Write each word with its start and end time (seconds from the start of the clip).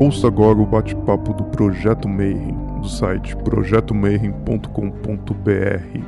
Ouça 0.00 0.26
agora 0.28 0.58
o 0.58 0.64
bate-papo 0.64 1.34
do 1.34 1.44
Projeto 1.44 2.08
Mayhem, 2.08 2.56
do 2.80 2.88
site 2.88 3.36
projetomayhem.com.br. 3.36 6.00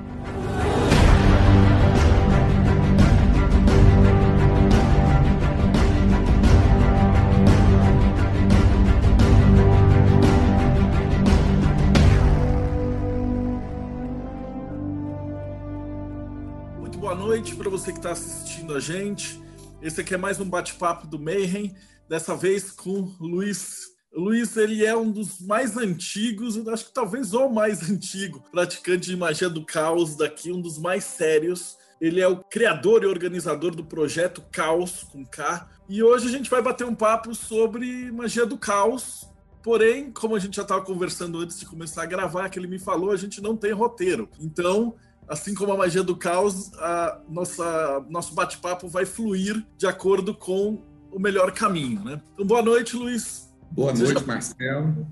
Muito 16.81 16.99
boa 16.99 17.15
noite 17.15 17.55
para 17.55 17.69
você 17.69 17.93
que 17.93 17.99
está 17.99 18.13
assistindo 18.13 18.75
a 18.75 18.81
gente. 18.81 19.39
Esse 19.83 20.01
aqui 20.01 20.15
é 20.15 20.17
mais 20.17 20.41
um 20.41 20.49
bate-papo 20.49 21.07
do 21.07 21.19
Mayhem, 21.19 21.75
dessa 22.13 22.37
vez 22.37 22.71
com 22.71 23.11
Luiz. 23.19 23.91
Luiz, 24.15 24.55
ele 24.59 24.85
é 24.85 24.95
um 24.95 25.11
dos 25.11 25.41
mais 25.41 25.79
antigos, 25.79 26.59
acho 26.69 26.85
que 26.85 26.93
talvez 26.93 27.33
o 27.33 27.49
mais 27.49 27.81
antigo 27.89 28.45
praticante 28.53 29.07
de 29.07 29.17
magia 29.17 29.49
do 29.49 29.65
caos 29.65 30.15
daqui, 30.15 30.53
um 30.53 30.61
dos 30.61 30.77
mais 30.77 31.05
sérios. 31.05 31.79
Ele 31.99 32.21
é 32.21 32.29
o 32.29 32.37
criador 32.37 33.03
e 33.03 33.07
organizador 33.07 33.75
do 33.75 33.83
projeto 33.83 34.43
Caos, 34.53 35.05
com 35.05 35.25
K. 35.25 35.67
E 35.89 36.03
hoje 36.03 36.29
a 36.29 36.31
gente 36.31 36.51
vai 36.51 36.61
bater 36.61 36.85
um 36.85 36.95
papo 36.95 37.35
sobre 37.35 38.13
magia 38.13 38.45
do 38.45 38.59
caos. 38.59 39.27
Porém, 39.63 40.11
como 40.11 40.37
a 40.37 40.39
gente 40.39 40.57
já 40.57 40.63
estava 40.63 40.85
conversando 40.85 41.39
antes 41.39 41.59
de 41.61 41.65
começar 41.65 42.03
a 42.03 42.07
gravar, 42.07 42.51
que 42.51 42.59
ele 42.59 42.67
me 42.67 42.79
falou, 42.79 43.13
a 43.13 43.17
gente 43.17 43.41
não 43.41 43.57
tem 43.57 43.73
roteiro. 43.73 44.29
Então, 44.39 44.97
assim 45.29 45.55
como 45.55 45.73
a 45.73 45.77
magia 45.77 46.03
do 46.03 46.17
caos, 46.17 46.75
a 46.75 47.23
nossa, 47.29 48.05
nosso 48.11 48.35
bate-papo 48.35 48.89
vai 48.89 49.07
fluir 49.07 49.65
de 49.79 49.87
acordo 49.87 50.35
com 50.35 50.92
o 51.13 51.21
melhor 51.21 51.53
caminho, 51.53 52.03
né? 52.03 52.21
Então, 52.33 52.47
boa 52.47 52.63
noite, 52.63 52.97
Luiz. 52.97 53.51
Boa 53.71 53.93
noite, 53.93 54.27
Marcelo. 54.27 55.07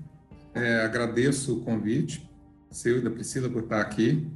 É, 0.53 0.83
agradeço 0.83 1.57
o 1.57 1.61
convite, 1.61 2.29
seu 2.69 2.97
e 2.97 3.01
da 3.01 3.09
Priscila, 3.09 3.49
por 3.49 3.63
estar 3.63 3.79
aqui. 3.79 4.27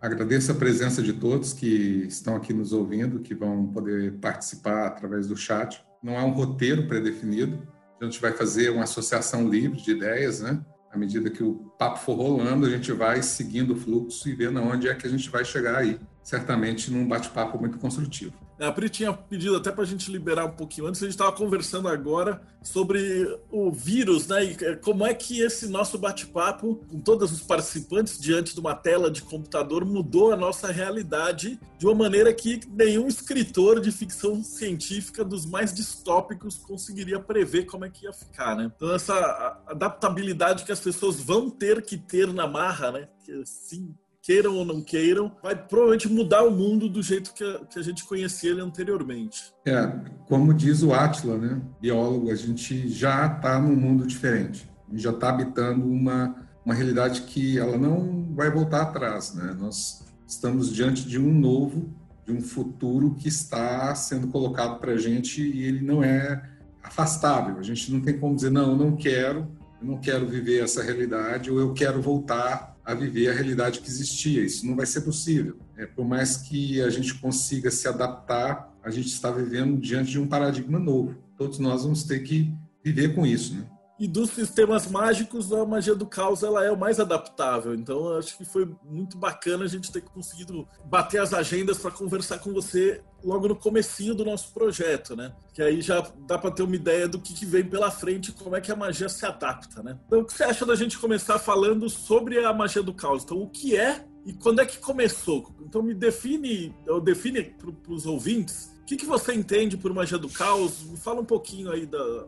Agradeço 0.00 0.50
a 0.52 0.54
presença 0.54 1.02
de 1.02 1.12
todos 1.12 1.52
que 1.52 2.06
estão 2.08 2.36
aqui 2.36 2.54
nos 2.54 2.72
ouvindo, 2.72 3.20
que 3.20 3.34
vão 3.34 3.66
poder 3.66 4.14
participar 4.14 4.86
através 4.86 5.26
do 5.26 5.36
chat. 5.36 5.84
Não 6.02 6.18
há 6.18 6.24
um 6.24 6.30
roteiro 6.30 6.86
pré-definido, 6.86 7.68
a 8.00 8.04
gente 8.04 8.20
vai 8.20 8.32
fazer 8.32 8.70
uma 8.70 8.84
associação 8.84 9.46
livre 9.46 9.78
de 9.82 9.90
ideias, 9.90 10.40
né? 10.40 10.58
À 10.90 10.96
medida 10.96 11.28
que 11.28 11.42
o 11.42 11.54
papo 11.78 11.98
for 11.98 12.14
rolando, 12.14 12.66
a 12.66 12.70
gente 12.70 12.90
vai 12.92 13.22
seguindo 13.22 13.74
o 13.74 13.76
fluxo 13.76 14.28
e 14.28 14.34
vendo 14.34 14.58
aonde 14.58 14.88
é 14.88 14.94
que 14.94 15.06
a 15.06 15.10
gente 15.10 15.28
vai 15.28 15.44
chegar 15.44 15.76
aí. 15.76 16.00
Certamente 16.22 16.90
num 16.90 17.06
bate-papo 17.06 17.58
muito 17.58 17.78
construtivo. 17.78 18.32
A 18.60 18.72
Pri 18.72 18.90
tinha 18.90 19.12
pedido 19.12 19.56
até 19.56 19.72
para 19.72 19.82
a 19.82 19.86
gente 19.86 20.10
liberar 20.10 20.44
um 20.44 20.52
pouquinho 20.52 20.86
antes. 20.86 21.02
A 21.02 21.06
gente 21.06 21.14
estava 21.14 21.32
conversando 21.32 21.88
agora 21.88 22.42
sobre 22.62 23.38
o 23.50 23.72
vírus, 23.72 24.26
né? 24.26 24.44
E 24.44 24.76
como 24.76 25.06
é 25.06 25.14
que 25.14 25.40
esse 25.40 25.66
nosso 25.66 25.98
bate-papo, 25.98 26.76
com 26.90 27.00
todos 27.00 27.32
os 27.32 27.40
participantes 27.40 28.20
diante 28.20 28.52
de 28.52 28.60
uma 28.60 28.74
tela 28.74 29.10
de 29.10 29.22
computador, 29.22 29.84
mudou 29.84 30.30
a 30.32 30.36
nossa 30.36 30.70
realidade 30.70 31.58
de 31.78 31.86
uma 31.86 31.94
maneira 31.94 32.32
que 32.34 32.60
nenhum 32.68 33.08
escritor 33.08 33.80
de 33.80 33.90
ficção 33.90 34.44
científica 34.44 35.24
dos 35.24 35.46
mais 35.46 35.72
distópicos 35.72 36.56
conseguiria 36.56 37.18
prever 37.18 37.64
como 37.64 37.86
é 37.86 37.90
que 37.90 38.04
ia 38.04 38.12
ficar, 38.12 38.54
né? 38.54 38.70
Então, 38.76 38.94
essa 38.94 39.62
adaptabilidade 39.66 40.64
que 40.64 40.72
as 40.72 40.80
pessoas 40.80 41.18
vão 41.18 41.48
ter 41.48 41.80
que 41.82 41.96
ter 41.96 42.30
na 42.32 42.46
marra, 42.46 42.92
né? 42.92 43.08
Que 43.24 43.32
assim 43.40 43.94
queiram 44.22 44.56
ou 44.56 44.64
não 44.64 44.82
queiram, 44.82 45.32
vai 45.42 45.56
provavelmente 45.56 46.08
mudar 46.08 46.44
o 46.44 46.50
mundo 46.50 46.88
do 46.88 47.02
jeito 47.02 47.32
que 47.32 47.42
a, 47.42 47.64
que 47.64 47.78
a 47.78 47.82
gente 47.82 48.04
conhecia 48.04 48.50
ele 48.50 48.60
anteriormente. 48.60 49.52
É, 49.64 49.90
como 50.28 50.52
diz 50.52 50.82
o 50.82 50.92
Atila, 50.92 51.38
né, 51.38 51.60
biólogo, 51.80 52.30
a 52.30 52.34
gente 52.34 52.88
já 52.88 53.26
está 53.26 53.60
num 53.60 53.74
mundo 53.74 54.06
diferente. 54.06 54.68
A 54.88 54.90
gente 54.90 55.02
já 55.02 55.10
está 55.10 55.30
habitando 55.30 55.86
uma, 55.86 56.36
uma 56.64 56.74
realidade 56.74 57.22
que 57.22 57.58
ela 57.58 57.78
não 57.78 58.34
vai 58.34 58.50
voltar 58.50 58.82
atrás. 58.82 59.34
Né? 59.34 59.56
Nós 59.58 60.04
estamos 60.26 60.72
diante 60.72 61.08
de 61.08 61.18
um 61.18 61.32
novo, 61.32 61.94
de 62.26 62.32
um 62.32 62.40
futuro 62.40 63.14
que 63.14 63.28
está 63.28 63.94
sendo 63.94 64.28
colocado 64.28 64.78
para 64.78 64.92
a 64.92 64.98
gente 64.98 65.42
e 65.42 65.64
ele 65.64 65.80
não 65.80 66.02
é 66.02 66.42
afastável. 66.82 67.58
A 67.58 67.62
gente 67.62 67.90
não 67.92 68.00
tem 68.00 68.18
como 68.18 68.34
dizer, 68.34 68.50
não, 68.50 68.72
eu 68.72 68.76
não 68.76 68.96
quero, 68.96 69.48
eu 69.80 69.86
não 69.86 69.98
quero 69.98 70.26
viver 70.26 70.62
essa 70.62 70.82
realidade 70.82 71.50
ou 71.50 71.58
eu 71.58 71.72
quero 71.72 72.00
voltar 72.02 72.69
a 72.84 72.94
viver 72.94 73.28
a 73.28 73.32
realidade 73.32 73.80
que 73.80 73.88
existia. 73.88 74.42
Isso 74.42 74.66
não 74.66 74.76
vai 74.76 74.86
ser 74.86 75.02
possível. 75.02 75.58
É, 75.76 75.86
por 75.86 76.04
mais 76.04 76.36
que 76.36 76.80
a 76.80 76.90
gente 76.90 77.14
consiga 77.14 77.70
se 77.70 77.86
adaptar, 77.86 78.72
a 78.82 78.90
gente 78.90 79.08
está 79.08 79.30
vivendo 79.30 79.78
diante 79.78 80.10
de 80.10 80.18
um 80.18 80.26
paradigma 80.26 80.78
novo. 80.78 81.16
Todos 81.36 81.58
nós 81.58 81.82
vamos 81.82 82.04
ter 82.04 82.20
que 82.20 82.52
viver 82.84 83.14
com 83.14 83.26
isso, 83.26 83.54
né? 83.54 83.66
E 84.00 84.08
dos 84.08 84.30
sistemas 84.30 84.90
mágicos, 84.90 85.52
a 85.52 85.62
magia 85.66 85.94
do 85.94 86.06
caos 86.06 86.42
ela 86.42 86.64
é 86.64 86.72
o 86.72 86.76
mais 86.76 86.98
adaptável. 86.98 87.74
Então, 87.74 88.16
acho 88.16 88.34
que 88.34 88.46
foi 88.46 88.66
muito 88.82 89.18
bacana 89.18 89.64
a 89.64 89.68
gente 89.68 89.92
ter 89.92 90.00
conseguido 90.00 90.66
bater 90.86 91.20
as 91.20 91.34
agendas 91.34 91.76
para 91.76 91.90
conversar 91.90 92.38
com 92.38 92.50
você 92.50 93.02
logo 93.22 93.46
no 93.46 93.54
comecinho 93.54 94.14
do 94.14 94.24
nosso 94.24 94.54
projeto, 94.54 95.14
né? 95.14 95.34
Que 95.52 95.60
aí 95.60 95.82
já 95.82 96.00
dá 96.26 96.38
para 96.38 96.50
ter 96.50 96.62
uma 96.62 96.74
ideia 96.74 97.06
do 97.06 97.20
que, 97.20 97.34
que 97.34 97.44
vem 97.44 97.62
pela 97.62 97.90
frente, 97.90 98.32
como 98.32 98.56
é 98.56 98.60
que 98.62 98.72
a 98.72 98.76
magia 98.76 99.06
se 99.06 99.26
adapta, 99.26 99.82
né? 99.82 99.98
Então, 100.06 100.20
o 100.20 100.24
que 100.24 100.32
você 100.32 100.44
acha 100.44 100.64
da 100.64 100.74
gente 100.74 100.98
começar 100.98 101.38
falando 101.38 101.86
sobre 101.90 102.42
a 102.42 102.54
magia 102.54 102.82
do 102.82 102.94
caos? 102.94 103.22
Então, 103.24 103.36
o 103.36 103.50
que 103.50 103.76
é 103.76 104.06
e 104.24 104.32
quando 104.32 104.62
é 104.62 104.64
que 104.64 104.78
começou? 104.78 105.54
Então, 105.60 105.82
me 105.82 105.92
define, 105.92 106.74
ou 106.88 107.02
define 107.02 107.42
para 107.42 107.92
os 107.92 108.06
ouvintes, 108.06 108.74
o 108.80 108.84
que, 108.86 108.96
que 108.96 109.04
você 109.04 109.34
entende 109.34 109.76
por 109.76 109.92
magia 109.92 110.16
do 110.16 110.30
caos? 110.30 110.84
Me 110.84 110.96
fala 110.96 111.20
um 111.20 111.24
pouquinho 111.24 111.70
aí 111.70 111.84
da, 111.84 112.26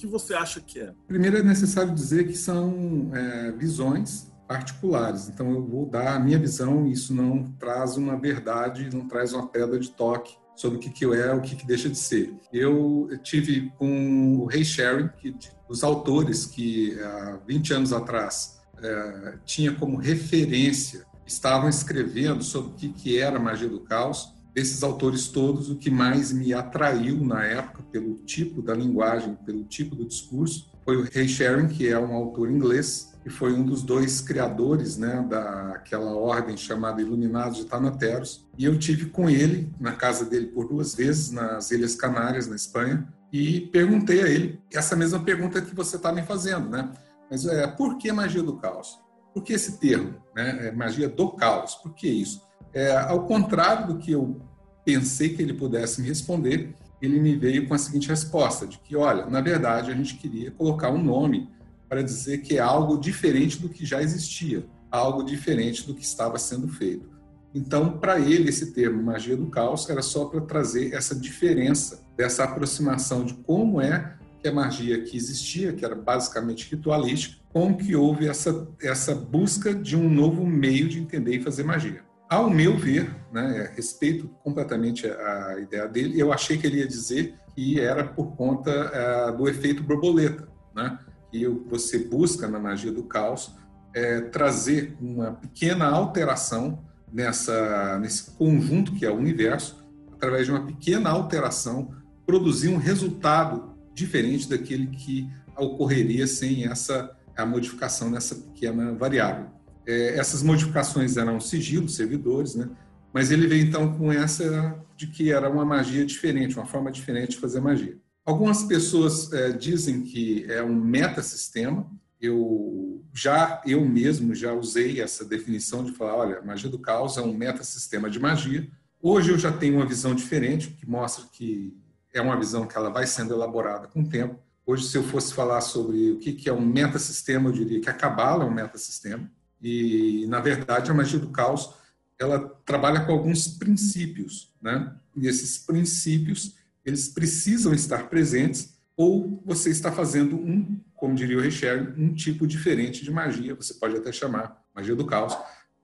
que 0.00 0.06
você 0.06 0.32
acha 0.32 0.60
que 0.60 0.80
é? 0.80 0.94
Primeiro 1.06 1.36
é 1.36 1.42
necessário 1.42 1.94
dizer 1.94 2.26
que 2.26 2.36
são 2.36 3.10
é, 3.14 3.52
visões 3.52 4.32
particulares. 4.48 5.28
Então 5.28 5.50
eu 5.50 5.62
vou 5.62 5.86
dar 5.86 6.16
a 6.16 6.18
minha 6.18 6.38
visão. 6.38 6.86
Isso 6.86 7.14
não 7.14 7.44
traz 7.58 7.96
uma 7.98 8.18
verdade, 8.18 8.88
não 8.92 9.06
traz 9.06 9.34
uma 9.34 9.46
pedra 9.46 9.78
de 9.78 9.90
toque 9.90 10.34
sobre 10.56 10.78
o 10.78 10.80
que, 10.80 10.90
que 10.90 11.04
é, 11.04 11.34
o 11.34 11.40
que, 11.40 11.54
que 11.54 11.66
deixa 11.66 11.88
de 11.88 11.98
ser. 11.98 12.34
Eu 12.52 13.08
tive 13.22 13.70
com 13.78 14.38
o 14.38 14.46
Ray 14.46 14.64
Sherry, 14.64 15.10
que 15.18 15.36
os 15.68 15.84
autores 15.84 16.46
que 16.46 16.98
há 17.00 17.38
20 17.46 17.74
anos 17.74 17.92
atrás 17.92 18.58
é, 18.82 19.34
tinha 19.44 19.74
como 19.74 19.98
referência 19.98 21.04
estavam 21.26 21.68
escrevendo 21.68 22.42
sobre 22.42 22.70
o 22.70 22.74
que, 22.74 22.88
que 22.88 23.18
era 23.18 23.38
magia 23.38 23.68
do 23.68 23.80
caos 23.80 24.34
desses 24.54 24.82
autores 24.82 25.28
todos, 25.28 25.70
o 25.70 25.76
que 25.76 25.90
mais 25.90 26.32
me 26.32 26.52
atraiu 26.52 27.24
na 27.24 27.44
época, 27.44 27.82
pelo 27.90 28.14
tipo 28.16 28.60
da 28.62 28.74
linguagem, 28.74 29.36
pelo 29.46 29.64
tipo 29.64 29.94
do 29.94 30.04
discurso, 30.04 30.70
foi 30.84 30.96
o 30.96 31.08
Ray 31.12 31.28
Sharon, 31.28 31.68
que 31.68 31.88
é 31.88 31.98
um 31.98 32.12
autor 32.14 32.50
inglês 32.50 33.10
e 33.24 33.30
foi 33.30 33.52
um 33.52 33.62
dos 33.62 33.82
dois 33.82 34.20
criadores 34.20 34.96
né, 34.96 35.24
daquela 35.28 36.12
ordem 36.12 36.56
chamada 36.56 37.02
Iluminados 37.02 37.58
de 37.58 37.66
Tanateros. 37.66 38.46
E 38.56 38.64
eu 38.64 38.78
tive 38.78 39.06
com 39.06 39.28
ele, 39.28 39.70
na 39.78 39.92
casa 39.92 40.24
dele 40.24 40.46
por 40.46 40.66
duas 40.68 40.94
vezes, 40.94 41.30
nas 41.30 41.70
Ilhas 41.70 41.94
Canárias, 41.94 42.46
na 42.46 42.56
Espanha, 42.56 43.06
e 43.32 43.60
perguntei 43.72 44.22
a 44.22 44.28
ele 44.28 44.60
essa 44.72 44.96
mesma 44.96 45.20
pergunta 45.20 45.60
que 45.60 45.74
você 45.74 45.96
está 45.96 46.12
me 46.12 46.22
fazendo, 46.22 46.68
né? 46.70 46.90
Mas 47.30 47.46
é, 47.46 47.66
por 47.66 47.96
que 47.98 48.10
magia 48.10 48.42
do 48.42 48.56
caos? 48.56 48.98
Por 49.32 49.44
que 49.44 49.52
esse 49.52 49.78
termo, 49.78 50.14
né? 50.34 50.68
É 50.68 50.72
magia 50.72 51.08
do 51.08 51.30
caos? 51.30 51.76
Por 51.76 51.94
que 51.94 52.08
isso? 52.08 52.42
É, 52.72 52.96
ao 52.96 53.26
contrário 53.26 53.88
do 53.88 53.98
que 53.98 54.12
eu 54.12 54.40
pensei 54.84 55.30
que 55.30 55.42
ele 55.42 55.54
pudesse 55.54 56.00
me 56.00 56.08
responder, 56.08 56.74
ele 57.00 57.18
me 57.18 57.36
veio 57.36 57.66
com 57.66 57.74
a 57.74 57.78
seguinte 57.78 58.08
resposta: 58.08 58.66
de 58.66 58.78
que, 58.78 58.96
olha, 58.96 59.26
na 59.26 59.40
verdade 59.40 59.90
a 59.90 59.94
gente 59.94 60.16
queria 60.16 60.50
colocar 60.50 60.90
um 60.90 61.02
nome 61.02 61.48
para 61.88 62.02
dizer 62.02 62.38
que 62.38 62.56
é 62.56 62.60
algo 62.60 62.98
diferente 62.98 63.58
do 63.58 63.68
que 63.68 63.84
já 63.84 64.00
existia, 64.00 64.64
algo 64.90 65.24
diferente 65.24 65.86
do 65.86 65.94
que 65.94 66.04
estava 66.04 66.38
sendo 66.38 66.68
feito. 66.68 67.10
Então, 67.52 67.98
para 67.98 68.20
ele, 68.20 68.48
esse 68.48 68.72
termo 68.72 69.02
magia 69.02 69.36
do 69.36 69.46
caos 69.46 69.88
era 69.90 70.02
só 70.02 70.26
para 70.26 70.40
trazer 70.40 70.94
essa 70.94 71.16
diferença, 71.16 72.06
dessa 72.16 72.44
aproximação 72.44 73.24
de 73.24 73.34
como 73.34 73.80
é 73.80 74.16
que 74.40 74.46
a 74.46 74.52
magia 74.52 75.02
que 75.02 75.16
existia, 75.16 75.72
que 75.72 75.84
era 75.84 75.96
basicamente 75.96 76.70
ritualística, 76.70 77.36
como 77.52 77.76
que 77.76 77.96
houve 77.96 78.28
essa, 78.28 78.68
essa 78.80 79.14
busca 79.14 79.74
de 79.74 79.96
um 79.96 80.08
novo 80.08 80.46
meio 80.46 80.88
de 80.88 81.00
entender 81.00 81.36
e 81.36 81.42
fazer 81.42 81.64
magia. 81.64 82.04
Ao 82.30 82.48
meu 82.48 82.78
ver, 82.78 83.12
né, 83.32 83.72
respeito 83.74 84.28
completamente 84.44 85.04
a 85.04 85.58
ideia 85.58 85.88
dele, 85.88 86.20
eu 86.20 86.32
achei 86.32 86.56
que 86.56 86.64
ele 86.64 86.78
ia 86.78 86.86
dizer 86.86 87.34
que 87.56 87.80
era 87.80 88.04
por 88.04 88.36
conta 88.36 88.70
uh, 88.70 89.36
do 89.36 89.48
efeito 89.48 89.82
borboleta, 89.82 90.46
né, 90.72 90.96
que 91.28 91.44
você 91.48 91.98
busca 91.98 92.46
na 92.46 92.60
magia 92.60 92.92
do 92.92 93.02
caos 93.02 93.52
é, 93.92 94.20
trazer 94.20 94.96
uma 95.00 95.32
pequena 95.32 95.86
alteração 95.86 96.84
nessa, 97.12 97.98
nesse 97.98 98.30
conjunto 98.30 98.92
que 98.92 99.04
é 99.04 99.10
o 99.10 99.16
universo, 99.16 99.84
através 100.12 100.46
de 100.46 100.52
uma 100.52 100.64
pequena 100.64 101.10
alteração, 101.10 101.92
produzir 102.24 102.68
um 102.68 102.76
resultado 102.76 103.74
diferente 103.92 104.48
daquele 104.48 104.86
que 104.86 105.28
ocorreria 105.56 106.28
sem 106.28 106.64
essa 106.64 107.10
a 107.36 107.44
modificação 107.44 108.08
nessa 108.08 108.34
pequena 108.34 108.92
variável. 108.92 109.46
É, 109.86 110.18
essas 110.18 110.42
modificações 110.42 111.16
eram 111.16 111.40
sigilo, 111.40 111.88
servidores, 111.88 112.54
né? 112.54 112.68
Mas 113.12 113.30
ele 113.30 113.46
veio 113.46 113.66
então 113.66 113.96
com 113.96 114.12
essa 114.12 114.78
de 114.96 115.06
que 115.08 115.32
era 115.32 115.50
uma 115.50 115.64
magia 115.64 116.04
diferente, 116.04 116.56
uma 116.56 116.66
forma 116.66 116.92
diferente 116.92 117.32
de 117.32 117.38
fazer 117.38 117.60
magia. 117.60 117.98
Algumas 118.24 118.62
pessoas 118.62 119.32
é, 119.32 119.50
dizem 119.50 120.02
que 120.02 120.44
é 120.48 120.62
um 120.62 120.74
metasistema. 120.74 121.90
Eu 122.20 123.02
já 123.12 123.60
eu 123.66 123.84
mesmo 123.84 124.34
já 124.34 124.52
usei 124.52 125.00
essa 125.00 125.24
definição 125.24 125.82
de 125.82 125.92
falar, 125.92 126.16
olha, 126.16 126.42
magia 126.42 126.70
do 126.70 126.78
caos 126.78 127.16
é 127.16 127.22
um 127.22 127.34
metasistema 127.34 128.08
de 128.08 128.20
magia. 128.20 128.68
Hoje 129.02 129.32
eu 129.32 129.38
já 129.38 129.50
tenho 129.50 129.76
uma 129.76 129.86
visão 129.86 130.14
diferente, 130.14 130.68
que 130.68 130.86
mostra 130.88 131.24
que 131.32 131.74
é 132.12 132.20
uma 132.20 132.38
visão 132.38 132.66
que 132.66 132.76
ela 132.76 132.90
vai 132.90 133.06
sendo 133.06 133.34
elaborada 133.34 133.88
com 133.88 134.02
o 134.02 134.08
tempo. 134.08 134.38
Hoje, 134.66 134.86
se 134.86 134.96
eu 134.96 135.02
fosse 135.02 135.34
falar 135.34 135.60
sobre 135.62 136.12
o 136.12 136.18
que 136.18 136.48
é 136.48 136.52
um 136.52 136.64
metasistema, 136.64 137.48
eu 137.48 137.52
diria 137.52 137.80
que 137.80 137.90
a 137.90 137.94
Cabala 137.94 138.44
é 138.44 138.46
um 138.46 138.54
metasistema. 138.54 139.28
E, 139.62 140.26
na 140.28 140.40
verdade, 140.40 140.90
a 140.90 140.94
magia 140.94 141.18
do 141.18 141.28
caos 141.28 141.74
ela 142.18 142.38
trabalha 142.66 143.00
com 143.04 143.12
alguns 143.12 143.48
princípios, 143.48 144.52
né? 144.60 144.94
E 145.16 145.26
esses 145.26 145.58
princípios 145.58 146.54
eles 146.84 147.08
precisam 147.08 147.72
estar 147.72 148.08
presentes 148.08 148.74
ou 148.96 149.42
você 149.46 149.70
está 149.70 149.90
fazendo 149.90 150.36
um, 150.36 150.78
como 150.94 151.14
diria 151.14 151.38
o 151.38 151.40
Richard, 151.40 151.98
um 152.00 152.12
tipo 152.12 152.46
diferente 152.46 153.02
de 153.02 153.10
magia, 153.10 153.54
você 153.54 153.72
pode 153.74 153.96
até 153.96 154.12
chamar 154.12 154.62
magia 154.74 154.94
do 154.94 155.06
caos. 155.06 155.36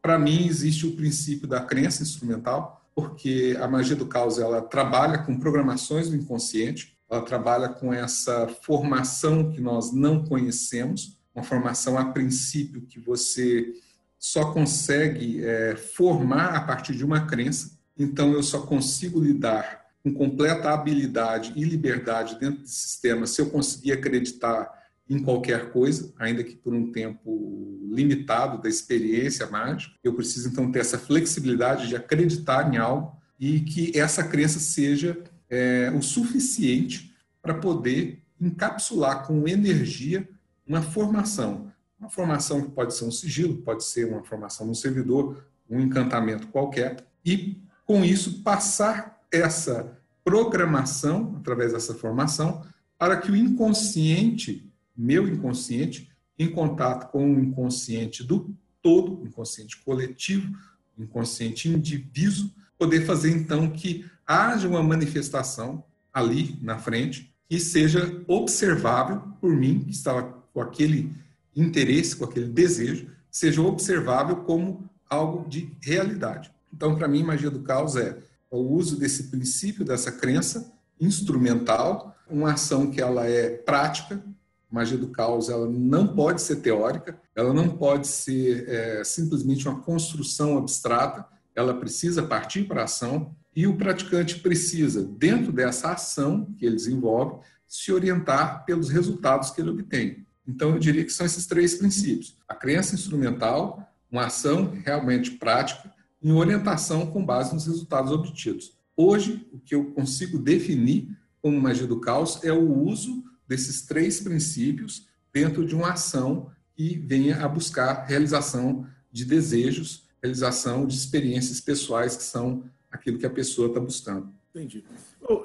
Para 0.03 0.19
mim 0.19 0.47
existe 0.47 0.87
o 0.87 0.95
princípio 0.95 1.49
da 1.49 1.61
crença 1.61 2.03
instrumental, 2.03 2.87
porque 2.95 3.57
a 3.61 3.67
magia 3.67 3.97
do 3.97 4.07
caos 4.07 4.39
ela 4.39 4.61
trabalha 4.61 5.19
com 5.19 5.39
programações 5.39 6.11
do 6.11 6.17
inconsciente, 6.17 6.97
ela 7.09 7.23
trabalha 7.23 7.69
com 7.69 7.93
essa 7.93 8.49
formação 8.63 9.51
que 9.51 9.61
nós 9.61 9.93
não 9.93 10.25
conhecemos, 10.25 11.16
uma 11.37 11.45
formação 11.45 11.99
a 11.99 12.07
princípio 12.07 12.81
que 12.81 12.99
você 12.99 13.75
só 14.19 14.53
consegue 14.53 15.45
é, 15.45 15.77
formar 15.77 16.55
a 16.55 16.61
partir 16.63 16.97
de 16.97 17.05
uma 17.05 17.27
crença. 17.27 17.79
Então 17.97 18.33
eu 18.33 18.43
só 18.43 18.63
consigo 18.63 19.21
lidar 19.21 19.85
com 20.03 20.15
completa 20.15 20.71
habilidade 20.71 21.53
e 21.55 21.63
liberdade 21.63 22.39
dentro 22.41 22.63
do 22.63 22.69
sistema 22.69 23.27
se 23.27 23.41
eu 23.41 23.51
conseguir 23.51 23.93
acreditar 23.93 24.73
em 25.09 25.23
qualquer 25.23 25.71
coisa, 25.71 26.13
ainda 26.19 26.43
que 26.43 26.57
por 26.57 26.75
um 26.75 26.91
tempo 26.91 27.79
limitado 27.93 28.61
da 28.61 28.69
experiência 28.69 29.47
mágica. 29.47 29.95
Eu 30.03 30.15
preciso 30.15 30.49
então 30.49 30.73
ter 30.73 30.81
essa 30.81 30.99
flexibilidade 30.99 31.87
de 31.87 31.95
acreditar 31.95 32.73
em 32.73 32.79
algo 32.79 33.17
e 33.39 33.61
que 33.61 33.97
essa 33.97 34.25
crença 34.25 34.59
seja 34.59 35.23
é, 35.49 35.93
o 35.97 36.03
suficiente 36.03 37.15
para 37.41 37.55
poder 37.55 38.23
encapsular 38.41 39.27
com 39.27 39.47
energia 39.47 40.29
uma 40.67 40.83
formação. 40.83 41.73
Uma 41.99 42.11
formação 42.11 42.61
que 42.61 42.71
pode 42.71 42.95
ser 42.95 43.05
um 43.05 43.11
sigilo, 43.11 43.57
pode 43.59 43.85
ser 43.85 44.07
uma 44.07 44.23
formação 44.23 44.67
no 44.67 44.75
servidor, 44.75 45.45
um 45.69 45.81
encantamento 45.81 46.49
qualquer, 46.49 47.07
e 47.25 47.63
com 47.87 48.05
isso 48.05 48.43
passar 48.43 49.23
essa 49.33 49.99
programação, 50.25 51.37
através 51.39 51.73
dessa 51.73 51.95
formação, 51.95 52.65
para 52.99 53.17
que 53.17 53.31
o 53.31 53.37
inconsciente, 53.37 54.71
meu 54.97 55.29
inconsciente, 55.29 56.11
em 56.39 56.51
contato 56.51 57.11
com 57.11 57.35
o 57.35 57.41
inconsciente 57.41 58.23
do 58.23 58.55
todo, 58.83 59.27
inconsciente 59.27 59.77
coletivo, 59.83 60.53
inconsciente 60.99 61.69
indivíduo, 61.69 62.51
poder 62.79 63.07
fazer 63.07 63.31
então 63.31 63.71
que 63.71 64.05
haja 64.27 64.69
uma 64.69 64.83
manifestação 64.83 65.85
ali 66.13 66.59
na 66.63 66.79
frente 66.79 67.35
que 67.49 67.61
seja 67.61 68.23
observável 68.27 69.21
por 69.41 69.55
mim, 69.55 69.85
que 69.85 69.91
estava 69.91 70.36
com 70.57 70.63
aquele 70.63 71.15
interesse, 71.55 72.17
com 72.17 72.25
aquele 72.25 72.49
desejo, 72.49 73.11
seja 73.31 73.61
observável 73.61 74.37
como 74.37 74.89
algo 75.07 75.47
de 75.47 75.71
realidade. 75.83 76.51
Então, 76.73 76.97
para 76.97 77.07
mim, 77.07 77.23
magia 77.23 77.51
do 77.51 77.61
caos 77.61 77.95
é 77.95 78.17
o 78.51 78.57
uso 78.57 78.99
desse 78.99 79.25
princípio, 79.25 79.85
dessa 79.85 80.11
crença 80.11 80.73
instrumental, 80.99 82.17
uma 82.27 82.55
ação 82.55 82.91
que 82.91 83.03
ela 83.03 83.27
é 83.27 83.51
prática, 83.51 84.25
magia 84.71 84.97
do 84.97 85.09
caos 85.09 85.51
ela 85.51 85.69
não 85.69 86.09
pode 86.09 86.41
ser 86.41 86.57
teórica, 86.57 87.21
ela 87.35 87.53
não 87.53 87.69
pode 87.69 88.07
ser 88.07 88.67
é, 88.67 89.05
simplesmente 89.05 89.69
uma 89.69 89.83
construção 89.83 90.57
abstrata, 90.57 91.27
ela 91.55 91.75
precisa 91.75 92.23
partir 92.23 92.65
para 92.65 92.81
a 92.81 92.85
ação 92.85 93.37
e 93.55 93.67
o 93.67 93.77
praticante 93.77 94.41
precisa, 94.41 95.03
dentro 95.03 95.53
dessa 95.53 95.93
ação 95.93 96.47
que 96.59 96.65
ele 96.65 96.77
desenvolve, 96.77 97.41
se 97.69 97.93
orientar 97.93 98.65
pelos 98.65 98.89
resultados 98.89 99.51
que 99.51 99.61
ele 99.61 99.71
obtém. 99.71 100.26
Então, 100.47 100.71
eu 100.71 100.79
diria 100.79 101.05
que 101.05 101.13
são 101.13 101.27
esses 101.27 101.47
três 101.47 101.75
princípios: 101.75 102.37
a 102.49 102.55
crença 102.55 102.95
instrumental, 102.95 103.93
uma 104.11 104.27
ação 104.27 104.73
realmente 104.85 105.33
prática 105.33 105.93
em 106.23 106.33
orientação 106.33 107.07
com 107.07 107.25
base 107.25 107.55
nos 107.55 107.67
resultados 107.67 108.11
obtidos. 108.13 108.77
Hoje, 108.97 109.47
o 109.53 109.59
que 109.59 109.75
eu 109.75 109.93
consigo 109.93 110.39
definir 110.39 111.17
como 111.43 111.61
magia 111.61 111.87
do 111.87 112.01
caos 112.01 112.43
é 112.43 112.53
o 112.53 112.83
uso 112.83 113.23
desses 113.47 113.83
três 113.83 114.21
princípios 114.21 115.07
dentro 115.33 115.65
de 115.65 115.75
uma 115.75 115.93
ação 115.93 116.51
que 116.75 116.99
venha 116.99 117.45
a 117.45 117.49
buscar 117.49 118.05
realização 118.07 118.87
de 119.13 119.25
desejos, 119.25 120.09
realização 120.21 120.87
de 120.87 120.97
experiências 120.97 121.61
pessoais 121.61 122.17
que 122.17 122.23
são 122.23 122.65
aquilo 122.91 123.19
que 123.19 123.27
a 123.27 123.31
pessoa 123.31 123.69
está 123.69 123.79
buscando. 123.79 124.33
Entendi. 124.51 124.85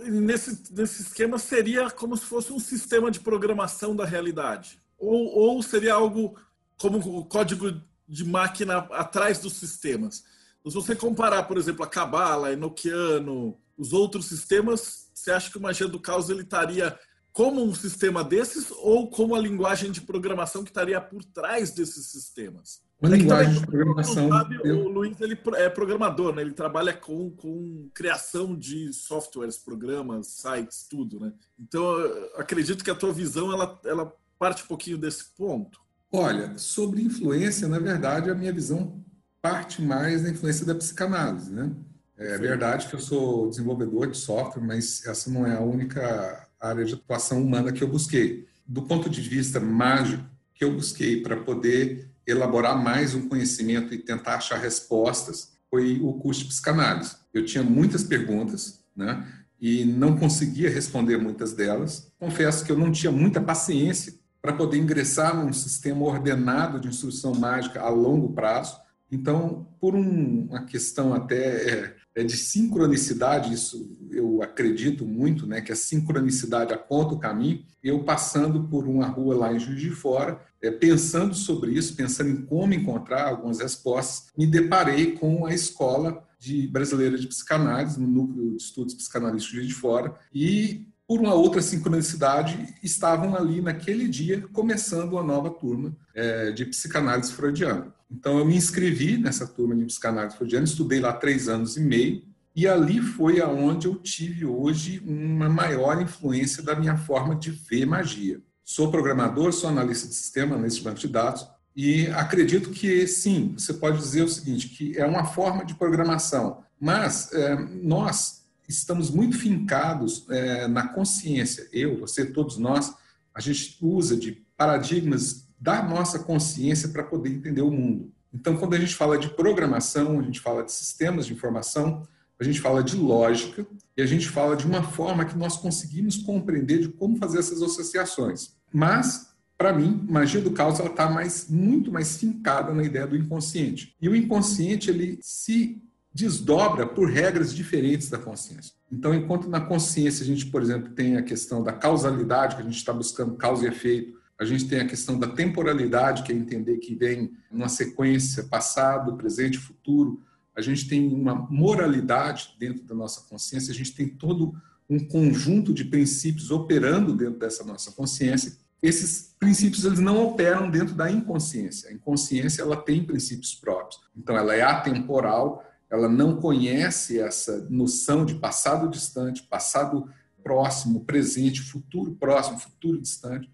Nesse, 0.06 0.74
nesse 0.74 1.02
esquema 1.02 1.38
seria 1.38 1.90
como 1.90 2.16
se 2.16 2.26
fosse 2.26 2.54
um 2.54 2.60
sistema 2.60 3.12
de 3.12 3.20
programação 3.20 3.96
da 3.96 4.06
realidade? 4.06 4.81
Ou, 5.02 5.36
ou 5.36 5.64
seria 5.64 5.96
algo 5.96 6.40
como 6.78 7.00
o 7.00 7.26
código 7.26 7.82
de 8.08 8.24
máquina 8.24 8.78
atrás 8.78 9.40
dos 9.40 9.54
sistemas? 9.54 10.24
Se 10.66 10.74
você 10.76 10.96
comparar, 10.96 11.44
por 11.44 11.58
exemplo, 11.58 11.84
a 11.84 11.88
Cabala, 11.88 12.54
Enochiano, 12.54 13.58
os 13.76 13.94
outros 13.94 14.28
sistemas, 14.28 15.10
você 15.14 15.32
acha 15.32 15.50
que 15.50 15.58
o 15.58 15.62
Magia 15.62 15.88
do 15.88 16.00
Caos 16.00 16.30
ele 16.30 16.44
estaria 16.44 16.98
como 17.34 17.64
um 17.64 17.74
sistema 17.74 18.24
desses 18.24 18.70
ou 18.72 19.10
como 19.10 19.36
a 19.36 19.40
linguagem 19.40 19.92
de 19.92 20.02
programação 20.02 20.64
que 20.64 20.70
estaria 20.70 21.02
por 21.02 21.24
trás 21.24 21.72
desses 21.72 22.08
sistemas? 22.08 22.82
Uma 23.02 23.16
é 23.16 23.18
linguagem 23.18 23.54
também, 23.56 23.62
de 23.62 23.68
programação. 23.68 24.30
Sabe, 24.30 24.60
eu... 24.64 24.86
O 24.86 24.88
Luiz 24.88 25.20
ele 25.20 25.40
é 25.56 25.70
programador, 25.70 26.36
né? 26.36 26.44
Ele 26.44 26.54
trabalha 26.54 26.94
com, 26.94 27.32
com 27.32 27.90
criação 27.96 28.56
de 28.56 28.94
softwares, 28.94 29.58
programas, 29.58 30.28
sites, 30.28 30.86
tudo, 30.88 31.20
né? 31.20 31.34
Então, 31.60 31.96
acredito 32.36 32.84
que 32.84 32.92
a 32.92 32.96
tua 32.96 33.12
visão 33.12 33.52
ela, 33.52 33.80
ela 33.86 34.16
parte 34.42 34.64
um 34.64 34.68
pouquinho 34.68 34.98
desse 34.98 35.26
ponto. 35.38 35.80
Olha, 36.12 36.58
sobre 36.58 37.04
influência, 37.04 37.68
na 37.68 37.78
verdade, 37.78 38.32
a 38.32 38.34
minha 38.34 38.52
visão 38.52 39.00
parte 39.40 39.84
mais 39.84 40.24
da 40.24 40.32
influência 40.32 40.66
da 40.66 40.74
psicanálise, 40.74 41.52
né? 41.52 41.72
É 42.18 42.36
Sim. 42.36 42.42
verdade 42.42 42.88
que 42.88 42.96
eu 42.96 43.00
sou 43.00 43.50
desenvolvedor 43.50 44.10
de 44.10 44.18
software, 44.18 44.64
mas 44.64 45.06
essa 45.06 45.30
não 45.30 45.46
é 45.46 45.56
a 45.56 45.62
única 45.62 46.48
área 46.60 46.84
de 46.84 46.96
atuação 46.96 47.44
humana 47.44 47.72
que 47.72 47.84
eu 47.84 47.88
busquei. 47.88 48.48
Do 48.68 48.82
ponto 48.82 49.12
de 49.12 49.22
vista 49.22 49.60
mágico, 49.60 50.24
que 50.56 50.64
eu 50.64 50.74
busquei 50.74 51.22
para 51.22 51.38
poder 51.38 52.10
elaborar 52.26 52.84
mais 52.84 53.14
um 53.14 53.30
conhecimento 53.30 53.94
e 53.94 54.00
tentar 54.00 54.36
achar 54.36 54.58
respostas 54.58 55.54
foi 55.70 56.00
o 56.02 56.14
curso 56.16 56.42
de 56.42 56.48
psicanálise. 56.48 57.16
Eu 57.32 57.46
tinha 57.46 57.64
muitas 57.64 58.04
perguntas, 58.04 58.84
né? 58.96 59.28
E 59.60 59.86
não 59.86 60.18
conseguia 60.18 60.70
responder 60.70 61.18
muitas 61.18 61.54
delas. 61.54 62.12
Confesso 62.20 62.66
que 62.66 62.72
eu 62.72 62.78
não 62.78 62.92
tinha 62.92 63.12
muita 63.12 63.40
paciência 63.40 64.20
para 64.42 64.54
poder 64.54 64.78
ingressar 64.78 65.36
num 65.36 65.54
sistema 65.54 66.04
ordenado 66.04 66.80
de 66.80 66.88
instrução 66.88 67.34
mágica 67.36 67.82
a 67.82 67.90
longo 67.90 68.34
prazo 68.34 68.82
então, 69.12 69.68
por 69.80 69.94
um, 69.94 70.48
uma 70.50 70.64
questão 70.64 71.14
até 71.14 71.70
é, 71.70 71.96
é, 72.16 72.24
de 72.24 72.38
sincronicidade, 72.38 73.54
isso 73.54 73.92
eu 74.10 74.42
acredito 74.42 75.06
muito, 75.06 75.46
né, 75.46 75.60
que 75.60 75.72
a 75.72 75.76
sincronicidade 75.76 76.74
aponta 76.74 77.14
o 77.14 77.20
caminho. 77.20 77.62
Eu 77.84 78.04
passando 78.06 78.70
por 78.70 78.88
uma 78.88 79.08
rua 79.08 79.36
lá 79.36 79.54
em 79.54 79.60
Juiz 79.60 79.82
de 79.82 79.90
Fora, 79.90 80.42
é, 80.62 80.72
pensando 80.72 81.36
sobre 81.36 81.72
isso, 81.72 81.96
pensando 81.96 82.30
em 82.30 82.46
como 82.46 82.74
encontrar 82.74 83.28
algumas 83.28 83.60
respostas, 83.60 84.30
me 84.38 84.48
deparei 84.48 85.12
com 85.14 85.46
a 85.46 85.54
escola 85.54 86.26
de 86.40 86.68
brasileira 86.68 87.18
de 87.18 87.28
psicanálise 87.28 88.00
no 88.00 88.08
núcleo 88.08 88.52
de 88.52 88.64
estudos 88.64 88.94
psicanalísticos 88.94 89.52
de 89.52 89.58
Juiz 89.58 89.68
de 89.68 89.74
Fora 89.74 90.16
e 90.34 90.88
por 91.12 91.20
uma 91.20 91.34
outra 91.34 91.62
sincronicidade, 91.62 92.74
estavam 92.82 93.36
ali 93.36 93.62
naquele 93.62 94.08
dia 94.08 94.48
começando 94.54 95.12
uma 95.12 95.24
nova 95.24 95.50
turma 95.50 95.94
é, 96.16 96.54
de 96.54 96.64
psicanálise 96.64 97.34
freudiana. 97.34 97.94
Então, 98.10 98.40
eu 98.40 98.46
me 98.46 98.56
inscrevi 98.56 99.18
nessa 99.18 99.46
turma 99.46 99.76
de 99.76 99.84
psicanálise 99.84 100.38
freudiana, 100.38 100.64
estudei 100.64 101.02
lá 101.02 101.12
três 101.12 101.50
anos 101.50 101.76
e 101.76 101.82
meio, 101.82 102.24
e 102.56 102.66
ali 102.66 103.02
foi 103.02 103.42
aonde 103.42 103.88
eu 103.88 103.96
tive 103.96 104.46
hoje 104.46 105.04
uma 105.06 105.50
maior 105.50 106.02
influência 106.02 106.64
da 106.64 106.76
minha 106.76 106.96
forma 106.96 107.36
de 107.36 107.52
ver 107.52 107.86
magia. 107.86 108.40
Sou 108.64 108.90
programador, 108.90 109.52
sou 109.52 109.70
analista 109.70 110.08
de 110.08 110.16
sistema, 110.16 110.56
analista 110.56 110.80
de 110.80 110.86
banco 110.86 111.00
de 111.02 111.10
dados, 111.10 111.46
e 111.76 112.08
acredito 112.08 112.70
que 112.70 113.06
sim, 113.06 113.54
você 113.58 113.74
pode 113.74 113.98
dizer 113.98 114.22
o 114.22 114.30
seguinte, 114.30 114.70
que 114.70 114.98
é 114.98 115.06
uma 115.06 115.26
forma 115.26 115.66
de 115.66 115.76
programação, 115.76 116.64
mas 116.80 117.34
é, 117.34 117.56
nós 117.84 118.41
estamos 118.72 119.10
muito 119.10 119.38
fincados 119.38 120.26
é, 120.30 120.68
na 120.68 120.88
consciência. 120.88 121.68
Eu, 121.72 122.00
você, 122.00 122.26
todos 122.26 122.58
nós, 122.58 122.94
a 123.34 123.40
gente 123.40 123.78
usa 123.82 124.16
de 124.16 124.44
paradigmas 124.58 125.48
da 125.60 125.84
nossa 125.84 126.20
consciência 126.20 126.90
para 126.90 127.04
poder 127.04 127.30
entender 127.30 127.62
o 127.62 127.72
mundo. 127.72 128.12
Então, 128.34 128.56
quando 128.58 128.74
a 128.74 128.80
gente 128.80 128.96
fala 128.96 129.18
de 129.18 129.30
programação, 129.30 130.20
a 130.20 130.24
gente 130.24 130.40
fala 130.40 130.64
de 130.64 130.72
sistemas 130.72 131.26
de 131.26 131.34
informação, 131.34 132.08
a 132.40 132.44
gente 132.44 132.60
fala 132.60 132.84
de 132.84 132.96
lógica 132.96 133.68
e 133.96 134.02
a 134.02 134.06
gente 134.06 134.28
fala 134.28 134.56
de 134.56 134.66
uma 134.66 134.82
forma 134.82 135.26
que 135.26 135.38
nós 135.38 135.58
conseguimos 135.58 136.18
compreender 136.18 136.80
de 136.80 136.90
como 136.90 137.18
fazer 137.18 137.40
essas 137.40 137.62
associações. 137.62 138.56
Mas 138.74 139.32
para 139.62 139.74
mim, 139.74 140.04
magia 140.10 140.42
do 140.42 140.50
caos 140.50 140.80
ela 140.80 140.90
está 140.90 141.08
mais, 141.08 141.48
muito 141.48 141.92
mais 141.92 142.18
fincada 142.18 142.74
na 142.74 142.84
ideia 142.84 143.06
do 143.06 143.16
inconsciente. 143.16 143.96
E 144.02 144.10
o 144.10 144.16
inconsciente 144.16 144.90
ele 144.90 145.20
se 145.22 145.80
desdobra 146.14 146.86
por 146.86 147.10
regras 147.10 147.54
diferentes 147.54 148.10
da 148.10 148.18
consciência. 148.18 148.74
Então, 148.92 149.14
enquanto 149.14 149.50
na 149.50 149.62
consciência 149.62 150.24
a 150.24 150.26
gente, 150.28 150.46
por 150.48 150.62
exemplo, 150.62 150.90
tem 150.90 151.16
a 151.16 151.24
questão 151.24 151.64
da 151.64 151.72
causalidade, 151.72 152.56
que 152.56 152.62
a 152.62 152.66
gente 152.66 152.78
está 152.78 152.92
buscando 152.92 153.36
causa 153.36 153.66
e 153.66 153.70
efeito, 153.70 154.20
a 154.38 154.44
gente 154.44 154.68
tem 154.68 154.80
a 154.80 154.88
questão 154.88 155.18
da 155.18 155.28
temporalidade, 155.28 156.24
que 156.24 156.32
é 156.32 156.36
entender 156.36 156.78
que 156.78 156.96
vem 156.96 157.32
uma 157.50 157.70
sequência 157.70 158.44
passado, 158.46 159.16
presente, 159.16 159.58
futuro. 159.58 160.22
A 160.56 160.62
gente 160.62 160.88
tem 160.88 161.14
uma 161.14 161.36
moralidade 161.36 162.56
dentro 162.60 162.84
da 162.84 162.96
nossa 162.96 163.22
consciência, 163.30 163.72
a 163.72 163.76
gente 163.76 163.94
tem 163.94 164.10
todo 164.10 164.54
um 164.90 165.00
conjunto 165.00 165.74
de 165.74 165.86
princípios 165.86 166.52
operando 166.52 167.16
dentro 167.16 167.40
dessa 167.40 167.64
nossa 167.64 167.92
consciência 167.92 168.60
esses 168.82 169.36
princípios 169.40 169.86
eles 169.86 170.00
não 170.00 170.26
operam 170.26 170.70
dentro 170.70 170.96
da 170.96 171.10
inconsciência. 171.10 171.90
A 171.90 171.94
inconsciência 171.94 172.64
ela 172.64 172.76
tem 172.76 173.04
princípios 173.04 173.54
próprios. 173.54 174.02
Então 174.18 174.36
ela 174.36 174.56
é 174.56 174.62
atemporal, 174.62 175.64
ela 175.92 176.08
não 176.08 176.38
conhece 176.38 177.20
essa 177.20 177.68
noção 177.70 178.26
de 178.26 178.36
passado 178.36 178.90
distante, 178.90 179.44
passado 179.44 180.10
próximo, 180.42 181.04
presente, 181.04 181.62
futuro 181.62 182.16
próximo, 182.16 182.58
futuro 182.58 183.00
distante. 183.00 183.52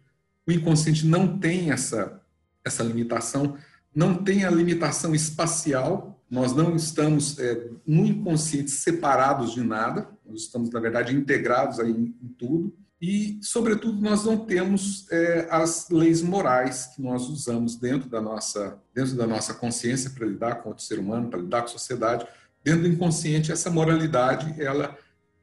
O 0.47 0.51
inconsciente 0.51 1.05
não 1.05 1.39
tem 1.39 1.71
essa 1.71 2.21
essa 2.63 2.83
limitação, 2.83 3.57
não 3.95 4.13
tem 4.13 4.45
a 4.45 4.51
limitação 4.51 5.15
espacial. 5.15 6.21
Nós 6.29 6.53
não 6.53 6.75
estamos 6.75 7.39
é, 7.39 7.69
no 7.85 8.05
inconsciente 8.05 8.69
separados 8.69 9.53
de 9.53 9.63
nada. 9.63 10.09
Nós 10.25 10.41
estamos 10.41 10.69
na 10.69 10.79
verdade 10.79 11.15
integrados 11.15 11.79
em, 11.79 12.13
em 12.21 12.27
tudo. 12.37 12.75
E, 12.99 13.39
sobretudo, 13.43 14.01
nós 14.01 14.23
não 14.23 14.37
temos 14.37 15.09
é, 15.11 15.47
as 15.51 15.87
leis 15.89 16.23
morais 16.23 16.87
que 16.95 17.01
nós 17.01 17.29
usamos 17.29 17.75
dentro 17.75 18.09
da 18.09 18.19
nossa, 18.19 18.79
dentro 18.93 19.15
da 19.15 19.27
nossa 19.27 19.53
consciência 19.53 20.09
para 20.09 20.25
lidar 20.25 20.55
com 20.63 20.71
o 20.71 20.79
ser 20.79 20.97
humano, 20.97 21.29
para 21.29 21.39
lidar 21.39 21.61
com 21.61 21.67
a 21.67 21.71
sociedade. 21.71 22.25
Dentro 22.63 22.81
do 22.81 22.87
inconsciente, 22.87 23.51
essa 23.51 23.69
moralidade 23.69 24.59
ela, 24.59 24.97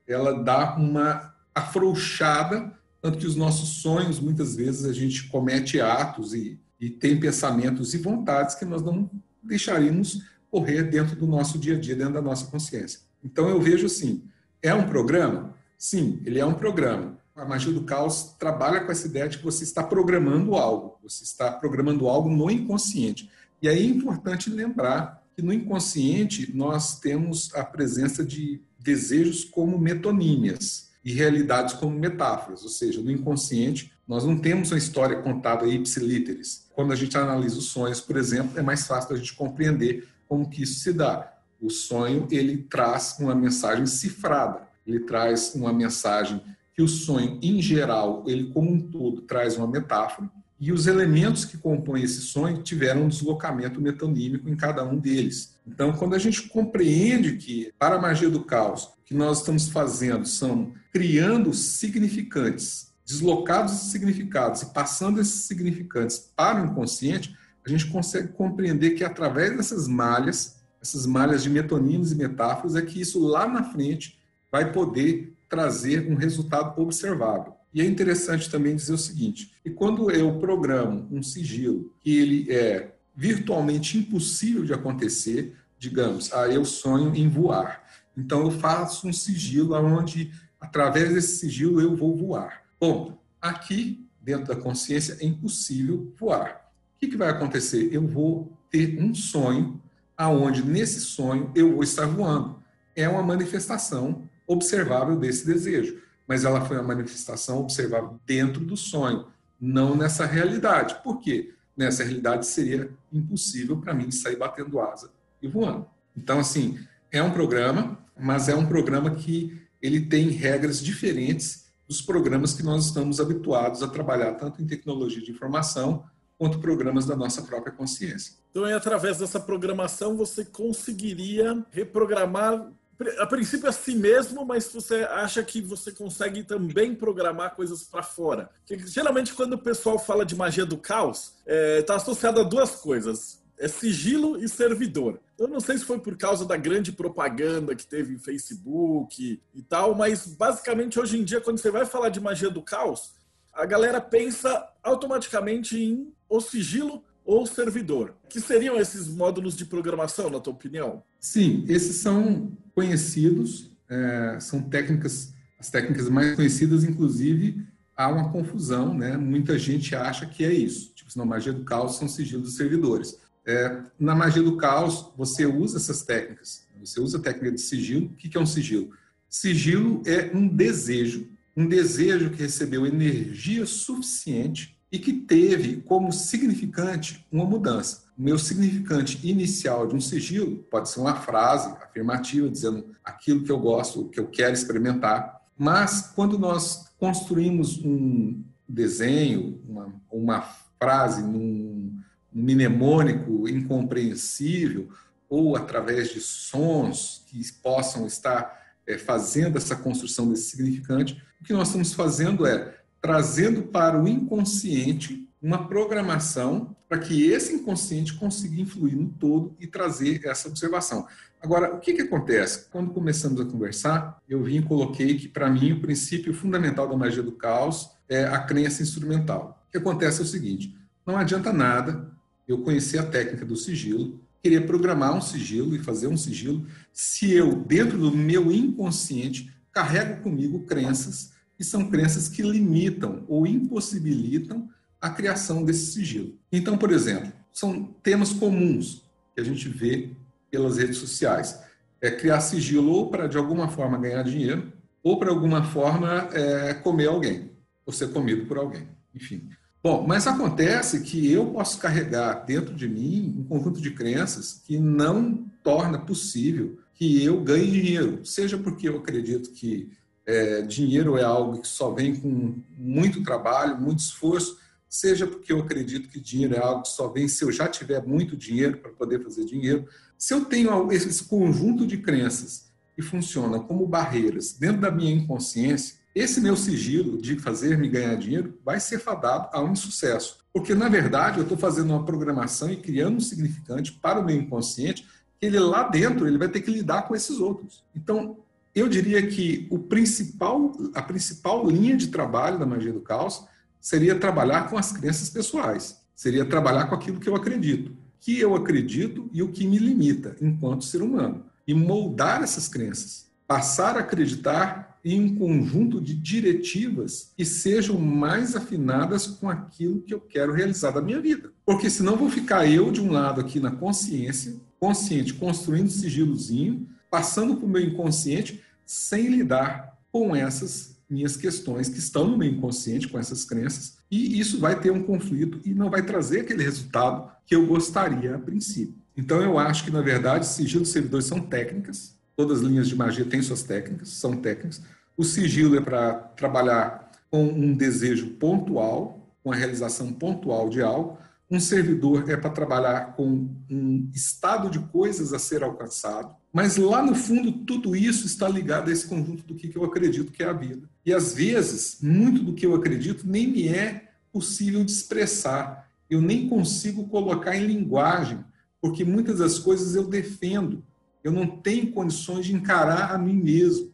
ela 0.07 0.43
dá 0.43 0.75
uma 0.75 1.33
afrouxada, 1.55 2.73
tanto 3.01 3.19
que 3.19 3.27
os 3.27 3.37
nossos 3.37 3.81
sonhos, 3.81 4.19
muitas 4.19 4.57
vezes, 4.57 4.85
a 4.85 4.93
gente 4.93 5.29
comete 5.29 5.81
atos 5.81 6.35
e, 6.35 6.59
e 6.81 6.91
tem 6.91 7.21
pensamentos 7.21 7.95
e 7.95 7.99
vontades 7.99 8.57
que 8.57 8.65
nós 8.65 8.83
não 8.83 9.09
deixaríamos 9.41 10.23
correr 10.51 10.83
dentro 10.85 11.15
do 11.15 11.27
nosso 11.27 11.57
dia 11.57 11.77
a 11.77 11.79
dia, 11.79 11.95
dentro 11.95 12.15
da 12.15 12.23
nossa 12.23 12.47
consciência. 12.47 13.01
Então, 13.23 13.49
eu 13.49 13.61
vejo 13.61 13.87
assim: 13.87 14.25
é 14.61 14.75
um 14.75 14.89
programa? 14.89 15.55
Sim, 15.79 16.21
ele 16.25 16.41
é 16.41 16.45
um 16.45 16.55
programa 16.55 17.23
a 17.37 17.45
magia 17.45 17.73
do 17.73 17.83
caos 17.83 18.35
trabalha 18.39 18.81
com 18.81 18.93
essa 18.93 19.09
ideia 19.09 19.29
de 19.29 19.39
que 19.39 19.45
você 19.45 19.65
está 19.65 19.83
programando 19.83 20.55
algo, 20.55 20.99
você 21.03 21.25
está 21.25 21.51
programando 21.51 22.09
algo 22.09 22.29
no 22.29 22.49
inconsciente. 22.51 23.29
E 23.61 23.69
aí 23.69 23.83
é 23.83 23.87
importante 23.87 24.49
lembrar 24.49 25.23
que 25.35 25.43
no 25.43 25.53
inconsciente 25.53 26.55
nós 26.55 27.01
temos 27.01 27.53
a 27.55 27.65
presença 27.65 28.25
de 28.25 28.63
desejos 28.79 29.45
como 29.45 29.79
metonímias 29.79 30.91
e 31.05 31.13
realidades 31.13 31.75
como 31.75 31.99
metáforas, 31.99 32.63
ou 32.63 32.69
seja, 32.69 33.01
no 33.01 33.11
inconsciente 33.11 33.93
nós 34.07 34.25
não 34.25 34.39
temos 34.39 34.71
uma 34.71 34.79
história 34.79 35.21
contada 35.21 35.67
ipsilíteres. 35.67 36.69
Quando 36.73 36.93
a 36.93 36.97
gente 36.97 37.17
analisa 37.17 37.59
os 37.59 37.67
sonhos, 37.67 38.01
por 38.01 38.17
exemplo, 38.17 38.59
é 38.59 38.63
mais 38.63 38.87
fácil 38.87 39.15
a 39.15 39.19
gente 39.19 39.35
compreender 39.35 40.07
como 40.29 40.49
que 40.49 40.63
isso 40.63 40.81
se 40.81 40.93
dá. 40.93 41.33
O 41.61 41.71
sonho 41.71 42.29
ele 42.31 42.59
traz 42.59 43.17
uma 43.19 43.35
mensagem 43.35 43.87
cifrada, 43.87 44.69
ele 44.87 45.01
traz 45.01 45.55
uma 45.55 45.73
mensagem 45.73 46.41
que 46.75 46.83
o 46.83 46.89
sonho, 46.89 47.39
em 47.41 47.63
geral, 47.63 48.25
ele 48.27 48.51
como 48.53 48.71
um 48.71 48.81
todo 48.81 49.23
traz 49.23 49.57
uma 49.57 49.67
metáfora, 49.67 50.29
e 50.59 50.73
os 50.73 50.87
elementos 50.87 51.45
que 51.45 51.59
compõem 51.59 52.03
esse 52.03 52.23
sonho 52.23 52.63
tiveram 52.63 53.03
um 53.03 53.09
deslocamento 53.09 53.81
metonímico 53.81 54.49
em 54.49 54.57
cada 54.57 54.85
um 54.85 54.97
deles. 54.97 55.57
Então, 55.67 55.93
quando 55.93 56.15
a 56.15 56.19
gente 56.19 56.49
compreende 56.49 57.37
que, 57.37 57.73
para 57.79 57.97
a 57.97 58.01
magia 58.01 58.31
do 58.31 58.45
caos, 58.45 58.85
o 58.85 59.05
que 59.05 59.15
nós 59.15 59.41
estamos 59.41 59.69
fazendo 59.69 60.27
são 60.27 60.73
criando 60.93 61.53
significantes, 61.53 62.93
deslocados 63.05 63.73
significados 63.73 64.63
e 64.63 64.73
passando 64.73 65.21
esses 65.21 65.43
significantes 65.43 66.33
para 66.35 66.63
o 66.63 66.67
inconsciente, 66.67 67.37
a 67.67 67.69
gente 67.69 67.87
consegue 67.89 68.29
compreender 68.29 68.93
que, 68.93 69.05
através 69.05 69.57
dessas 69.57 69.87
malhas, 69.87 70.57
essas 70.81 71.05
malhas 71.05 71.43
de 71.43 71.51
metonímios 71.51 72.13
e 72.13 72.15
metáforas, 72.15 72.77
é 72.77 72.83
que 72.83 73.01
isso 73.01 73.19
lá 73.19 73.47
na 73.47 73.65
frente 73.65 74.19
vai 74.51 74.73
poder 74.73 75.34
trazer 75.55 76.11
um 76.11 76.17
resultado 76.17 76.81
observável. 76.81 77.55
E 77.73 77.81
é 77.81 77.85
interessante 77.85 78.51
também 78.51 78.75
dizer 78.75 78.93
o 78.93 78.99
seguinte: 78.99 79.53
que 79.63 79.71
quando 79.71 80.11
eu 80.11 80.37
programo 80.41 81.07
um 81.13 81.23
sigilo 81.23 81.95
que 82.01 82.19
ele 82.19 82.53
é 82.53 82.97
virtualmente 83.15 83.97
impossível 83.97 84.65
de 84.65 84.73
acontecer, 84.73 85.55
digamos, 85.79 86.33
ah, 86.33 86.49
eu 86.49 86.65
sonho 86.65 87.15
em 87.15 87.29
voar. 87.29 87.85
Então 88.17 88.43
eu 88.43 88.51
faço 88.51 89.07
um 89.07 89.13
sigilo 89.13 89.77
onde, 89.77 90.33
através 90.61 91.15
desse 91.15 91.37
sigilo, 91.37 91.81
eu 91.81 91.95
vou 91.95 92.17
voar. 92.17 92.65
Bom, 92.81 93.17
aqui, 93.41 94.09
dentro 94.21 94.47
da 94.47 94.57
consciência, 94.57 95.17
é 95.21 95.25
impossível 95.25 96.13
voar. 96.19 96.69
O 96.97 97.01
que, 97.01 97.07
que 97.07 97.17
vai 97.17 97.29
acontecer? 97.29 97.91
Eu 97.93 98.09
vou 98.09 98.59
ter 98.71 99.01
um 99.01 99.15
sonho 99.15 99.81
aonde 100.17 100.65
nesse 100.65 101.01
sonho 101.01 101.53
eu 101.55 101.75
vou 101.75 101.85
estar 101.85 102.07
voando. 102.07 102.61
É 102.97 103.09
uma 103.09 103.23
manifestação 103.23 104.29
observável 104.47 105.17
desse 105.17 105.47
desejo, 105.47 106.03
mas 106.27 106.45
ela 106.45 106.65
foi 106.65 106.77
uma 106.77 106.95
manifestação 106.95 107.59
observável 107.61 108.19
dentro 108.27 108.65
do 108.65 108.77
sonho, 108.77 109.27
não 109.61 109.97
nessa 109.97 110.27
realidade. 110.27 111.03
Por 111.03 111.21
quê? 111.21 111.53
Nessa 111.77 112.05
realidade 112.05 112.47
seria 112.47 112.91
impossível 113.13 113.77
para 113.79 113.95
mim 113.95 114.11
sair 114.11 114.37
batendo 114.37 114.81
asa 114.81 115.11
e 115.43 115.49
voando. 115.49 115.87
Então, 116.17 116.39
assim, 116.39 116.79
é 117.11 117.23
um 117.23 117.33
programa, 117.33 117.99
mas 118.19 118.49
é 118.49 118.55
um 118.55 118.67
programa 118.67 119.11
que 119.11 119.61
ele 119.83 120.01
tem 120.07 120.29
regras 120.29 120.81
diferentes 120.81 121.65
dos 121.87 122.01
programas 122.01 122.55
que 122.55 122.63
nós 122.63 122.87
estamos 122.87 123.21
habituados 123.21 123.83
a 123.83 123.89
trabalhar, 123.89 124.35
tanto 124.35 124.63
em 124.63 124.67
tecnologia 124.67 125.23
de 125.23 125.31
informação 125.31 126.05
quanto 126.39 126.59
programas 126.59 127.07
da 127.07 127.15
nossa 127.15 127.43
própria 127.43 127.73
consciência. 127.73 128.35
Então, 128.51 128.65
através 128.65 129.19
dessa 129.19 129.39
programação, 129.39 130.17
você 130.17 130.45
conseguiria 130.45 131.65
reprogramar 131.71 132.71
a 133.19 133.27
princípio 133.27 133.67
é 133.67 133.71
assim 133.71 133.97
mesmo, 133.97 134.45
mas 134.45 134.73
você 134.73 135.03
acha 135.05 135.43
que 135.43 135.61
você 135.61 135.91
consegue 135.91 136.43
também 136.45 136.95
programar 136.95 137.55
coisas 137.55 137.83
para 137.83 138.03
fora. 138.03 138.51
Porque, 138.67 138.87
geralmente, 138.87 139.35
quando 139.35 139.55
o 139.55 139.59
pessoal 139.59 139.99
fala 139.99 140.25
de 140.25 140.37
magia 140.37 140.65
do 140.65 140.77
caos, 140.77 141.35
está 141.39 141.43
é, 141.47 141.83
tá 141.83 141.97
associado 141.97 142.41
a 142.41 142.45
duas 142.45 142.77
coisas: 142.77 143.43
é 143.59 143.69
sigilo 143.69 144.43
e 144.43 144.49
servidor. 144.49 145.21
Eu 145.39 145.49
não 145.49 145.61
sei 145.61 145.79
se 145.79 145.85
foi 145.85 145.99
por 145.99 146.17
causa 146.17 146.45
da 146.45 146.57
grande 146.57 146.93
propaganda 146.93 147.75
que 147.75 147.87
teve 147.87 148.15
em 148.15 148.19
Facebook 148.19 149.41
e 149.55 149.63
tal, 149.63 149.95
mas 149.95 150.27
basicamente 150.27 150.99
hoje 150.99 151.19
em 151.19 151.25
dia, 151.25 151.41
quando 151.41 151.59
você 151.59 151.71
vai 151.71 151.85
falar 151.85 152.09
de 152.09 152.21
magia 152.21 152.51
do 152.51 152.63
caos, 152.63 153.15
a 153.53 153.67
galera 153.67 154.01
pensa 154.01 154.69
automaticamente 154.83 155.77
em 155.77 156.13
o 156.29 156.41
sigilo 156.41 157.03
ou 157.25 157.47
servidor. 157.47 158.15
Que 158.29 158.41
seriam 158.41 158.79
esses 158.79 159.09
módulos 159.09 159.57
de 159.57 159.65
programação, 159.65 160.29
na 160.29 160.41
tua 160.41 160.53
opinião? 160.53 161.03
Sim, 161.19 161.65
esses 161.69 161.97
são 161.97 162.53
conhecidos, 162.75 163.71
é, 163.89 164.39
são 164.41 164.63
técnicas, 164.63 165.33
as 165.59 165.71
técnicas 165.71 166.09
mais 166.09 166.35
conhecidas, 166.37 166.85
inclusive 166.85 167.65
há 167.97 168.09
uma 168.09 168.31
confusão, 168.31 168.95
né? 168.95 169.17
Muita 169.17 169.59
gente 169.59 169.95
acha 169.95 170.27
que 170.27 170.45
é 170.45 170.53
isso. 170.53 170.93
Tipo, 170.95 171.11
na 171.17 171.25
magia 171.25 171.53
do 171.53 171.65
caos 171.65 171.97
são 171.97 172.09
sigilos 172.09 172.45
dos 172.45 172.57
servidores. 172.57 173.19
É, 173.47 173.83
na 173.99 174.15
magia 174.15 174.43
do 174.43 174.57
caos, 174.57 175.13
você 175.17 175.47
usa 175.47 175.77
essas 175.77 176.03
técnicas. 176.03 176.67
Você 176.81 177.01
usa 177.01 177.19
a 177.19 177.21
técnica 177.21 177.53
de 177.53 177.61
sigilo. 177.61 178.07
O 178.07 178.17
que 178.17 178.37
é 178.37 178.41
um 178.41 178.47
sigilo? 178.47 178.91
Sigilo 179.29 180.03
é 180.07 180.31
um 180.35 180.47
desejo, 180.49 181.29
um 181.57 181.67
desejo 181.67 182.31
que 182.31 182.43
recebeu 182.43 182.87
energia 182.87 183.65
suficiente 183.67 184.74
e 184.95 184.99
que 185.01 185.13
teve 185.13 185.79
como 185.79 186.13
significante 186.13 187.27
uma 187.33 187.45
mudança. 187.45 188.05
O 188.17 188.23
meu 188.23 188.39
significante 188.39 189.19
inicial 189.29 189.89
de 189.89 189.97
um 189.97 190.01
sigilo 190.01 190.59
pode 190.71 190.89
ser 190.89 191.01
uma 191.01 191.17
frase 191.17 191.69
afirmativa 191.83 192.49
dizendo 192.49 192.95
aquilo 193.03 193.43
que 193.43 193.51
eu 193.51 193.59
gosto, 193.59 194.09
que 194.09 194.21
eu 194.21 194.29
quero 194.29 194.55
experimentar, 194.55 195.41
mas 195.59 196.13
quando 196.15 196.39
nós 196.39 196.93
construímos 196.97 197.85
um 197.85 198.41
desenho, 198.69 199.61
uma, 199.69 199.93
uma 200.13 200.43
frase 200.79 201.25
num 201.25 201.99
mnemônico 202.33 203.49
incompreensível 203.49 204.91
ou 205.29 205.57
através 205.57 206.13
de 206.13 206.21
sons 206.21 207.25
que 207.27 207.43
possam 207.55 208.07
estar 208.07 208.63
é, 208.87 208.97
fazendo 208.97 209.59
essa 209.59 209.75
construção 209.75 210.29
desse 210.29 210.51
significante, 210.51 211.21
o 211.41 211.45
que 211.45 211.53
nós 211.53 211.67
estamos 211.67 211.93
fazendo 211.95 212.47
é 212.47 212.84
trazendo 213.05 213.65
para 213.65 214.03
o 214.03 214.09
inconsciente 214.09 215.29
uma 215.43 215.69
programação 215.69 216.75
para 216.89 216.97
que 216.97 217.27
esse 217.27 217.53
inconsciente 217.53 218.15
consiga 218.15 218.59
influir 218.59 218.97
no 218.97 219.11
todo 219.11 219.55
e 219.61 219.67
trazer 219.67 220.25
essa 220.25 220.49
observação. 220.49 221.07
Agora, 221.39 221.75
o 221.75 221.81
que, 221.81 221.93
que 221.93 222.01
acontece? 222.01 222.65
Quando 222.71 222.93
começamos 222.93 223.39
a 223.43 223.45
conversar, 223.45 224.17
eu 224.27 224.43
vim 224.43 224.57
e 224.57 224.63
coloquei 224.63 225.19
que, 225.19 225.29
para 225.29 225.51
mim, 225.51 225.73
o 225.73 225.83
princípio 225.83 226.33
fundamental 226.33 226.89
da 226.89 226.97
magia 226.97 227.23
do 227.23 227.33
caos 227.33 227.91
é 228.09 228.25
a 228.25 228.39
crença 228.39 228.83
instrumental. 228.83 229.63
O 229.69 229.73
que 229.73 229.77
acontece 229.77 230.21
é 230.21 230.25
o 230.25 230.27
seguinte: 230.27 230.75
não 231.07 231.19
adianta 231.19 231.53
nada 231.53 232.11
eu 232.49 232.63
conhecer 232.63 232.97
a 232.97 233.05
técnica 233.05 233.45
do 233.45 233.55
sigilo, 233.55 234.19
querer 234.43 234.63
programar 234.63 235.15
um 235.15 235.21
sigilo 235.21 235.77
e 235.77 235.79
fazer 235.79 236.07
um 236.07 236.17
sigilo, 236.17 236.67
se 236.91 237.31
eu, 237.31 237.55
dentro 237.55 237.99
do 237.99 238.17
meu 238.17 238.51
inconsciente, 238.51 239.55
carrego 239.71 240.23
comigo 240.23 240.61
crenças 240.61 241.34
que 241.57 241.65
são 241.65 241.89
crenças 241.89 242.29
que 242.29 242.43
limitam 242.43 243.25
ou 243.29 243.47
impossibilitam 243.47 244.69
a 245.01 245.11
criação 245.11 245.65
desse 245.65 245.93
sigilo. 245.93 246.35
Então, 246.51 246.79
por 246.79 246.91
exemplo, 246.91 247.33
são 247.53 247.85
temas 248.03 248.33
comuns 248.33 249.05
que 249.35 249.41
a 249.41 249.45
gente 249.45 249.69
vê 249.69 250.11
pelas 250.51 250.79
redes 250.79 250.97
sociais. 250.97 251.61
É 252.01 252.11
criar 252.11 252.41
sigilo 252.41 252.91
ou 252.93 253.11
para, 253.11 253.27
de 253.27 253.37
alguma 253.37 253.69
forma, 253.69 253.99
ganhar 253.99 254.23
dinheiro, 254.23 254.73
ou 255.03 255.19
para, 255.19 255.31
alguma 255.31 255.63
forma, 255.63 256.29
é, 256.33 256.75
comer 256.75 257.09
alguém, 257.09 257.51
ou 257.85 257.93
ser 257.93 258.11
comido 258.13 258.47
por 258.47 258.57
alguém. 258.57 258.89
Enfim. 259.15 259.49
Bom, 259.83 260.07
mas 260.07 260.27
acontece 260.27 261.03
que 261.03 261.31
eu 261.31 261.47
posso 261.47 261.79
carregar 261.79 262.47
dentro 262.47 262.75
de 262.75 262.89
mim 262.89 263.37
um 263.39 263.45
conjunto 263.45 263.83
de 263.83 263.91
crenças 263.91 264.63
que 264.65 264.79
não 264.79 265.45
torna 265.63 265.99
possível 265.99 266.79
que 266.95 267.23
eu 267.23 267.43
ganhe 267.43 267.71
dinheiro, 267.71 268.25
seja 268.25 268.57
porque 268.57 268.89
eu 268.89 268.97
acredito 268.97 269.51
que 269.51 269.91
é, 270.27 270.63
dinheiro 270.63 271.17
é 271.19 271.23
algo 271.23 271.61
que 271.61 271.69
só 271.69 271.91
vem 271.91 272.17
com 272.17 272.55
muito 272.77 273.23
trabalho, 273.23 273.81
muito 273.81 274.01
esforço, 274.01 274.59
seja 274.89 275.27
porque 275.27 275.53
eu 275.53 275.61
acredito 275.61 276.09
que 276.09 276.21
dinheiro 276.21 276.55
é 276.55 276.59
algo 276.59 276.83
que 276.83 276.89
só 276.89 277.09
vem 277.09 277.29
se 277.29 277.45
eu 277.45 277.51
já 277.51 277.69
tiver 277.69 278.07
muito 278.07 278.37
dinheiro 278.37 278.79
para 278.79 278.91
poder 278.91 279.23
fazer 279.23 279.45
dinheiro. 279.45 279.87
Se 280.17 280.33
eu 280.33 280.45
tenho 280.45 280.91
esse 280.93 281.25
conjunto 281.25 281.87
de 281.87 281.99
crenças 281.99 282.71
que 282.95 283.03
funcionam 283.03 283.61
como 283.61 283.87
barreiras 283.87 284.53
dentro 284.53 284.81
da 284.81 284.91
minha 284.91 285.13
inconsciência, 285.13 285.97
esse 286.15 286.41
meu 286.41 286.57
sigilo 286.57 287.21
de 287.21 287.37
fazer 287.37 287.77
me 287.77 287.89
ganhar 287.89 288.15
dinheiro 288.15 288.57
vai 288.65 288.79
ser 288.79 289.01
fadado 289.01 289.49
a 289.53 289.61
um 289.61 289.73
insucesso. 289.73 290.39
Porque, 290.53 290.73
na 290.73 290.89
verdade, 290.89 291.39
eu 291.39 291.43
estou 291.43 291.59
fazendo 291.59 291.91
uma 291.91 292.05
programação 292.05 292.71
e 292.71 292.77
criando 292.77 293.17
um 293.17 293.21
significante 293.21 293.93
para 293.93 294.21
o 294.21 294.25
meu 294.25 294.37
inconsciente 294.37 295.05
que 295.41 295.47
ele 295.47 295.59
lá 295.59 295.89
dentro 295.89 296.29
ele 296.29 296.39
vai 296.39 296.49
ter 296.49 296.61
que 296.61 296.71
lidar 296.71 297.03
com 297.09 297.17
esses 297.17 297.41
outros. 297.41 297.83
Então, 297.97 298.39
eu 298.75 298.89
diria 298.89 299.25
que 299.27 299.67
o 299.71 299.79
principal, 299.79 300.73
a 300.95 301.03
principal 301.03 301.69
linha 301.71 301.97
de 301.97 302.09
trabalho 302.09 302.59
da 302.59 302.67
magia 302.67 302.93
do 302.93 303.01
caos 303.01 303.45
seria 303.81 304.19
trabalhar 304.19 304.69
com 304.69 304.77
as 304.77 304.91
crenças 304.93 305.31
pessoais, 305.31 306.01
seria 306.15 306.45
trabalhar 306.45 306.87
com 306.87 306.95
aquilo 306.95 307.21
que 307.21 307.29
eu 307.29 307.37
acredito, 307.37 307.97
que 308.19 308.41
eu 308.41 308.55
acredito 308.55 309.29
e 309.33 309.43
o 309.43 309.53
que 309.53 309.67
me 309.67 309.79
limita 309.79 310.35
enquanto 310.41 310.85
ser 310.85 311.03
humano, 311.03 311.45
e 311.67 311.75
moldar 311.75 312.43
essas 312.43 312.67
crenças, 312.67 313.27
passar 313.47 313.97
a 313.97 314.01
acreditar 314.01 314.99
em 315.05 315.21
um 315.21 315.35
conjunto 315.37 316.01
de 316.01 316.15
diretivas 316.15 317.31
que 317.37 317.45
sejam 317.45 317.99
mais 317.99 318.57
afinadas 318.57 319.27
com 319.27 319.51
aquilo 319.51 320.01
que 320.01 320.15
eu 320.15 320.21
quero 320.21 320.55
realizar 320.55 320.93
da 320.93 321.03
minha 321.03 321.21
vida. 321.21 321.53
Porque 321.65 321.91
senão 321.91 322.17
vou 322.17 322.31
ficar 322.31 322.67
eu 322.67 322.91
de 322.91 323.03
um 323.03 323.13
lado 323.13 323.39
aqui 323.41 323.61
na 323.61 323.71
consciência, 323.71 324.57
consciente, 324.81 325.35
construindo 325.35 325.91
sigilozinho, 325.91 326.89
passando 327.15 327.55
para 327.55 327.65
o 327.65 327.69
meu 327.69 327.81
inconsciente 327.81 328.61
sem 328.85 329.29
lidar 329.29 329.97
com 330.11 330.35
essas 330.35 330.97
minhas 331.09 331.37
questões 331.37 331.89
que 331.89 332.01
estão 332.01 332.27
no 332.27 332.37
meu 332.37 332.49
inconsciente, 332.49 333.07
com 333.07 333.17
essas 333.17 333.45
crenças, 333.45 333.99
e 334.11 334.41
isso 334.41 334.59
vai 334.59 334.81
ter 334.81 334.91
um 334.91 335.01
conflito 335.01 335.61
e 335.65 335.73
não 335.73 335.89
vai 335.89 336.03
trazer 336.03 336.41
aquele 336.41 336.65
resultado 336.65 337.31
que 337.47 337.55
eu 337.55 337.67
gostaria 337.67 338.35
a 338.35 338.39
princípio. 338.39 338.97
Então 339.17 339.41
eu 339.41 339.61
acho 339.61 339.85
que, 339.85 339.93
na 339.93 340.01
verdade, 340.01 340.45
sigilo 340.45 340.83
e 340.83 340.87
servidores 340.87 341.27
são 341.27 341.39
técnicas, 341.39 342.17
todas 342.35 342.63
as 342.63 342.65
linhas 342.67 342.89
de 342.89 342.97
magia 342.97 343.25
têm 343.25 343.41
suas 343.41 343.63
técnicas, 343.63 344.09
são 344.09 344.37
técnicas. 344.37 344.83
O 345.17 345.23
sigilo 345.23 345.77
é 345.77 345.81
para 345.81 346.15
trabalhar 346.15 347.13
com 347.31 347.45
um 347.45 347.77
desejo 347.77 348.31
pontual, 348.31 349.25
com 349.41 349.53
a 349.53 349.55
realização 349.55 350.13
pontual 350.13 350.69
de 350.69 350.83
algo. 350.83 351.17
Um 351.51 351.61
servidor 351.61 352.29
é 352.31 352.37
para 352.37 352.51
trabalhar 352.51 353.15
com 353.15 353.49
um 353.71 354.11
estado 354.15 354.71
de 354.71 354.79
coisas 354.79 355.33
a 355.33 355.39
ser 355.39 355.63
alcançado. 355.63 356.35
Mas 356.53 356.77
lá 356.77 357.03
no 357.03 357.15
fundo, 357.15 357.53
tudo 357.53 357.95
isso 357.95 358.27
está 358.27 358.49
ligado 358.49 358.89
a 358.89 358.93
esse 358.93 359.07
conjunto 359.07 359.45
do 359.45 359.55
que 359.55 359.77
eu 359.77 359.85
acredito 359.85 360.33
que 360.33 360.43
é 360.43 360.47
a 360.47 360.53
vida. 360.53 360.89
E 361.05 361.13
às 361.13 361.35
vezes, 361.35 361.99
muito 362.01 362.43
do 362.43 362.55
que 362.55 362.65
eu 362.65 362.75
acredito 362.75 363.29
nem 363.29 363.47
me 363.47 363.69
é 363.69 364.11
possível 364.33 364.85
de 364.85 364.91
expressar. 364.91 365.91
Eu 366.09 366.21
nem 366.21 366.49
consigo 366.49 367.09
colocar 367.09 367.57
em 367.57 367.67
linguagem, 367.67 368.45
porque 368.81 369.05
muitas 369.05 369.39
das 369.39 369.59
coisas 369.59 369.95
eu 369.95 370.07
defendo. 370.07 370.83
Eu 371.23 371.33
não 371.33 371.47
tenho 371.47 371.93
condições 371.93 372.47
de 372.47 372.55
encarar 372.55 373.13
a 373.13 373.19
mim 373.19 373.35
mesmo, 373.35 373.93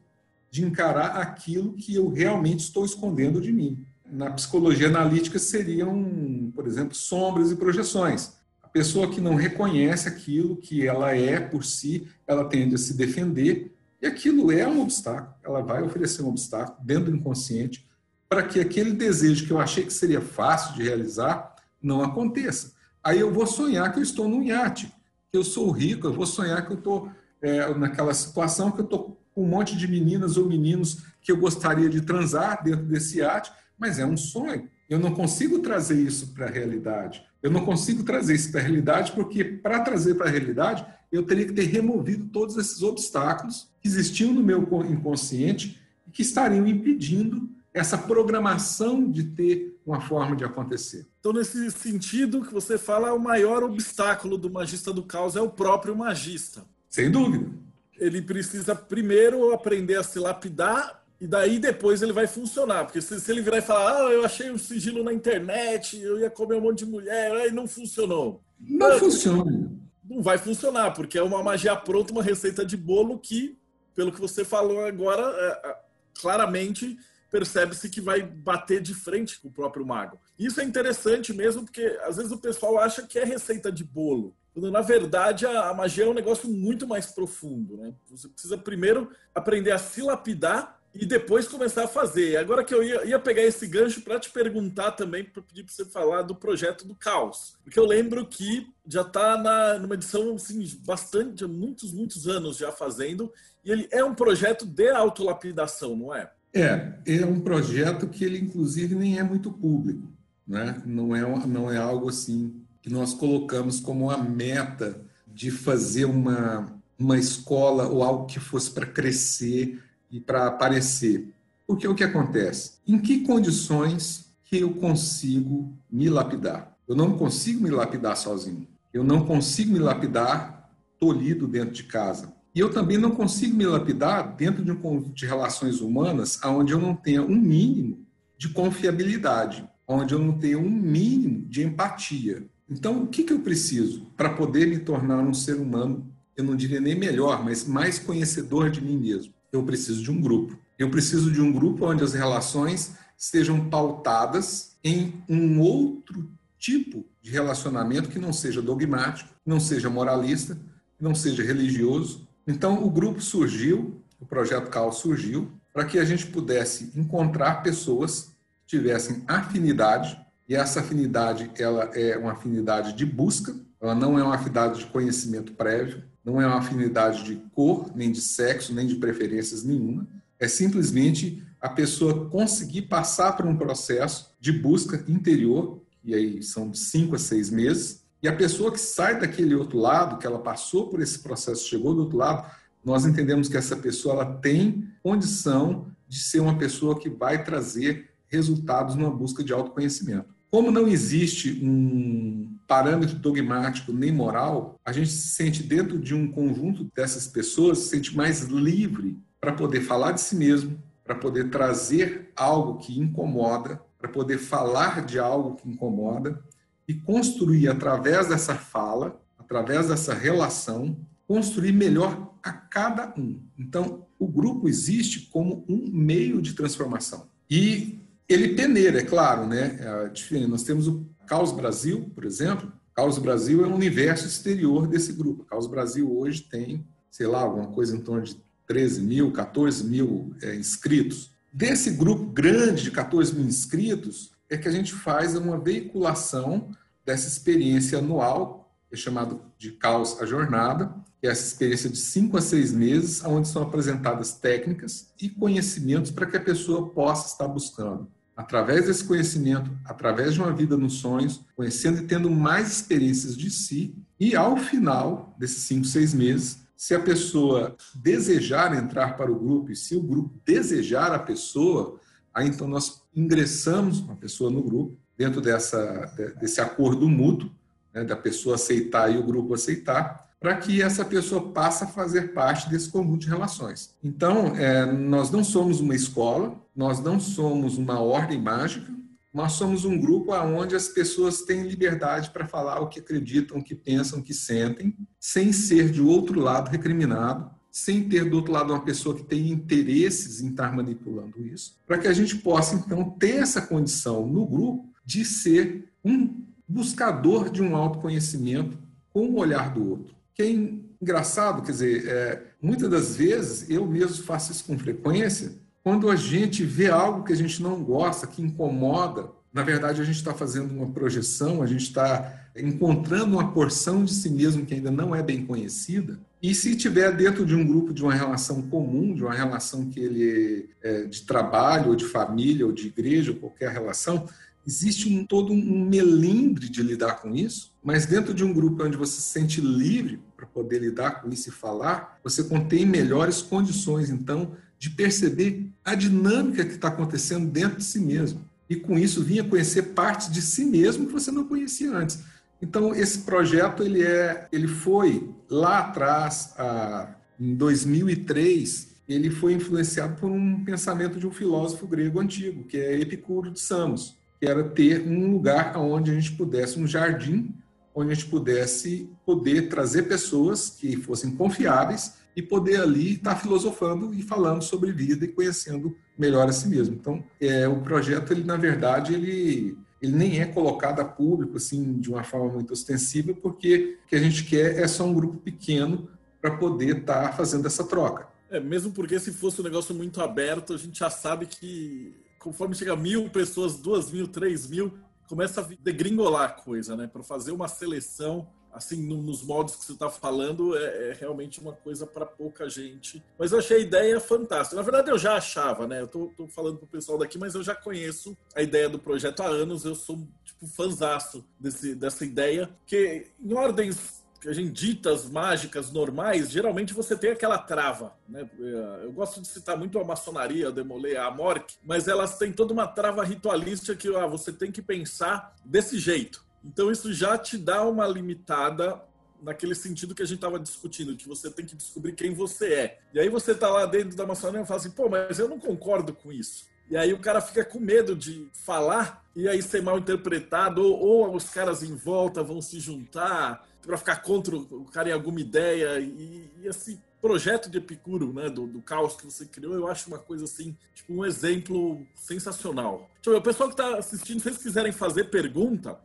de 0.50 0.64
encarar 0.64 1.16
aquilo 1.16 1.74
que 1.74 1.94
eu 1.94 2.08
realmente 2.08 2.60
estou 2.60 2.84
escondendo 2.84 3.40
de 3.40 3.52
mim. 3.52 3.84
Na 4.10 4.30
psicologia 4.30 4.88
analítica 4.88 5.38
seriam, 5.38 6.52
por 6.54 6.66
exemplo, 6.66 6.94
sombras 6.94 7.50
e 7.50 7.56
projeções 7.56 8.40
pessoa 8.72 9.10
que 9.10 9.20
não 9.20 9.34
reconhece 9.34 10.08
aquilo 10.08 10.56
que 10.56 10.86
ela 10.86 11.14
é 11.14 11.40
por 11.40 11.64
si, 11.64 12.08
ela 12.26 12.44
tende 12.44 12.74
a 12.74 12.78
se 12.78 12.96
defender, 12.96 13.76
e 14.00 14.06
aquilo 14.06 14.50
é 14.50 14.66
um 14.66 14.80
obstáculo. 14.80 15.34
Ela 15.42 15.60
vai 15.60 15.82
oferecer 15.82 16.22
um 16.22 16.28
obstáculo 16.28 16.78
dentro 16.82 17.10
do 17.10 17.16
inconsciente 17.16 17.88
para 18.28 18.42
que 18.42 18.60
aquele 18.60 18.92
desejo 18.92 19.46
que 19.46 19.52
eu 19.52 19.60
achei 19.60 19.84
que 19.84 19.92
seria 19.92 20.20
fácil 20.20 20.74
de 20.74 20.84
realizar 20.84 21.54
não 21.82 22.02
aconteça. 22.02 22.72
Aí 23.02 23.18
eu 23.18 23.32
vou 23.32 23.46
sonhar 23.46 23.92
que 23.92 23.98
eu 23.98 24.02
estou 24.02 24.28
num 24.28 24.42
iate, 24.42 24.92
que 25.30 25.36
eu 25.36 25.44
sou 25.44 25.70
rico, 25.70 26.06
eu 26.06 26.12
vou 26.12 26.26
sonhar 26.26 26.64
que 26.66 26.72
eu 26.72 26.78
estou 26.78 27.10
é, 27.42 27.74
naquela 27.74 28.14
situação 28.14 28.70
que 28.70 28.80
eu 28.80 28.84
estou 28.84 29.20
com 29.34 29.44
um 29.44 29.48
monte 29.48 29.76
de 29.76 29.88
meninas 29.88 30.36
ou 30.36 30.46
meninos 30.46 31.02
que 31.20 31.32
eu 31.32 31.36
gostaria 31.36 31.88
de 31.88 32.00
transar 32.00 32.62
dentro 32.62 32.86
desse 32.86 33.18
iate, 33.18 33.52
mas 33.80 33.98
é 33.98 34.04
um 34.04 34.16
sonho. 34.16 34.68
Eu 34.88 34.98
não 34.98 35.14
consigo 35.14 35.60
trazer 35.60 36.00
isso 36.00 36.34
para 36.34 36.46
a 36.46 36.50
realidade. 36.50 37.24
Eu 37.42 37.50
não 37.50 37.64
consigo 37.64 38.02
trazer 38.02 38.34
isso 38.34 38.52
para 38.52 38.60
a 38.60 38.64
realidade, 38.64 39.12
porque 39.12 39.42
para 39.42 39.80
trazer 39.80 40.14
para 40.14 40.26
a 40.26 40.30
realidade, 40.30 40.84
eu 41.10 41.22
teria 41.22 41.46
que 41.46 41.54
ter 41.54 41.64
removido 41.64 42.26
todos 42.26 42.56
esses 42.56 42.82
obstáculos 42.82 43.68
que 43.80 43.88
existiam 43.88 44.32
no 44.32 44.42
meu 44.42 44.62
inconsciente 44.88 45.80
e 46.06 46.10
que 46.10 46.22
estariam 46.22 46.66
impedindo 46.66 47.48
essa 47.72 47.96
programação 47.96 49.10
de 49.10 49.24
ter 49.24 49.80
uma 49.86 50.00
forma 50.00 50.36
de 50.36 50.44
acontecer. 50.44 51.06
Então, 51.20 51.32
nesse 51.32 51.70
sentido 51.70 52.42
que 52.42 52.52
você 52.52 52.76
fala, 52.76 53.12
o 53.14 53.18
maior 53.18 53.62
obstáculo 53.62 54.36
do 54.36 54.50
magista 54.50 54.92
do 54.92 55.02
caos 55.02 55.36
é 55.36 55.40
o 55.40 55.48
próprio 55.48 55.96
magista. 55.96 56.64
Sem 56.88 57.10
dúvida. 57.10 57.48
Ele 57.96 58.20
precisa 58.20 58.74
primeiro 58.74 59.52
aprender 59.52 59.96
a 59.96 60.02
se 60.02 60.18
lapidar 60.18 60.99
e 61.20 61.26
daí 61.26 61.59
depois 61.59 62.00
ele 62.00 62.12
vai 62.12 62.26
funcionar. 62.26 62.85
Porque 62.87 63.00
se, 63.00 63.20
se, 63.20 63.30
ele 63.30 63.42
virar 63.42 63.59
e 63.59 63.62
falar, 63.62 64.06
ah, 64.06 64.11
eu 64.11 64.24
achei 64.24 64.50
um 64.50 64.56
sigilo 64.56 65.04
na 65.04 65.12
internet, 65.12 66.00
eu 66.00 66.18
ia 66.18 66.30
comer 66.30 66.56
um 66.56 66.62
monte 66.62 66.78
de 66.78 66.87
mulher, 66.87 67.33
aí 67.33 67.52
não 67.52 67.68
funcionou. 67.68 68.42
Não, 68.59 68.88
não 68.88 68.98
funciona. 68.98 69.70
Não 70.02 70.22
vai 70.22 70.38
funcionar, 70.38 70.92
porque 70.92 71.18
é 71.18 71.22
uma 71.22 71.42
magia 71.42 71.76
pronta, 71.76 72.12
uma 72.12 72.22
receita 72.22 72.64
de 72.64 72.76
bolo 72.76 73.18
que, 73.18 73.59
pelo 73.94 74.11
que 74.11 74.20
você 74.20 74.44
falou 74.44 74.85
agora, 74.85 75.22
é, 75.22 75.68
é, 75.68 75.76
claramente 76.20 76.98
percebe-se 77.30 77.88
que 77.88 78.00
vai 78.00 78.22
bater 78.22 78.80
de 78.80 78.92
frente 78.92 79.38
com 79.38 79.48
o 79.48 79.52
próprio 79.52 79.87
mago. 79.87 80.18
Isso 80.38 80.61
é 80.61 80.64
interessante 80.64 81.33
mesmo, 81.33 81.62
porque 81.64 81.98
às 82.02 82.16
vezes 82.16 82.33
o 82.33 82.38
pessoal 82.38 82.78
acha 82.78 83.06
que 83.06 83.18
é 83.18 83.24
receita 83.24 83.70
de 83.70 83.85
bolo. 83.85 84.35
Quando, 84.52 84.70
na 84.70 84.80
verdade, 84.80 85.46
a, 85.46 85.68
a 85.68 85.74
magia 85.74 86.04
é 86.04 86.09
um 86.09 86.14
negócio 86.14 86.48
muito 86.48 86.88
mais 86.88 87.06
profundo. 87.06 87.76
Né? 87.76 87.94
Você 88.11 88.26
precisa 88.26 88.59
primeiro 88.59 89.11
aprender 89.33 89.70
a 89.70 89.78
se 89.78 90.02
lapidar 90.02 90.79
e 90.94 91.07
depois 91.07 91.46
começar 91.46 91.85
a 91.85 91.88
fazer. 91.88 92.37
Agora 92.37 92.64
que 92.64 92.74
eu 92.74 92.83
ia, 92.83 93.05
ia 93.05 93.18
pegar 93.18 93.42
esse 93.42 93.66
gancho 93.66 94.00
para 94.03 94.18
te 94.18 94.31
perguntar 94.31 94.92
também, 94.92 95.24
para 95.24 95.42
pedir 95.42 95.64
para 95.64 95.72
você 95.72 95.85
falar 95.85 96.22
do 96.22 96.35
projeto 96.35 96.87
do 96.87 96.94
Caos. 96.94 97.57
Porque 97.62 97.79
eu 97.79 97.87
lembro 97.87 98.26
que 98.26 98.66
já 98.87 99.03
está 99.03 99.79
numa 99.79 99.94
edição 99.94 100.35
assim, 100.35 100.66
bastante, 100.85 101.44
muitos, 101.46 101.92
muitos 101.92 102.26
anos 102.26 102.57
já 102.57 102.72
fazendo, 102.72 103.33
e 103.64 103.70
ele 103.70 103.88
é 103.90 104.05
um 104.05 104.14
projeto 104.14 104.66
de 104.66 104.90
autolapidação, 104.90 105.96
não 105.96 106.14
é? 106.14 106.31
É, 106.53 106.94
é 107.07 107.24
um 107.24 107.40
projeto 107.40 108.09
que 108.09 108.24
ele, 108.24 108.38
inclusive, 108.38 108.94
nem 108.94 109.18
é 109.18 109.22
muito 109.22 109.53
público. 109.53 110.11
Né? 110.46 110.83
Não, 110.85 111.14
é, 111.14 111.46
não 111.46 111.70
é 111.70 111.76
algo 111.76 112.09
assim 112.09 112.61
que 112.83 112.90
nós 112.90 113.14
colocamos 113.14 113.79
como 113.79 114.07
uma 114.07 114.18
meta 114.18 115.00
de 115.26 115.50
fazer 115.50 116.07
uma, 116.07 116.76
uma 116.98 117.16
escola 117.16 117.87
ou 117.87 118.03
algo 118.03 118.26
que 118.26 118.40
fosse 118.40 118.70
para 118.70 118.87
crescer 118.87 119.81
e 120.10 120.20
para 120.20 120.46
aparecer. 120.46 121.32
Porque 121.66 121.86
o 121.86 121.94
que 121.94 122.04
acontece? 122.04 122.72
Em 122.86 122.98
que 122.98 123.20
condições 123.20 124.30
que 124.44 124.58
eu 124.58 124.72
consigo 124.74 125.72
me 125.90 126.08
lapidar? 126.08 126.76
Eu 126.88 126.96
não 126.96 127.16
consigo 127.16 127.62
me 127.62 127.70
lapidar 127.70 128.16
sozinho. 128.16 128.66
Eu 128.92 129.04
não 129.04 129.24
consigo 129.24 129.72
me 129.72 129.78
lapidar 129.78 130.68
tolhido 130.98 131.46
dentro 131.46 131.72
de 131.72 131.84
casa. 131.84 132.32
E 132.52 132.58
eu 132.58 132.70
também 132.70 132.98
não 132.98 133.12
consigo 133.12 133.56
me 133.56 133.64
lapidar 133.64 134.34
dentro 134.34 134.64
de 134.64 134.72
um 134.72 134.76
conjunto 134.76 135.14
de 135.14 135.24
relações 135.24 135.80
humanas 135.80 136.38
onde 136.44 136.72
eu 136.72 136.80
não 136.80 136.96
tenha 136.96 137.22
um 137.22 137.36
mínimo 137.36 138.04
de 138.36 138.48
confiabilidade, 138.48 139.68
onde 139.86 140.14
eu 140.14 140.18
não 140.18 140.36
tenho 140.36 140.58
um 140.58 140.70
mínimo 140.70 141.46
de 141.46 141.62
empatia. 141.62 142.44
Então, 142.68 143.02
o 143.02 143.06
que, 143.06 143.22
que 143.22 143.32
eu 143.32 143.40
preciso 143.40 144.06
para 144.16 144.30
poder 144.30 144.66
me 144.66 144.78
tornar 144.78 145.18
um 145.18 145.34
ser 145.34 145.56
humano, 145.56 146.06
eu 146.36 146.42
não 146.42 146.56
diria 146.56 146.80
nem 146.80 146.94
melhor, 146.94 147.44
mas 147.44 147.66
mais 147.66 147.98
conhecedor 147.98 148.70
de 148.70 148.80
mim 148.80 148.96
mesmo? 148.96 149.32
Eu 149.52 149.62
preciso 149.64 150.02
de 150.02 150.10
um 150.10 150.20
grupo. 150.20 150.58
Eu 150.78 150.90
preciso 150.90 151.30
de 151.30 151.40
um 151.40 151.52
grupo 151.52 151.86
onde 151.86 152.02
as 152.02 152.14
relações 152.14 152.94
sejam 153.16 153.68
pautadas 153.68 154.76
em 154.82 155.22
um 155.28 155.60
outro 155.60 156.30
tipo 156.58 157.04
de 157.20 157.30
relacionamento 157.30 158.08
que 158.08 158.18
não 158.18 158.32
seja 158.32 158.62
dogmático, 158.62 159.30
não 159.44 159.60
seja 159.60 159.90
moralista, 159.90 160.56
não 160.98 161.14
seja 161.14 161.42
religioso. 161.42 162.26
Então, 162.46 162.84
o 162.84 162.90
grupo 162.90 163.20
surgiu, 163.20 164.02
o 164.18 164.26
projeto 164.26 164.70
CAL 164.70 164.92
surgiu, 164.92 165.50
para 165.72 165.84
que 165.84 165.98
a 165.98 166.04
gente 166.04 166.26
pudesse 166.26 166.90
encontrar 166.94 167.62
pessoas 167.62 168.32
que 168.66 168.76
tivessem 168.76 169.22
afinidade 169.26 170.18
e 170.50 170.54
essa 170.56 170.80
afinidade, 170.80 171.48
ela 171.56 171.84
é 171.94 172.18
uma 172.18 172.32
afinidade 172.32 172.94
de 172.94 173.06
busca, 173.06 173.54
ela 173.80 173.94
não 173.94 174.18
é 174.18 174.22
uma 174.24 174.34
afinidade 174.34 174.80
de 174.80 174.86
conhecimento 174.86 175.52
prévio, 175.52 176.02
não 176.24 176.40
é 176.40 176.46
uma 176.46 176.59
afinidade 176.59 177.24
de 177.24 177.37
cor, 177.54 177.90
nem 177.94 178.12
de 178.12 178.20
sexo, 178.20 178.74
nem 178.74 178.87
de 178.87 178.96
preferências 178.96 179.62
nenhuma. 179.62 180.06
É 180.38 180.46
simplesmente 180.48 181.42
a 181.61 181.68
pessoa 181.68 182.28
conseguir 182.28 182.83
passar 182.83 183.37
por 183.37 183.46
um 183.46 183.56
processo 183.56 184.35
de 184.40 184.52
busca 184.52 185.04
interior, 185.09 185.83
e 186.02 186.14
aí 186.14 186.42
são 186.42 186.70
de 186.70 186.78
cinco 186.78 187.14
a 187.14 187.18
seis 187.18 187.50
meses, 187.50 188.02
e 188.22 188.28
a 188.28 188.37
pessoa 188.37 188.70
que 188.70 188.80
sai 188.80 189.18
daquele 189.18 189.54
outro 189.54 189.78
lado, 189.78 190.18
que 190.18 190.26
ela 190.26 190.38
passou 190.38 190.88
por 190.88 191.00
esse 191.00 191.18
processo, 191.20 191.68
chegou 191.68 191.94
do 191.94 192.02
outro 192.02 192.18
lado, 192.18 192.50
nós 192.85 193.04
entendemos 193.04 193.48
que 193.48 193.56
essa 193.56 193.76
pessoa 193.76 194.14
ela 194.14 194.35
tem 194.37 194.88
condição 195.02 195.87
de 196.09 196.18
ser 196.18 196.40
uma 196.40 196.56
pessoa 196.59 196.98
que 196.98 197.09
vai 197.09 197.44
trazer 197.44 198.11
resultados 198.26 198.94
numa 198.94 199.11
busca 199.11 199.44
de 199.44 199.52
autoconhecimento. 199.52 200.35
Como 200.50 200.70
não 200.70 200.88
existe 200.88 201.60
um 201.62 202.56
parâmetro 202.66 203.16
dogmático 203.16 203.92
nem 203.92 204.10
moral, 204.10 204.78
a 204.84 204.92
gente 204.92 205.10
se 205.10 205.28
sente 205.28 205.62
dentro 205.62 205.98
de 205.98 206.14
um 206.14 206.30
conjunto 206.30 206.90
dessas 206.94 207.26
pessoas, 207.26 207.78
se 207.78 207.88
sente 207.90 208.16
mais 208.16 208.42
livre 208.42 209.16
para 209.40 209.52
poder 209.52 209.80
falar 209.80 210.12
de 210.12 210.20
si 210.20 210.34
mesmo, 210.34 210.76
para 211.04 211.14
poder 211.14 211.50
trazer 211.50 212.32
algo 212.36 212.78
que 212.78 212.98
incomoda, 212.98 213.80
para 213.98 214.08
poder 214.08 214.38
falar 214.38 215.04
de 215.04 215.18
algo 215.18 215.56
que 215.56 215.68
incomoda 215.68 216.42
e 216.86 216.94
construir 216.94 217.68
através 217.68 218.28
dessa 218.28 218.54
fala, 218.54 219.20
através 219.38 219.88
dessa 219.88 220.14
relação, 220.14 220.96
construir 221.28 221.72
melhor 221.72 222.34
a 222.42 222.52
cada 222.52 223.12
um. 223.16 223.40
Então, 223.58 224.06
o 224.18 224.26
grupo 224.26 224.68
existe 224.68 225.28
como 225.32 225.64
um 225.68 225.88
meio 225.92 226.42
de 226.42 226.54
transformação. 226.54 227.28
E 227.48 228.00
ele 228.32 228.54
peneira, 228.54 229.00
é 229.00 229.04
claro, 229.04 229.44
né? 229.44 229.76
É 229.80 230.46
Nós 230.46 230.62
temos 230.62 230.86
o 230.86 231.04
Caos 231.26 231.50
Brasil, 231.50 232.10
por 232.14 232.24
exemplo. 232.24 232.72
Caos 232.94 233.18
Brasil 233.18 233.64
é 233.64 233.66
um 233.66 233.74
universo 233.74 234.26
exterior 234.26 234.86
desse 234.86 235.12
grupo. 235.12 235.44
Caos 235.44 235.66
Brasil 235.66 236.16
hoje 236.16 236.42
tem, 236.42 236.86
sei 237.10 237.26
lá, 237.26 237.40
alguma 237.40 237.66
coisa 237.66 237.96
em 237.96 238.00
torno 238.00 238.22
de 238.22 238.40
13 238.68 239.02
mil, 239.02 239.32
14 239.32 239.84
mil 239.84 240.32
é, 240.42 240.54
inscritos. 240.54 241.32
Desse 241.52 241.90
grupo 241.90 242.26
grande 242.26 242.84
de 242.84 242.92
14 242.92 243.34
mil 243.34 243.46
inscritos, 243.46 244.30
é 244.48 244.56
que 244.56 244.68
a 244.68 244.72
gente 244.72 244.92
faz 244.92 245.34
uma 245.34 245.58
veiculação 245.58 246.70
dessa 247.04 247.26
experiência 247.26 247.98
anual, 247.98 248.72
é 248.92 248.96
chamado 248.96 249.40
de 249.58 249.72
Caos 249.72 250.20
a 250.20 250.26
Jornada, 250.26 250.94
que 251.20 251.26
é 251.26 251.30
essa 251.30 251.46
experiência 251.46 251.90
de 251.90 251.98
cinco 251.98 252.36
a 252.36 252.40
seis 252.40 252.72
meses, 252.72 253.24
onde 253.24 253.48
são 253.48 253.62
apresentadas 253.62 254.32
técnicas 254.34 255.08
e 255.20 255.28
conhecimentos 255.28 256.12
para 256.12 256.26
que 256.26 256.36
a 256.36 256.40
pessoa 256.40 256.90
possa 256.90 257.26
estar 257.26 257.48
buscando 257.48 258.08
através 258.40 258.87
desse 258.87 259.05
conhecimento, 259.05 259.70
através 259.85 260.33
de 260.33 260.40
uma 260.40 260.53
vida 260.53 260.76
nos 260.76 260.94
sonhos, 260.94 261.44
conhecendo 261.55 261.98
e 261.98 262.07
tendo 262.07 262.31
mais 262.31 262.72
experiências 262.72 263.37
de 263.37 263.50
si, 263.50 263.94
e 264.18 264.35
ao 264.35 264.57
final 264.57 265.35
desses 265.38 265.64
cinco, 265.64 265.87
seis 265.87 266.14
meses, 266.14 266.61
se 266.74 266.94
a 266.94 267.00
pessoa 267.00 267.76
desejar 267.94 268.74
entrar 268.74 269.14
para 269.14 269.31
o 269.31 269.38
grupo 269.38 269.70
e 269.70 269.76
se 269.76 269.94
o 269.94 270.03
grupo 270.03 270.40
desejar 270.44 271.12
a 271.12 271.18
pessoa, 271.18 272.00
aí 272.33 272.48
então 272.48 272.66
nós 272.66 273.03
ingressamos 273.14 274.00
uma 274.00 274.16
pessoa 274.16 274.50
no 274.50 274.62
grupo, 274.62 274.96
dentro 275.18 275.42
dessa, 275.42 276.11
desse 276.40 276.62
acordo 276.62 277.07
mútuo, 277.11 277.50
né, 277.92 278.05
da 278.05 278.16
pessoa 278.16 278.55
aceitar 278.55 279.14
e 279.14 279.18
o 279.18 279.22
grupo 279.22 279.53
aceitar, 279.53 280.31
para 280.40 280.57
que 280.57 280.81
essa 280.81 281.05
pessoa 281.05 281.50
passe 281.53 281.85
a 281.85 281.87
fazer 281.87 282.33
parte 282.33 282.70
desse 282.70 282.88
conjunto 282.88 283.18
de 283.18 283.29
relações. 283.29 283.94
Então, 284.03 284.57
é, 284.57 284.87
nós 284.90 285.31
não 285.31 285.44
somos 285.44 285.81
uma 285.81 285.94
escola, 285.94 286.57
nós 286.80 286.98
não 286.98 287.20
somos 287.20 287.76
uma 287.76 288.00
ordem 288.00 288.40
mágica, 288.40 288.90
nós 289.34 289.52
somos 289.52 289.84
um 289.84 290.00
grupo 290.00 290.32
onde 290.32 290.74
as 290.74 290.88
pessoas 290.88 291.42
têm 291.42 291.68
liberdade 291.68 292.30
para 292.30 292.48
falar 292.48 292.80
o 292.80 292.88
que 292.88 293.00
acreditam, 293.00 293.58
o 293.58 293.62
que 293.62 293.74
pensam, 293.74 294.20
o 294.20 294.22
que 294.22 294.32
sentem, 294.32 294.96
sem 295.20 295.52
ser 295.52 295.90
de 295.90 296.00
outro 296.00 296.40
lado 296.40 296.70
recriminado, 296.70 297.50
sem 297.70 298.08
ter 298.08 298.30
do 298.30 298.36
outro 298.36 298.50
lado 298.50 298.72
uma 298.72 298.82
pessoa 298.82 299.14
que 299.14 299.22
tem 299.22 299.50
interesses 299.50 300.40
em 300.40 300.48
estar 300.48 300.74
manipulando 300.74 301.46
isso, 301.46 301.76
para 301.86 301.98
que 301.98 302.08
a 302.08 302.14
gente 302.14 302.38
possa 302.38 302.76
então 302.76 303.10
ter 303.10 303.36
essa 303.36 303.60
condição 303.60 304.26
no 304.26 304.46
grupo 304.46 304.88
de 305.04 305.22
ser 305.22 305.92
um 306.02 306.42
buscador 306.66 307.50
de 307.50 307.60
um 307.60 307.76
autoconhecimento 307.76 308.78
com 309.12 309.26
o 309.26 309.38
olhar 309.38 309.74
do 309.74 309.86
outro. 309.86 310.14
Que 310.34 310.44
é 310.44 310.50
engraçado, 310.50 311.60
quer 311.60 311.72
dizer, 311.72 312.08
é, 312.08 312.42
muitas 312.62 312.88
das 312.88 313.16
vezes 313.16 313.68
eu 313.68 313.84
mesmo 313.84 314.24
faço 314.24 314.50
isso 314.50 314.64
com 314.64 314.78
frequência, 314.78 315.59
quando 315.82 316.10
a 316.10 316.16
gente 316.16 316.64
vê 316.64 316.88
algo 316.88 317.24
que 317.24 317.32
a 317.32 317.36
gente 317.36 317.62
não 317.62 317.82
gosta, 317.82 318.26
que 318.26 318.42
incomoda, 318.42 319.30
na 319.52 319.62
verdade 319.62 320.00
a 320.00 320.04
gente 320.04 320.16
está 320.16 320.34
fazendo 320.34 320.72
uma 320.72 320.90
projeção, 320.90 321.62
a 321.62 321.66
gente 321.66 321.84
está 321.84 322.48
encontrando 322.56 323.36
uma 323.36 323.52
porção 323.52 324.04
de 324.04 324.12
si 324.12 324.28
mesmo 324.30 324.66
que 324.66 324.74
ainda 324.74 324.90
não 324.90 325.14
é 325.14 325.22
bem 325.22 325.46
conhecida. 325.46 326.18
E 326.42 326.54
se 326.54 326.74
tiver 326.74 327.14
dentro 327.14 327.44
de 327.44 327.54
um 327.54 327.66
grupo 327.66 327.92
de 327.92 328.02
uma 328.02 328.14
relação 328.14 328.62
comum, 328.62 329.14
de 329.14 329.22
uma 329.22 329.34
relação 329.34 329.88
que 329.88 330.00
ele 330.00 330.70
é 330.82 331.04
de 331.04 331.22
trabalho, 331.22 331.88
ou 331.88 331.94
de 331.94 332.06
família, 332.06 332.66
ou 332.66 332.72
de 332.72 332.86
igreja, 332.86 333.32
ou 333.32 333.36
qualquer 333.36 333.70
relação, 333.70 334.26
existe 334.66 335.12
um, 335.12 335.24
todo 335.24 335.52
um 335.52 335.84
melindre 335.84 336.68
de 336.68 336.82
lidar 336.82 337.20
com 337.20 337.34
isso, 337.34 337.72
mas 337.82 338.06
dentro 338.06 338.32
de 338.32 338.44
um 338.44 338.52
grupo 338.52 338.84
onde 338.84 338.96
você 338.96 339.20
se 339.20 339.32
sente 339.32 339.60
livre 339.60 340.20
para 340.36 340.46
poder 340.46 340.80
lidar 340.80 341.22
com 341.22 341.28
isso 341.28 341.48
e 341.48 341.52
falar, 341.52 342.18
você 342.22 342.44
contém 342.44 342.86
melhores 342.86 343.42
condições, 343.42 344.10
então, 344.10 344.52
de 344.80 344.90
perceber 344.90 345.70
a 345.84 345.94
dinâmica 345.94 346.64
que 346.64 346.72
está 346.72 346.88
acontecendo 346.88 347.46
dentro 347.46 347.78
de 347.78 347.84
si 347.84 348.00
mesmo. 348.00 348.44
E 348.68 348.74
com 348.74 348.98
isso 348.98 349.22
vinha 349.22 349.44
conhecer 349.44 349.82
partes 349.94 350.32
de 350.32 350.42
si 350.42 350.64
mesmo 350.64 351.06
que 351.06 351.12
você 351.12 351.30
não 351.30 351.44
conhecia 351.44 351.92
antes. 351.92 352.18
Então, 352.60 352.92
esse 352.92 353.20
projeto, 353.20 353.84
ele, 353.84 354.02
é, 354.02 354.48
ele 354.50 354.66
foi 354.66 355.30
lá 355.48 355.78
atrás, 355.78 356.52
a, 356.58 357.14
em 357.38 357.54
2003, 357.54 358.88
ele 359.08 359.30
foi 359.30 359.52
influenciado 359.52 360.16
por 360.16 360.30
um 360.30 360.64
pensamento 360.64 361.20
de 361.20 361.26
um 361.26 361.30
filósofo 361.30 361.86
grego 361.86 362.18
antigo, 362.18 362.64
que 362.64 362.76
é 362.76 362.98
Epicuro 363.00 363.52
de 363.52 363.60
Samos 363.60 364.18
que 364.40 364.46
era 364.46 364.64
ter 364.64 365.06
um 365.06 365.32
lugar 365.32 365.76
onde 365.76 366.10
a 366.10 366.14
gente 366.14 366.32
pudesse, 366.32 366.80
um 366.80 366.86
jardim, 366.86 367.54
onde 367.94 368.10
a 368.10 368.14
gente 368.14 368.26
pudesse 368.26 369.10
poder 369.26 369.68
trazer 369.68 370.04
pessoas 370.04 370.70
que 370.70 370.96
fossem 370.96 371.32
confiáveis 371.32 372.14
e 372.34 372.42
poder 372.42 372.80
ali 372.80 373.14
estar 373.14 373.36
filosofando 373.36 374.14
e 374.14 374.22
falando 374.22 374.62
sobre 374.62 374.92
vida 374.92 375.24
e 375.24 375.28
conhecendo 375.28 375.96
melhor 376.16 376.48
a 376.48 376.52
si 376.52 376.68
mesmo. 376.68 376.94
Então, 376.94 377.22
é, 377.40 377.66
o 377.66 377.80
projeto, 377.80 378.32
ele 378.32 378.44
na 378.44 378.56
verdade, 378.56 379.14
ele, 379.14 379.76
ele 380.00 380.12
nem 380.12 380.40
é 380.40 380.46
colocado 380.46 381.00
a 381.00 381.04
público 381.04 381.56
assim 381.56 381.94
de 381.98 382.10
uma 382.10 382.22
forma 382.22 382.52
muito 382.52 382.72
ostensiva, 382.72 383.34
porque 383.34 383.98
o 384.04 384.08
que 384.08 384.16
a 384.16 384.20
gente 384.20 384.44
quer 384.44 384.78
é 384.78 384.86
só 384.86 385.04
um 385.04 385.14
grupo 385.14 385.38
pequeno 385.38 386.08
para 386.40 386.56
poder 386.56 386.98
estar 386.98 387.36
fazendo 387.36 387.66
essa 387.66 387.84
troca. 387.84 388.28
É, 388.50 388.58
mesmo 388.58 388.92
porque 388.92 389.18
se 389.18 389.32
fosse 389.32 389.60
um 389.60 389.64
negócio 389.64 389.94
muito 389.94 390.20
aberto, 390.20 390.72
a 390.72 390.78
gente 390.78 390.98
já 390.98 391.10
sabe 391.10 391.46
que 391.46 392.14
conforme 392.38 392.74
chega 392.74 392.96
mil 392.96 393.28
pessoas, 393.30 393.76
duas 393.76 394.10
mil, 394.10 394.26
três 394.26 394.68
mil, 394.68 394.94
começa 395.28 395.60
a 395.60 395.68
degringolar 395.80 396.44
a 396.44 396.52
coisa, 396.52 396.96
né? 396.96 397.06
Para 397.06 397.22
fazer 397.22 397.52
uma 397.52 397.68
seleção 397.68 398.48
assim, 398.72 399.02
nos 399.02 399.42
modos 399.42 399.76
que 399.76 399.85
você 399.85 399.92
está 399.92 400.09
falando, 400.09 400.76
é, 400.76 401.11
é, 401.11 401.16
realmente 401.18 401.61
uma 401.61 401.72
coisa 401.72 402.06
para 402.06 402.24
pouca 402.24 402.68
gente. 402.68 403.22
Mas 403.38 403.52
eu 403.52 403.59
achei 403.59 403.78
a 403.78 403.80
ideia 403.80 404.20
fantástica. 404.20 404.76
Na 404.76 404.83
verdade, 404.83 405.11
eu 405.11 405.18
já 405.18 405.35
achava, 405.35 405.87
né? 405.87 406.00
Eu 406.00 406.09
tô, 406.09 406.33
tô 406.37 406.46
falando 406.48 406.78
pro 406.78 406.87
pessoal 406.87 407.18
daqui, 407.18 407.38
mas 407.38 407.54
eu 407.54 407.62
já 407.62 407.74
conheço 407.74 408.37
a 408.54 408.62
ideia 408.62 408.88
do 408.88 408.98
projeto 408.98 409.40
há 409.40 409.46
anos. 409.46 409.85
Eu 409.85 409.94
sou, 409.94 410.26
tipo, 410.44 410.66
fanzaço 410.66 411.44
desse, 411.59 411.94
dessa 411.94 412.24
ideia. 412.24 412.70
Que 412.87 413.26
em 413.40 413.52
ordens 413.54 414.20
que 414.40 414.48
a 414.48 414.52
gente 414.52 414.70
ditas 414.70 415.28
mágicas 415.28 415.92
normais, 415.92 416.50
geralmente 416.50 416.94
você 416.94 417.16
tem 417.16 417.30
aquela 417.30 417.59
trava. 417.59 418.14
Né? 418.26 418.48
É, 418.59 419.04
eu 419.04 419.12
gosto 419.12 419.40
de 419.40 419.46
citar 419.46 419.76
muito 419.76 419.98
a 419.98 420.04
maçonaria, 420.04 420.68
a 420.68 420.70
Demolay, 420.70 421.16
a 421.16 421.26
Amorc, 421.26 421.74
mas 421.85 422.09
elas 422.09 422.38
têm 422.38 422.50
toda 422.50 422.72
uma 422.72 422.87
trava 422.87 423.22
ritualística 423.22 423.94
que 423.94 424.09
ah, 424.16 424.26
você 424.26 424.50
tem 424.50 424.72
que 424.72 424.80
pensar 424.80 425.54
desse 425.64 425.98
jeito. 425.98 426.42
Então 426.64 426.90
isso 426.90 427.12
já 427.12 427.38
te 427.38 427.56
dá 427.56 427.86
uma 427.86 428.06
limitada 428.06 429.00
naquele 429.42 429.74
sentido 429.74 430.14
que 430.14 430.22
a 430.22 430.26
gente 430.26 430.36
estava 430.36 430.58
discutindo, 430.58 431.16
que 431.16 431.26
você 431.26 431.50
tem 431.50 431.64
que 431.64 431.74
descobrir 431.74 432.12
quem 432.12 432.34
você 432.34 432.74
é. 432.74 432.98
E 433.14 433.20
aí 433.20 433.28
você 433.28 433.52
está 433.52 433.70
lá 433.70 433.86
dentro 433.86 434.16
da 434.16 434.26
maçonaria 434.26 434.62
e 434.62 434.66
fala 434.66 434.80
assim, 434.80 434.90
pô, 434.90 435.08
mas 435.08 435.38
eu 435.38 435.48
não 435.48 435.58
concordo 435.58 436.12
com 436.12 436.30
isso. 436.30 436.68
e 436.90 436.96
aí 436.96 437.12
o 437.12 437.20
cara 437.20 437.40
fica 437.40 437.64
com 437.64 437.78
medo 437.78 438.14
de 438.14 438.48
falar 438.52 439.24
e 439.34 439.48
aí 439.48 439.62
ser 439.62 439.82
mal 439.82 439.98
interpretado, 439.98 440.82
ou, 440.82 440.98
ou 440.98 441.36
os 441.36 441.48
caras 441.48 441.82
em 441.82 441.94
volta 441.94 442.42
vão 442.42 442.60
se 442.60 442.80
juntar 442.80 443.66
para 443.80 443.96
ficar 443.96 444.16
contra 444.16 444.54
o 444.56 444.84
cara 444.86 445.08
em 445.08 445.12
alguma 445.12 445.40
ideia, 445.40 445.98
e, 445.98 446.50
e 446.58 446.66
esse 446.66 447.00
projeto 447.20 447.70
de 447.70 447.78
Epicuro, 447.78 448.32
né, 448.32 448.48
do, 448.48 448.66
do, 448.66 448.80
caos 448.82 449.14
que 449.14 449.24
você 449.24 449.44
criou, 449.46 449.74
eu 449.74 449.86
acho 449.86 450.08
uma 450.08 450.18
coisa 450.18 450.44
assim, 450.44 450.76
tipo 450.94 451.12
um 451.12 451.24
exemplo 451.24 452.06
sensacional. 452.14 453.08
Deixa 453.16 453.30
eu 453.30 453.32
ver, 453.34 453.38
o 453.38 453.42
pessoal 453.42 453.68
que 453.68 453.74
está 453.74 453.98
assistindo, 453.98 454.38
se 454.38 454.44
vocês 454.44 454.58
quiserem 454.58 454.92
fazer 454.92 455.24
pergunta, 455.24 455.98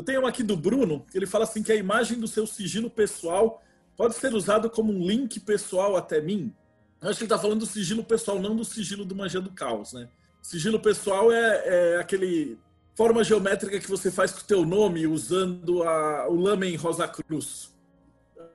eu 0.00 0.02
tenho 0.02 0.26
aqui 0.26 0.42
do 0.42 0.56
Bruno, 0.56 1.04
que 1.10 1.18
ele 1.18 1.26
fala 1.26 1.44
assim 1.44 1.62
que 1.62 1.70
a 1.70 1.76
imagem 1.76 2.18
do 2.18 2.26
seu 2.26 2.46
sigilo 2.46 2.88
pessoal 2.88 3.62
pode 3.96 4.14
ser 4.14 4.34
usado 4.34 4.70
como 4.70 4.90
um 4.90 5.06
link 5.06 5.38
pessoal 5.40 5.94
até 5.94 6.22
mim. 6.22 6.54
Eu 7.02 7.10
acho 7.10 7.18
que 7.18 7.24
ele 7.24 7.32
está 7.32 7.38
falando 7.38 7.60
do 7.60 7.66
sigilo 7.66 8.02
pessoal, 8.02 8.38
não 8.38 8.56
do 8.56 8.64
sigilo 8.64 9.04
do 9.04 9.14
Magia 9.14 9.42
do 9.42 9.50
Caos, 9.50 9.92
né? 9.92 10.08
Sigilo 10.42 10.80
pessoal 10.80 11.30
é, 11.30 11.62
é 11.66 12.00
aquele 12.00 12.58
forma 12.94 13.22
geométrica 13.22 13.78
que 13.78 13.88
você 13.88 14.10
faz 14.10 14.32
com 14.32 14.40
o 14.40 14.44
teu 14.44 14.64
nome 14.64 15.06
usando 15.06 15.82
a, 15.82 16.28
o 16.30 16.34
Lamen 16.34 16.76
Rosa 16.76 17.06
Cruz. 17.06 17.74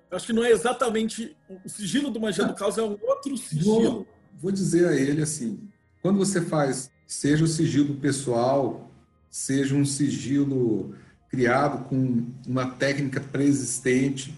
Acho 0.10 0.26
que 0.26 0.34
não 0.34 0.44
é 0.44 0.50
exatamente 0.50 1.38
o 1.64 1.70
sigilo 1.70 2.10
do 2.10 2.20
Magia 2.20 2.46
do 2.46 2.56
Caos, 2.56 2.80
é 2.80 2.82
um 2.82 2.98
outro 3.04 3.38
sigilo. 3.38 3.82
Vou, 3.82 4.08
vou 4.42 4.52
dizer 4.52 4.88
a 4.88 4.96
ele 4.96 5.22
assim: 5.22 5.60
quando 6.02 6.18
você 6.18 6.42
faz, 6.42 6.90
seja 7.06 7.44
o 7.44 7.48
sigilo 7.48 7.96
pessoal, 7.98 8.90
seja 9.30 9.76
um 9.76 9.86
sigilo 9.86 10.96
criado 11.36 11.84
com 11.90 12.26
uma 12.48 12.66
técnica 12.72 13.20
preexistente, 13.20 14.34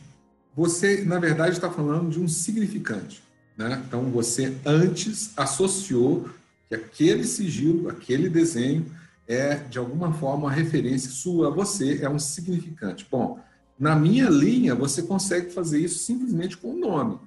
você, 0.55 1.03
na 1.05 1.19
verdade, 1.19 1.51
está 1.51 1.69
falando 1.69 2.09
de 2.09 2.19
um 2.19 2.27
significante. 2.27 3.23
Né? 3.55 3.83
Então, 3.87 4.05
você 4.05 4.57
antes 4.65 5.31
associou 5.37 6.27
que 6.67 6.73
aquele 6.73 7.23
sigilo, 7.23 7.87
aquele 7.87 8.27
desenho, 8.27 8.91
é 9.27 9.55
de 9.55 9.77
alguma 9.77 10.11
forma 10.13 10.45
uma 10.45 10.51
referência 10.51 11.11
sua 11.11 11.49
a 11.49 11.51
você, 11.51 11.99
é 12.01 12.09
um 12.09 12.17
significante. 12.17 13.05
Bom, 13.09 13.39
na 13.77 13.95
minha 13.95 14.29
linha, 14.29 14.73
você 14.73 15.03
consegue 15.03 15.51
fazer 15.51 15.79
isso 15.79 15.99
simplesmente 15.99 16.57
com 16.57 16.73
o 16.73 16.79
nome. 16.79 17.19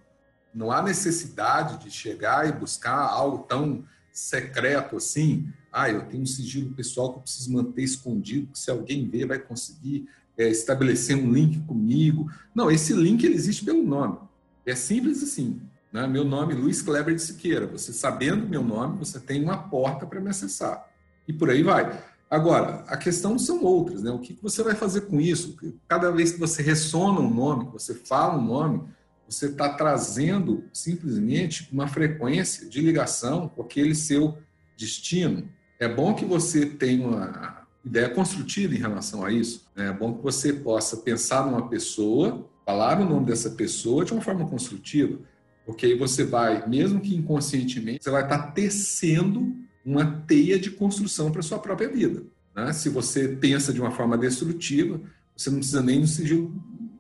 Não 0.53 0.73
há 0.73 0.83
necessidade 0.83 1.85
de 1.85 1.91
chegar 1.93 2.49
e 2.49 2.53
buscar 2.53 2.97
algo 2.97 3.45
tão 3.45 3.85
secreto 4.13 4.97
assim. 4.97 5.49
Ah, 5.73 5.89
eu 5.89 6.03
tenho 6.07 6.23
um 6.23 6.27
sigilo 6.27 6.75
pessoal 6.75 7.13
que 7.13 7.19
eu 7.19 7.23
preciso 7.23 7.53
manter 7.53 7.83
escondido, 7.83 8.49
que 8.53 8.59
se 8.59 8.71
alguém 8.71 9.09
ver 9.09 9.27
vai 9.27 9.39
conseguir 9.39 10.09
é, 10.37 10.49
estabelecer 10.49 11.17
um 11.17 11.33
link 11.33 11.61
comigo. 11.61 12.31
Não, 12.55 12.71
esse 12.71 12.93
link 12.93 13.25
ele 13.25 13.35
existe 13.35 13.65
pelo 13.65 13.83
nome. 13.83 14.19
É 14.67 14.75
simples 14.75 15.23
assim. 15.23 15.61
Né? 15.93 16.07
Meu 16.07 16.25
nome 16.25 16.55
é 16.55 16.57
Luiz 16.57 16.83
Kleber 16.83 17.15
de 17.15 17.23
Siqueira. 17.23 17.67
Você 17.67 17.93
sabendo 17.93 18.49
meu 18.49 18.63
nome, 18.63 18.99
você 18.99 19.19
tem 19.19 19.43
uma 19.43 19.59
porta 19.59 20.07
para 20.07 20.21
me 20.21 20.31
acessar. 20.31 20.89
E 21.27 21.33
por 21.33 21.51
aí 21.51 21.63
vai. 21.63 22.03
Agora, 22.31 22.85
a 22.87 22.97
questão 22.97 23.37
são 23.39 23.63
outras, 23.65 24.05
né? 24.05 24.11
O 24.13 24.21
que 24.21 24.39
você 24.41 24.63
vai 24.63 24.77
fazer 24.77 25.03
com 25.03 25.21
isso? 25.21 25.57
Cada 25.89 26.13
vez 26.13 26.31
que 26.31 26.39
você 26.39 26.63
ressona 26.63 27.21
um 27.21 27.33
nome, 27.33 27.67
que 27.67 27.73
você 27.73 27.93
fala 27.93 28.39
um 28.39 28.45
nome, 28.45 28.85
você 29.29 29.47
está 29.47 29.69
trazendo 29.75 30.65
simplesmente 30.73 31.69
uma 31.73 31.89
frequência 31.89 32.69
de 32.69 32.81
ligação 32.81 33.49
com 33.49 33.63
aquele 33.63 33.97
seu 33.97 34.39
destino. 34.77 35.49
É 35.81 35.89
bom 35.89 36.13
que 36.13 36.27
você 36.27 36.67
tenha 36.67 37.09
uma 37.09 37.67
ideia 37.83 38.11
construtiva 38.11 38.75
em 38.75 38.79
relação 38.79 39.25
a 39.25 39.33
isso. 39.33 39.67
Né? 39.75 39.89
É 39.89 39.93
bom 39.93 40.13
que 40.13 40.23
você 40.23 40.53
possa 40.53 40.99
pensar 40.99 41.47
numa 41.47 41.69
pessoa, 41.71 42.47
falar 42.67 43.01
o 43.01 43.09
nome 43.09 43.25
dessa 43.25 43.49
pessoa 43.49 44.05
de 44.05 44.13
uma 44.13 44.21
forma 44.21 44.47
construtiva. 44.47 45.19
Porque 45.65 45.87
aí 45.87 45.97
você 45.97 46.23
vai, 46.23 46.69
mesmo 46.69 47.01
que 47.01 47.17
inconscientemente, 47.17 48.05
você 48.05 48.11
vai 48.11 48.25
estar 48.25 48.53
tecendo 48.53 49.57
uma 49.83 50.05
teia 50.27 50.59
de 50.59 50.71
construção 50.71 51.33
para 51.33 51.41
sua 51.41 51.59
própria 51.59 51.89
vida. 51.89 52.25
Né? 52.55 52.73
Se 52.75 52.91
você 52.91 53.29
pensa 53.29 53.73
de 53.73 53.81
uma 53.81 53.91
forma 53.91 54.19
destrutiva, 54.19 55.01
você 55.35 55.49
não 55.49 55.59
precisa 55.59 55.83
nem 55.83 56.01
no 56.01 56.07
sigilo 56.07 56.55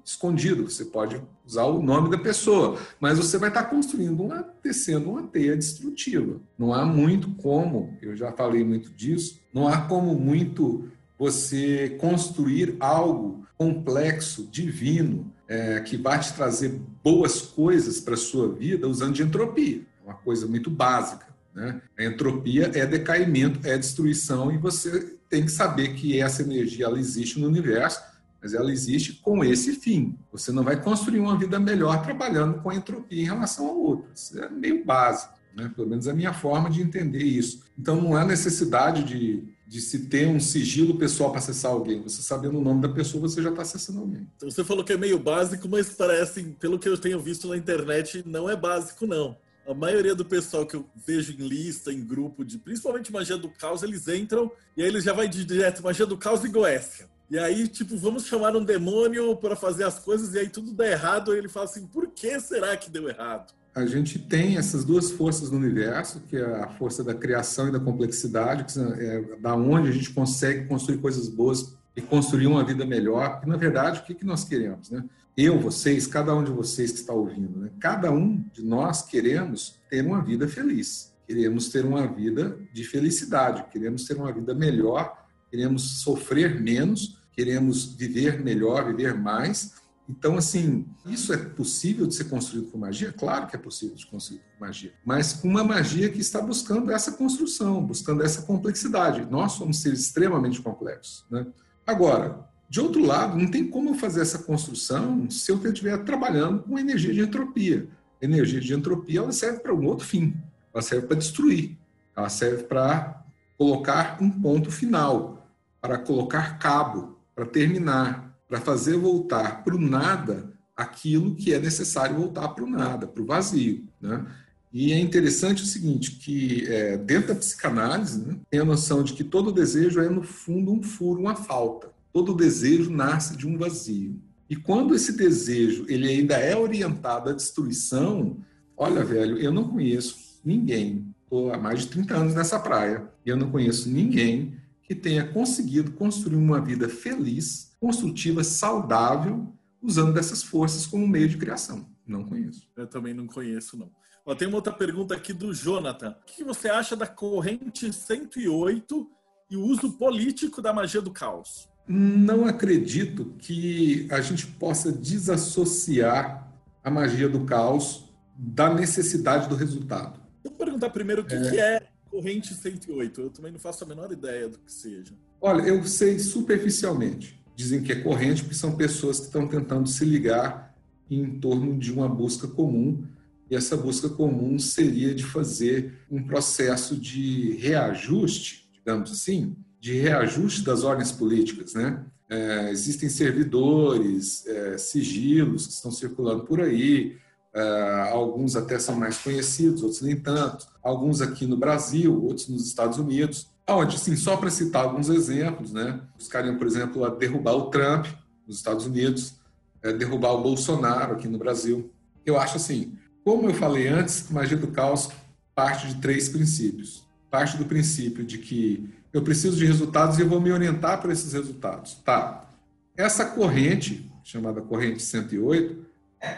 escondido, 0.05 0.69
você 0.69 0.85
pode 0.85 1.21
usar 1.47 1.65
o 1.65 1.83
nome 1.83 2.11
da 2.11 2.19
pessoa, 2.19 2.79
mas 2.99 3.19
você 3.19 3.39
vai 3.39 3.49
estar 3.49 3.65
construindo 3.65 4.23
uma, 4.23 4.43
tecendo 4.43 5.11
uma 5.11 5.23
teia 5.23 5.57
destrutiva. 5.57 6.41
Não 6.59 6.73
há 6.73 6.85
muito 6.85 7.31
como, 7.37 7.97
eu 8.01 8.17
já 8.17 8.33
falei 8.33 8.65
muito 8.65 8.91
disso, 8.91 9.41
não 9.53 9.69
há 9.69 9.83
como 9.83 10.15
muito 10.15 10.89
você 11.19 11.97
construir 12.01 12.77
algo 12.81 13.45
complexo, 13.59 14.49
divino, 14.51 15.31
é, 15.47 15.81
que 15.81 15.97
vai 15.97 16.19
te 16.19 16.33
trazer 16.33 16.81
boas 17.05 17.43
coisas 17.43 18.01
para 18.01 18.15
a 18.15 18.17
sua 18.17 18.55
vida 18.55 18.89
usando 18.89 19.15
de 19.15 19.23
entropia. 19.23 19.83
É 20.01 20.05
uma 20.05 20.15
coisa 20.15 20.47
muito 20.47 20.71
básica. 20.71 21.27
Né? 21.55 21.83
A 21.99 22.05
entropia 22.05 22.71
é 22.73 22.87
decaimento, 22.87 23.67
é 23.67 23.77
destruição, 23.77 24.51
e 24.51 24.57
você 24.57 25.17
tem 25.29 25.45
que 25.45 25.51
saber 25.51 25.95
que 25.95 26.21
essa 26.21 26.43
energia 26.43 26.87
ela 26.87 26.99
existe 26.99 27.39
no 27.39 27.49
universo, 27.49 28.01
mas 28.41 28.55
ela 28.55 28.73
existe 28.73 29.15
com 29.15 29.45
esse 29.45 29.75
fim. 29.75 30.19
Você 30.33 30.53
não 30.53 30.63
vai 30.63 30.81
construir 30.83 31.21
uma 31.21 31.37
vida 31.37 31.59
melhor 31.59 32.03
trabalhando 32.03 32.61
com 32.63 32.73
entropia 32.73 33.23
em 33.23 33.27
relação 33.27 33.69
a 33.69 33.73
outras. 33.73 34.35
É 34.37 34.49
meio 34.49 34.85
básico, 34.85 35.35
né? 35.55 35.71
pelo 35.75 35.89
menos 35.89 36.07
é 36.07 36.11
a 36.11 36.15
minha 36.15 36.33
forma 36.33 36.71
de 36.71 36.81
entender 36.81 37.23
isso. 37.23 37.63
Então 37.79 38.01
não 38.01 38.17
há 38.17 38.25
necessidade 38.25 39.05
de 39.05 39.49
de 39.71 39.81
se 39.81 40.07
ter 40.07 40.27
um 40.27 40.41
sigilo 40.41 40.99
pessoal 40.99 41.31
para 41.31 41.39
acessar 41.39 41.71
alguém. 41.71 42.03
Você 42.03 42.23
sabendo 42.23 42.59
o 42.59 42.61
nome 42.61 42.81
da 42.83 42.89
pessoa, 42.89 43.21
você 43.21 43.41
já 43.41 43.51
está 43.51 43.63
acessando 43.63 44.01
alguém. 44.01 44.27
Então 44.37 44.51
você 44.51 44.65
falou 44.65 44.83
que 44.83 44.93
é 44.93 44.97
meio 44.97 45.17
básico, 45.17 45.69
mas 45.69 45.91
parece, 45.91 46.43
pelo 46.59 46.77
que 46.77 46.89
eu 46.89 46.99
tenho 46.99 47.21
visto 47.21 47.47
na 47.47 47.57
internet, 47.57 48.25
não 48.27 48.51
é 48.51 48.57
básico, 48.57 49.07
não. 49.07 49.39
A 49.65 49.73
maioria 49.73 50.13
do 50.13 50.25
pessoal 50.25 50.67
que 50.67 50.75
eu 50.75 50.85
vejo 51.07 51.33
em 51.33 51.47
lista, 51.47 51.93
em 51.93 52.05
grupo, 52.05 52.45
de 52.45 52.59
principalmente 52.59 53.13
magia 53.13 53.37
do 53.37 53.49
caos, 53.49 53.85
eles 53.85 54.09
entram 54.09 54.51
e 54.77 54.83
aí 54.83 54.89
eles 54.89 55.05
já 55.05 55.13
vai 55.13 55.29
direto 55.29 55.85
magia 55.85 56.05
do 56.05 56.19
caos 56.19 56.43
e 56.43 56.49
Goécia. 56.49 57.09
E 57.31 57.39
aí, 57.39 57.69
tipo, 57.69 57.97
vamos 57.97 58.27
chamar 58.27 58.57
um 58.57 58.65
demônio 58.65 59.37
para 59.37 59.55
fazer 59.55 59.85
as 59.85 59.99
coisas 59.99 60.35
e 60.35 60.39
aí 60.39 60.49
tudo 60.49 60.73
dá 60.73 60.87
errado. 60.87 61.35
E 61.35 61.39
ele 61.39 61.49
fala 61.49 61.67
assim: 61.67 61.87
por 61.87 62.09
que 62.09 62.41
será 62.41 62.77
que 62.77 62.91
deu 62.91 63.09
errado? 63.09 63.53
a 63.75 63.87
gente 63.87 64.19
tem 64.19 64.57
essas 64.57 64.85
duas 64.85 65.11
forças 65.11 65.51
no 65.51 65.57
universo, 65.57 66.21
que 66.29 66.37
é 66.37 66.45
a 66.45 66.69
força 66.69 67.05
da 67.05 67.15
criação 67.15 67.69
e 67.69 67.73
da 67.73 67.79
complexidade, 67.79 68.65
que 68.65 68.79
é 68.81 69.37
da 69.39 69.55
onde 69.55 69.89
a 69.89 69.93
gente 69.93 70.11
consegue 70.11 70.67
construir 70.67 70.99
coisas 70.99 71.29
boas 71.29 71.77
e 71.95 72.01
construir 72.01 72.47
uma 72.47 72.65
vida 72.65 72.85
melhor. 72.85 73.35
Porque, 73.35 73.49
na 73.49 73.57
verdade, 73.57 74.01
o 74.01 74.03
que, 74.03 74.15
que 74.15 74.25
nós 74.25 74.45
queremos? 74.45 74.91
Né? 74.91 75.05
Eu, 75.37 75.59
vocês, 75.61 76.07
cada 76.07 76.35
um 76.35 76.43
de 76.43 76.51
vocês 76.51 76.91
que 76.91 76.99
está 76.99 77.13
ouvindo, 77.13 77.61
né? 77.61 77.71
cada 77.79 78.11
um 78.11 78.45
de 78.53 78.63
nós 78.65 79.03
queremos 79.03 79.77
ter 79.89 80.05
uma 80.05 80.21
vida 80.21 80.49
feliz. 80.49 81.13
Queremos 81.27 81.69
ter 81.69 81.85
uma 81.85 82.09
vida 82.09 82.59
de 82.73 82.83
felicidade, 82.83 83.65
queremos 83.71 84.05
ter 84.05 84.17
uma 84.17 84.33
vida 84.33 84.53
melhor, 84.53 85.17
queremos 85.49 86.03
sofrer 86.03 86.61
menos, 86.61 87.20
queremos 87.33 87.95
viver 87.95 88.43
melhor, 88.43 88.87
viver 88.87 89.15
mais 89.15 89.81
então, 90.11 90.37
assim, 90.37 90.87
isso 91.07 91.33
é 91.33 91.37
possível 91.37 92.05
de 92.05 92.17
ser 92.17 92.25
construído 92.25 92.69
com 92.73 92.79
magia? 92.79 93.13
Claro 93.13 93.47
que 93.47 93.55
é 93.55 93.59
possível 93.59 93.95
de 93.95 94.05
construir 94.07 94.41
com 94.41 94.65
magia, 94.65 94.93
mas 95.05 95.35
com 95.35 95.47
uma 95.47 95.63
magia 95.63 96.11
que 96.11 96.21
está 96.21 96.41
buscando 96.41 96.91
essa 96.91 97.13
construção, 97.13 97.81
buscando 97.81 98.25
essa 98.25 98.43
complexidade. 98.43 99.25
Nós 99.31 99.53
somos 99.53 99.81
seres 99.81 100.01
extremamente 100.01 100.61
complexos. 100.61 101.25
Né? 101.31 101.47
Agora, 101.87 102.45
de 102.69 102.81
outro 102.81 103.07
lado, 103.07 103.39
não 103.39 103.49
tem 103.49 103.69
como 103.69 103.91
eu 103.91 103.95
fazer 103.95 104.23
essa 104.23 104.41
construção 104.41 105.31
se 105.31 105.53
eu 105.53 105.65
estiver 105.65 105.97
trabalhando 105.99 106.65
com 106.65 106.77
energia 106.77 107.15
de 107.15 107.21
entropia. 107.21 107.89
Energia 108.21 108.61
de 108.61 108.75
entropia 108.75 109.21
ela 109.21 109.33
serve 109.33 109.61
para 109.61 109.73
um 109.73 109.87
outro 109.87 110.05
fim, 110.05 110.37
ela 110.75 110.83
serve 110.83 111.07
para 111.07 111.17
destruir, 111.19 111.79
ela 112.17 112.29
serve 112.29 112.65
para 112.65 113.25
colocar 113.57 114.19
um 114.21 114.29
ponto 114.29 114.73
final, 114.73 115.49
para 115.81 115.99
colocar 115.99 116.59
cabo, 116.59 117.20
para 117.41 117.47
terminar, 117.47 118.39
para 118.47 118.61
fazer 118.61 118.99
voltar 118.99 119.65
para 119.65 119.75
o 119.75 119.81
nada 119.81 120.53
aquilo 120.77 121.35
que 121.35 121.55
é 121.55 121.59
necessário 121.59 122.17
voltar 122.17 122.49
para 122.49 122.65
o 122.65 122.69
nada, 122.69 123.07
para 123.07 123.23
o 123.23 123.25
vazio. 123.25 123.89
Né? 123.99 124.27
E 124.71 124.93
é 124.93 125.01
interessante 125.01 125.63
o 125.63 125.67
seguinte, 125.67 126.17
que 126.17 126.67
é, 126.67 126.99
dentro 126.99 127.29
da 127.29 127.35
psicanálise 127.35 128.27
né, 128.27 128.37
tem 128.51 128.61
a 128.61 128.65
noção 128.65 129.03
de 129.03 129.15
que 129.15 129.25
todo 129.25 129.53
desejo 129.53 130.03
é, 130.03 130.09
no 130.11 130.23
fundo, 130.23 130.71
um 130.71 130.83
furo, 130.83 131.19
uma 131.19 131.35
falta. 131.35 131.91
Todo 132.13 132.35
desejo 132.35 132.91
nasce 132.91 133.39
de 133.39 133.47
um 133.47 133.57
vazio. 133.57 134.21
E 134.49 134.55
quando 134.55 134.95
esse 134.95 135.17
desejo 135.17 135.87
ele 135.89 136.09
ainda 136.09 136.35
é 136.35 136.55
orientado 136.55 137.31
à 137.31 137.33
destruição, 137.33 138.37
olha, 138.77 139.03
velho, 139.03 139.39
eu 139.39 139.51
não 139.51 139.65
conheço 139.65 140.39
ninguém, 140.45 141.07
estou 141.25 141.55
há 141.55 141.57
mais 141.57 141.81
de 141.81 141.87
30 141.87 142.15
anos 142.15 142.35
nessa 142.35 142.59
praia, 142.59 143.09
e 143.25 143.31
eu 143.31 143.37
não 143.37 143.51
conheço 143.51 143.89
ninguém 143.89 144.60
que 144.91 144.95
tenha 144.97 145.25
conseguido 145.25 145.93
construir 145.93 146.35
uma 146.35 146.61
vida 146.61 146.89
feliz 146.89 147.77
construtiva, 147.79 148.43
saudável, 148.43 149.55
usando 149.81 150.13
dessas 150.13 150.43
forças 150.43 150.85
como 150.85 151.07
meio 151.07 151.29
de 151.29 151.37
criação. 151.37 151.89
Não 152.05 152.25
conheço. 152.25 152.69
Eu 152.77 152.89
também 152.89 153.15
não 153.15 153.29
conheço, 153.29 153.79
não. 153.79 153.89
Ó, 154.27 154.35
tem 154.35 154.49
uma 154.49 154.57
outra 154.57 154.73
pergunta 154.73 155.15
aqui 155.15 155.33
do 155.33 155.55
Jonathan. 155.55 156.17
O 156.21 156.25
que 156.27 156.43
você 156.43 156.69
acha 156.69 156.97
da 156.97 157.07
corrente 157.07 157.93
108 157.93 159.09
e 159.49 159.57
o 159.57 159.63
uso 159.63 159.93
político 159.93 160.61
da 160.61 160.73
magia 160.73 161.01
do 161.01 161.13
caos? 161.13 161.69
Não 161.87 162.45
acredito 162.45 163.37
que 163.39 164.09
a 164.11 164.21
gente 164.21 164.45
possa 164.45 164.91
desassociar 164.91 166.53
a 166.83 166.91
magia 166.91 167.29
do 167.29 167.45
caos 167.45 168.13
da 168.37 168.75
necessidade 168.75 169.49
do 169.49 169.55
resultado. 169.55 170.21
Vou 170.43 170.53
perguntar 170.53 170.91
primeiro 170.91 171.23
o 171.23 171.25
que 171.25 171.35
é, 171.35 171.51
que 171.51 171.61
é 171.61 171.90
corrente 172.11 172.53
108? 172.53 173.21
Eu 173.21 173.31
também 173.31 173.53
não 173.53 173.59
faço 173.59 173.85
a 173.85 173.87
menor 173.87 174.11
ideia 174.13 174.49
do 174.49 174.59
que 174.59 174.73
seja. 174.73 175.13
Olha, 175.41 175.63
eu 175.63 175.83
sei 175.85 176.19
superficialmente. 176.19 177.41
Dizem 177.55 177.83
que 177.83 177.93
é 177.93 178.01
corrente 178.01 178.43
porque 178.43 178.57
são 178.57 178.77
pessoas 178.77 179.21
que 179.21 179.27
estão 179.27 179.47
tentando 179.47 179.89
se 179.89 180.05
ligar 180.05 180.75
em 181.11 181.39
torno 181.39 181.79
de 181.79 181.93
uma 181.93 182.09
busca 182.09 182.47
comum. 182.47 183.07
E 183.51 183.57
essa 183.57 183.77
busca 183.77 184.09
comum 184.09 184.59
seria 184.59 185.15
de 185.15 185.25
fazer 185.25 185.99
um 186.11 186.23
processo 186.23 186.97
de 186.97 187.53
reajuste, 187.57 188.71
digamos 188.73 189.11
assim, 189.11 189.57
de 189.81 189.95
reajuste 189.95 190.63
das 190.63 190.85
ordens 190.85 191.11
políticas, 191.11 191.75
né? 191.75 192.05
É, 192.29 192.71
existem 192.71 193.09
servidores, 193.09 194.47
é, 194.47 194.79
sigilos 194.79 195.67
que 195.67 195.73
estão 195.73 195.91
circulando 195.91 196.45
por 196.45 196.61
aí, 196.61 197.19
é, 197.55 198.11
alguns 198.13 198.57
até 198.57 198.79
são 198.79 198.95
mais 198.95 199.19
conhecidos, 199.19 199.83
outros 199.83 200.03
nem 200.03 200.17
tanto, 200.17 200.67
alguns 200.83 201.21
aqui 201.21 201.47
no 201.47 201.57
Brasil, 201.57 202.23
outros 202.25 202.49
nos 202.49 202.67
Estados 202.67 202.99
Unidos, 202.99 203.49
onde, 203.69 203.99
sim, 203.99 204.17
só 204.17 204.37
para 204.37 204.51
citar 204.51 204.85
alguns 204.85 205.09
exemplos, 205.09 205.73
né, 205.73 206.01
buscariam, 206.17 206.57
por 206.57 206.67
exemplo, 206.67 207.05
a 207.05 207.09
derrubar 207.09 207.55
o 207.55 207.71
Trump 207.71 208.07
nos 208.47 208.57
Estados 208.57 208.87
Unidos, 208.87 209.35
é, 209.83 209.93
derrubar 209.93 210.33
o 210.33 210.43
Bolsonaro 210.43 211.15
aqui 211.15 211.29
no 211.29 211.39
Brasil. 211.39 211.91
Eu 212.25 212.39
acho 212.39 212.57
assim, 212.57 212.97
como 213.25 213.49
eu 213.49 213.55
falei 213.55 213.89
antes, 213.89 214.29
magia 214.31 214.57
do 214.57 214.69
caos 214.69 215.09
parte 215.55 215.89
de 215.89 216.01
três 216.01 216.29
princípios. 216.29 217.05
Parte 217.31 217.57
do 217.57 217.65
princípio 217.65 218.25
de 218.25 218.39
que 218.39 218.89
eu 219.13 219.23
preciso 219.23 219.57
de 219.57 219.67
resultados 219.67 220.19
e 220.19 220.23
eu 220.23 220.29
vou 220.29 220.41
me 220.41 220.51
orientar 220.51 221.01
para 221.01 221.13
esses 221.13 221.33
resultados. 221.33 221.95
Tá. 222.05 222.49
Essa 222.97 223.25
corrente, 223.25 224.11
chamada 224.25 224.61
corrente 224.61 225.03
108, 225.03 225.90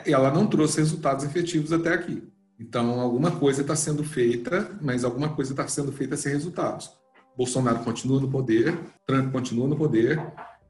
ela 0.07 0.31
não 0.31 0.47
trouxe 0.47 0.79
resultados 0.79 1.25
efetivos 1.25 1.73
até 1.73 1.93
aqui. 1.93 2.23
Então, 2.59 3.01
alguma 3.01 3.31
coisa 3.31 3.63
está 3.63 3.75
sendo 3.75 4.05
feita, 4.05 4.71
mas 4.81 5.05
alguma 5.05 5.31
coisa 5.31 5.53
está 5.53 5.67
sendo 5.67 5.91
feita 5.91 6.17
sem 6.17 6.33
resultados. 6.33 6.91
Bolsonaro 7.37 7.81
continua 7.81 8.21
no 8.21 8.31
poder, 8.31 8.79
Trump 9.07 9.33
continua 9.33 9.67
no 9.67 9.77
poder. 9.77 10.23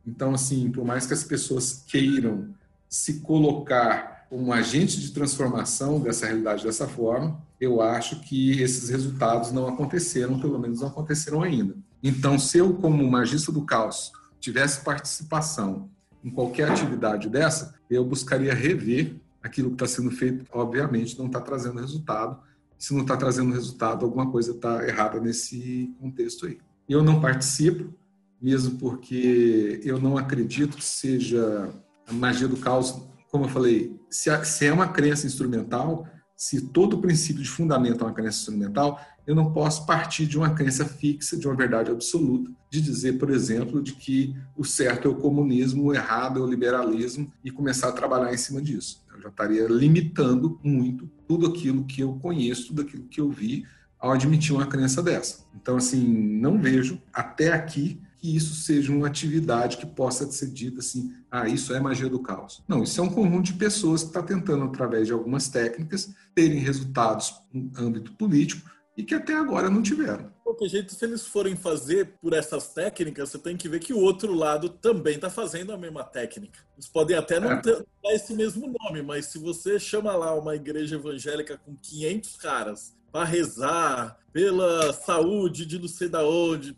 Então, 0.07 0.33
assim, 0.33 0.71
por 0.71 0.85
mais 0.85 1.07
que 1.07 1.13
as 1.13 1.25
pessoas 1.25 1.85
queiram 1.87 2.55
se 2.89 3.21
colocar 3.21 4.27
como 4.31 4.53
agente 4.53 4.99
de 4.99 5.11
transformação 5.11 6.01
dessa 6.01 6.25
realidade 6.25 6.65
dessa 6.65 6.89
forma, 6.89 7.39
eu 7.61 7.83
acho 7.83 8.21
que 8.21 8.63
esses 8.63 8.89
resultados 8.89 9.53
não 9.53 9.69
aconteceram, 9.69 10.41
pelo 10.41 10.59
menos 10.59 10.81
não 10.81 10.89
aconteceram 10.89 11.43
ainda. 11.43 11.77
Então, 12.03 12.39
se 12.39 12.57
eu, 12.57 12.73
como 12.75 13.09
magista 13.11 13.53
do 13.53 13.67
caos, 13.67 14.11
tivesse 14.41 14.81
participação 14.81 15.91
em 16.25 16.31
qualquer 16.31 16.71
atividade 16.71 17.29
dessa, 17.29 17.75
eu 17.91 18.05
buscaria 18.05 18.55
rever 18.55 19.17
aquilo 19.43 19.71
que 19.71 19.75
está 19.75 19.87
sendo 19.87 20.11
feito. 20.11 20.45
Obviamente, 20.53 21.19
não 21.19 21.27
está 21.27 21.41
trazendo 21.41 21.81
resultado. 21.81 22.41
Se 22.79 22.95
não 22.95 23.03
está 23.03 23.17
trazendo 23.17 23.53
resultado, 23.53 24.05
alguma 24.05 24.31
coisa 24.31 24.53
está 24.53 24.87
errada 24.87 25.21
nesse 25.21 25.93
contexto 26.01 26.47
aí. 26.47 26.59
Eu 26.89 27.03
não 27.03 27.21
participo, 27.21 27.93
mesmo 28.41 28.79
porque 28.79 29.81
eu 29.85 30.01
não 30.01 30.17
acredito 30.17 30.77
que 30.77 30.85
seja 30.85 31.71
a 32.07 32.13
magia 32.13 32.49
do 32.49 32.57
caos. 32.57 33.03
Como 33.31 33.45
eu 33.45 33.49
falei, 33.49 33.97
se 34.11 34.67
é 34.67 34.73
uma 34.73 34.89
crença 34.89 35.27
instrumental, 35.27 36.07
se 36.37 36.61
todo 36.61 36.95
o 36.95 37.01
princípio 37.01 37.43
de 37.43 37.49
fundamento 37.49 38.03
é 38.03 38.07
uma 38.07 38.13
crença 38.13 38.41
instrumental, 38.41 39.01
eu 39.27 39.35
não 39.35 39.53
posso 39.53 39.87
partir 39.87 40.27
de 40.27 40.37
uma 40.37 40.51
crença 40.51 40.85
fixa, 40.85 41.37
de 41.37 41.47
uma 41.47 41.55
verdade 41.55 41.91
absoluta, 41.91 42.51
de 42.69 42.81
dizer, 42.81 43.19
por 43.19 43.31
exemplo, 43.31 43.83
de 43.83 43.93
que 43.93 44.35
o 44.57 44.65
certo 44.65 45.07
é 45.07 45.11
o 45.11 45.15
comunismo, 45.15 45.85
o 45.85 45.95
errado 45.95 46.41
é 46.41 46.43
o 46.43 46.47
liberalismo 46.47 47.33
e 47.45 47.51
começar 47.51 47.89
a 47.89 47.93
trabalhar 47.93 48.33
em 48.33 48.39
cima 48.39 48.61
disso. 48.61 49.03
Eu 49.15 49.21
já 49.21 49.29
estaria 49.29 49.67
limitando 49.69 50.59
muito 50.63 51.09
tudo 51.29 51.47
aquilo 51.47 51.85
que 51.85 52.01
eu 52.01 52.15
conheço, 52.15 52.69
tudo 52.69 52.83
aquilo 52.83 53.05
que 53.05 53.21
eu 53.21 53.31
vi 53.31 53.65
ao 53.99 54.11
admitir 54.11 54.53
uma 54.53 54.67
crença 54.67 55.01
dessa. 55.01 55.45
Então, 55.55 55.77
assim, 55.77 56.05
não 56.05 56.61
vejo 56.61 57.01
até 57.13 57.53
aqui 57.53 58.01
que 58.19 58.37
isso 58.37 58.55
seja 58.55 58.93
uma 58.93 59.09
atividade 59.09 59.77
que 59.77 59.87
possa 59.87 60.31
ser 60.31 60.49
dita 60.49 60.79
assim, 60.79 61.13
ah, 61.31 61.49
isso 61.49 61.75
é 61.75 61.81
magia 61.81 62.09
do 62.09 62.21
caos. 62.21 62.63
Não, 62.69 62.83
isso 62.83 63.01
é 63.01 63.03
um 63.03 63.09
conjunto 63.09 63.47
de 63.47 63.55
pessoas 63.55 64.03
que 64.03 64.09
está 64.09 64.23
tentando, 64.23 64.65
através 64.65 65.09
de 65.09 65.13
algumas 65.13 65.49
técnicas, 65.49 66.15
terem 66.35 66.59
resultados 66.59 67.35
no 67.53 67.71
âmbito 67.77 68.13
político 68.13 68.72
e 68.97 69.03
que 69.03 69.15
até 69.15 69.35
agora 69.35 69.71
não 69.71 69.83
tiveram. 69.83 70.25
De 70.25 70.43
qualquer 70.45 70.69
jeito, 70.69 70.95
se 70.95 71.05
eles 71.05 71.27
forem 71.27 71.57
fazer 71.57 72.15
por 72.21 72.33
essas 72.33 72.69
técnicas, 72.75 73.31
você 73.31 73.39
tem 73.39 73.57
que 73.57 73.69
ver 73.69 73.81
que 73.81 73.93
o 73.93 73.99
outro 73.99 74.35
lado 74.35 74.69
também 74.69 75.15
está 75.15 75.31
fazendo 75.31 75.73
a 75.73 75.79
mesma 75.79 76.05
técnica. 76.05 76.59
Eles 76.75 76.89
podem 76.89 77.17
até 77.17 77.41
não 77.41 77.53
é. 77.53 77.61
ter 77.61 77.85
esse 78.07 78.35
mesmo 78.35 78.73
nome, 78.81 79.03
mas 79.03 79.27
se 79.27 79.39
você 79.39 79.79
chama 79.79 80.15
lá 80.15 80.35
uma 80.35 80.55
igreja 80.55 80.97
evangélica 80.97 81.57
com 81.57 81.75
500 81.75 82.37
caras 82.37 82.97
para 83.11 83.25
rezar 83.25 84.19
pela 84.33 84.93
saúde 84.93 85.67
de 85.67 85.79
não 85.79 85.89
sei 85.89 86.09
da 86.09 86.25
onde, 86.25 86.75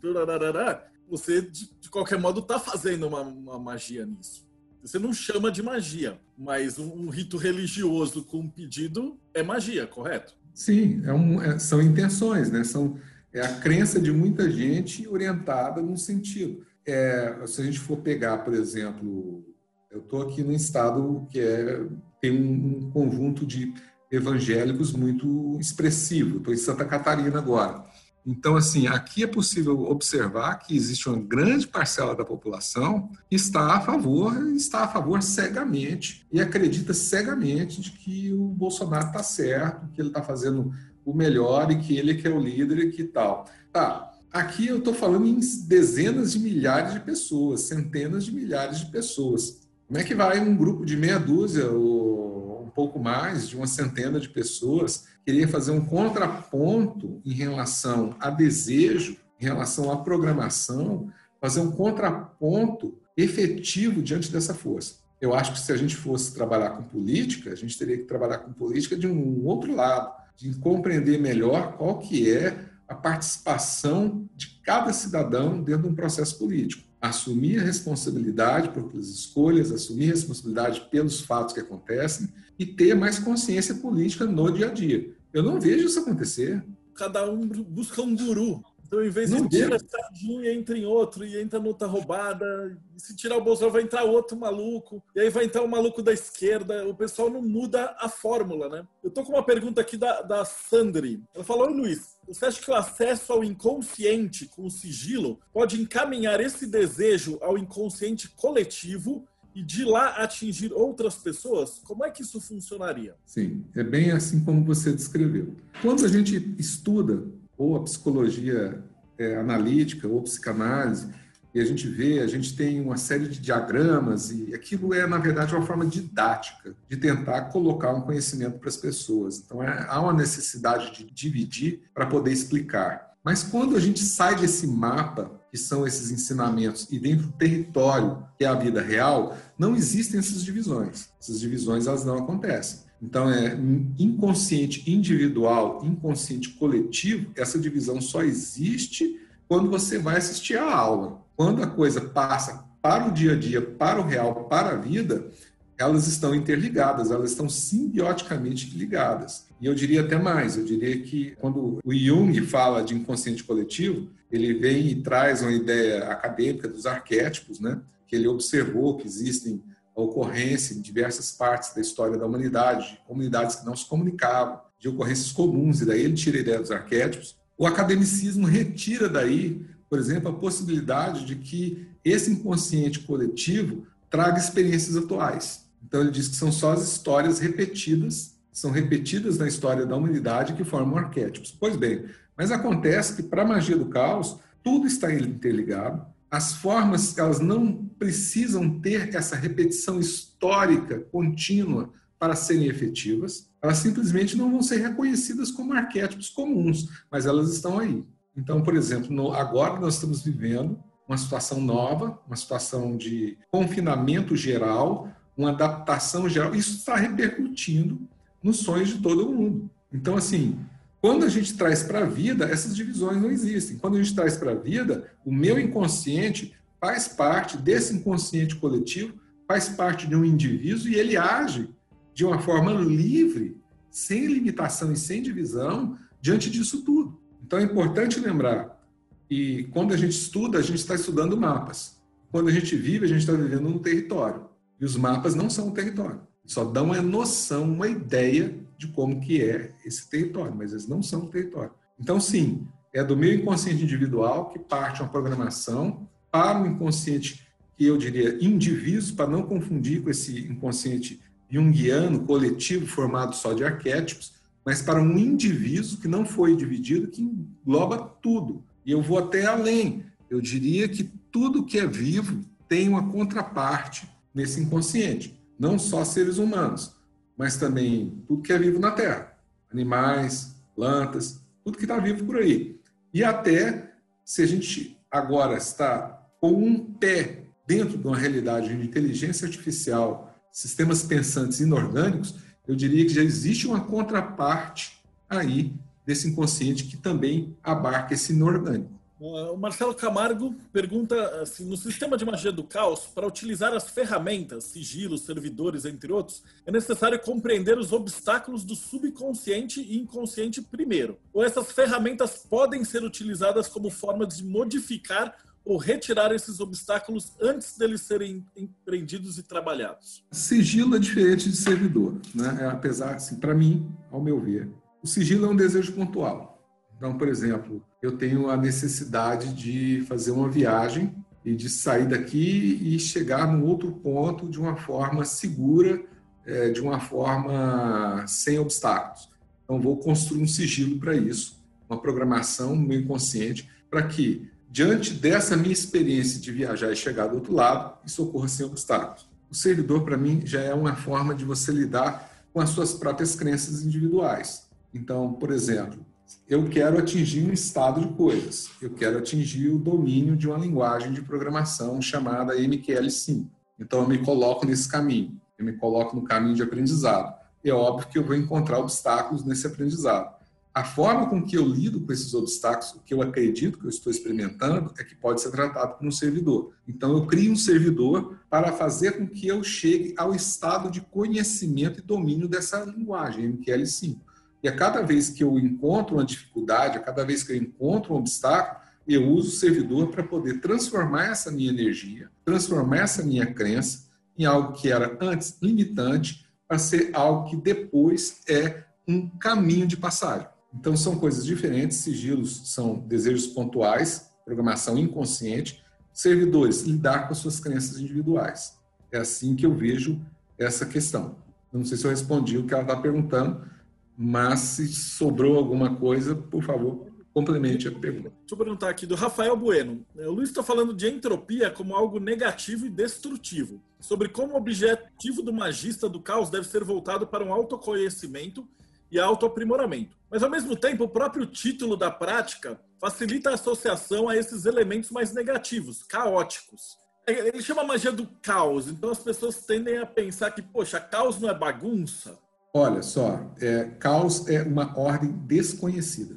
você 1.07 1.41
de, 1.41 1.71
de 1.79 1.89
qualquer 1.89 2.19
modo 2.19 2.41
está 2.41 2.59
fazendo 2.59 3.07
uma, 3.07 3.21
uma 3.21 3.59
magia 3.59 4.05
nisso. 4.05 4.45
Você 4.81 4.99
não 4.99 5.13
chama 5.13 5.51
de 5.51 5.63
magia, 5.63 6.19
mas 6.37 6.77
um, 6.77 6.93
um, 6.93 7.09
rito 7.09 7.37
religioso 7.37 8.23
com 8.23 8.39
um 8.41 8.49
pedido 8.49 9.19
é 9.33 9.41
magia, 9.41 9.87
correto? 9.87 10.35
Sim, 10.55 11.01
é 11.03 11.13
um, 11.13 11.41
é, 11.41 11.59
são 11.59 11.81
intenções, 11.81 12.49
né? 12.49 12.63
São, 12.63 12.97
é 13.33 13.41
a 13.41 13.59
crença 13.59 13.99
de 13.99 14.09
muita 14.09 14.49
gente 14.49 15.05
orientada 15.05 15.81
num 15.81 15.97
sentido. 15.97 16.65
É, 16.87 17.41
se 17.45 17.61
a 17.61 17.65
gente 17.65 17.77
for 17.77 17.97
pegar, 17.97 18.37
por 18.37 18.53
exemplo, 18.53 19.45
eu 19.91 19.99
estou 19.99 20.21
aqui 20.21 20.41
num 20.41 20.53
estado 20.53 21.27
que 21.29 21.41
é, 21.41 21.85
tem 22.21 22.31
um, 22.31 22.77
um 22.77 22.89
conjunto 22.89 23.45
de 23.45 23.73
evangélicos 24.09 24.93
muito 24.93 25.57
expressivo. 25.59 26.37
Estou 26.37 26.53
em 26.53 26.57
Santa 26.57 26.85
Catarina 26.85 27.37
agora. 27.37 27.83
Então, 28.25 28.55
assim, 28.55 28.87
aqui 28.87 29.23
é 29.23 29.27
possível 29.27 29.81
observar 29.83 30.55
que 30.55 30.75
existe 30.75 31.07
uma 31.07 31.21
grande 31.21 31.67
parcela 31.67 32.15
da 32.15 32.25
população 32.25 33.09
que 33.29 33.35
está 33.35 33.75
a 33.75 33.81
favor, 33.81 34.35
está 34.55 34.85
a 34.85 34.87
favor 34.87 35.21
cegamente 35.21 36.25
e 36.31 36.41
acredita 36.41 36.91
cegamente 36.91 37.79
de 37.79 37.91
que 37.91 38.33
o 38.33 38.47
Bolsonaro 38.47 39.07
está 39.07 39.21
certo, 39.21 39.87
que 39.93 40.01
ele 40.01 40.07
está 40.07 40.23
fazendo 40.23 40.71
o 41.05 41.13
melhor 41.13 41.71
e 41.71 41.77
que 41.77 41.95
ele 41.97 42.13
é 42.13 42.15
que 42.15 42.27
é 42.27 42.31
o 42.31 42.39
líder 42.39 42.79
e 42.79 42.91
que 42.91 43.03
tal. 43.03 43.45
Tá, 43.71 44.11
aqui 44.33 44.67
eu 44.67 44.79
estou 44.79 44.93
falando 44.93 45.27
em 45.27 45.39
dezenas 45.67 46.31
de 46.31 46.39
milhares 46.39 46.93
de 46.93 47.01
pessoas, 47.01 47.61
centenas 47.61 48.25
de 48.25 48.31
milhares 48.31 48.79
de 48.79 48.87
pessoas. 48.87 49.61
Como 49.87 49.99
é 49.99 50.03
que 50.03 50.15
vai 50.15 50.39
um 50.39 50.57
grupo 50.57 50.83
de 50.83 50.97
meia 50.97 51.19
dúzia 51.19 51.69
ou 51.69 52.63
um 52.65 52.69
pouco 52.71 52.99
mais, 52.99 53.47
de 53.47 53.55
uma 53.55 53.67
centena 53.67 54.19
de 54.19 54.29
pessoas, 54.29 55.05
queria 55.25 55.47
fazer 55.47 55.71
um 55.71 55.83
contraponto 55.83 57.19
em 57.25 57.33
relação 57.33 58.15
a 58.19 58.29
desejo, 58.29 59.17
em 59.41 59.45
relação 59.45 59.91
à 59.91 59.97
programação, 59.97 61.09
fazer 61.41 61.59
um 61.61 61.71
contraponto 61.71 62.97
efetivo 63.17 64.01
diante 64.01 64.31
dessa 64.31 64.53
força. 64.53 64.95
Eu 65.19 65.33
acho 65.33 65.53
que 65.53 65.59
se 65.59 65.71
a 65.71 65.77
gente 65.77 65.95
fosse 65.95 66.33
trabalhar 66.33 66.71
com 66.71 66.83
política, 66.83 67.51
a 67.51 67.55
gente 67.55 67.77
teria 67.77 67.97
que 67.97 68.03
trabalhar 68.03 68.39
com 68.39 68.53
política 68.53 68.95
de 68.95 69.07
um 69.07 69.43
outro 69.45 69.75
lado, 69.75 70.13
de 70.37 70.53
compreender 70.55 71.19
melhor 71.19 71.77
qual 71.77 71.99
que 71.99 72.31
é 72.31 72.65
a 72.87 72.93
participação 72.93 74.29
de 74.35 74.59
cada 74.63 74.93
cidadão 74.93 75.63
dentro 75.63 75.83
de 75.83 75.87
um 75.87 75.95
processo 75.95 76.37
político. 76.37 76.83
Assumir 77.01 77.59
a 77.59 77.63
responsabilidade 77.63 78.69
pelas 78.69 79.07
escolhas, 79.07 79.71
assumir 79.71 80.09
a 80.09 80.13
responsabilidade 80.13 80.87
pelos 80.91 81.21
fatos 81.21 81.53
que 81.53 81.59
acontecem 81.59 82.29
e 82.59 82.65
ter 82.65 82.95
mais 82.95 83.17
consciência 83.17 83.75
política 83.75 84.25
no 84.25 84.51
dia 84.51 84.67
a 84.67 84.73
dia. 84.73 85.14
Eu 85.35 85.43
não 85.43 85.59
vejo 85.59 85.85
isso 85.85 85.99
acontecer. 85.99 86.63
Cada 86.95 87.29
um 87.29 87.45
busca 87.45 88.01
um 88.01 88.15
guru. 88.15 88.63
Então, 88.87 89.03
em 89.03 89.09
vez 89.09 89.29
não 89.29 89.45
de 89.45 89.57
tirar 89.57 89.79
sardinha, 89.79 90.53
entra 90.53 90.77
em 90.77 90.85
outro 90.85 91.25
e 91.25 91.37
entra 91.37 91.59
noutra 91.59 91.87
roubada. 91.87 92.77
E 92.95 93.01
se 93.01 93.13
tirar 93.17 93.35
o 93.35 93.43
Bolsonaro, 93.43 93.73
vai 93.73 93.81
entrar 93.81 94.05
outro 94.05 94.37
maluco. 94.37 95.03
E 95.13 95.19
aí 95.19 95.29
vai 95.29 95.43
entrar 95.43 95.61
o 95.61 95.67
maluco 95.67 96.01
da 96.01 96.13
esquerda. 96.13 96.87
O 96.87 96.95
pessoal 96.95 97.29
não 97.29 97.41
muda 97.41 97.93
a 97.99 98.07
fórmula, 98.07 98.69
né? 98.69 98.87
Eu 99.03 99.09
tô 99.09 99.23
com 99.23 99.33
uma 99.33 99.43
pergunta 99.43 99.81
aqui 99.81 99.97
da, 99.97 100.21
da 100.21 100.45
Sandri. 100.45 101.21
Ela 101.33 101.43
falou, 101.43 101.67
Luiz, 101.67 102.15
você 102.25 102.45
acha 102.45 102.61
que 102.61 102.71
o 102.71 102.75
acesso 102.75 103.33
ao 103.33 103.43
inconsciente 103.43 104.45
com 104.45 104.65
o 104.65 104.71
sigilo 104.71 105.37
pode 105.51 105.81
encaminhar 105.81 106.39
esse 106.39 106.65
desejo 106.65 107.37
ao 107.41 107.57
inconsciente 107.57 108.29
coletivo 108.29 109.27
e 109.55 109.63
de 109.63 109.85
lá 109.85 110.17
atingir 110.17 110.73
outras 110.73 111.15
pessoas? 111.15 111.79
Como 111.83 112.03
é 112.03 112.11
que 112.11 112.21
isso 112.21 112.41
funcionaria? 112.41 113.15
Sim, 113.25 113.63
é 113.73 113.83
bem 113.83 114.11
assim 114.11 114.43
como 114.43 114.63
você 114.65 114.91
descreveu. 114.91 115.55
Quando 115.81 116.03
a 116.03 116.09
gente 116.09 116.53
estuda 116.59 117.23
ou 117.57 117.77
a 117.77 117.83
psicologia 117.83 118.83
é, 119.17 119.37
analítica 119.37 120.07
ou 120.07 120.21
psicanálise, 120.21 121.09
e 121.53 121.61
a 121.61 121.63
gente 121.63 121.87
vê, 121.87 122.19
a 122.19 122.27
gente 122.27 122.53
tem 122.53 122.81
uma 122.81 122.97
série 122.97 123.29
de 123.29 123.39
diagramas 123.39 124.29
e 124.29 124.53
aquilo 124.53 124.93
é, 124.93 125.07
na 125.07 125.17
verdade, 125.17 125.55
uma 125.55 125.65
forma 125.65 125.85
didática 125.85 126.75
de 126.89 126.97
tentar 126.97 127.43
colocar 127.43 127.93
um 127.93 128.01
conhecimento 128.01 128.59
para 128.59 128.67
as 128.67 128.75
pessoas. 128.75 129.39
Então, 129.39 129.63
é, 129.63 129.85
há 129.87 130.01
uma 130.01 130.11
necessidade 130.11 130.91
de 130.91 131.09
dividir 131.09 131.83
para 131.93 132.07
poder 132.07 132.33
explicar. 132.33 133.15
Mas 133.23 133.41
quando 133.41 133.77
a 133.77 133.79
gente 133.79 134.03
sai 134.03 134.35
desse 134.35 134.67
mapa 134.67 135.34
que 135.55 135.61
são 135.61 135.87
esses 135.87 136.11
ensinamentos, 136.11 136.85
e 136.91 136.99
dentro 136.99 137.27
do 137.27 137.31
território, 137.31 138.21
que 138.37 138.43
é 138.43 138.47
a 138.47 138.55
vida 138.55 138.81
real, 138.81 139.37
não 139.57 139.73
existem 139.73 140.19
essas 140.19 140.43
divisões. 140.43 141.07
Essas 141.17 141.39
divisões 141.39 141.87
elas 141.87 142.03
não 142.03 142.17
acontecem. 142.17 142.81
Então, 143.01 143.31
é 143.31 143.57
inconsciente 143.97 144.83
individual, 144.91 145.79
inconsciente 145.81 146.49
coletivo, 146.49 147.31
essa 147.37 147.57
divisão 147.57 148.01
só 148.01 148.21
existe 148.21 149.17
quando 149.47 149.69
você 149.69 149.97
vai 149.97 150.17
assistir 150.17 150.57
a 150.57 150.75
aula. 150.75 151.21
Quando 151.37 151.63
a 151.63 151.67
coisa 151.67 152.01
passa 152.01 152.65
para 152.81 153.07
o 153.07 153.13
dia 153.13 153.31
a 153.31 153.39
dia, 153.39 153.61
para 153.61 154.01
o 154.01 154.05
real, 154.05 154.49
para 154.49 154.71
a 154.71 154.77
vida, 154.77 155.31
elas 155.77 156.05
estão 156.05 156.35
interligadas, 156.35 157.11
elas 157.11 157.31
estão 157.31 157.47
simbioticamente 157.47 158.77
ligadas. 158.77 159.44
E 159.59 159.65
eu 159.67 159.73
diria 159.73 160.01
até 160.01 160.17
mais, 160.17 160.57
eu 160.57 160.65
diria 160.65 160.99
que 161.01 161.35
quando 161.39 161.79
o 161.83 161.93
Jung 161.93 162.39
fala 162.41 162.83
de 162.83 162.93
inconsciente 162.93 163.43
coletivo, 163.43 164.09
ele 164.31 164.53
vem 164.53 164.87
e 164.87 164.95
traz 164.95 165.41
uma 165.41 165.53
ideia 165.53 166.03
acadêmica 166.09 166.67
dos 166.67 166.85
arquétipos, 166.85 167.59
né? 167.59 167.79
que 168.07 168.15
ele 168.15 168.27
observou 168.27 168.97
que 168.97 169.07
existem 169.07 169.61
a 169.95 170.01
ocorrência 170.01 170.73
em 170.73 170.81
diversas 170.81 171.31
partes 171.31 171.73
da 171.73 171.81
história 171.81 172.17
da 172.17 172.25
humanidade, 172.25 172.91
de 172.91 172.99
comunidades 173.07 173.55
que 173.55 173.65
não 173.65 173.75
se 173.75 173.85
comunicavam, 173.85 174.59
de 174.77 174.89
ocorrências 174.89 175.31
comuns, 175.31 175.81
e 175.81 175.85
daí 175.85 176.01
ele 176.01 176.15
tira 176.15 176.37
a 176.37 176.41
ideia 176.41 176.59
dos 176.59 176.71
arquétipos. 176.71 177.35
O 177.57 177.65
academicismo 177.65 178.45
retira 178.45 179.07
daí, 179.07 179.65
por 179.89 179.97
exemplo, 179.97 180.29
a 180.29 180.33
possibilidade 180.33 181.25
de 181.25 181.35
que 181.35 181.87
esse 182.03 182.29
inconsciente 182.29 182.99
coletivo 182.99 183.87
traga 184.09 184.37
experiências 184.37 184.97
atuais. 184.97 185.65
Então 185.83 186.01
ele 186.01 186.11
diz 186.11 186.27
que 186.27 186.35
são 186.35 186.51
só 186.51 186.73
as 186.73 186.83
histórias 186.83 187.39
repetidas, 187.39 188.34
são 188.55 188.71
repetidas 188.71 189.37
na 189.37 189.49
história 189.49 189.85
da 189.85 189.97
humanidade 189.97 190.53
que 190.53 190.63
formam 190.63 190.97
arquétipos. 190.97 191.51
Pois 191.51 191.75
bem, 191.75 192.05
mas 192.37 192.51
acontece 192.51 193.17
que 193.17 193.23
para 193.23 193.41
a 193.41 193.45
magia 193.45 193.77
do 193.77 193.87
caos, 193.87 194.39
tudo 194.63 194.87
está 194.87 195.13
interligado, 195.13 196.05
as 196.31 196.53
formas 196.53 197.17
elas 197.17 197.41
não 197.41 197.85
precisam 197.99 198.79
ter 198.79 199.13
essa 199.13 199.35
repetição 199.35 199.99
histórica 199.99 201.01
contínua 201.11 201.91
para 202.17 202.33
serem 202.33 202.67
efetivas, 202.67 203.51
elas 203.61 203.79
simplesmente 203.79 204.37
não 204.37 204.49
vão 204.49 204.61
ser 204.61 204.77
reconhecidas 204.77 205.51
como 205.51 205.73
arquétipos 205.73 206.29
comuns, 206.29 206.87
mas 207.11 207.25
elas 207.25 207.51
estão 207.51 207.77
aí. 207.77 208.05
Então, 208.37 208.63
por 208.63 208.73
exemplo, 208.73 209.13
no, 209.13 209.33
agora 209.33 209.81
nós 209.81 209.95
estamos 209.95 210.23
vivendo 210.23 210.79
uma 211.05 211.17
situação 211.17 211.59
nova, 211.59 212.17
uma 212.25 212.37
situação 212.37 212.95
de 212.95 213.37
confinamento 213.51 214.33
geral, 214.33 215.09
uma 215.37 215.49
adaptação 215.49 216.29
geral. 216.29 216.55
Isso 216.55 216.77
está 216.77 216.95
repercutindo 216.95 218.07
nos 218.45 218.57
sonhos 218.57 218.89
de 218.89 218.99
todo 218.99 219.31
mundo. 219.31 219.67
Então, 219.91 220.15
assim, 220.15 220.59
quando 221.01 221.25
a 221.25 221.29
gente 221.29 221.57
traz 221.57 221.81
para 221.81 222.01
a 222.01 222.05
vida, 222.05 222.45
essas 222.45 222.75
divisões 222.75 223.19
não 223.19 223.31
existem. 223.31 223.75
Quando 223.77 223.95
a 223.95 224.03
gente 224.03 224.13
traz 224.13 224.37
para 224.37 224.51
a 224.51 224.55
vida, 224.55 225.11
o 225.25 225.33
meu 225.33 225.59
inconsciente 225.59 226.53
faz 226.79 227.07
parte 227.07 227.57
desse 227.57 227.95
inconsciente 227.95 228.55
coletivo, 228.57 229.15
faz 229.47 229.67
parte 229.69 230.05
de 230.05 230.15
um 230.15 230.23
indivíduo 230.23 230.87
e 230.87 230.93
ele 230.93 231.17
age 231.17 231.69
de 232.13 232.23
uma 232.23 232.37
forma 232.37 232.71
livre, 232.71 233.57
sem 233.89 234.27
limitação 234.27 234.93
e 234.93 234.95
sem 234.95 235.23
divisão, 235.23 235.97
diante 236.21 236.47
disso 236.47 236.83
tudo. 236.83 237.19
Então 237.43 237.57
é 237.57 237.63
importante 237.63 238.19
lembrar 238.19 238.79
que 239.27 239.63
quando 239.71 239.91
a 239.91 239.97
gente 239.97 240.11
estuda, 240.11 240.59
a 240.59 240.61
gente 240.61 240.77
está 240.77 240.93
estudando 240.93 241.35
mapas. 241.35 241.99
Quando 242.31 242.49
a 242.49 242.51
gente 242.51 242.75
vive, 242.75 243.05
a 243.05 243.07
gente 243.07 243.21
está 243.21 243.33
vivendo 243.33 243.67
um 243.67 243.79
território. 243.79 244.45
E 244.79 244.85
os 244.85 244.95
mapas 244.95 245.33
não 245.33 245.49
são 245.49 245.69
um 245.69 245.71
território. 245.71 246.21
Só 246.45 246.63
dão 246.63 246.85
uma 246.85 247.01
noção, 247.01 247.63
uma 247.63 247.87
ideia 247.87 248.55
de 248.77 248.87
como 248.87 249.19
que 249.19 249.41
é 249.41 249.73
esse 249.85 250.09
território, 250.09 250.55
mas 250.55 250.71
eles 250.71 250.87
não 250.87 251.01
são 251.01 251.27
território. 251.27 251.71
Então, 251.99 252.19
sim, 252.19 252.67
é 252.93 253.03
do 253.03 253.17
meu 253.17 253.33
inconsciente 253.33 253.83
individual 253.83 254.49
que 254.49 254.59
parte 254.59 255.01
uma 255.01 255.09
programação 255.09 256.07
para 256.31 256.61
o 256.61 256.67
inconsciente 256.67 257.45
que 257.77 257.85
eu 257.85 257.97
diria 257.97 258.37
indivíduo, 258.41 259.15
para 259.15 259.29
não 259.29 259.43
confundir 259.43 260.01
com 260.01 260.09
esse 260.09 260.47
inconsciente 260.47 261.21
junguiano, 261.49 262.21
coletivo, 262.21 262.85
formado 262.85 263.35
só 263.35 263.53
de 263.53 263.63
arquétipos, 263.63 264.33
mas 264.65 264.81
para 264.81 265.01
um 265.01 265.17
indivíduo 265.17 265.97
que 265.97 266.07
não 266.07 266.25
foi 266.25 266.55
dividido, 266.55 267.07
que 267.07 267.21
engloba 267.21 267.97
tudo. 268.21 268.63
E 268.85 268.91
eu 268.91 269.01
vou 269.01 269.19
até 269.19 269.45
além. 269.45 270.03
Eu 270.29 270.41
diria 270.41 270.87
que 270.87 271.03
tudo 271.31 271.65
que 271.65 271.77
é 271.77 271.85
vivo 271.85 272.41
tem 272.67 272.89
uma 272.89 273.11
contraparte 273.11 274.09
nesse 274.33 274.59
inconsciente, 274.59 275.34
não 275.59 275.79
só 275.79 276.03
seres 276.03 276.37
humanos 276.37 276.95
mas 277.37 277.57
também 277.57 278.23
tudo 278.27 278.41
que 278.41 278.53
é 278.53 278.57
vivo 278.57 278.79
na 278.79 278.91
Terra, 278.91 279.33
animais, 279.71 280.55
plantas, 280.75 281.39
tudo 281.63 281.77
que 281.77 281.83
está 281.83 281.97
vivo 281.97 282.25
por 282.25 282.37
aí. 282.37 282.79
E 283.13 283.23
até 283.23 283.93
se 284.23 284.41
a 284.41 284.45
gente 284.45 284.97
agora 285.11 285.57
está 285.57 286.27
com 286.39 286.51
um 286.51 286.93
pé 286.93 287.43
dentro 287.67 287.97
de 287.97 288.07
uma 288.07 288.17
realidade 288.17 288.69
de 288.69 288.85
inteligência 288.85 289.45
artificial, 289.45 290.33
sistemas 290.51 291.03
pensantes 291.03 291.59
inorgânicos, 291.59 292.35
eu 292.67 292.75
diria 292.75 293.05
que 293.05 293.13
já 293.13 293.23
existe 293.23 293.67
uma 293.67 293.81
contraparte 293.81 294.99
aí 295.29 295.73
desse 296.05 296.27
inconsciente 296.27 296.85
que 296.85 296.97
também 296.97 297.55
abarca 297.63 298.13
esse 298.13 298.31
inorgânico. 298.31 298.94
O 299.27 299.57
Marcelo 299.57 299.95
Camargo 299.95 300.53
pergunta 300.71 301.41
assim, 301.41 301.65
no 301.65 301.75
sistema 301.75 302.15
de 302.15 302.23
magia 302.23 302.51
do 302.51 302.63
caos, 302.63 303.07
para 303.07 303.25
utilizar 303.25 303.73
as 303.73 303.89
ferramentas, 303.89 304.65
sigilos, 304.65 305.21
servidores, 305.21 305.83
entre 305.83 306.13
outros, 306.13 306.43
é 306.63 306.71
necessário 306.71 307.19
compreender 307.19 307.75
os 307.79 307.91
obstáculos 307.91 308.63
do 308.63 308.75
subconsciente 308.75 309.81
e 309.81 309.97
inconsciente 309.97 310.61
primeiro. 310.61 311.17
Ou 311.33 311.43
essas 311.43 311.71
ferramentas 311.71 312.45
podem 312.47 312.83
ser 312.83 313.03
utilizadas 313.03 313.67
como 313.67 313.89
forma 313.89 314.27
de 314.27 314.43
modificar 314.43 315.35
ou 315.65 315.77
retirar 315.77 316.31
esses 316.31 316.59
obstáculos 316.59 317.31
antes 317.41 317.75
deles 317.75 318.01
serem 318.01 318.45
empreendidos 318.55 319.39
e 319.39 319.43
trabalhados? 319.43 320.23
Sigilo 320.31 320.95
é 320.95 320.99
diferente 320.99 321.49
de 321.49 321.57
servidor, 321.57 322.21
né? 322.35 322.59
É, 322.61 322.65
apesar, 322.65 323.15
assim, 323.15 323.37
para 323.37 323.55
mim, 323.55 323.91
ao 324.11 324.21
meu 324.21 324.39
ver, 324.39 324.69
o 325.01 325.07
sigilo 325.07 325.47
é 325.47 325.49
um 325.49 325.55
desejo 325.55 325.93
pontual. 325.93 326.54
Então, 326.97 327.17
por 327.17 327.27
exemplo, 327.27 327.83
eu 328.01 328.17
tenho 328.17 328.49
a 328.49 328.57
necessidade 328.57 329.53
de 329.53 330.03
fazer 330.07 330.31
uma 330.31 330.49
viagem 330.49 331.13
e 331.43 331.55
de 331.55 331.69
sair 331.69 332.07
daqui 332.07 332.79
e 332.81 332.97
chegar 332.99 333.51
num 333.51 333.65
outro 333.65 333.91
ponto 333.91 334.47
de 334.47 334.59
uma 334.59 334.75
forma 334.75 335.25
segura, 335.25 336.01
é, 336.45 336.69
de 336.69 336.81
uma 336.81 336.99
forma 336.99 338.25
sem 338.27 338.57
obstáculos. 338.57 339.29
Então, 339.63 339.79
vou 339.79 339.97
construir 339.97 340.41
um 340.41 340.47
sigilo 340.47 340.99
para 340.99 341.15
isso, 341.15 341.61
uma 341.89 341.99
programação 341.99 342.75
no 342.75 342.87
meu 342.87 342.99
inconsciente, 342.99 343.69
para 343.89 344.03
que, 344.03 344.49
diante 344.69 345.13
dessa 345.13 345.57
minha 345.57 345.73
experiência 345.73 346.39
de 346.39 346.51
viajar 346.51 346.91
e 346.91 346.95
chegar 346.95 347.27
do 347.27 347.35
outro 347.35 347.53
lado, 347.53 347.97
isso 348.05 348.23
ocorra 348.23 348.47
sem 348.47 348.65
obstáculos. 348.65 349.27
O 349.49 349.55
servidor, 349.55 350.03
para 350.03 350.17
mim, 350.17 350.41
já 350.45 350.61
é 350.61 350.73
uma 350.73 350.95
forma 350.95 351.33
de 351.33 351.45
você 351.45 351.71
lidar 351.71 352.31
com 352.53 352.61
as 352.61 352.69
suas 352.69 352.93
próprias 352.93 353.35
crenças 353.35 353.83
individuais. 353.83 354.67
Então, 354.93 355.33
por 355.33 355.51
exemplo, 355.51 356.04
eu 356.47 356.69
quero 356.69 356.99
atingir 356.99 357.43
um 357.43 357.51
estado 357.51 358.01
de 358.01 358.07
coisas. 358.13 358.69
Eu 358.81 358.91
quero 358.91 359.17
atingir 359.17 359.69
o 359.69 359.79
domínio 359.79 360.35
de 360.35 360.47
uma 360.47 360.57
linguagem 360.57 361.11
de 361.11 361.21
programação 361.21 362.01
chamada 362.01 362.55
MQL5. 362.55 363.47
Então, 363.79 364.01
eu 364.01 364.07
me 364.07 364.19
coloco 364.19 364.65
nesse 364.65 364.87
caminho. 364.87 365.39
Eu 365.57 365.65
me 365.65 365.73
coloco 365.73 366.15
no 366.15 366.23
caminho 366.23 366.55
de 366.55 366.63
aprendizado. 366.63 367.33
É 367.63 367.71
óbvio 367.71 368.07
que 368.09 368.17
eu 368.17 368.23
vou 368.23 368.35
encontrar 368.35 368.77
obstáculos 368.77 369.43
nesse 369.43 369.65
aprendizado. 369.65 370.35
A 370.73 370.83
forma 370.83 371.29
com 371.29 371.41
que 371.41 371.57
eu 371.57 371.65
lido 371.65 372.01
com 372.01 372.11
esses 372.11 372.33
obstáculos, 372.33 372.91
o 372.91 372.99
que 372.99 373.13
eu 373.13 373.21
acredito 373.21 373.79
que 373.79 373.85
eu 373.85 373.89
estou 373.89 374.11
experimentando, 374.11 374.93
é 374.99 375.03
que 375.03 375.15
pode 375.15 375.41
ser 375.41 375.49
tratado 375.49 375.97
por 375.97 376.05
um 376.05 376.11
servidor. 376.11 376.73
Então, 376.87 377.13
eu 377.13 377.25
crio 377.25 377.53
um 377.53 377.55
servidor 377.55 378.37
para 378.49 378.73
fazer 378.73 379.13
com 379.13 379.25
que 379.25 379.47
eu 379.47 379.63
chegue 379.63 380.13
ao 380.17 380.35
estado 380.35 380.91
de 380.91 381.01
conhecimento 381.01 381.99
e 382.01 382.03
domínio 382.03 382.47
dessa 382.47 382.83
linguagem, 382.83 383.53
MQL5. 383.53 384.17
E 384.65 384.67
a 384.67 384.75
cada 384.75 385.03
vez 385.03 385.29
que 385.29 385.43
eu 385.43 385.59
encontro 385.59 386.15
uma 386.15 386.25
dificuldade, 386.25 386.97
a 386.97 386.99
cada 386.99 387.23
vez 387.23 387.43
que 387.43 387.51
eu 387.51 387.55
encontro 387.55 388.15
um 388.15 388.17
obstáculo, 388.17 388.81
eu 389.07 389.29
uso 389.29 389.49
o 389.49 389.51
servidor 389.51 390.07
para 390.07 390.23
poder 390.23 390.59
transformar 390.59 391.27
essa 391.27 391.51
minha 391.51 391.69
energia, 391.69 392.31
transformar 392.43 392.97
essa 392.97 393.21
minha 393.21 393.45
crença 393.45 394.07
em 394.35 394.43
algo 394.43 394.73
que 394.73 394.91
era 394.91 395.15
antes 395.21 395.55
limitante, 395.61 396.47
para 396.67 396.79
ser 396.79 397.11
algo 397.13 397.47
que 397.47 397.55
depois 397.55 398.41
é 398.49 398.85
um 399.07 399.29
caminho 399.37 399.85
de 399.85 399.97
passagem. 399.97 400.47
Então 400.73 400.97
são 400.97 401.15
coisas 401.19 401.45
diferentes, 401.45 401.97
sigilos 401.97 402.73
são 402.73 402.97
desejos 402.97 403.45
pontuais, 403.45 404.31
programação 404.43 404.97
inconsciente, 404.97 405.83
servidores 406.11 406.81
lidar 406.81 407.27
com 407.27 407.33
as 407.33 407.37
suas 407.37 407.59
crenças 407.59 407.99
individuais. 407.99 408.79
É 409.11 409.19
assim 409.19 409.55
que 409.55 409.63
eu 409.67 409.75
vejo 409.75 410.19
essa 410.57 410.87
questão. 410.87 411.35
Não 411.71 411.85
sei 411.85 411.99
se 411.99 412.05
eu 412.05 412.09
respondi 412.09 412.57
o 412.57 412.65
que 412.65 412.73
ela 412.73 412.81
está 412.81 412.95
perguntando, 412.95 413.74
mas 414.17 414.59
se 414.59 414.87
sobrou 414.87 415.57
alguma 415.57 415.95
coisa, 415.95 416.35
por 416.35 416.63
favor, 416.63 417.07
complemente 417.33 417.87
a 417.87 417.91
pergunta. 417.91 418.29
Deixa 418.29 418.53
eu 418.53 418.57
perguntar 418.57 418.89
aqui 418.89 419.05
do 419.05 419.13
Rafael 419.13 419.57
Bueno. 419.57 420.05
O 420.15 420.31
Luiz 420.31 420.49
está 420.49 420.63
falando 420.63 420.93
de 420.93 421.07
entropia 421.07 421.69
como 421.69 421.93
algo 421.93 422.19
negativo 422.19 422.85
e 422.85 422.89
destrutivo, 422.89 423.81
sobre 423.99 424.29
como 424.29 424.53
o 424.53 424.57
objetivo 424.57 425.41
do 425.41 425.51
magista 425.51 426.07
do 426.07 426.21
caos 426.21 426.49
deve 426.49 426.65
ser 426.67 426.83
voltado 426.83 427.27
para 427.27 427.43
um 427.43 427.53
autoconhecimento 427.53 428.65
e 429.11 429.19
autoaprimoramento. 429.19 430.17
Mas, 430.29 430.43
ao 430.43 430.49
mesmo 430.49 430.75
tempo, 430.75 431.03
o 431.03 431.09
próprio 431.09 431.45
título 431.45 431.97
da 431.97 432.09
prática 432.09 432.79
facilita 432.99 433.49
a 433.49 433.55
associação 433.55 434.29
a 434.29 434.35
esses 434.35 434.65
elementos 434.65 435.11
mais 435.11 435.33
negativos, 435.33 436.03
caóticos. 436.03 436.97
Ele 437.27 437.61
chama 437.61 437.81
a 437.81 437.85
magia 437.85 438.11
do 438.11 438.27
caos, 438.41 438.87
então 438.87 439.09
as 439.09 439.19
pessoas 439.19 439.65
tendem 439.65 439.97
a 439.97 440.05
pensar 440.05 440.51
que, 440.51 440.61
poxa, 440.61 440.99
caos 440.99 441.39
não 441.39 441.49
é 441.49 441.53
bagunça? 441.53 442.39
Olha 442.77 443.01
só, 443.01 443.53
é, 443.61 443.85
caos 443.85 444.49
é 444.49 444.61
uma 444.61 444.99
ordem 444.99 445.31
desconhecida. 445.31 446.35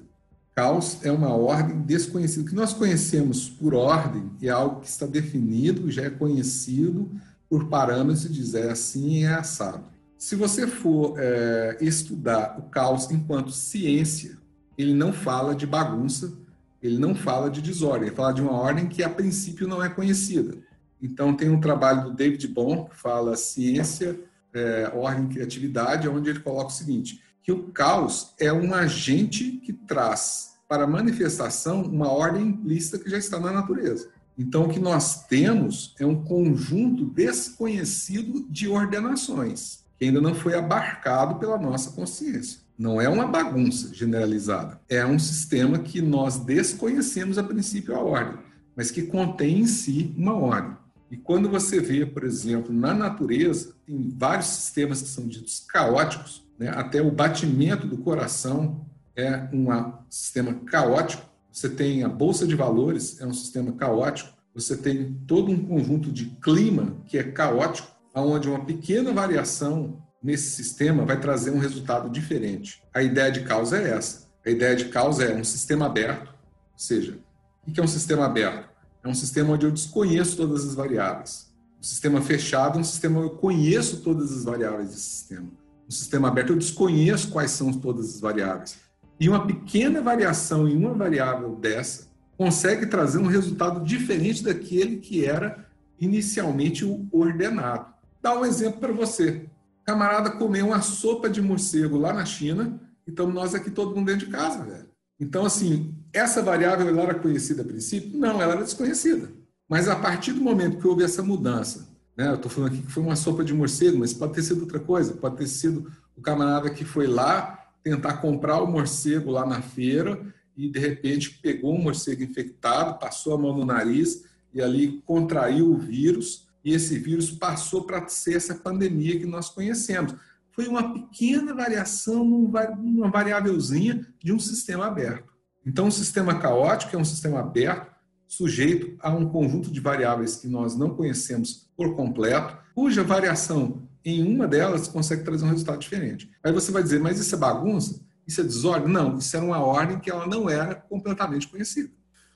Caos 0.54 1.04
é 1.04 1.10
uma 1.10 1.34
ordem 1.34 1.80
desconhecida. 1.80 2.42
O 2.42 2.48
que 2.48 2.54
nós 2.54 2.72
conhecemos 2.72 3.50
por 3.50 3.74
ordem 3.74 4.30
é 4.40 4.48
algo 4.48 4.80
que 4.80 4.86
está 4.86 5.04
definido, 5.04 5.90
já 5.90 6.04
é 6.04 6.10
conhecido 6.10 7.10
por 7.50 7.68
parâmetros 7.68 8.24
e 8.24 8.28
diz 8.28 8.54
é 8.54 8.70
assim 8.70 9.24
é 9.24 9.34
assado. 9.34 9.82
Se 10.16 10.36
você 10.36 10.68
for 10.68 11.16
é, 11.18 11.76
estudar 11.80 12.56
o 12.56 12.70
caos 12.70 13.10
enquanto 13.10 13.50
ciência, 13.50 14.38
ele 14.78 14.94
não 14.94 15.12
fala 15.12 15.56
de 15.56 15.66
bagunça, 15.66 16.32
ele 16.80 16.98
não 16.98 17.16
fala 17.16 17.50
de 17.50 17.60
desordem, 17.60 18.06
ele 18.06 18.16
fala 18.16 18.32
de 18.32 18.42
uma 18.42 18.52
ordem 18.52 18.86
que 18.86 19.02
a 19.02 19.10
princípio 19.10 19.66
não 19.66 19.82
é 19.82 19.88
conhecida. 19.88 20.56
Então 21.02 21.34
tem 21.34 21.50
um 21.50 21.60
trabalho 21.60 22.04
do 22.04 22.14
David 22.14 22.46
Bohm 22.46 22.84
que 22.84 22.96
fala 22.96 23.34
ciência, 23.34 24.16
é, 24.54 24.90
ordem 24.94 25.26
e 25.26 25.28
criatividade, 25.28 26.08
onde 26.08 26.30
ele 26.30 26.40
coloca 26.40 26.68
o 26.68 26.76
seguinte: 26.76 27.22
que 27.42 27.52
o 27.52 27.64
caos 27.64 28.34
é 28.38 28.52
um 28.52 28.74
agente 28.74 29.52
que 29.64 29.72
traz 29.72 30.58
para 30.68 30.86
manifestação 30.86 31.82
uma 31.82 32.12
ordem 32.12 32.48
implícita 32.48 32.98
que 32.98 33.08
já 33.08 33.16
está 33.16 33.40
na 33.40 33.50
natureza. 33.50 34.10
Então, 34.38 34.66
o 34.66 34.68
que 34.68 34.78
nós 34.78 35.24
temos 35.24 35.94
é 35.98 36.06
um 36.06 36.22
conjunto 36.22 37.04
desconhecido 37.06 38.46
de 38.48 38.68
ordenações, 38.68 39.80
que 39.98 40.04
ainda 40.04 40.20
não 40.20 40.34
foi 40.34 40.54
abarcado 40.54 41.40
pela 41.40 41.58
nossa 41.58 41.90
consciência. 41.90 42.60
Não 42.78 43.00
é 43.00 43.08
uma 43.08 43.26
bagunça 43.26 43.92
generalizada, 43.92 44.80
é 44.88 45.04
um 45.04 45.18
sistema 45.18 45.80
que 45.80 46.00
nós 46.00 46.38
desconhecemos 46.38 47.36
a 47.36 47.42
princípio 47.42 47.96
a 47.96 47.98
ordem, 47.98 48.38
mas 48.76 48.92
que 48.92 49.02
contém 49.02 49.60
em 49.60 49.66
si 49.66 50.14
uma 50.16 50.34
ordem. 50.34 50.76
E 51.10 51.16
quando 51.16 51.48
você 51.48 51.80
vê, 51.80 52.04
por 52.04 52.24
exemplo, 52.24 52.72
na 52.72 52.92
natureza, 52.92 53.74
tem 53.86 54.12
vários 54.16 54.46
sistemas 54.46 55.00
que 55.00 55.08
são 55.08 55.26
ditos 55.26 55.64
caóticos, 55.68 56.46
né? 56.58 56.68
até 56.68 57.00
o 57.00 57.10
batimento 57.10 57.86
do 57.86 57.98
coração 57.98 58.86
é 59.16 59.48
um 59.52 59.68
sistema 60.08 60.54
caótico. 60.66 61.26
Você 61.50 61.68
tem 61.68 62.04
a 62.04 62.08
bolsa 62.08 62.46
de 62.46 62.54
valores, 62.54 63.20
é 63.20 63.26
um 63.26 63.32
sistema 63.32 63.72
caótico. 63.72 64.36
Você 64.54 64.76
tem 64.76 65.14
todo 65.26 65.50
um 65.50 65.64
conjunto 65.64 66.12
de 66.12 66.26
clima 66.42 66.96
que 67.06 67.16
é 67.16 67.22
caótico, 67.22 67.88
onde 68.14 68.48
uma 68.48 68.64
pequena 68.64 69.12
variação 69.12 70.02
nesse 70.22 70.50
sistema 70.50 71.04
vai 71.04 71.18
trazer 71.18 71.50
um 71.50 71.58
resultado 71.58 72.10
diferente. 72.10 72.82
A 72.92 73.02
ideia 73.02 73.30
de 73.30 73.42
causa 73.42 73.78
é 73.78 73.90
essa. 73.90 74.28
A 74.44 74.50
ideia 74.50 74.74
de 74.74 74.86
causa 74.86 75.24
é 75.24 75.34
um 75.34 75.44
sistema 75.44 75.86
aberto, 75.86 76.28
ou 76.28 76.78
seja, 76.78 77.18
o 77.66 77.70
que 77.70 77.80
é 77.80 77.82
um 77.82 77.88
sistema 77.88 78.24
aberto? 78.24 78.67
É 79.08 79.10
um 79.10 79.14
sistema 79.14 79.54
onde 79.54 79.66
eu 79.66 79.72
desconheço 79.72 80.36
todas 80.36 80.64
as 80.64 80.74
variáveis. 80.74 81.48
Um 81.80 81.82
sistema 81.82 82.20
fechado 82.20 82.78
é 82.78 82.80
um 82.80 82.84
sistema 82.84 83.20
onde 83.20 83.30
eu 83.30 83.36
conheço 83.36 84.02
todas 84.02 84.32
as 84.32 84.44
variáveis 84.44 84.90
desse 84.90 85.00
sistema 85.00 85.48
no 85.88 85.92
sistema 85.92 86.28
aberto, 86.28 86.52
eu 86.52 86.58
desconheço 86.58 87.30
quais 87.30 87.50
são 87.50 87.72
todas 87.72 88.14
as 88.14 88.20
variáveis. 88.20 88.78
E 89.18 89.26
uma 89.26 89.46
pequena 89.46 90.02
variação 90.02 90.68
em 90.68 90.76
uma 90.76 90.92
variável 90.92 91.56
dessa 91.56 92.08
consegue 92.36 92.86
trazer 92.86 93.18
um 93.18 93.26
resultado 93.26 93.82
diferente 93.82 94.44
daquele 94.44 94.98
que 94.98 95.24
era 95.24 95.66
inicialmente 95.98 96.84
o 96.84 97.08
ordenado. 97.10 97.86
Dá 98.20 98.38
um 98.38 98.44
exemplo 98.44 98.78
para 98.78 98.92
você. 98.92 99.46
Camarada 99.82 100.32
comeu 100.32 100.66
uma 100.66 100.82
sopa 100.82 101.30
de 101.30 101.40
morcego 101.40 101.96
lá 101.96 102.12
na 102.12 102.26
China 102.26 102.78
e 103.06 103.10
estamos 103.10 103.34
nós 103.34 103.54
aqui 103.54 103.70
todo 103.70 103.96
mundo 103.96 104.06
dentro 104.06 104.26
de 104.26 104.32
casa, 104.32 104.62
velho. 104.62 104.87
Então, 105.20 105.44
assim, 105.44 105.94
essa 106.12 106.42
variável 106.42 106.88
ela 106.88 107.02
era 107.02 107.14
conhecida 107.14 107.62
a 107.62 107.64
princípio? 107.64 108.18
Não, 108.18 108.40
ela 108.40 108.54
era 108.54 108.64
desconhecida. 108.64 109.30
Mas 109.68 109.88
a 109.88 109.96
partir 109.96 110.32
do 110.32 110.40
momento 110.40 110.78
que 110.78 110.86
houve 110.86 111.02
essa 111.02 111.22
mudança 111.22 111.88
né? 112.18 112.30
Eu 112.30 112.34
estou 112.34 112.50
falando 112.50 112.72
aqui 112.72 112.82
que 112.82 112.90
foi 112.90 113.00
uma 113.00 113.14
sopa 113.14 113.44
de 113.44 113.54
morcego, 113.54 113.96
mas 113.96 114.12
pode 114.12 114.34
ter 114.34 114.42
sido 114.42 114.62
outra 114.62 114.80
coisa. 114.80 115.14
Pode 115.14 115.36
ter 115.36 115.46
sido 115.46 115.88
o 116.16 116.20
camarada 116.20 116.68
que 116.68 116.84
foi 116.84 117.06
lá 117.06 117.70
tentar 117.80 118.14
comprar 118.14 118.60
o 118.60 118.66
morcego 118.66 119.30
lá 119.30 119.46
na 119.46 119.62
feira 119.62 120.20
e, 120.56 120.68
de 120.68 120.80
repente, 120.80 121.38
pegou 121.40 121.72
um 121.72 121.80
morcego 121.80 122.24
infectado, 122.24 122.98
passou 122.98 123.34
a 123.34 123.38
mão 123.38 123.56
no 123.56 123.64
nariz 123.64 124.24
e 124.52 124.60
ali 124.60 125.00
contraiu 125.06 125.70
o 125.70 125.78
vírus. 125.78 126.48
E 126.64 126.74
esse 126.74 126.98
vírus 126.98 127.30
passou 127.30 127.84
para 127.84 128.08
ser 128.08 128.34
essa 128.34 128.56
pandemia 128.56 129.16
que 129.16 129.24
nós 129.24 129.48
conhecemos. 129.48 130.12
Foi 130.58 130.66
uma 130.66 130.92
pequena 130.92 131.54
variação 131.54 132.24
numa 132.24 133.08
variávelzinha 133.08 134.04
de 134.18 134.32
um 134.32 134.40
sistema 134.40 134.86
aberto. 134.86 135.32
Então, 135.64 135.86
um 135.86 135.90
sistema 135.92 136.36
caótico 136.40 136.96
é 136.96 136.98
um 136.98 137.04
sistema 137.04 137.38
aberto 137.38 137.94
sujeito 138.26 138.96
a 138.98 139.08
um 139.08 139.28
conjunto 139.28 139.70
de 139.70 139.78
variáveis 139.78 140.34
que 140.34 140.48
nós 140.48 140.76
não 140.76 140.96
conhecemos 140.96 141.70
por 141.76 141.94
completo, 141.94 142.58
cuja 142.74 143.04
variação 143.04 143.88
em 144.04 144.26
uma 144.34 144.48
delas 144.48 144.88
consegue 144.88 145.22
trazer 145.22 145.44
um 145.44 145.50
resultado 145.50 145.78
diferente. 145.78 146.28
Aí 146.42 146.52
você 146.52 146.72
vai 146.72 146.82
dizer, 146.82 146.98
mas 146.98 147.20
isso 147.20 147.36
é 147.36 147.38
bagunça? 147.38 148.04
Isso 148.26 148.40
é 148.40 148.44
desordem? 148.44 148.92
Não, 148.92 149.16
isso 149.16 149.36
era 149.36 149.46
uma 149.46 149.60
ordem 149.60 150.00
que 150.00 150.10
ela 150.10 150.26
não 150.26 150.50
era 150.50 150.74
completamente 150.74 151.46
conhecida. 151.46 151.92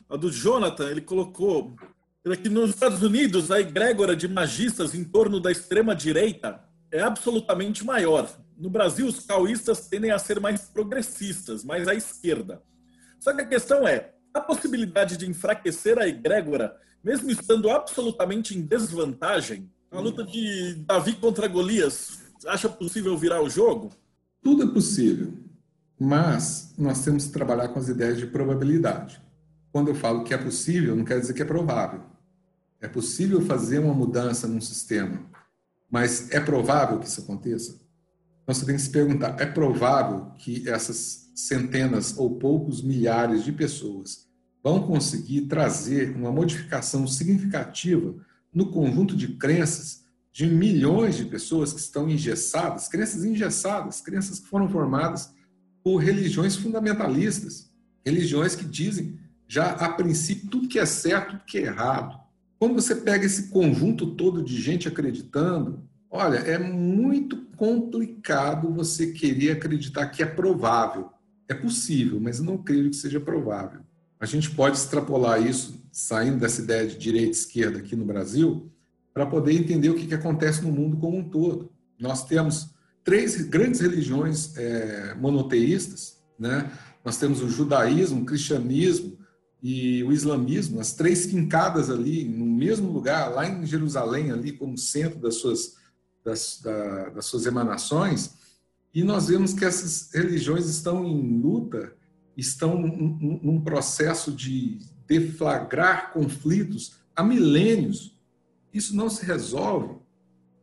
A 0.08 0.16
do 0.16 0.30
Jonathan, 0.30 0.88
ele 0.88 1.00
colocou 1.00 1.74
que 2.40 2.48
nos 2.48 2.70
Estados 2.70 3.02
Unidos 3.02 3.50
a 3.50 3.60
egrégora 3.60 4.14
de 4.14 4.28
magistas 4.28 4.94
em 4.94 5.02
torno 5.02 5.40
da 5.40 5.50
extrema-direita 5.50 6.70
é 6.92 7.00
absolutamente 7.00 7.84
maior. 7.84 8.30
No 8.56 8.68
Brasil, 8.68 9.06
os 9.06 9.20
cauístas 9.20 9.88
tendem 9.88 10.10
a 10.10 10.18
ser 10.18 10.38
mais 10.38 10.60
progressistas, 10.60 11.64
mais 11.64 11.88
à 11.88 11.94
esquerda. 11.94 12.62
Só 13.18 13.34
que 13.34 13.40
a 13.40 13.46
questão 13.46 13.88
é, 13.88 14.12
a 14.34 14.40
possibilidade 14.40 15.16
de 15.16 15.28
enfraquecer 15.28 15.98
a 15.98 16.06
egrégora, 16.06 16.76
mesmo 17.02 17.30
estando 17.30 17.70
absolutamente 17.70 18.56
em 18.56 18.62
desvantagem? 18.62 19.70
A 19.90 20.00
luta 20.00 20.24
de 20.24 20.74
Davi 20.86 21.14
contra 21.14 21.48
Golias, 21.48 22.20
acha 22.46 22.68
possível 22.68 23.16
virar 23.16 23.42
o 23.42 23.50
jogo? 23.50 23.90
Tudo 24.42 24.62
é 24.62 24.66
possível, 24.66 25.32
mas 25.98 26.74
nós 26.76 27.04
temos 27.04 27.26
que 27.26 27.32
trabalhar 27.32 27.68
com 27.68 27.78
as 27.78 27.88
ideias 27.88 28.18
de 28.18 28.26
probabilidade. 28.26 29.20
Quando 29.70 29.88
eu 29.88 29.94
falo 29.94 30.24
que 30.24 30.34
é 30.34 30.38
possível, 30.38 30.94
não 30.94 31.04
quer 31.04 31.20
dizer 31.20 31.32
que 31.32 31.42
é 31.42 31.46
provável. 31.46 32.02
É 32.80 32.88
possível 32.88 33.40
fazer 33.42 33.78
uma 33.78 33.94
mudança 33.94 34.46
num 34.46 34.60
sistema, 34.60 35.20
mas 35.92 36.30
é 36.30 36.40
provável 36.40 36.98
que 36.98 37.06
isso 37.06 37.20
aconteça? 37.20 37.78
Então 38.42 38.54
você 38.54 38.64
tem 38.64 38.74
que 38.74 38.82
se 38.82 38.90
perguntar: 38.90 39.38
é 39.38 39.44
provável 39.44 40.32
que 40.38 40.66
essas 40.66 41.30
centenas 41.34 42.16
ou 42.16 42.38
poucos 42.38 42.82
milhares 42.82 43.44
de 43.44 43.52
pessoas 43.52 44.26
vão 44.64 44.86
conseguir 44.86 45.42
trazer 45.42 46.16
uma 46.16 46.32
modificação 46.32 47.06
significativa 47.06 48.14
no 48.54 48.70
conjunto 48.70 49.14
de 49.14 49.36
crenças 49.36 50.02
de 50.32 50.46
milhões 50.46 51.16
de 51.16 51.26
pessoas 51.26 51.74
que 51.74 51.80
estão 51.80 52.08
engessadas, 52.08 52.88
crenças 52.88 53.22
engessadas, 53.22 54.00
crenças 54.00 54.40
que 54.40 54.48
foram 54.48 54.68
formadas 54.68 55.30
por 55.84 55.98
religiões 55.98 56.56
fundamentalistas, 56.56 57.70
religiões 58.04 58.56
que 58.56 58.64
dizem 58.64 59.18
já 59.46 59.72
a 59.72 59.90
princípio 59.90 60.48
tudo 60.48 60.68
que 60.68 60.78
é 60.78 60.86
certo, 60.86 61.32
tudo 61.32 61.44
que 61.44 61.58
é 61.58 61.62
errado. 61.62 62.18
Quando 62.62 62.74
você 62.74 62.94
pega 62.94 63.26
esse 63.26 63.48
conjunto 63.48 64.14
todo 64.14 64.40
de 64.40 64.54
gente 64.54 64.86
acreditando, 64.86 65.82
olha, 66.08 66.36
é 66.36 66.56
muito 66.56 67.36
complicado 67.56 68.72
você 68.72 69.08
querer 69.08 69.50
acreditar 69.50 70.06
que 70.06 70.22
é 70.22 70.26
provável. 70.26 71.10
É 71.48 71.54
possível, 71.54 72.20
mas 72.20 72.38
não 72.38 72.56
creio 72.56 72.88
que 72.88 72.94
seja 72.94 73.18
provável. 73.18 73.80
A 74.20 74.26
gente 74.26 74.48
pode 74.52 74.76
extrapolar 74.76 75.44
isso, 75.44 75.84
saindo 75.90 76.38
dessa 76.38 76.62
ideia 76.62 76.86
de 76.86 76.96
direita 76.96 77.30
e 77.30 77.32
esquerda 77.32 77.80
aqui 77.80 77.96
no 77.96 78.04
Brasil, 78.04 78.70
para 79.12 79.26
poder 79.26 79.54
entender 79.54 79.90
o 79.90 79.96
que, 79.96 80.06
que 80.06 80.14
acontece 80.14 80.62
no 80.62 80.70
mundo 80.70 80.96
como 80.98 81.18
um 81.18 81.28
todo. 81.28 81.68
Nós 81.98 82.24
temos 82.24 82.76
três 83.02 83.42
grandes 83.42 83.80
religiões 83.80 84.56
é, 84.56 85.16
monoteístas, 85.16 86.22
né? 86.38 86.70
Nós 87.04 87.16
temos 87.16 87.42
o 87.42 87.48
judaísmo, 87.48 88.22
o 88.22 88.24
cristianismo 88.24 89.18
e 89.62 90.02
o 90.02 90.10
islamismo, 90.10 90.80
as 90.80 90.92
três 90.92 91.24
quincadas 91.24 91.88
ali 91.88 92.24
no 92.24 92.44
mesmo 92.44 92.90
lugar, 92.90 93.30
lá 93.32 93.48
em 93.48 93.64
Jerusalém, 93.64 94.32
ali 94.32 94.52
como 94.52 94.76
centro 94.76 95.20
das 95.20 95.36
suas, 95.36 95.76
das, 96.24 96.60
da, 96.60 97.10
das 97.10 97.26
suas 97.26 97.46
emanações, 97.46 98.34
e 98.92 99.04
nós 99.04 99.28
vemos 99.28 99.54
que 99.54 99.64
essas 99.64 100.10
religiões 100.12 100.68
estão 100.68 101.06
em 101.06 101.40
luta, 101.40 101.94
estão 102.36 102.76
num 102.76 103.60
processo 103.60 104.32
de 104.32 104.80
deflagrar 105.06 106.12
conflitos 106.12 106.96
há 107.14 107.22
milênios. 107.22 108.14
Isso 108.72 108.94
não 108.96 109.08
se 109.08 109.24
resolve. 109.24 109.96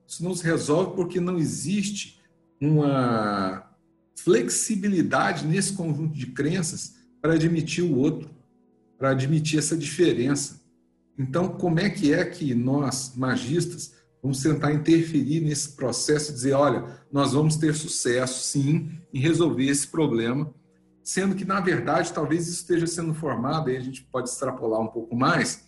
Isso 0.08 0.24
não 0.24 0.36
se 0.36 0.44
resolve 0.44 0.96
porque 0.96 1.20
não 1.20 1.38
existe 1.38 2.20
uma 2.60 3.68
flexibilidade 4.16 5.48
nesse 5.48 5.74
conjunto 5.74 6.14
de 6.14 6.28
crenças 6.28 6.96
para 7.22 7.34
admitir 7.34 7.84
o 7.84 7.98
outro, 7.98 8.30
para 9.00 9.12
admitir 9.12 9.58
essa 9.58 9.76
diferença. 9.76 10.62
Então, 11.18 11.48
como 11.48 11.80
é 11.80 11.90
que 11.90 12.14
é 12.14 12.24
que 12.24 12.54
nós, 12.54 13.14
magistas, 13.16 13.98
Vamos 14.22 14.44
tentar 14.44 14.74
interferir 14.74 15.40
nesse 15.40 15.78
processo 15.78 16.32
e 16.32 16.34
dizer: 16.34 16.52
olha, 16.52 16.84
nós 17.10 17.32
vamos 17.32 17.56
ter 17.56 17.74
sucesso, 17.74 18.44
sim, 18.44 19.00
em 19.14 19.20
resolver 19.22 19.64
esse 19.64 19.88
problema 19.88 20.54
sendo 21.10 21.36
que, 21.36 21.44
na 21.44 21.60
verdade, 21.60 22.14
talvez 22.14 22.48
isso 22.48 22.62
esteja 22.62 22.86
sendo 22.86 23.16
formado, 23.16 23.72
aí 23.72 23.78
a 23.78 23.82
gente 23.82 24.04
pode 24.04 24.30
extrapolar 24.30 24.80
um 24.80 24.88
pouco 24.88 25.16
mais, 25.16 25.66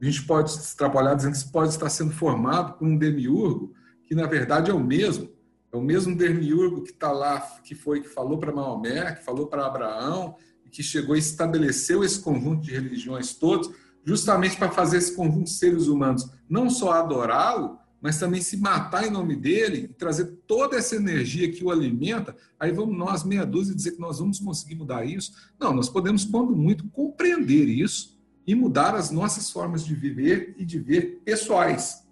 a 0.00 0.04
gente 0.04 0.24
pode 0.24 0.50
extrapolar 0.50 1.14
dizendo 1.14 1.30
que 1.30 1.38
isso 1.38 1.52
pode 1.52 1.68
estar 1.70 1.88
sendo 1.88 2.10
formado 2.10 2.76
por 2.76 2.88
um 2.88 2.98
demiurgo 2.98 3.72
que, 4.02 4.12
na 4.12 4.26
verdade, 4.26 4.72
é 4.72 4.74
o 4.74 4.80
mesmo, 4.80 5.30
é 5.72 5.76
o 5.76 5.80
mesmo 5.80 6.16
demiurgo 6.16 6.82
que 6.82 6.90
está 6.90 7.12
lá, 7.12 7.40
que 7.62 7.76
foi 7.76 8.00
que 8.00 8.08
falou 8.08 8.38
para 8.38 8.52
Maomé, 8.52 9.12
que 9.12 9.24
falou 9.24 9.46
para 9.46 9.64
Abraão, 9.64 10.34
que 10.72 10.82
chegou 10.82 11.14
e 11.14 11.18
estabeleceu 11.18 12.02
esse 12.02 12.18
conjunto 12.18 12.62
de 12.62 12.72
religiões 12.72 13.34
todos, 13.34 13.70
justamente 14.04 14.56
para 14.56 14.70
fazer 14.70 14.96
esse 14.96 15.14
conjunto 15.14 15.44
de 15.44 15.50
seres 15.50 15.86
humanos 15.86 16.28
não 16.48 16.68
só 16.68 16.92
adorá-lo, 16.92 17.78
mas 18.00 18.18
também 18.18 18.40
se 18.42 18.56
matar 18.56 19.06
em 19.06 19.10
nome 19.10 19.36
dele 19.36 19.84
e 19.84 19.88
trazer 19.88 20.24
toda 20.46 20.76
essa 20.76 20.96
energia 20.96 21.52
que 21.52 21.62
o 21.62 21.70
alimenta, 21.70 22.34
aí 22.58 22.72
vamos 22.72 22.98
nós, 22.98 23.22
meia 23.22 23.46
dúzia, 23.46 23.76
dizer 23.76 23.92
que 23.92 24.00
nós 24.00 24.18
vamos 24.18 24.40
conseguir 24.40 24.74
mudar 24.74 25.04
isso. 25.04 25.32
Não, 25.60 25.72
nós 25.72 25.88
podemos, 25.88 26.24
quando 26.24 26.56
muito, 26.56 26.88
compreender 26.88 27.68
isso 27.68 28.20
e 28.44 28.56
mudar 28.56 28.96
as 28.96 29.12
nossas 29.12 29.50
formas 29.50 29.84
de 29.84 29.94
viver 29.94 30.56
e 30.58 30.64
de 30.64 30.80
ver 30.80 31.22
pessoais. 31.24 32.02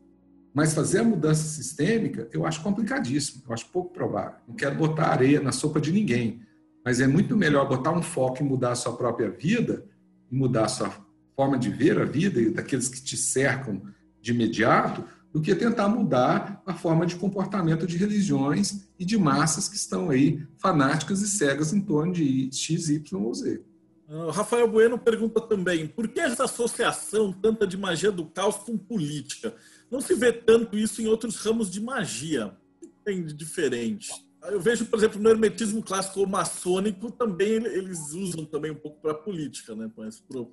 Mas 0.55 0.75
fazer 0.75 1.01
a 1.01 1.05
mudança 1.05 1.43
sistêmica, 1.43 2.29
eu 2.33 2.47
acho 2.47 2.63
complicadíssimo, 2.63 3.43
eu 3.49 3.53
acho 3.53 3.67
pouco 3.71 3.93
provável. 3.93 4.39
Não 4.47 4.55
quero 4.55 4.77
botar 4.77 5.09
areia 5.09 5.41
na 5.41 5.51
sopa 5.51 5.81
de 5.81 5.91
ninguém, 5.91 6.41
mas 6.85 7.01
é 7.01 7.07
muito 7.07 7.37
melhor 7.37 7.69
botar 7.69 7.93
um 7.93 8.03
foco 8.03 8.43
em 8.43 8.47
mudar 8.47 8.73
a 8.73 8.77
sua 8.77 8.97
própria 8.97 9.31
vida, 9.31 9.85
mudar 10.31 10.65
a 10.65 10.69
sua 10.69 10.93
forma 11.37 11.59
de 11.59 11.71
ver 11.71 11.99
a 11.99 12.05
vida 12.05 12.41
e 12.41 12.51
daqueles 12.51 12.89
que 12.89 13.03
te 13.03 13.17
cercam 13.17 13.83
de 14.21 14.33
imediato, 14.33 15.05
do 15.33 15.41
que 15.41 15.55
tentar 15.55 15.89
mudar 15.89 16.61
a 16.67 16.75
forma 16.75 17.07
de 17.07 17.17
comportamento 17.17 17.87
de 17.87 17.97
religiões 17.97 18.89
e 18.99 19.05
de 19.05 19.17
massas 19.17 19.69
que 19.69 19.77
estão 19.77 20.11
aí 20.11 20.45
fanáticas 20.59 21.23
e 21.23 21.29
cegas 21.29 21.73
em 21.73 21.81
torno 21.81 22.13
de 22.13 22.51
X, 22.53 22.89
Y 22.89 23.17
ou 23.23 23.33
Z. 23.33 23.63
Uh, 24.09 24.31
Rafael 24.31 24.67
Bueno 24.67 24.99
pergunta 24.99 25.41
também: 25.41 25.87
por 25.87 26.09
que 26.09 26.19
essa 26.19 26.45
associação 26.45 27.33
tanta 27.33 27.65
de 27.65 27.77
magia 27.77 28.11
do 28.11 28.27
caos 28.27 28.57
com 28.57 28.77
política? 28.77 29.55
Não 29.89 30.01
se 30.01 30.15
vê 30.15 30.33
tanto 30.33 30.77
isso 30.77 31.01
em 31.01 31.07
outros 31.07 31.37
ramos 31.37 31.71
de 31.71 31.81
magia. 31.81 32.57
O 32.83 32.87
que 32.87 32.93
tem 33.05 33.25
de 33.25 33.33
diferente? 33.33 34.11
Eu 34.45 34.61
vejo, 34.61 34.87
por 34.87 34.99
exemplo, 34.99 35.21
no 35.21 35.29
hermetismo 35.29 35.83
clássico 35.83 36.27
maçônico, 36.27 37.11
também 37.11 37.57
eles 37.57 38.13
usam 38.13 38.45
também 38.45 38.71
um 38.71 38.77
pouco 38.77 39.01
para 39.01 39.13
a 39.13 39.15
política, 39.15 39.75
né? 39.75 39.91
Para 39.95 40.41
o 40.41 40.51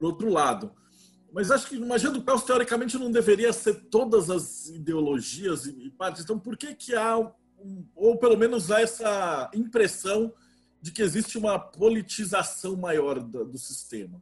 outro 0.00 0.28
lado. 0.28 0.72
Mas 1.32 1.50
acho 1.50 1.68
que 1.68 1.78
magia 1.78 2.10
do 2.10 2.22
caos, 2.22 2.42
teoricamente, 2.42 2.98
não 2.98 3.10
deveria 3.10 3.52
ser 3.52 3.74
todas 3.90 4.30
as 4.30 4.68
ideologias 4.68 5.66
e 5.66 5.90
partes. 5.96 6.22
Então, 6.22 6.38
por 6.38 6.56
que, 6.56 6.74
que 6.74 6.94
há, 6.94 7.18
um, 7.18 7.84
ou 7.94 8.18
pelo 8.18 8.36
menos 8.36 8.70
há 8.70 8.80
essa 8.80 9.50
impressão 9.54 10.32
de 10.82 10.90
que 10.90 11.02
existe 11.02 11.38
uma 11.38 11.58
politização 11.58 12.76
maior 12.76 13.20
do, 13.20 13.44
do 13.44 13.58
sistema? 13.58 14.20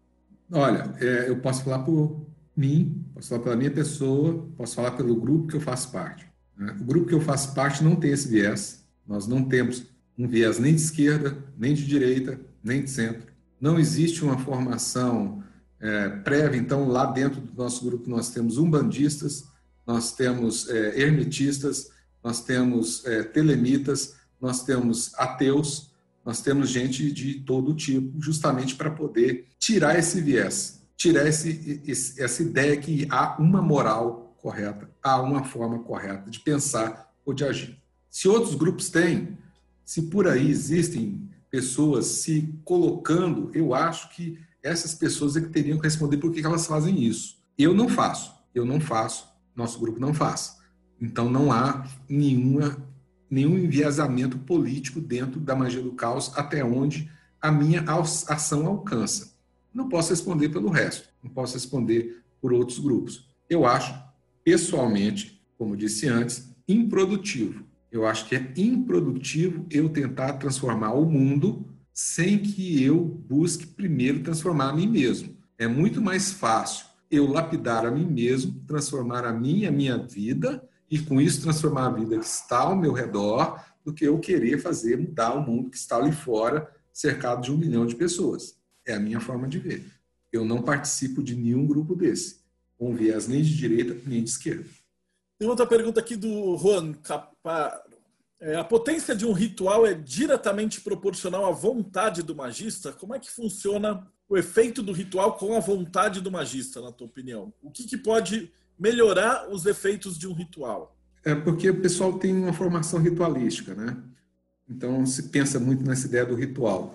Olha, 0.52 0.94
é, 1.00 1.28
eu 1.28 1.40
posso 1.40 1.64
falar 1.64 1.80
por 1.80 2.26
mim, 2.56 3.04
posso 3.14 3.28
falar 3.28 3.42
pela 3.42 3.56
minha 3.56 3.70
pessoa, 3.70 4.48
posso 4.56 4.74
falar 4.74 4.92
pelo 4.92 5.16
grupo 5.16 5.46
que 5.46 5.56
eu 5.56 5.60
faço 5.60 5.90
parte. 5.90 6.26
Né? 6.56 6.76
O 6.80 6.84
grupo 6.84 7.06
que 7.06 7.14
eu 7.14 7.20
faço 7.20 7.54
parte 7.54 7.82
não 7.82 7.96
tem 7.96 8.10
esse 8.10 8.28
viés. 8.28 8.86
Nós 9.09 9.26
não 9.26 9.42
temos 9.42 9.86
um 10.16 10.28
viés 10.28 10.59
nem 10.59 10.74
de 10.74 10.82
esquerda, 10.82 11.36
nem 11.56 11.74
de 11.74 11.86
direita, 11.86 12.38
nem 12.62 12.84
de 12.84 12.90
centro. 12.90 13.32
Não 13.61 13.78
existe 13.78 14.22
uma 14.22 14.38
formação 14.38 15.42
é, 15.80 16.09
prévia. 16.09 16.59
Então, 16.59 16.86
lá 16.86 17.06
dentro 17.06 17.40
do 17.40 17.54
nosso 17.56 17.84
grupo, 17.84 18.09
nós 18.11 18.30
temos 18.30 18.59
umbandistas, 18.59 19.44
nós 19.86 20.12
temos 20.12 20.68
é, 20.68 21.00
hermetistas, 21.00 21.90
nós 22.22 22.44
temos 22.44 23.04
é, 23.06 23.22
telemitas, 23.22 24.16
nós 24.40 24.62
temos 24.64 25.12
ateus, 25.16 25.92
nós 26.24 26.42
temos 26.42 26.68
gente 26.68 27.11
de 27.11 27.40
todo 27.40 27.74
tipo, 27.74 28.20
justamente 28.20 28.74
para 28.74 28.90
poder 28.90 29.46
tirar 29.59 29.98
esse 29.98 30.20
viés 30.20 30.78
tirar 30.98 31.26
esse, 31.28 31.80
esse, 31.86 32.20
essa 32.20 32.42
ideia 32.42 32.76
que 32.76 33.06
há 33.09 33.36
uma 33.38 33.62
moral 33.62 34.36
correta, 34.42 34.90
há 35.00 35.22
uma 35.22 35.44
forma 35.44 35.78
correta 35.78 36.28
de 36.28 36.40
pensar 36.40 37.09
ou 37.24 37.32
de 37.32 37.44
agir. 37.44 37.78
Se 38.11 38.28
outros 38.28 38.54
grupos 38.54 38.88
têm, 38.90 39.36
se 39.84 40.02
por 40.02 40.26
aí 40.26 40.50
existem 40.50 41.28
pessoas 41.50 42.06
se 42.06 42.54
colocando, 42.64 43.50
eu 43.54 43.74
acho 43.74 44.14
que 44.14 44.38
essas 44.62 44.94
pessoas 44.94 45.36
é 45.36 45.40
que 45.40 45.48
teriam 45.48 45.78
que 45.78 45.84
responder 45.84 46.18
por 46.18 46.32
que 46.32 46.44
elas 46.44 46.66
fazem 46.66 47.02
isso. 47.02 47.38
Eu 47.56 47.72
não 47.74 47.88
faço, 47.88 48.34
eu 48.54 48.64
não 48.64 48.80
faço, 48.80 49.28
nosso 49.54 49.78
grupo 49.78 49.98
não 49.98 50.12
faz. 50.12 50.59
Então 51.00 51.30
não 51.30 51.52
há 51.52 51.86
nenhuma, 52.09 52.76
nenhum 53.30 53.56
enviesamento 53.59 54.38
político 54.38 55.00
dentro 55.00 55.40
da 55.40 55.54
magia 55.54 55.82
do 55.82 55.92
caos 55.92 56.32
até 56.36 56.64
onde 56.64 57.11
a 57.40 57.52
minha 57.52 57.82
ação 57.82 58.66
alcança. 58.66 59.32
Não 59.72 59.88
posso 59.88 60.11
responder 60.11 60.48
pelo 60.48 60.70
resto, 60.70 61.09
não 61.22 61.30
posso 61.30 61.54
responder 61.54 62.22
por 62.40 62.52
outros 62.52 62.78
grupos. 62.78 63.28
Eu 63.48 63.64
acho, 63.64 63.94
pessoalmente, 64.44 65.40
como 65.56 65.76
disse 65.76 66.09
antes, 66.09 66.54
improdutivo. 66.66 67.67
Eu 67.91 68.07
acho 68.07 68.26
que 68.26 68.36
é 68.36 68.53
improdutivo 68.57 69.66
eu 69.70 69.89
tentar 69.89 70.34
transformar 70.34 70.93
o 70.93 71.05
mundo 71.05 71.66
sem 71.93 72.39
que 72.39 72.82
eu 72.82 73.03
busque 73.03 73.66
primeiro 73.66 74.22
transformar 74.22 74.70
a 74.70 74.72
mim 74.72 74.86
mesmo. 74.86 75.36
É 75.57 75.66
muito 75.66 76.01
mais 76.01 76.30
fácil 76.32 76.86
eu 77.11 77.26
lapidar 77.26 77.86
a 77.86 77.91
mim 77.91 78.07
mesmo, 78.07 78.62
transformar 78.66 79.24
a 79.24 79.32
minha, 79.32 79.70
a 79.70 79.72
minha 79.72 79.97
vida 79.97 80.62
e 80.91 80.99
com 80.99 81.20
isso 81.20 81.43
transformar 81.43 81.86
a 81.86 81.91
vida 81.91 82.18
que 82.18 82.24
está 82.24 82.61
ao 82.61 82.76
meu 82.76 82.93
redor, 82.93 83.62
do 83.84 83.95
que 83.95 84.05
eu 84.05 84.18
querer 84.18 84.59
fazer 84.59 84.99
mudar 84.99 85.32
o 85.32 85.43
mundo 85.43 85.70
que 85.70 85.76
está 85.76 85.97
ali 85.97 86.12
fora, 86.12 86.70
cercado 86.93 87.43
de 87.43 87.51
um 87.51 87.57
milhão 87.57 87.86
de 87.86 87.97
pessoas. 87.97 88.59
É 88.86 88.95
a 88.95 89.01
minha 89.01 89.18
forma 89.18 89.49
de 89.49 89.59
ver. 89.59 89.86
Eu 90.30 90.45
não 90.45 90.61
participo 90.61 91.22
de 91.22 91.34
nenhum 91.34 91.66
grupo 91.66 91.95
desse, 91.97 92.41
com 92.76 92.95
viés 92.95 93.26
nem 93.26 93.43
de 93.43 93.57
direita 93.57 93.97
nem 94.07 94.22
de 94.22 94.28
esquerda. 94.28 94.66
Tem 95.39 95.49
outra 95.49 95.66
pergunta 95.66 96.01
aqui 96.01 96.16
do 96.16 96.57
Juan 96.57 96.93
Caparo. 96.95 97.80
É, 98.41 98.55
a 98.55 98.62
potência 98.62 99.16
de 99.16 99.26
um 99.26 99.32
ritual 99.32 99.84
é 99.84 99.95
diretamente 99.95 100.80
proporcional 100.80 101.47
à 101.47 101.51
vontade 101.51 102.22
do 102.22 102.36
magista? 102.36 102.93
Como 102.93 103.14
é 103.14 103.18
que 103.18 103.30
funciona 103.30 104.07
o 104.28 104.36
efeito 104.36 104.80
do 104.82 104.93
ritual 104.93 105.36
com 105.36 105.57
a 105.57 105.61
vontade 105.61 106.20
do 106.20 106.30
magista, 106.30 106.80
na 106.80 106.93
tua 106.93 107.09
opinião? 107.09 107.53
O 107.61 107.70
que, 107.70 107.84
que 107.84 107.97
pode 107.97 108.53
melhorar 108.78 109.49
os 109.51 109.66
efeitos 109.66 110.16
de 110.16 110.28
um 110.28 110.32
ritual? 110.32 110.97
É 111.24 111.34
porque 111.34 111.68
o 111.68 111.80
pessoal 111.80 112.16
tem 112.16 112.32
uma 112.32 112.53
formação 112.53 113.01
ritualística, 113.01 113.74
né? 113.74 113.97
Então 114.68 115.05
se 115.05 115.24
pensa 115.30 115.59
muito 115.59 115.84
nessa 115.84 116.07
ideia 116.07 116.24
do 116.24 116.36
ritual 116.36 116.95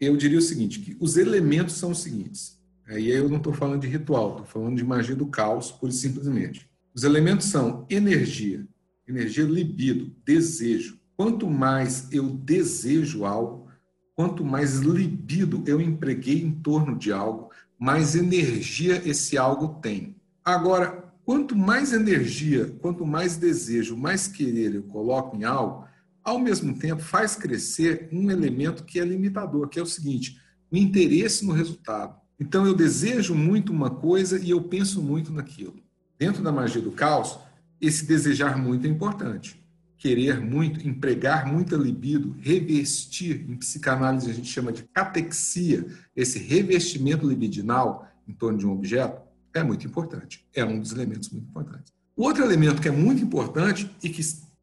eu 0.00 0.16
diria 0.16 0.38
o 0.38 0.42
seguinte, 0.42 0.80
que 0.80 0.96
os 1.00 1.16
elementos 1.16 1.74
são 1.74 1.90
os 1.90 1.98
seguintes. 1.98 2.58
Aí 2.86 3.08
eu 3.08 3.28
não 3.28 3.38
estou 3.38 3.52
falando 3.52 3.80
de 3.80 3.88
ritual, 3.88 4.30
estou 4.30 4.46
falando 4.46 4.76
de 4.76 4.84
magia 4.84 5.16
do 5.16 5.26
caos, 5.26 5.70
pura 5.70 5.92
e 5.92 5.94
simplesmente. 5.94 6.68
Os 6.94 7.02
elementos 7.02 7.46
são 7.46 7.84
energia, 7.90 8.64
energia 9.08 9.42
libido, 9.42 10.14
desejo. 10.24 11.00
Quanto 11.16 11.50
mais 11.50 12.06
eu 12.12 12.30
desejo 12.30 13.24
algo, 13.24 13.68
quanto 14.14 14.44
mais 14.44 14.78
libido 14.78 15.64
eu 15.66 15.80
empreguei 15.80 16.40
em 16.40 16.52
torno 16.52 16.96
de 16.96 17.10
algo, 17.10 17.50
mais 17.76 18.14
energia 18.14 19.02
esse 19.04 19.36
algo 19.36 19.80
tem. 19.80 20.14
Agora, 20.44 21.12
quanto 21.24 21.56
mais 21.56 21.92
energia, 21.92 22.72
quanto 22.80 23.04
mais 23.04 23.36
desejo, 23.36 23.96
mais 23.96 24.28
querer 24.28 24.76
eu 24.76 24.84
coloco 24.84 25.36
em 25.36 25.42
algo, 25.42 25.88
ao 26.22 26.38
mesmo 26.38 26.78
tempo 26.78 27.02
faz 27.02 27.34
crescer 27.34 28.08
um 28.12 28.30
elemento 28.30 28.84
que 28.84 29.00
é 29.00 29.04
limitador, 29.04 29.68
que 29.68 29.80
é 29.80 29.82
o 29.82 29.86
seguinte: 29.86 30.40
o 30.70 30.76
interesse 30.76 31.44
no 31.44 31.52
resultado. 31.52 32.16
Então 32.38 32.64
eu 32.64 32.74
desejo 32.74 33.34
muito 33.34 33.72
uma 33.72 33.90
coisa 33.90 34.38
e 34.38 34.50
eu 34.50 34.62
penso 34.62 35.02
muito 35.02 35.32
naquilo. 35.32 35.83
Dentro 36.18 36.42
da 36.42 36.52
magia 36.52 36.80
do 36.80 36.92
caos, 36.92 37.38
esse 37.80 38.06
desejar 38.06 38.56
muito 38.56 38.86
é 38.86 38.90
importante. 38.90 39.62
Querer 39.98 40.40
muito, 40.40 40.86
empregar 40.86 41.46
muita 41.46 41.76
libido, 41.76 42.36
revestir, 42.40 43.44
em 43.48 43.56
psicanálise 43.56 44.30
a 44.30 44.34
gente 44.34 44.48
chama 44.48 44.72
de 44.72 44.82
catexia, 44.82 45.86
esse 46.14 46.38
revestimento 46.38 47.26
libidinal 47.26 48.06
em 48.28 48.32
torno 48.32 48.58
de 48.58 48.66
um 48.66 48.72
objeto, 48.72 49.22
é 49.52 49.62
muito 49.62 49.86
importante. 49.86 50.44
É 50.54 50.64
um 50.64 50.78
dos 50.78 50.92
elementos 50.92 51.30
muito 51.30 51.48
importantes. 51.48 51.92
Outro 52.16 52.44
elemento 52.44 52.80
que 52.80 52.88
é 52.88 52.92
muito 52.92 53.22
importante 53.22 53.90
e 54.02 54.08
que 54.08 54.22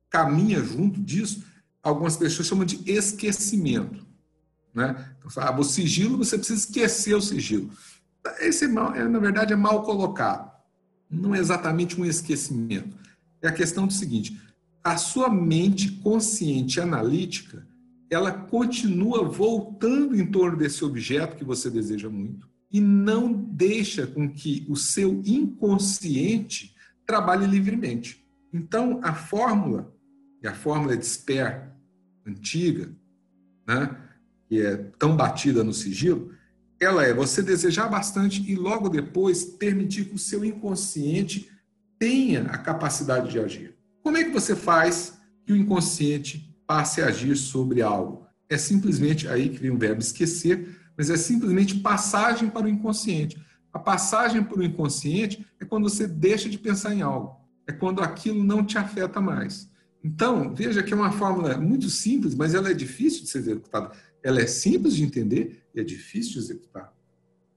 caminha 0.09 0.63
junto 0.63 1.01
disso 1.01 1.43
algumas 1.81 2.15
pessoas 2.17 2.47
chamam 2.47 2.65
de 2.65 2.81
esquecimento. 2.89 4.05
Né? 4.73 5.13
Então, 5.17 5.43
ah, 5.43 5.57
o 5.57 5.63
sigilo, 5.63 6.17
você 6.17 6.37
precisa 6.37 6.59
esquecer 6.59 7.15
o 7.15 7.21
sigilo. 7.21 7.71
Esse, 8.39 8.65
é 8.65 8.67
mal, 8.67 8.93
é, 8.93 9.07
na 9.07 9.19
verdade, 9.19 9.53
é 9.53 9.55
mal 9.55 9.83
colocado. 9.83 10.50
Não 11.11 11.35
é 11.35 11.39
exatamente 11.39 11.99
um 11.99 12.05
esquecimento. 12.05 12.97
É 13.41 13.47
a 13.47 13.53
questão 13.53 13.85
do 13.85 13.93
seguinte: 13.93 14.39
a 14.83 14.97
sua 14.97 15.29
mente 15.29 15.91
consciente 15.91 16.79
analítica, 16.79 17.67
ela 18.09 18.31
continua 18.31 19.27
voltando 19.27 20.15
em 20.15 20.25
torno 20.25 20.57
desse 20.57 20.83
objeto 20.83 21.35
que 21.35 21.43
você 21.43 21.69
deseja 21.69 22.09
muito 22.09 22.49
e 22.71 22.79
não 22.79 23.33
deixa 23.33 24.07
com 24.07 24.29
que 24.29 24.65
o 24.69 24.75
seu 24.75 25.21
inconsciente 25.25 26.73
trabalhe 27.05 27.45
livremente. 27.45 28.25
Então, 28.53 28.99
a 29.03 29.13
fórmula, 29.13 29.93
e 30.41 30.47
a 30.47 30.53
fórmula 30.53 30.95
de 30.95 31.05
Sper, 31.05 31.69
antiga, 32.25 32.89
né? 33.67 33.97
que 34.47 34.61
é 34.61 34.77
tão 34.97 35.15
batida 35.15 35.63
no 35.63 35.73
sigilo, 35.73 36.33
ela 36.81 37.05
é 37.05 37.13
você 37.13 37.43
desejar 37.43 37.87
bastante 37.87 38.41
e 38.51 38.55
logo 38.55 38.89
depois 38.89 39.45
permitir 39.45 40.05
que 40.05 40.15
o 40.15 40.19
seu 40.19 40.43
inconsciente 40.43 41.47
tenha 41.99 42.41
a 42.45 42.57
capacidade 42.57 43.29
de 43.29 43.39
agir. 43.39 43.77
Como 44.01 44.17
é 44.17 44.23
que 44.23 44.31
você 44.31 44.55
faz 44.55 45.13
que 45.45 45.53
o 45.53 45.55
inconsciente 45.55 46.51
passe 46.65 46.99
a 46.99 47.05
agir 47.05 47.35
sobre 47.35 47.83
algo? 47.83 48.25
É 48.49 48.57
simplesmente 48.57 49.27
aí 49.27 49.49
que 49.49 49.59
vem 49.59 49.69
o 49.69 49.77
verbo 49.77 50.01
esquecer, 50.01 50.75
mas 50.97 51.11
é 51.11 51.17
simplesmente 51.17 51.75
passagem 51.75 52.49
para 52.49 52.65
o 52.65 52.69
inconsciente. 52.69 53.39
A 53.71 53.77
passagem 53.77 54.43
para 54.43 54.57
o 54.57 54.63
inconsciente 54.63 55.45
é 55.59 55.65
quando 55.65 55.87
você 55.87 56.07
deixa 56.07 56.49
de 56.49 56.57
pensar 56.57 56.95
em 56.95 57.03
algo, 57.03 57.37
é 57.67 57.71
quando 57.71 58.01
aquilo 58.01 58.43
não 58.43 58.65
te 58.65 58.79
afeta 58.79 59.21
mais. 59.21 59.69
Então, 60.03 60.53
veja 60.55 60.81
que 60.81 60.91
é 60.91 60.95
uma 60.95 61.11
fórmula 61.11 61.55
muito 61.57 61.87
simples, 61.89 62.33
mas 62.33 62.55
ela 62.55 62.71
é 62.71 62.73
difícil 62.73 63.21
de 63.21 63.29
ser 63.29 63.37
executada. 63.37 63.91
Ela 64.23 64.41
é 64.41 64.47
simples 64.47 64.95
de 64.95 65.03
entender 65.03 65.63
e 65.73 65.79
é 65.79 65.83
difícil 65.83 66.33
de 66.33 66.39
executar. 66.39 66.93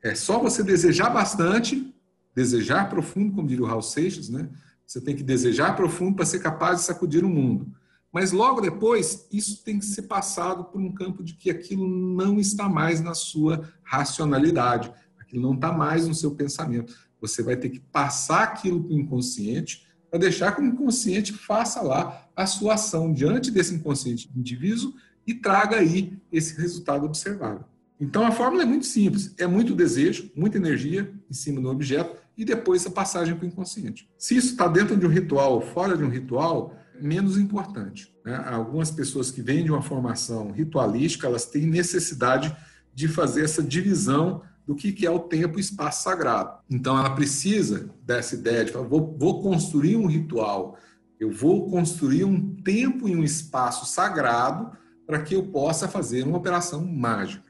É 0.03 0.15
só 0.15 0.39
você 0.39 0.63
desejar 0.63 1.11
bastante, 1.11 1.95
desejar 2.35 2.89
profundo, 2.89 3.35
como 3.35 3.49
diria 3.49 3.65
o 3.65 3.67
Raul 3.67 3.83
Seixas, 3.83 4.29
né? 4.29 4.49
Você 4.87 5.01
tem 5.01 5.17
que 5.17 5.23
desejar 5.23 5.75
profundo 5.75 6.17
para 6.17 6.27
ser 6.27 6.41
capaz 6.41 6.81
de 6.81 6.87
sacudir 6.87 7.25
o 7.25 7.29
mundo. 7.29 7.73
Mas 8.13 8.31
logo 8.31 8.61
depois, 8.61 9.27
isso 9.33 9.65
tem 9.65 9.79
que 9.79 9.85
ser 9.85 10.03
passado 10.03 10.65
por 10.65 10.81
um 10.81 10.93
campo 10.93 11.25
de 11.25 11.35
que 11.35 11.51
aquilo 11.51 11.89
não 11.89 12.39
está 12.39 12.69
mais 12.69 13.01
na 13.01 13.15
sua 13.15 13.69
racionalidade, 13.83 14.93
aquilo 15.19 15.43
não 15.43 15.55
está 15.55 15.73
mais 15.73 16.07
no 16.07 16.15
seu 16.15 16.31
pensamento. 16.33 16.95
Você 17.21 17.43
vai 17.43 17.57
ter 17.57 17.71
que 17.71 17.81
passar 17.81 18.45
aquilo 18.45 18.85
para 18.85 18.95
o 18.95 18.99
inconsciente 18.99 19.87
para 20.11 20.21
deixar 20.21 20.53
que 20.53 20.61
o 20.61 20.65
inconsciente 20.65 21.33
faça 21.33 21.83
lá 21.83 22.29
a 22.37 22.47
sua 22.47 22.75
ação 22.75 23.13
diante 23.13 23.51
desse 23.51 23.75
inconsciente 23.75 24.31
indivíduo 24.37 24.95
e 25.27 25.35
traga 25.35 25.77
aí 25.77 26.19
esse 26.31 26.61
resultado 26.61 27.05
observável. 27.07 27.65
Então 28.01 28.27
a 28.27 28.33
fórmula 28.33 28.63
é 28.63 28.67
muito 28.67 28.87
simples, 28.87 29.35
é 29.39 29.47
muito 29.47 29.75
desejo, 29.75 30.31
muita 30.35 30.59
energia 30.59 31.13
em 31.31 31.35
cima 31.35 31.61
do 31.61 31.69
objeto 31.69 32.17
e 32.37 32.45
depois 32.45 32.85
a 32.87 32.91
passagem 32.91 33.35
para 33.35 33.45
o 33.45 33.49
inconsciente. 33.49 34.09
Se 34.19 34.37
isso 34.37 34.53
está 34.53 34.67
dentro 34.67 34.97
de 34.97 35.07
um 35.07 35.09
ritual 35.11 35.55
ou 35.55 35.61
fora 35.61 35.97
de 35.97 36.03
um 36.03 36.09
ritual, 36.09 36.77
menos 37.01 37.39
importante. 37.39 38.15
Né? 38.25 38.35
Algumas 38.47 38.91
pessoas 38.91 39.31
que 39.31 39.43
vêm 39.43 39.65
de 39.65 39.71
uma 39.71 39.83
formação 39.83 40.51
ritualística, 40.51 41.27
elas 41.27 41.47
têm 41.47 41.67
necessidade 41.67 42.55
de 42.93 43.09
fazer 43.09 43.45
essa 43.45 43.63
divisão 43.63 44.43
do 44.67 44.75
que, 44.75 45.05
é 45.05 45.11
o 45.11 45.19
tempo 45.19 45.59
e 45.59 45.61
espaço 45.61 46.05
sagrado. 46.05 46.59
Então, 46.71 46.99
ela 46.99 47.15
precisa 47.15 47.91
dessa 48.03 48.35
ideia 48.35 48.65
de 48.65 48.73
vou, 48.73 49.17
vou 49.19 49.43
construir 49.43 49.97
um 49.97 50.07
ritual, 50.07 50.79
eu 51.21 51.31
vou 51.31 51.69
construir 51.69 52.25
um 52.25 52.55
tempo 52.57 53.09
e 53.09 53.15
um 53.15 53.23
espaço 53.23 53.87
sagrado 53.87 54.77
para 55.07 55.23
que 55.23 55.35
eu 55.35 55.45
possa 55.45 55.89
fazer 55.89 56.27
uma 56.27 56.39
operação 56.39 56.85
mágica. 56.85 57.45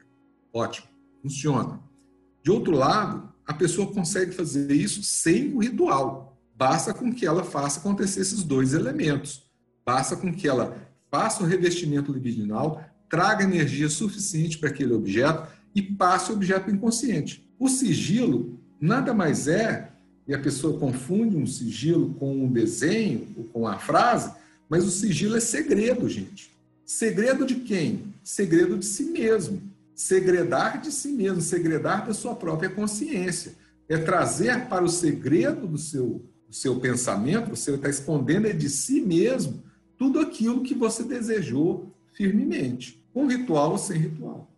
Ótimo, 0.53 0.87
funciona. 1.21 1.79
De 2.43 2.51
outro 2.51 2.75
lado, 2.75 3.33
a 3.45 3.53
pessoa 3.53 3.91
consegue 3.91 4.31
fazer 4.31 4.71
isso 4.71 5.03
sem 5.03 5.53
o 5.53 5.59
ritual. 5.59 6.37
Basta 6.55 6.93
com 6.93 7.13
que 7.13 7.25
ela 7.25 7.43
faça 7.43 7.79
acontecer 7.79 8.21
esses 8.21 8.43
dois 8.43 8.73
elementos. 8.73 9.43
Basta 9.85 10.15
com 10.15 10.33
que 10.33 10.47
ela 10.47 10.77
faça 11.11 11.43
o 11.43 11.45
revestimento 11.45 12.11
libidinal, 12.11 12.83
traga 13.09 13.43
energia 13.43 13.89
suficiente 13.89 14.57
para 14.57 14.69
aquele 14.69 14.93
objeto 14.93 15.47
e 15.73 15.81
passe 15.81 16.31
o 16.31 16.35
objeto 16.35 16.71
inconsciente. 16.71 17.47
O 17.59 17.69
sigilo 17.69 18.59
nada 18.79 19.13
mais 19.13 19.47
é, 19.47 19.91
e 20.27 20.33
a 20.33 20.39
pessoa 20.39 20.79
confunde 20.79 21.37
um 21.37 21.45
sigilo 21.45 22.13
com 22.15 22.35
um 22.35 22.51
desenho 22.51 23.27
ou 23.37 23.43
com 23.45 23.67
a 23.67 23.77
frase, 23.77 24.33
mas 24.69 24.85
o 24.85 24.89
sigilo 24.89 25.35
é 25.35 25.39
segredo, 25.39 26.09
gente. 26.09 26.54
Segredo 26.85 27.45
de 27.45 27.55
quem? 27.55 28.13
Segredo 28.23 28.77
de 28.77 28.85
si 28.85 29.05
mesmo. 29.05 29.61
Segredar 29.95 30.81
de 30.81 30.91
si 30.91 31.09
mesmo, 31.09 31.41
segredar 31.41 32.05
da 32.05 32.13
sua 32.13 32.35
própria 32.35 32.69
consciência. 32.69 33.53
É 33.89 33.97
trazer 33.97 34.67
para 34.67 34.83
o 34.83 34.89
segredo 34.89 35.67
do 35.67 35.77
seu, 35.77 36.23
do 36.47 36.53
seu 36.53 36.79
pensamento, 36.79 37.49
você 37.49 37.71
está 37.71 37.89
escondendo 37.89 38.47
é 38.47 38.53
de 38.53 38.69
si 38.69 39.01
mesmo 39.01 39.63
tudo 39.97 40.19
aquilo 40.19 40.63
que 40.63 40.73
você 40.73 41.03
desejou 41.03 41.91
firmemente, 42.13 43.03
com 43.13 43.27
ritual 43.27 43.71
ou 43.71 43.77
sem 43.77 43.97
ritual. 43.97 44.51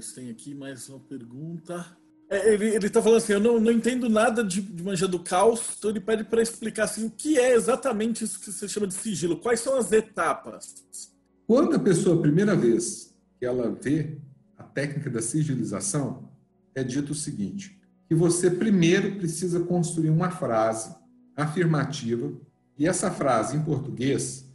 Se 0.00 0.14
tem 0.14 0.30
aqui 0.30 0.54
mais 0.54 0.88
uma 0.88 1.00
pergunta. 1.00 1.84
É, 2.30 2.54
ele, 2.54 2.66
ele 2.68 2.88
tá 2.88 3.02
falando 3.02 3.18
assim, 3.18 3.34
eu 3.34 3.40
não, 3.40 3.60
não 3.60 3.70
entendo 3.70 4.08
nada 4.08 4.42
de, 4.42 4.62
de 4.62 4.82
manja 4.82 5.06
do 5.06 5.18
caos, 5.18 5.60
então 5.76 5.90
ele 5.90 6.00
pede 6.00 6.24
para 6.24 6.40
explicar 6.40 6.84
assim, 6.84 7.04
o 7.04 7.10
que 7.10 7.38
é 7.38 7.52
exatamente 7.52 8.24
isso 8.24 8.40
que 8.40 8.50
você 8.50 8.66
chama 8.66 8.86
de 8.86 8.94
sigilo, 8.94 9.36
quais 9.36 9.60
são 9.60 9.76
as 9.76 9.92
etapas? 9.92 11.11
Quando 11.52 11.76
a 11.76 11.78
pessoa, 11.78 12.16
a 12.16 12.22
primeira 12.22 12.56
vez 12.56 13.14
que 13.38 13.44
ela 13.44 13.70
vê 13.70 14.16
a 14.56 14.62
técnica 14.62 15.10
da 15.10 15.20
sigilização, 15.20 16.32
é 16.74 16.82
dito 16.82 17.12
o 17.12 17.14
seguinte, 17.14 17.78
que 18.08 18.14
você 18.14 18.50
primeiro 18.50 19.16
precisa 19.16 19.60
construir 19.60 20.08
uma 20.08 20.30
frase 20.30 20.96
afirmativa, 21.36 22.32
e 22.78 22.88
essa 22.88 23.10
frase 23.10 23.54
em 23.54 23.62
português, 23.62 24.46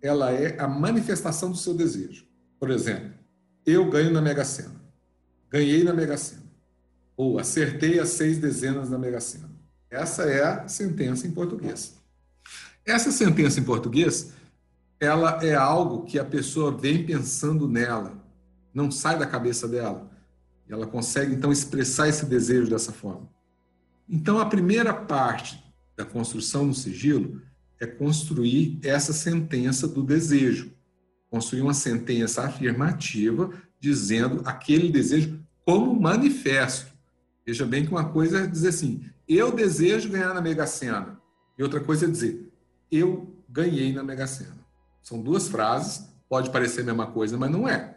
ela 0.00 0.30
é 0.30 0.56
a 0.60 0.68
manifestação 0.68 1.50
do 1.50 1.56
seu 1.56 1.74
desejo. 1.74 2.24
Por 2.60 2.70
exemplo, 2.70 3.10
eu 3.66 3.90
ganho 3.90 4.12
na 4.12 4.22
Mega 4.22 4.44
Sena. 4.44 4.80
Ganhei 5.50 5.82
na 5.82 5.92
Mega 5.92 6.16
Sena. 6.16 6.44
Ou 7.16 7.36
acertei 7.36 7.98
as 7.98 8.10
seis 8.10 8.38
dezenas 8.38 8.88
na 8.88 8.96
Mega 8.96 9.20
Sena. 9.20 9.50
Essa 9.90 10.22
é 10.22 10.44
a 10.44 10.68
sentença 10.68 11.26
em 11.26 11.32
português. 11.32 11.96
Essa 12.86 13.10
sentença 13.10 13.58
em 13.58 13.64
português, 13.64 14.32
ela 15.04 15.44
é 15.44 15.54
algo 15.54 16.04
que 16.04 16.18
a 16.18 16.24
pessoa 16.24 16.72
vem 16.72 17.04
pensando 17.04 17.68
nela, 17.68 18.22
não 18.72 18.90
sai 18.90 19.18
da 19.18 19.26
cabeça 19.26 19.68
dela. 19.68 20.10
E 20.68 20.72
ela 20.72 20.86
consegue, 20.86 21.34
então, 21.34 21.52
expressar 21.52 22.08
esse 22.08 22.26
desejo 22.26 22.70
dessa 22.70 22.92
forma. 22.92 23.28
Então, 24.08 24.38
a 24.38 24.46
primeira 24.46 24.92
parte 24.92 25.62
da 25.96 26.04
construção 26.04 26.66
do 26.66 26.74
sigilo 26.74 27.40
é 27.80 27.86
construir 27.86 28.78
essa 28.82 29.12
sentença 29.12 29.86
do 29.86 30.02
desejo 30.02 30.74
construir 31.34 31.62
uma 31.62 31.74
sentença 31.74 32.44
afirmativa 32.44 33.50
dizendo 33.80 34.42
aquele 34.44 34.88
desejo 34.88 35.44
como 35.64 36.00
manifesto. 36.00 36.92
Veja 37.44 37.66
bem 37.66 37.84
que 37.84 37.90
uma 37.90 38.08
coisa 38.08 38.42
é 38.42 38.46
dizer 38.46 38.68
assim, 38.68 39.04
eu 39.26 39.50
desejo 39.50 40.10
ganhar 40.10 40.32
na 40.32 40.40
Mega 40.40 40.64
Sena. 40.64 41.20
E 41.58 41.62
outra 41.64 41.80
coisa 41.80 42.06
é 42.06 42.08
dizer, 42.08 42.52
eu 42.88 43.34
ganhei 43.48 43.92
na 43.92 44.04
Mega 44.04 44.28
Sena. 44.28 44.63
São 45.04 45.22
duas 45.22 45.46
frases, 45.46 46.08
pode 46.28 46.50
parecer 46.50 46.80
a 46.80 46.84
mesma 46.84 47.06
coisa, 47.06 47.38
mas 47.38 47.48
não 47.48 47.68
é. 47.68 47.96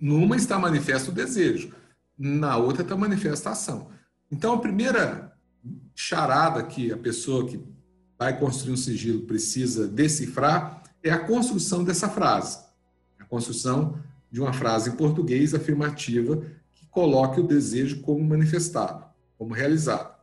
Numa 0.00 0.34
está 0.34 0.58
manifesto 0.58 1.12
o 1.12 1.14
desejo, 1.14 1.72
na 2.18 2.56
outra 2.56 2.82
está 2.82 2.96
manifesta 2.96 3.50
a 3.50 3.52
ação. 3.52 3.90
Então, 4.28 4.54
a 4.54 4.58
primeira 4.58 5.32
charada 5.94 6.64
que 6.64 6.90
a 6.92 6.96
pessoa 6.96 7.46
que 7.46 7.64
vai 8.18 8.36
construir 8.36 8.72
um 8.72 8.76
sigilo 8.76 9.22
precisa 9.22 9.86
decifrar 9.86 10.82
é 11.00 11.10
a 11.10 11.24
construção 11.24 11.84
dessa 11.84 12.08
frase 12.08 12.66
construção 13.28 13.98
de 14.30 14.40
uma 14.40 14.52
frase 14.52 14.90
em 14.90 14.92
português 14.92 15.54
afirmativa 15.54 16.42
que 16.74 16.86
coloque 16.86 17.40
o 17.40 17.46
desejo 17.46 18.00
como 18.00 18.22
manifestado, 18.24 19.04
como 19.38 19.54
realizado. 19.54 20.14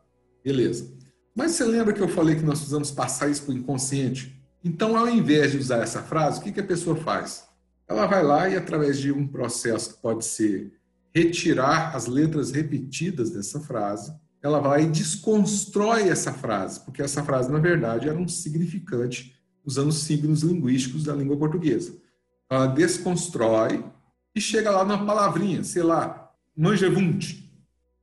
Beleza. 0.42 0.92
Mas 1.34 1.52
você 1.52 1.64
lembra 1.64 1.92
que 1.92 2.00
eu 2.00 2.08
falei 2.08 2.36
que 2.36 2.42
nós 2.42 2.58
precisamos 2.58 2.90
passar 2.90 3.30
isso 3.30 3.42
para 3.42 3.54
o 3.54 3.58
inconsciente? 3.58 4.40
Então, 4.64 4.96
ao 4.96 5.08
invés 5.08 5.52
de 5.52 5.58
usar 5.58 5.82
essa 5.82 6.02
frase, 6.02 6.40
o 6.40 6.42
que, 6.42 6.52
que 6.52 6.60
a 6.60 6.66
pessoa 6.66 6.96
faz? 6.96 7.44
Ela 7.86 8.06
vai 8.06 8.24
lá 8.24 8.48
e, 8.48 8.56
através 8.56 8.98
de 8.98 9.12
um 9.12 9.28
processo 9.28 9.94
que 9.94 10.02
pode 10.02 10.24
ser 10.24 10.72
retirar 11.14 11.94
as 11.94 12.06
letras 12.06 12.50
repetidas 12.50 13.30
dessa 13.30 13.60
frase, 13.60 14.12
ela 14.42 14.58
vai 14.58 14.84
e 14.84 14.90
desconstrói 14.90 16.08
essa 16.08 16.32
frase, 16.32 16.80
porque 16.80 17.02
essa 17.02 17.22
frase, 17.22 17.52
na 17.52 17.58
verdade, 17.58 18.08
era 18.08 18.18
um 18.18 18.26
significante 18.26 19.38
usando 19.64 19.92
signos 19.92 20.42
linguísticos 20.42 21.04
da 21.04 21.14
língua 21.14 21.36
portuguesa 21.36 22.02
ela 22.54 22.66
desconstrói 22.66 23.84
e 24.34 24.40
chega 24.40 24.70
lá 24.70 24.84
numa 24.84 25.04
palavrinha, 25.04 25.62
sei 25.64 25.82
lá, 25.82 26.32
manjevunt. 26.56 27.42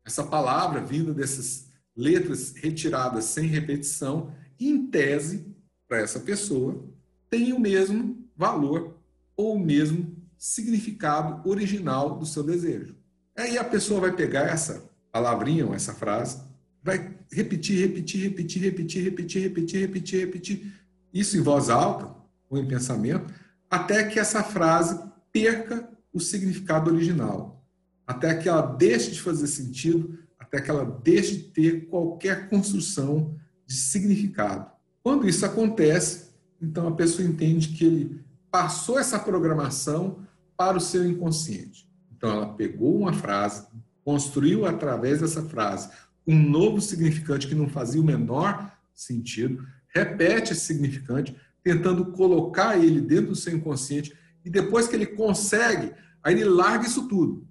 Essa 0.05 0.23
palavra 0.23 0.81
vinda 0.81 1.13
dessas 1.13 1.69
letras 1.95 2.53
retiradas 2.55 3.25
sem 3.25 3.47
repetição, 3.47 4.33
em 4.59 4.87
tese, 4.87 5.50
para 5.91 5.99
essa 5.99 6.21
pessoa, 6.21 6.81
tem 7.29 7.51
o 7.51 7.59
mesmo 7.59 8.25
valor 8.33 8.97
ou 9.35 9.57
o 9.57 9.59
mesmo 9.59 10.15
significado 10.37 11.45
original 11.49 12.17
do 12.17 12.25
seu 12.25 12.43
desejo. 12.43 12.95
Aí 13.35 13.57
a 13.57 13.63
pessoa 13.65 13.99
vai 13.99 14.15
pegar 14.15 14.43
essa 14.43 14.89
palavrinha 15.11 15.67
ou 15.67 15.75
essa 15.75 15.93
frase, 15.93 16.41
vai 16.81 17.13
repetir, 17.29 17.77
repetir, 17.77 18.21
repetir, 18.21 18.61
repetir, 18.61 19.03
repetir, 19.03 19.41
repetir, 19.41 19.81
repetir, 19.81 20.19
repetir, 20.21 20.73
isso 21.13 21.37
em 21.37 21.41
voz 21.41 21.69
alta 21.69 22.15
ou 22.49 22.57
em 22.57 22.65
pensamento, 22.65 23.33
até 23.69 24.05
que 24.05 24.17
essa 24.17 24.41
frase 24.41 24.97
perca 25.29 25.89
o 26.13 26.21
significado 26.21 26.89
original, 26.89 27.65
até 28.07 28.33
que 28.33 28.47
ela 28.47 28.61
deixe 28.61 29.11
de 29.11 29.21
fazer 29.21 29.47
sentido, 29.47 30.17
até 30.39 30.61
que 30.61 30.71
ela 30.71 30.85
deixe 31.03 31.35
de 31.35 31.43
ter 31.49 31.87
qualquer 31.87 32.47
construção 32.47 33.35
de 33.67 33.75
significado. 33.75 34.70
Quando 35.03 35.27
isso 35.27 35.45
acontece, 35.45 36.31
então 36.61 36.87
a 36.87 36.95
pessoa 36.95 37.27
entende 37.27 37.69
que 37.69 37.83
ele 37.83 38.21
passou 38.51 38.99
essa 38.99 39.17
programação 39.17 40.19
para 40.55 40.77
o 40.77 40.81
seu 40.81 41.05
inconsciente. 41.05 41.89
Então, 42.15 42.29
ela 42.29 42.53
pegou 42.53 42.99
uma 42.99 43.13
frase, 43.13 43.65
construiu 44.03 44.65
através 44.65 45.21
dessa 45.21 45.41
frase 45.41 45.89
um 46.27 46.37
novo 46.37 46.79
significante 46.79 47.47
que 47.47 47.55
não 47.55 47.67
fazia 47.67 47.99
o 47.99 48.03
menor 48.03 48.71
sentido, 48.93 49.65
repete 49.87 50.51
esse 50.51 50.61
significante, 50.61 51.35
tentando 51.63 52.11
colocar 52.11 52.77
ele 52.77 53.01
dentro 53.01 53.27
do 53.27 53.35
seu 53.35 53.55
inconsciente, 53.55 54.15
e 54.45 54.49
depois 54.49 54.87
que 54.87 54.95
ele 54.95 55.07
consegue, 55.07 55.93
aí 56.23 56.35
ele 56.35 56.45
larga 56.45 56.85
isso 56.85 57.07
tudo. 57.07 57.47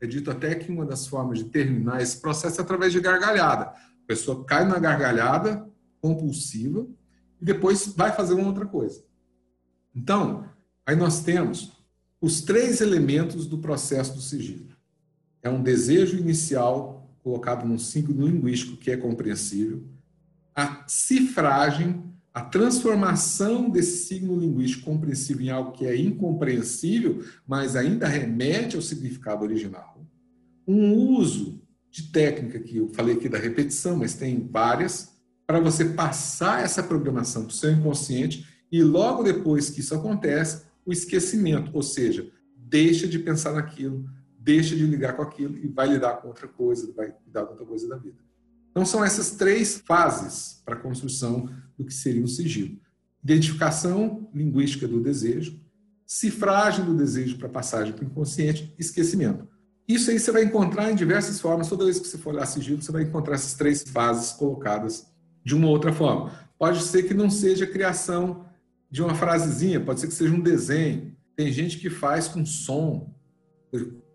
É 0.00 0.06
dito 0.06 0.30
até 0.30 0.54
que 0.54 0.70
uma 0.70 0.84
das 0.84 1.06
formas 1.06 1.38
de 1.38 1.44
terminar 1.44 2.02
esse 2.02 2.20
processo 2.20 2.60
é 2.60 2.64
através 2.64 2.92
de 2.92 3.00
gargalhada. 3.00 3.66
A 3.66 4.06
pessoa 4.06 4.44
cai 4.44 4.66
na 4.66 4.78
gargalhada 4.78 5.69
compulsiva 6.00 6.86
e 7.40 7.44
depois 7.44 7.86
vai 7.86 8.12
fazer 8.12 8.34
uma 8.34 8.48
outra 8.48 8.66
coisa. 8.66 9.02
Então, 9.94 10.44
aí 10.86 10.96
nós 10.96 11.22
temos 11.22 11.72
os 12.20 12.42
três 12.42 12.80
elementos 12.80 13.46
do 13.46 13.58
processo 13.58 14.14
do 14.14 14.20
sigilo. 14.20 14.68
É 15.42 15.48
um 15.48 15.62
desejo 15.62 16.18
inicial 16.18 17.10
colocado 17.22 17.66
num 17.66 17.78
signo 17.78 18.26
linguístico 18.26 18.76
que 18.76 18.90
é 18.90 18.96
compreensível, 18.96 19.82
a 20.54 20.84
cifragem, 20.86 22.02
a 22.32 22.42
transformação 22.42 23.68
desse 23.70 24.06
signo 24.06 24.38
linguístico 24.38 24.84
compreensível 24.84 25.44
em 25.44 25.50
algo 25.50 25.72
que 25.72 25.86
é 25.86 25.96
incompreensível, 25.96 27.24
mas 27.46 27.76
ainda 27.76 28.06
remete 28.06 28.76
ao 28.76 28.82
significado 28.82 29.42
original. 29.42 30.04
Um 30.66 30.94
uso 30.94 31.60
de 31.90 32.04
técnica 32.12 32.60
que 32.60 32.76
eu 32.76 32.88
falei 32.88 33.16
aqui 33.16 33.28
da 33.28 33.38
repetição, 33.38 33.96
mas 33.96 34.14
tem 34.14 34.46
várias, 34.46 35.09
para 35.50 35.58
você 35.58 35.84
passar 35.84 36.62
essa 36.62 36.80
programação 36.80 37.42
para 37.42 37.50
o 37.50 37.56
seu 37.56 37.72
inconsciente 37.72 38.46
e 38.70 38.84
logo 38.84 39.24
depois 39.24 39.68
que 39.68 39.80
isso 39.80 39.92
acontece, 39.92 40.62
o 40.86 40.92
esquecimento, 40.92 41.72
ou 41.74 41.82
seja, 41.82 42.30
deixa 42.56 43.08
de 43.08 43.18
pensar 43.18 43.54
naquilo, 43.54 44.08
deixa 44.38 44.76
de 44.76 44.86
ligar 44.86 45.16
com 45.16 45.22
aquilo 45.22 45.58
e 45.58 45.66
vai 45.66 45.88
lidar 45.88 46.18
com 46.18 46.28
outra 46.28 46.46
coisa, 46.46 46.92
vai 46.92 47.12
lidar 47.26 47.46
com 47.46 47.50
outra 47.50 47.66
coisa 47.66 47.88
da 47.88 47.96
vida. 47.96 48.18
Então 48.70 48.86
são 48.86 49.04
essas 49.04 49.32
três 49.32 49.82
fases 49.84 50.62
para 50.64 50.76
a 50.76 50.78
construção 50.78 51.50
do 51.76 51.84
que 51.84 51.94
seria 51.94 52.22
um 52.22 52.28
sigilo: 52.28 52.78
identificação 53.20 54.30
linguística 54.32 54.86
do 54.86 55.02
desejo, 55.02 55.60
cifragem 56.06 56.84
do 56.84 56.96
desejo 56.96 57.38
para 57.38 57.48
passagem 57.48 57.92
para 57.92 58.04
o 58.04 58.06
inconsciente, 58.06 58.72
esquecimento. 58.78 59.48
Isso 59.88 60.12
aí 60.12 60.20
você 60.20 60.30
vai 60.30 60.44
encontrar 60.44 60.92
em 60.92 60.94
diversas 60.94 61.40
formas. 61.40 61.68
Toda 61.68 61.82
vez 61.82 61.98
que 61.98 62.06
você 62.06 62.18
for 62.18 62.34
olhar 62.34 62.46
sigilo, 62.46 62.80
você 62.80 62.92
vai 62.92 63.02
encontrar 63.02 63.34
essas 63.34 63.54
três 63.54 63.82
fases 63.82 64.30
colocadas 64.30 65.09
de 65.50 65.56
uma 65.56 65.68
outra 65.68 65.92
forma. 65.92 66.30
Pode 66.56 66.80
ser 66.82 67.02
que 67.02 67.12
não 67.12 67.28
seja 67.28 67.66
criação 67.66 68.46
de 68.88 69.02
uma 69.02 69.16
frasezinha, 69.16 69.80
pode 69.80 69.98
ser 69.98 70.06
que 70.06 70.14
seja 70.14 70.32
um 70.32 70.40
desenho. 70.40 71.12
Tem 71.34 71.52
gente 71.52 71.76
que 71.78 71.90
faz 71.90 72.28
com 72.28 72.46
som, 72.46 73.12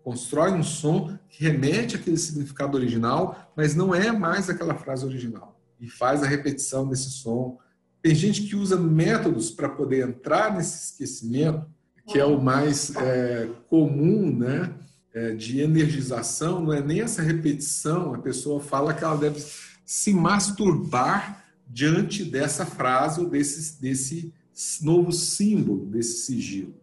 constrói 0.02 0.52
um 0.52 0.62
som 0.62 1.18
que 1.28 1.44
remete 1.44 1.96
àquele 1.96 2.16
significado 2.16 2.74
original, 2.78 3.52
mas 3.54 3.74
não 3.74 3.94
é 3.94 4.10
mais 4.10 4.48
aquela 4.48 4.74
frase 4.74 5.04
original. 5.04 5.60
E 5.78 5.90
faz 5.90 6.22
a 6.22 6.26
repetição 6.26 6.88
desse 6.88 7.10
som. 7.10 7.58
Tem 8.00 8.14
gente 8.14 8.44
que 8.44 8.56
usa 8.56 8.78
métodos 8.78 9.50
para 9.50 9.68
poder 9.68 10.08
entrar 10.08 10.56
nesse 10.56 10.92
esquecimento, 10.92 11.66
que 12.06 12.18
é 12.18 12.24
o 12.24 12.40
mais 12.40 12.96
é, 12.96 13.50
comum, 13.68 14.34
né? 14.34 14.72
É, 15.12 15.34
de 15.34 15.60
energização, 15.60 16.62
não 16.62 16.74
é 16.74 16.82
nem 16.82 17.00
essa 17.00 17.22
repetição, 17.22 18.14
a 18.14 18.18
pessoa 18.18 18.60
fala 18.60 18.92
que 18.92 19.02
ela 19.02 19.16
deve 19.16 19.40
se 19.86 20.12
masturbar 20.12 21.44
diante 21.66 22.24
dessa 22.24 22.66
frase 22.66 23.20
ou 23.20 23.30
desse, 23.30 23.80
desse 23.80 24.34
novo 24.82 25.12
símbolo 25.12 25.86
desse 25.86 26.24
sigilo, 26.24 26.74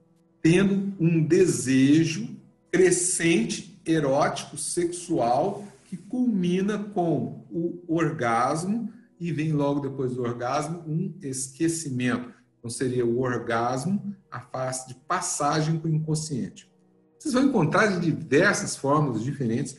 tendo 0.42 0.94
um 1.00 1.22
desejo 1.22 2.30
crescente, 2.72 3.82
erótico, 3.86 4.58
sexual, 4.58 5.68
que 5.86 5.98
culmina 5.98 6.80
com 6.80 7.46
o 7.52 7.84
orgasmo 7.88 8.92
e 9.20 9.32
vem 9.32 9.52
logo 9.52 9.80
depois 9.80 10.16
do 10.16 10.24
orgasmo 10.24 10.84
um 10.88 11.14
esquecimento. 11.22 12.34
Então 12.58 12.70
seria 12.70 13.06
o 13.06 13.20
orgasmo, 13.20 14.16
a 14.32 14.40
face 14.40 14.88
de 14.88 14.96
passagem 14.96 15.78
para 15.78 15.90
o 15.90 15.94
inconsciente. 15.94 16.72
Vocês 17.20 17.34
vão 17.34 17.44
encontrar 17.44 17.88
de 17.88 18.12
diversas 18.12 18.76
formas 18.76 19.24
diferentes, 19.24 19.78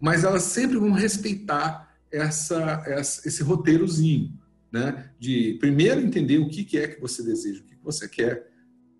mas 0.00 0.24
elas 0.24 0.42
sempre 0.42 0.78
vão 0.78 0.92
respeitar 0.92 1.87
essa, 2.10 2.82
essa 2.86 3.28
esse 3.28 3.42
roteirozinho 3.42 4.32
né? 4.70 5.10
de 5.18 5.56
primeiro 5.60 6.00
entender 6.00 6.38
o 6.38 6.48
que 6.48 6.78
é 6.78 6.88
que 6.88 7.00
você 7.00 7.22
deseja, 7.22 7.60
o 7.60 7.64
que 7.64 7.76
você 7.82 8.08
quer, 8.08 8.50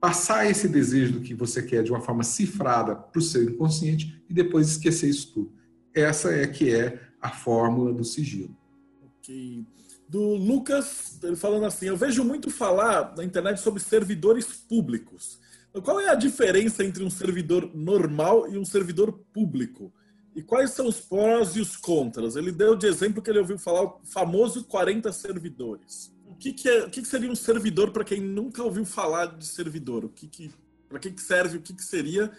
passar 0.01 0.49
esse 0.49 0.69
desejo 0.69 1.15
do 1.15 1.21
que 1.21 1.35
você 1.35 1.63
quer 1.63 1.83
de 1.83 1.91
uma 1.91 2.01
forma 2.01 2.23
cifrada 2.23 2.95
para 2.95 3.19
o 3.19 3.23
seu 3.23 3.43
inconsciente 3.45 4.23
e 4.29 4.35
depois 4.35 4.69
esquecer 4.69 5.09
isso 5.09 5.33
tudo. 5.33 5.53
Essa 5.95 6.33
é 6.33 6.47
que 6.47 6.75
é 6.75 7.01
a 7.21 7.31
fórmula 7.31 7.93
do 7.93 8.05
sigilo. 8.05 8.57
Ok. 9.03 9.67
Do 10.09 10.35
Lucas, 10.37 11.19
ele 11.23 11.37
falando 11.37 11.67
assim, 11.67 11.87
eu 11.87 11.97
vejo 11.97 12.25
muito 12.25 12.51
falar 12.51 13.15
na 13.17 13.25
internet 13.25 13.61
sobre 13.61 13.83
servidores 13.83 14.47
públicos. 14.47 15.39
Qual 15.83 16.01
é 16.01 16.09
a 16.09 16.15
diferença 16.15 16.83
entre 16.83 17.05
um 17.05 17.11
servidor 17.11 17.71
normal 17.75 18.51
e 18.51 18.57
um 18.57 18.65
servidor 18.65 19.13
público? 19.33 19.93
E 20.39 20.43
quais 20.43 20.71
são 20.71 20.87
os 20.87 21.01
prós 21.01 21.57
e 21.57 21.61
os 21.61 21.77
contras? 21.77 22.37
Ele 22.37 22.53
deu 22.53 22.77
de 22.77 22.87
exemplo 22.87 23.21
que 23.21 23.29
ele 23.29 23.41
ouviu 23.41 23.59
falar 23.59 23.83
o 23.83 24.01
famoso 24.05 24.63
40 24.63 25.13
servidores. 25.13 26.15
O 26.29 26.37
que, 26.37 26.53
que, 26.53 26.69
é, 26.69 26.85
o 26.85 26.91
que, 26.91 27.03
que 27.03 27.09
seria 27.09 27.29
um 27.29 27.35
servidor 27.35 27.91
para 27.91 28.05
quem 28.05 28.21
nunca 28.21 28.63
ouviu 28.63 28.85
falar 28.85 29.37
de 29.37 29.45
servidor? 29.45 30.05
O 30.05 30.09
que, 30.09 30.29
que 30.29 30.53
para 30.89 31.01
que, 31.01 31.11
que 31.11 31.21
serve? 31.21 31.59
O 31.59 31.61
que, 31.61 31.75
que 31.75 31.83
seria? 31.83 32.31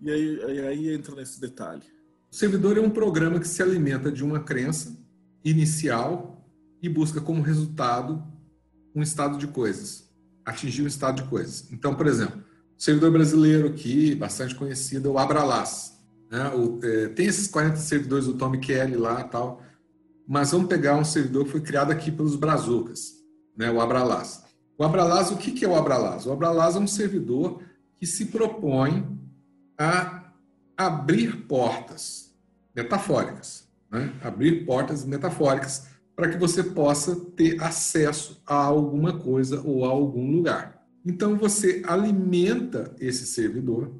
E 0.00 0.10
aí, 0.10 0.42
aí, 0.42 0.60
aí 0.68 0.94
entra 0.94 1.14
nesse 1.14 1.38
detalhe. 1.38 1.82
O 2.32 2.34
servidor 2.34 2.78
é 2.78 2.80
um 2.80 2.88
programa 2.88 3.38
que 3.38 3.46
se 3.46 3.62
alimenta 3.62 4.10
de 4.10 4.24
uma 4.24 4.40
crença 4.40 4.98
inicial 5.44 6.50
e 6.80 6.88
busca 6.88 7.20
como 7.20 7.42
resultado 7.42 8.26
um 8.94 9.02
estado 9.02 9.36
de 9.36 9.48
coisas, 9.48 10.08
atingir 10.46 10.82
um 10.82 10.86
estado 10.86 11.22
de 11.22 11.28
coisas. 11.28 11.70
Então, 11.70 11.94
por 11.94 12.06
exemplo, 12.06 12.42
o 12.74 12.82
servidor 12.82 13.12
brasileiro 13.12 13.68
aqui, 13.68 14.14
bastante 14.14 14.54
conhecido, 14.54 15.10
é 15.10 15.12
o 15.12 15.18
Abralas. 15.18 15.97
Né? 16.30 16.48
O, 16.54 16.78
é, 16.82 17.08
tem 17.08 17.26
esses 17.26 17.48
40 17.48 17.76
servidores 17.76 18.26
do 18.26 18.34
Tom 18.34 18.52
Kelly 18.58 18.96
lá 18.96 19.24
tal, 19.24 19.62
mas 20.26 20.50
vamos 20.50 20.68
pegar 20.68 20.96
um 20.96 21.04
servidor 21.04 21.44
que 21.44 21.52
foi 21.52 21.60
criado 21.60 21.90
aqui 21.90 22.10
pelos 22.10 22.36
Brazucas, 22.36 23.14
né? 23.56 23.70
o 23.70 23.80
Abralas. 23.80 24.44
O 24.76 24.84
Abralas, 24.84 25.30
o 25.30 25.36
que, 25.36 25.52
que 25.52 25.64
é 25.64 25.68
o 25.68 25.74
Abralas? 25.74 26.26
O 26.26 26.32
Abralas 26.32 26.76
é 26.76 26.78
um 26.78 26.86
servidor 26.86 27.62
que 27.98 28.06
se 28.06 28.26
propõe 28.26 29.18
a 29.76 30.32
abrir 30.76 31.46
portas 31.46 32.32
metafóricas, 32.74 33.66
né? 33.90 34.12
abrir 34.22 34.64
portas 34.64 35.04
metafóricas 35.04 35.88
para 36.14 36.28
que 36.28 36.36
você 36.36 36.62
possa 36.62 37.16
ter 37.36 37.62
acesso 37.62 38.42
a 38.46 38.54
alguma 38.54 39.18
coisa 39.18 39.62
ou 39.64 39.84
a 39.84 39.88
algum 39.88 40.30
lugar. 40.30 40.84
Então 41.06 41.36
você 41.36 41.82
alimenta 41.86 42.94
esse 43.00 43.24
servidor 43.26 43.92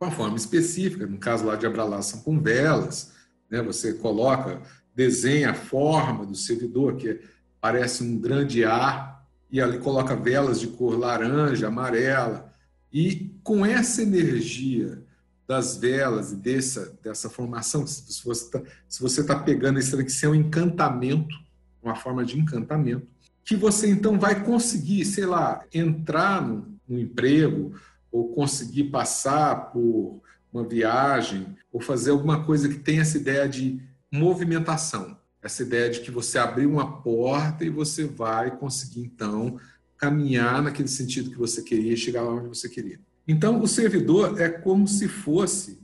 uma 0.00 0.10
forma 0.10 0.36
específica, 0.36 1.06
no 1.06 1.18
caso 1.18 1.44
lá 1.44 1.56
de 1.56 1.66
Abralá 1.66 2.00
são 2.00 2.20
com 2.20 2.40
velas, 2.40 3.12
né? 3.50 3.60
você 3.60 3.92
coloca, 3.92 4.62
desenha 4.94 5.50
a 5.50 5.54
forma 5.54 6.24
do 6.24 6.34
servidor, 6.34 6.96
que 6.96 7.20
parece 7.60 8.02
um 8.02 8.18
grande 8.18 8.64
ar, 8.64 9.26
e 9.50 9.60
ali 9.60 9.78
coloca 9.78 10.16
velas 10.16 10.60
de 10.60 10.68
cor 10.68 10.98
laranja, 10.98 11.68
amarela, 11.68 12.50
e 12.92 13.34
com 13.42 13.64
essa 13.66 14.02
energia 14.02 15.04
das 15.46 15.76
velas 15.76 16.32
e 16.32 16.36
dessa, 16.36 16.96
dessa 17.02 17.28
formação, 17.28 17.86
se 17.86 18.24
você 18.24 19.20
está 19.20 19.34
tá 19.34 19.42
pegando 19.42 19.78
isso 19.80 19.98
aqui, 19.98 20.08
isso 20.08 20.24
é 20.24 20.28
um 20.28 20.34
encantamento, 20.34 21.34
uma 21.82 21.96
forma 21.96 22.24
de 22.24 22.38
encantamento, 22.38 23.06
que 23.44 23.56
você 23.56 23.90
então 23.90 24.18
vai 24.18 24.44
conseguir, 24.44 25.04
sei 25.04 25.26
lá, 25.26 25.64
entrar 25.74 26.40
no, 26.40 26.78
no 26.88 26.98
emprego, 26.98 27.74
ou 28.10 28.32
conseguir 28.34 28.84
passar 28.84 29.70
por 29.72 30.20
uma 30.52 30.64
viagem, 30.64 31.56
ou 31.72 31.80
fazer 31.80 32.10
alguma 32.10 32.44
coisa 32.44 32.68
que 32.68 32.78
tenha 32.78 33.02
essa 33.02 33.16
ideia 33.16 33.48
de 33.48 33.80
movimentação, 34.12 35.16
essa 35.42 35.62
ideia 35.62 35.88
de 35.90 36.00
que 36.00 36.10
você 36.10 36.38
abrir 36.38 36.66
uma 36.66 37.00
porta 37.02 37.64
e 37.64 37.70
você 37.70 38.04
vai 38.04 38.56
conseguir 38.56 39.02
então 39.02 39.58
caminhar 39.96 40.62
naquele 40.62 40.88
sentido 40.88 41.30
que 41.30 41.38
você 41.38 41.62
queria 41.62 41.92
e 41.92 41.96
chegar 41.96 42.22
lá 42.22 42.34
onde 42.34 42.48
você 42.48 42.68
queria. 42.68 42.98
Então, 43.28 43.62
o 43.62 43.68
servidor 43.68 44.40
é 44.40 44.48
como 44.48 44.88
se 44.88 45.06
fosse 45.06 45.78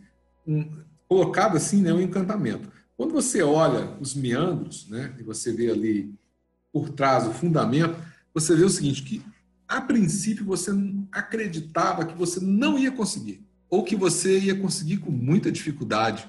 um, 0.47 0.68
colocado 1.07 1.57
assim, 1.57 1.83
né, 1.83 1.93
um 1.93 2.01
encantamento. 2.01 2.68
Quando 2.97 3.12
você 3.12 3.43
olha 3.43 3.95
os 4.01 4.14
meandros, 4.14 4.89
né, 4.89 5.14
e 5.18 5.22
você 5.22 5.53
vê 5.53 5.70
ali 5.70 6.12
por 6.72 6.91
trás 6.91 7.27
o 7.27 7.33
fundamento, 7.33 7.97
você 8.35 8.57
vê 8.57 8.64
o 8.64 8.70
seguinte, 8.70 9.03
que 9.03 9.22
a 9.69 9.81
princípio 9.81 10.45
você 10.45 10.71
acreditava 11.12 12.05
que 12.05 12.17
você 12.17 12.41
não 12.41 12.79
ia 12.79 12.93
conseguir, 12.93 13.45
ou 13.69 13.83
que 13.83 13.97
você 13.97 14.39
ia 14.39 14.55
conseguir 14.55 14.99
com 14.99 15.11
muita 15.11 15.51
dificuldade 15.51 16.29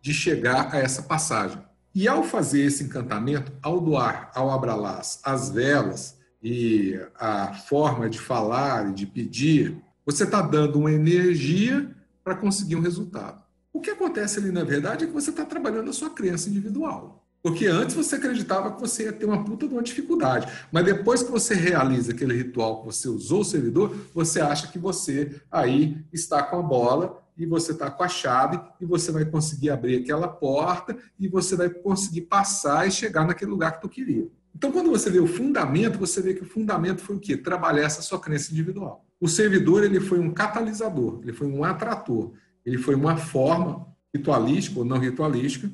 de 0.00 0.12
chegar 0.12 0.74
a 0.74 0.78
essa 0.78 1.02
passagem. 1.02 1.62
E 1.94 2.08
ao 2.08 2.24
fazer 2.24 2.62
esse 2.62 2.82
encantamento, 2.82 3.52
ao 3.62 3.80
doar 3.80 4.30
ao 4.34 4.50
Abralás 4.50 5.20
as 5.22 5.50
velas 5.50 6.16
e 6.42 6.98
a 7.18 7.54
forma 7.54 8.08
de 8.10 8.18
falar 8.18 8.90
e 8.90 8.94
de 8.94 9.06
pedir, 9.06 9.76
você 10.04 10.24
está 10.24 10.42
dando 10.42 10.78
uma 10.78 10.90
energia 10.90 11.94
para 12.24 12.34
conseguir 12.34 12.76
um 12.76 12.80
resultado. 12.80 13.42
O 13.72 13.80
que 13.80 13.90
acontece 13.90 14.38
ali, 14.38 14.50
na 14.50 14.64
verdade, 14.64 15.04
é 15.04 15.06
que 15.06 15.12
você 15.12 15.30
está 15.30 15.44
trabalhando 15.44 15.90
a 15.90 15.92
sua 15.92 16.10
crença 16.10 16.48
individual. 16.48 17.21
Porque 17.42 17.66
antes 17.66 17.96
você 17.96 18.14
acreditava 18.14 18.72
que 18.72 18.80
você 18.80 19.04
ia 19.04 19.12
ter 19.12 19.26
uma 19.26 19.44
puta 19.44 19.66
de 19.66 19.74
uma 19.74 19.82
dificuldade. 19.82 20.50
Mas 20.70 20.84
depois 20.84 21.22
que 21.24 21.30
você 21.30 21.54
realiza 21.54 22.12
aquele 22.12 22.34
ritual 22.34 22.80
que 22.80 22.86
você 22.86 23.08
usou 23.08 23.40
o 23.40 23.44
servidor, 23.44 23.96
você 24.14 24.40
acha 24.40 24.68
que 24.68 24.78
você 24.78 25.40
aí 25.50 25.96
está 26.12 26.42
com 26.42 26.60
a 26.60 26.62
bola 26.62 27.20
e 27.36 27.44
você 27.44 27.72
está 27.72 27.90
com 27.90 28.04
a 28.04 28.08
chave 28.08 28.60
e 28.80 28.86
você 28.86 29.10
vai 29.10 29.24
conseguir 29.24 29.70
abrir 29.70 29.96
aquela 29.96 30.28
porta 30.28 30.96
e 31.18 31.26
você 31.26 31.56
vai 31.56 31.68
conseguir 31.68 32.22
passar 32.22 32.86
e 32.86 32.92
chegar 32.92 33.26
naquele 33.26 33.50
lugar 33.50 33.72
que 33.72 33.80
tu 33.80 33.88
queria. 33.88 34.28
Então, 34.54 34.70
quando 34.70 34.90
você 34.90 35.10
vê 35.10 35.18
o 35.18 35.26
fundamento, 35.26 35.98
você 35.98 36.20
vê 36.20 36.34
que 36.34 36.42
o 36.42 36.48
fundamento 36.48 37.00
foi 37.00 37.16
o 37.16 37.18
quê? 37.20 37.36
Trabalhar 37.36 37.82
essa 37.82 38.02
sua 38.02 38.20
crença 38.20 38.52
individual. 38.52 39.04
O 39.20 39.26
servidor 39.26 39.82
ele 39.82 39.98
foi 39.98 40.20
um 40.20 40.30
catalisador, 40.30 41.20
ele 41.22 41.32
foi 41.32 41.48
um 41.48 41.64
atrator, 41.64 42.32
ele 42.64 42.78
foi 42.78 42.94
uma 42.94 43.16
forma 43.16 43.86
ritualística 44.14 44.78
ou 44.78 44.84
não 44.84 44.98
ritualística, 44.98 45.70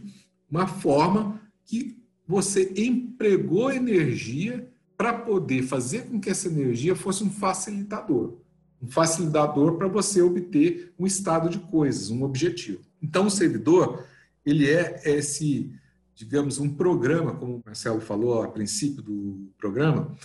uma 0.51 0.67
forma 0.67 1.41
que 1.69 2.03
você 2.27 2.73
empregou 2.77 3.71
energia 3.71 4.69
para 4.97 5.13
poder 5.13 5.63
fazer 5.63 6.07
com 6.07 6.19
que 6.19 6.31
essa 6.31 6.49
energia 6.49 6.97
fosse 6.97 7.23
um 7.23 7.31
facilitador. 7.31 8.39
Um 8.83 8.89
facilitador 8.89 9.77
para 9.77 9.87
você 9.87 10.23
obter 10.23 10.93
um 10.99 11.07
estado 11.07 11.49
de 11.51 11.59
coisas, 11.59 12.11
um 12.11 12.23
objetivo. 12.23 12.81
Então, 13.03 13.27
o 13.27 13.31
servidor, 13.31 14.05
ele 14.45 14.69
é 14.69 15.01
esse, 15.05 15.71
digamos, 16.15 16.59
um 16.59 16.71
programa, 16.75 17.35
como 17.35 17.57
o 17.57 17.63
Marcelo 17.65 18.01
falou 18.01 18.43
a 18.43 18.49
princípio 18.49 19.03
do 19.03 19.51
programa, 19.59 20.17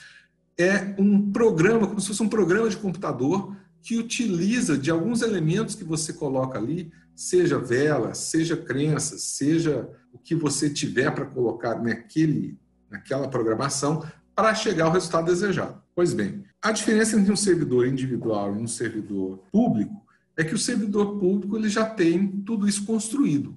é 0.57 0.95
um 0.97 1.31
programa, 1.31 1.87
como 1.87 1.99
se 1.99 2.07
fosse 2.07 2.23
um 2.23 2.29
programa 2.29 2.69
de 2.69 2.77
computador 2.77 3.55
que 3.81 3.97
utiliza 3.97 4.77
de 4.77 4.89
alguns 4.89 5.21
elementos 5.21 5.75
que 5.75 5.83
você 5.83 6.13
coloca 6.13 6.57
ali, 6.57 6.91
seja 7.13 7.59
vela, 7.59 8.13
seja 8.13 8.55
crenças, 8.55 9.23
seja 9.23 9.89
o 10.14 10.20
que 10.20 10.36
você 10.36 10.70
tiver 10.70 11.11
para 11.11 11.26
colocar 11.26 11.82
naquele, 11.82 12.57
naquela 12.89 13.28
programação 13.28 14.05
para 14.36 14.53
chegar 14.53 14.86
ao 14.86 14.91
resultado 14.91 15.26
desejado. 15.26 15.82
Pois 15.95 16.14
bem, 16.14 16.43
a 16.61 16.72
diferença 16.72 17.20
entre 17.20 17.32
um 17.32 17.36
servidor 17.36 17.88
individual 17.88 18.55
e 18.55 18.59
um 18.59 18.68
servidor 18.68 19.39
público 19.51 20.03
é 20.38 20.43
que 20.43 20.55
o 20.55 20.57
servidor 20.57 21.20
público 21.20 21.57
ele 21.57 21.70
já 21.70 21.86
tem 21.86 22.28
tudo 22.28 22.68
isso 22.68 22.86
construído. 22.86 23.55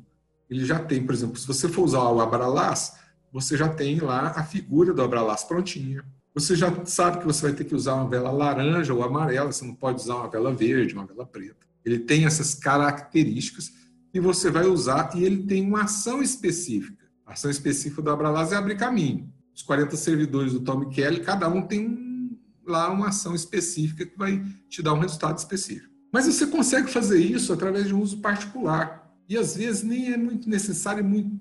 Ele 0.49 0.65
já 0.65 0.79
tem, 0.79 1.05
por 1.05 1.15
exemplo, 1.15 1.37
se 1.37 1.47
você 1.47 1.69
for 1.69 1.83
usar 1.83 2.03
o 2.03 2.21
Abralás, 2.21 2.95
você 3.33 3.57
já 3.57 3.69
tem 3.69 4.01
lá 4.01 4.33
a 4.37 4.45
figura 4.45 4.93
do 4.93 5.03
Abralás 5.03 5.45
prontinha. 5.45 6.05
Você 6.35 6.55
já 6.55 6.85
sabe 6.85 7.19
que 7.19 7.27
você 7.27 7.47
vai 7.47 7.53
ter 7.53 7.65
que 7.65 7.75
usar 7.75 7.95
uma 7.95 8.09
vela 8.09 8.31
laranja 8.31 8.93
ou 8.93 9.03
amarela, 9.03 9.51
você 9.51 9.65
não 9.65 9.75
pode 9.75 10.03
usar 10.03 10.17
uma 10.17 10.29
vela 10.29 10.55
verde, 10.55 10.95
uma 10.95 11.07
vela 11.07 11.25
preta. 11.25 11.67
Ele 11.85 11.99
tem 11.99 12.27
essas 12.27 12.55
características 12.55 13.73
que 14.13 14.21
você 14.21 14.51
vai 14.51 14.67
usar 14.67 15.11
e 15.15 15.25
ele 15.25 15.45
tem 15.45 15.67
uma 15.67 15.83
ação 15.83 16.23
específica. 16.23 17.05
A 17.25 17.33
ação 17.33 17.51
específica 17.51 18.03
do 18.03 18.11
Abralás 18.11 18.53
é 18.53 18.57
abrir 18.57 18.77
caminho. 18.77 19.33
Os 19.55 19.63
40 19.63 19.97
servidores 19.97 20.53
do 20.53 20.61
Tom 20.61 20.87
Kelly, 20.89 21.21
cada 21.21 21.49
um 21.49 21.63
tem 21.63 22.39
lá 22.67 22.91
uma 22.91 23.09
ação 23.09 23.35
específica 23.35 24.07
que 24.07 24.17
vai 24.17 24.45
te 24.69 24.83
dar 24.83 24.95
um 24.95 24.99
resultado 24.99 25.39
específico. 25.39 25.95
Mas 26.13 26.27
você 26.27 26.47
consegue 26.47 26.91
fazer 26.91 27.19
isso 27.19 27.53
através 27.53 27.87
de 27.87 27.95
um 27.95 28.01
uso 28.01 28.19
particular. 28.19 29.15
E 29.29 29.37
às 29.37 29.57
vezes 29.57 29.83
nem 29.83 30.13
é 30.13 30.17
muito 30.17 30.49
necessário 30.49 31.05
muito 31.05 31.39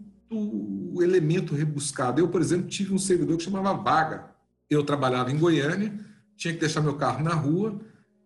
elemento 1.01 1.53
rebuscado. 1.53 2.20
Eu, 2.20 2.28
por 2.28 2.41
exemplo, 2.41 2.68
tive 2.68 2.93
um 2.93 2.97
servidor 2.97 3.38
que 3.38 3.43
chamava 3.43 3.74
Vaga 3.74 4.36
eu 4.70 4.84
trabalhava 4.84 5.32
em 5.32 5.38
Goiânia, 5.38 5.93
tinha 6.36 6.53
que 6.53 6.59
deixar 6.59 6.82
meu 6.82 6.95
carro 6.95 7.24
na 7.24 7.34
rua 7.34 7.80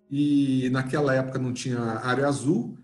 e 0.09 0.69
naquela 0.71 1.13
época 1.13 1.37
não 1.37 1.53
tinha 1.53 1.79
área 1.79 2.27
azul, 2.27 2.77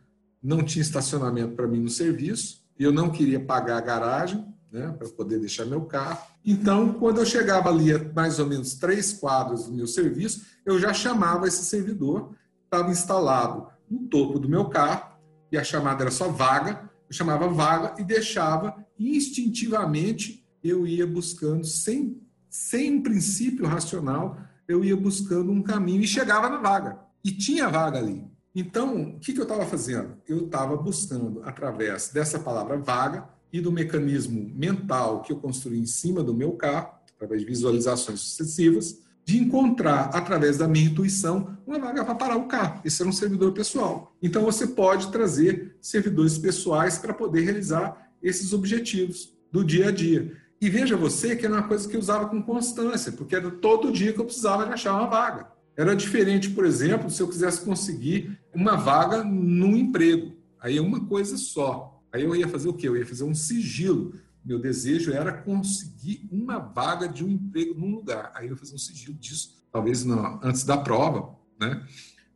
não 0.46 0.64
tinha 0.64 0.82
estacionamento 0.82 1.56
para 1.56 1.68
mim 1.68 1.80
no 1.80 1.90
serviço, 1.90 2.64
e 2.78 2.84
eu 2.84 2.92
não 2.92 3.10
queria 3.10 3.40
pagar 3.40 3.78
a 3.78 3.82
garagem 3.82 4.46
né, 4.72 4.94
para 4.98 5.08
poder 5.10 5.40
deixar 5.40 5.66
meu 5.66 5.82
carro. 5.86 6.20
Então, 6.46 6.94
quando 6.94 7.18
eu 7.18 7.26
chegava 7.26 7.70
ali 7.70 7.92
a 7.92 8.14
mais 8.14 8.38
ou 8.38 8.46
menos 8.46 8.76
três 8.76 9.14
quadros 9.14 9.66
do 9.66 9.74
meu 9.74 9.88
serviço, 9.88 10.46
eu 10.66 10.78
já 10.80 10.94
chamava 10.94 11.48
esse 11.48 11.66
servidor, 11.66 12.36
estava 12.64 12.92
instalado 12.92 13.68
no 13.90 14.08
topo 14.08 14.38
do 14.38 14.48
meu 14.48 14.66
carro, 14.66 15.16
e 15.52 15.58
a 15.58 15.64
chamada 15.64 16.04
era 16.04 16.12
só 16.12 16.28
vaga, 16.28 16.90
eu 17.10 17.16
chamava 17.16 17.48
vaga 17.48 18.00
e 18.00 18.04
deixava 18.04 18.76
instintivamente 19.00 20.46
eu 20.64 20.86
ia 20.86 21.06
buscando 21.06 21.66
sem 21.66 22.20
sem 22.50 22.96
um 22.96 23.04
princípio 23.04 23.68
racional, 23.68 24.38
eu 24.66 24.82
ia 24.84 24.96
buscando 24.96 25.52
um 25.52 25.62
caminho 25.62 26.02
e 26.02 26.08
chegava 26.08 26.48
na 26.48 26.58
vaga. 26.58 27.00
E 27.22 27.30
tinha 27.32 27.68
vaga 27.68 27.98
ali. 27.98 28.26
Então, 28.56 29.10
o 29.10 29.20
que, 29.20 29.34
que 29.34 29.40
eu 29.40 29.44
estava 29.44 29.66
fazendo? 29.66 30.16
Eu 30.26 30.46
estava 30.46 30.78
buscando, 30.78 31.42
através 31.44 32.08
dessa 32.08 32.40
palavra 32.40 32.78
vaga 32.78 33.28
e 33.52 33.60
do 33.60 33.70
mecanismo 33.70 34.50
mental 34.56 35.22
que 35.22 35.34
eu 35.34 35.38
construí 35.38 35.78
em 35.78 35.86
cima 35.86 36.24
do 36.24 36.34
meu 36.34 36.54
carro, 36.54 36.94
através 37.14 37.42
de 37.42 37.48
visualizações 37.48 38.22
sucessivas, 38.22 39.04
de 39.26 39.40
encontrar, 39.40 40.12
através 40.14 40.58
da 40.58 40.70
minha 40.70 40.86
intuição, 40.86 41.58
uma 41.68 41.80
vaga 41.80 42.06
para 42.06 42.16
parar 42.16 42.38
o 42.38 42.48
carro. 42.48 42.80
Esse 42.86 43.02
era 43.02 43.10
um 43.10 43.14
servidor 43.14 43.52
pessoal. 43.52 44.16
Então, 44.22 44.46
você 44.46 44.68
pode 44.68 45.12
trazer 45.12 45.76
servidores 45.82 46.38
pessoais 46.38 46.98
para 46.98 47.14
poder 47.14 47.42
realizar 47.42 48.10
esses 48.24 48.54
objetivos 48.54 49.34
do 49.52 49.66
dia 49.66 49.90
a 49.90 49.92
dia. 49.92 50.32
E 50.62 50.70
veja 50.70 50.96
você 50.96 51.36
que 51.36 51.46
era 51.46 51.56
uma 51.56 51.68
coisa 51.68 51.90
que 51.90 51.96
eu 51.96 52.00
usava 52.00 52.30
com 52.30 52.42
constância, 52.42 53.12
porque 53.12 53.36
era 53.36 53.52
todo 53.52 53.92
dia 53.92 54.14
que 54.14 54.20
eu 54.20 54.26
precisava 54.26 54.66
de 54.66 54.72
achar 54.72 54.94
uma 54.94 55.08
vaga. 55.08 55.55
Era 55.78 55.96
diferente, 55.96 56.50
por 56.50 56.66
exemplo, 56.66 57.10
se 57.10 57.22
eu 57.22 57.28
quisesse 57.28 57.62
conseguir 57.62 58.40
uma 58.54 58.76
vaga 58.76 59.24
num 59.24 59.76
emprego. 59.76 60.34
Aí 60.60 60.78
é 60.78 60.82
uma 60.82 61.06
coisa 61.06 61.38
só. 61.38 62.02
Aí 62.12 62.24
eu 62.24 62.36
ia 62.36 62.48
fazer 62.48 62.70
o 62.70 62.74
quê? 62.74 62.88
Eu 62.88 62.96
ia 62.96 63.06
fazer 63.06 63.26
um 63.26 63.36
sigilo. 63.36 64.16
Meu 64.44 64.58
desejo 64.58 65.12
era 65.12 65.34
conseguir 65.34 66.28
uma 66.32 66.60
vaga 66.60 67.08
de 67.08 67.26
um 67.26 67.30
emprego 67.30 67.78
num 67.78 67.96
lugar. 67.96 68.32
Aí 68.36 68.46
eu 68.46 68.52
ia 68.52 68.58
fazer 68.58 68.76
um 68.76 68.78
sigilo 68.78 69.18
disso, 69.18 69.64
talvez 69.72 70.06
não, 70.06 70.40
antes 70.42 70.64
da 70.64 70.78
prova, 70.78 71.36
né? 71.60 71.86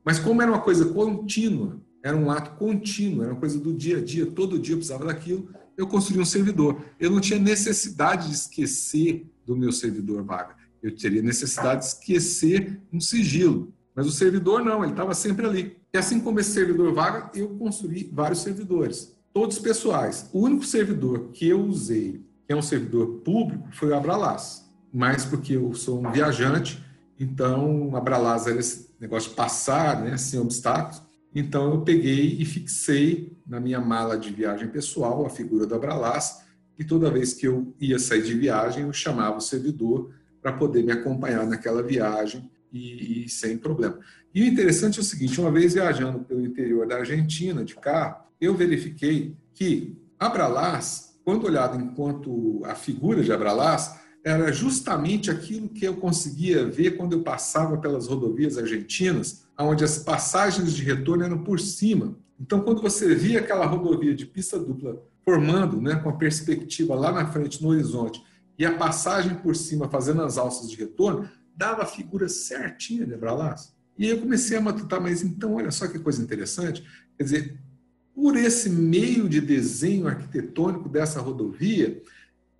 Mas 0.03 0.19
como 0.19 0.41
era 0.41 0.51
uma 0.51 0.61
coisa 0.61 0.85
contínua, 0.85 1.79
era 2.03 2.17
um 2.17 2.31
ato 2.31 2.57
contínuo, 2.57 3.23
era 3.23 3.33
uma 3.33 3.39
coisa 3.39 3.59
do 3.59 3.73
dia 3.73 3.97
a 3.97 4.03
dia, 4.03 4.25
todo 4.25 4.59
dia 4.59 4.73
eu 4.73 4.77
precisava 4.77 5.05
daquilo, 5.05 5.49
eu 5.77 5.87
construí 5.87 6.19
um 6.19 6.25
servidor. 6.25 6.83
Eu 6.99 7.11
não 7.11 7.21
tinha 7.21 7.39
necessidade 7.39 8.27
de 8.27 8.33
esquecer 8.33 9.31
do 9.45 9.55
meu 9.55 9.71
servidor 9.71 10.23
vaga. 10.23 10.55
Eu 10.81 10.95
teria 10.95 11.21
necessidade 11.21 11.81
de 11.81 11.87
esquecer 11.87 12.79
um 12.91 12.99
sigilo. 12.99 13.73
Mas 13.95 14.07
o 14.07 14.11
servidor 14.11 14.63
não, 14.63 14.83
ele 14.83 14.93
estava 14.93 15.13
sempre 15.13 15.45
ali. 15.45 15.77
E 15.93 15.97
assim 15.97 16.19
como 16.19 16.39
esse 16.39 16.51
servidor 16.51 16.93
vaga, 16.93 17.31
eu 17.33 17.49
construí 17.57 18.09
vários 18.13 18.41
servidores, 18.41 19.15
todos 19.33 19.59
pessoais. 19.59 20.29
O 20.31 20.41
único 20.41 20.63
servidor 20.63 21.31
que 21.33 21.47
eu 21.47 21.61
usei, 21.61 22.23
que 22.45 22.53
é 22.53 22.55
um 22.55 22.61
servidor 22.61 23.21
público, 23.25 23.67
foi 23.71 23.89
o 23.89 23.95
Abralás. 23.95 24.69
Mas 24.93 25.25
porque 25.25 25.53
eu 25.53 25.73
sou 25.73 25.99
um 25.99 26.11
viajante, 26.11 26.83
então 27.19 27.89
o 27.89 27.95
Abralás 27.95 28.47
era 28.47 28.59
esse 28.59 28.89
negócio 28.99 29.31
de 29.31 29.35
passar, 29.35 30.01
né, 30.01 30.15
sem 30.17 30.39
obstáculos. 30.39 31.01
Então 31.33 31.73
eu 31.73 31.81
peguei 31.81 32.37
e 32.39 32.45
fixei 32.45 33.37
na 33.45 33.59
minha 33.59 33.79
mala 33.79 34.17
de 34.17 34.31
viagem 34.31 34.67
pessoal 34.67 35.25
a 35.25 35.29
figura 35.29 35.65
do 35.65 35.75
Abralás 35.75 36.41
e 36.77 36.83
toda 36.83 37.11
vez 37.11 37.33
que 37.33 37.45
eu 37.45 37.75
ia 37.79 37.99
sair 37.99 38.23
de 38.23 38.33
viagem 38.33 38.83
eu 38.83 38.93
chamava 38.93 39.37
o 39.37 39.41
servidor 39.41 40.11
para 40.41 40.53
poder 40.53 40.83
me 40.83 40.91
acompanhar 40.91 41.45
naquela 41.45 41.83
viagem 41.83 42.49
e, 42.71 43.25
e, 43.25 43.29
sem 43.29 43.57
problema. 43.57 43.99
E 44.33 44.43
o 44.43 44.45
interessante 44.45 44.99
é 44.99 45.01
o 45.01 45.05
seguinte, 45.05 45.39
uma 45.41 45.51
vez 45.51 45.73
viajando 45.73 46.19
pelo 46.19 46.45
interior 46.45 46.87
da 46.87 46.97
Argentina 46.97 47.63
de 47.63 47.75
carro, 47.75 48.23
eu 48.39 48.55
verifiquei 48.55 49.35
que 49.53 49.97
Abralás, 50.17 51.19
quando 51.23 51.45
olhado 51.45 51.77
enquanto 51.77 52.61
a 52.65 52.75
figura 52.75 53.23
de 53.23 53.31
Abralás, 53.31 53.99
era 54.23 54.51
justamente 54.51 55.31
aquilo 55.31 55.69
que 55.69 55.85
eu 55.85 55.95
conseguia 55.95 56.65
ver 56.65 56.97
quando 56.97 57.13
eu 57.13 57.23
passava 57.23 57.77
pelas 57.77 58.07
rodovias 58.07 58.57
argentinas 58.57 59.45
onde 59.57 59.83
as 59.83 59.97
passagens 59.97 60.73
de 60.73 60.83
retorno 60.83 61.23
eram 61.23 61.43
por 61.43 61.59
cima. 61.59 62.15
Então, 62.39 62.61
quando 62.61 62.81
você 62.81 63.13
via 63.13 63.39
aquela 63.39 63.65
rodovia 63.65 64.15
de 64.15 64.25
pista 64.25 64.57
dupla 64.57 65.01
formando, 65.23 65.81
né, 65.81 65.95
com 65.95 66.09
a 66.09 66.15
perspectiva 66.15 66.95
lá 66.95 67.11
na 67.11 67.27
frente 67.27 67.61
no 67.61 67.69
horizonte, 67.69 68.23
e 68.59 68.65
a 68.65 68.75
passagem 68.75 69.35
por 69.35 69.55
cima 69.55 69.87
fazendo 69.87 70.21
as 70.21 70.37
alças 70.37 70.69
de 70.69 70.75
retorno, 70.75 71.29
dava 71.55 71.83
a 71.83 71.85
figura 71.85 72.27
certinha 72.27 73.07
de 73.07 73.13
Abralás. 73.13 73.73
E 73.97 74.03
aí 74.03 74.11
eu 74.11 74.19
comecei 74.19 74.57
a 74.57 74.61
matutar, 74.61 74.99
mas 75.01 75.23
então, 75.23 75.55
olha 75.55 75.71
só 75.71 75.87
que 75.87 75.97
coisa 75.97 76.21
interessante. 76.21 76.83
Quer 77.17 77.23
dizer, 77.23 77.59
por 78.13 78.35
esse 78.35 78.69
meio 78.69 79.29
de 79.29 79.39
desenho 79.39 80.09
arquitetônico 80.09 80.89
dessa 80.89 81.21
rodovia, 81.21 82.01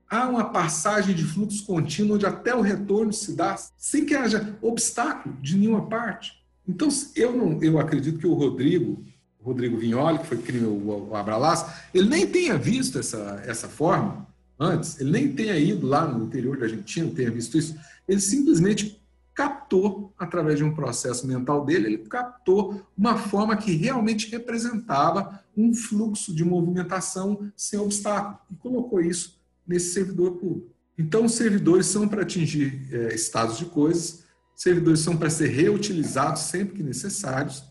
há 0.09 0.25
uma 0.29 0.51
passagem 0.51 1.13
de 1.13 1.25
fluxo 1.25 1.65
contínuo 1.65 2.15
onde 2.15 2.25
até 2.25 2.55
o 2.55 2.61
retorno 2.61 3.11
se 3.11 3.35
dá 3.35 3.57
sem 3.77 4.05
que 4.05 4.15
haja 4.15 4.57
obstáculo 4.61 5.35
de 5.41 5.57
nenhuma 5.57 5.87
parte. 5.87 6.41
Então, 6.65 6.87
eu 7.13 7.35
não, 7.35 7.61
eu 7.61 7.77
acredito 7.77 8.19
que 8.19 8.27
o 8.27 8.33
Rodrigo, 8.33 9.03
o 9.37 9.43
Rodrigo 9.43 9.77
Vignoli, 9.77 10.19
que 10.19 10.27
foi 10.27 10.37
que 10.37 10.43
criou 10.43 11.09
o, 11.09 11.15
Abralás, 11.15 11.65
ele 11.93 12.07
nem 12.07 12.25
tenha 12.25 12.57
visto 12.57 12.99
essa, 12.99 13.43
essa 13.45 13.67
forma 13.67 14.28
antes, 14.59 14.99
ele 14.99 15.11
nem 15.11 15.33
tenha 15.33 15.57
ido 15.57 15.87
lá 15.87 16.05
no 16.05 16.25
interior 16.25 16.57
da 16.57 16.65
Argentina, 16.65 17.09
tenha 17.15 17.31
visto 17.31 17.57
isso, 17.57 17.75
ele 18.07 18.19
simplesmente 18.19 18.99
captou, 19.33 20.13
através 20.19 20.57
de 20.57 20.65
um 20.65 20.75
processo 20.75 21.25
mental 21.25 21.63
dele, 21.63 21.87
ele 21.87 21.97
captou 21.99 22.85
uma 22.97 23.17
forma 23.17 23.55
que 23.55 23.71
realmente 23.71 24.29
representava 24.29 25.41
um 25.55 25.73
fluxo 25.73 26.35
de 26.35 26.43
movimentação 26.43 27.49
sem 27.55 27.79
obstáculo 27.79 28.37
e 28.51 28.55
colocou 28.55 28.99
isso 28.99 29.39
nesse 29.65 29.93
servidor 29.93 30.31
público. 30.31 30.67
Então, 30.97 31.23
os 31.23 31.35
servidores 31.35 31.85
são 31.85 32.05
para 32.05 32.23
atingir 32.23 32.89
é, 32.91 33.15
estados 33.15 33.57
de 33.57 33.65
coisas, 33.65 34.25
servidores 34.53 34.99
são 34.99 35.15
para 35.15 35.29
ser 35.29 35.47
reutilizados 35.47 36.41
sempre 36.41 36.75
que 36.75 36.83
necessários, 36.83 37.63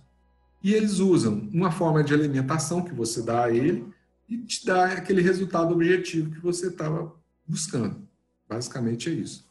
e 0.63 0.73
eles 0.73 1.01
usam 1.01 1.51
uma 1.53 1.71
forma 1.71 2.03
de 2.03 2.15
alimentação 2.15 2.83
que 2.83 2.95
você 2.95 3.21
dá 3.21 3.45
a 3.45 3.51
ele 3.51 3.87
e 4.29 4.39
te 4.45 4.67
dá 4.67 4.85
aquele 4.93 5.23
resultado 5.23 5.73
objetivo 5.73 6.31
que 6.31 6.41
você 6.41 6.69
estava 6.69 7.15
buscando. 7.47 8.07
Basicamente 8.49 9.09
é 9.09 9.13
isso. 9.13 9.49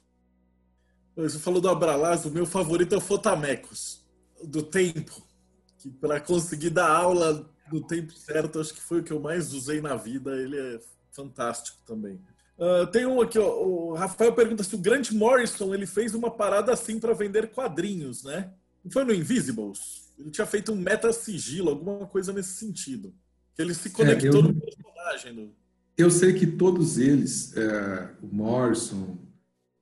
Você 1.16 1.40
falou 1.40 1.60
do 1.60 1.68
Abralaz, 1.68 2.26
o 2.26 2.32
meu 2.32 2.46
favorito 2.46 2.94
é 2.94 2.98
o 2.98 3.02
Fotamecos, 3.02 4.06
do 4.44 4.62
tempo. 4.62 5.26
Que 5.80 5.90
para 5.90 6.20
conseguir 6.20 6.70
dar 6.70 6.90
aula 6.90 7.50
no 7.72 7.82
tempo 7.82 8.14
certo, 8.14 8.60
acho 8.60 8.74
que 8.74 8.82
foi 8.82 9.00
o 9.00 9.04
que 9.04 9.12
eu 9.12 9.20
mais 9.20 9.52
usei 9.52 9.82
na 9.82 9.96
vida. 9.96 10.36
Ele 10.36 10.58
é 10.58 10.80
fantástico 11.12 11.80
também. 11.86 12.22
Uh, 12.58 12.88
tem 12.88 13.06
um 13.06 13.22
aqui, 13.22 13.38
ó, 13.38 13.64
o 13.64 13.94
Rafael 13.94 14.34
pergunta 14.34 14.64
se 14.64 14.74
o 14.76 14.80
Grant 14.80 15.12
Morrison 15.12 15.74
ele 15.74 15.86
fez 15.86 16.14
uma 16.14 16.30
parada 16.30 16.74
assim 16.74 17.00
para 17.00 17.14
vender 17.14 17.52
quadrinhos, 17.52 18.24
né? 18.24 18.52
Não 18.84 18.92
foi 18.92 19.04
no 19.04 19.14
Invisibles? 19.14 20.12
Ele 20.18 20.32
tinha 20.32 20.48
feito 20.48 20.72
um 20.72 20.76
meta 20.76 21.12
sigilo, 21.14 21.70
alguma 21.70 22.08
coisa 22.08 22.34
nesse 22.34 22.54
sentido. 22.54 23.14
Ele 23.58 23.74
se 23.74 23.90
conectou 23.90 24.42
é, 24.42 24.44
eu, 24.44 24.44
no 24.44 24.62
personagem. 24.62 25.34
No... 25.34 25.52
Eu 25.98 26.12
sei 26.12 26.34
que 26.34 26.46
todos 26.46 26.98
eles, 26.98 27.56
é, 27.58 28.10
o 28.22 28.28
Morrison, 28.28 29.18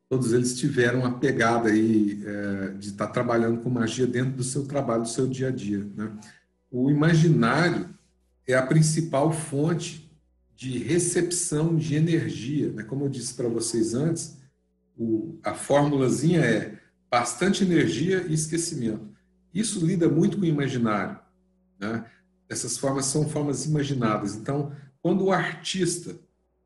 todos 0.07 0.31
eles 0.31 0.57
tiveram 0.57 1.05
a 1.05 1.11
pegada 1.11 1.69
aí 1.69 2.23
é, 2.25 2.69
de 2.77 2.89
estar 2.89 3.07
tá 3.07 3.13
trabalhando 3.13 3.61
com 3.61 3.69
magia 3.69 4.07
dentro 4.07 4.33
do 4.33 4.43
seu 4.43 4.65
trabalho, 4.65 5.01
do 5.03 5.09
seu 5.09 5.27
dia 5.27 5.49
a 5.49 5.51
dia. 5.51 5.85
Né? 5.95 6.11
O 6.71 6.89
imaginário 6.89 7.89
é 8.47 8.53
a 8.53 8.65
principal 8.65 9.33
fonte 9.33 10.09
de 10.55 10.77
recepção 10.77 11.75
de 11.75 11.95
energia. 11.95 12.71
Né? 12.71 12.83
Como 12.83 13.05
eu 13.05 13.09
disse 13.09 13.33
para 13.33 13.49
vocês 13.49 13.93
antes, 13.93 14.37
o, 14.97 15.37
a 15.43 15.53
formulazinha 15.53 16.39
é 16.39 16.79
bastante 17.09 17.63
energia 17.63 18.25
e 18.27 18.33
esquecimento. 18.33 19.13
Isso 19.53 19.85
lida 19.85 20.07
muito 20.07 20.37
com 20.37 20.43
o 20.43 20.47
imaginário. 20.47 21.19
Né? 21.79 22.05
Essas 22.49 22.77
formas 22.77 23.05
são 23.05 23.27
formas 23.27 23.65
imaginadas. 23.65 24.35
Então, 24.35 24.71
quando 25.01 25.25
o 25.25 25.31
artista 25.31 26.19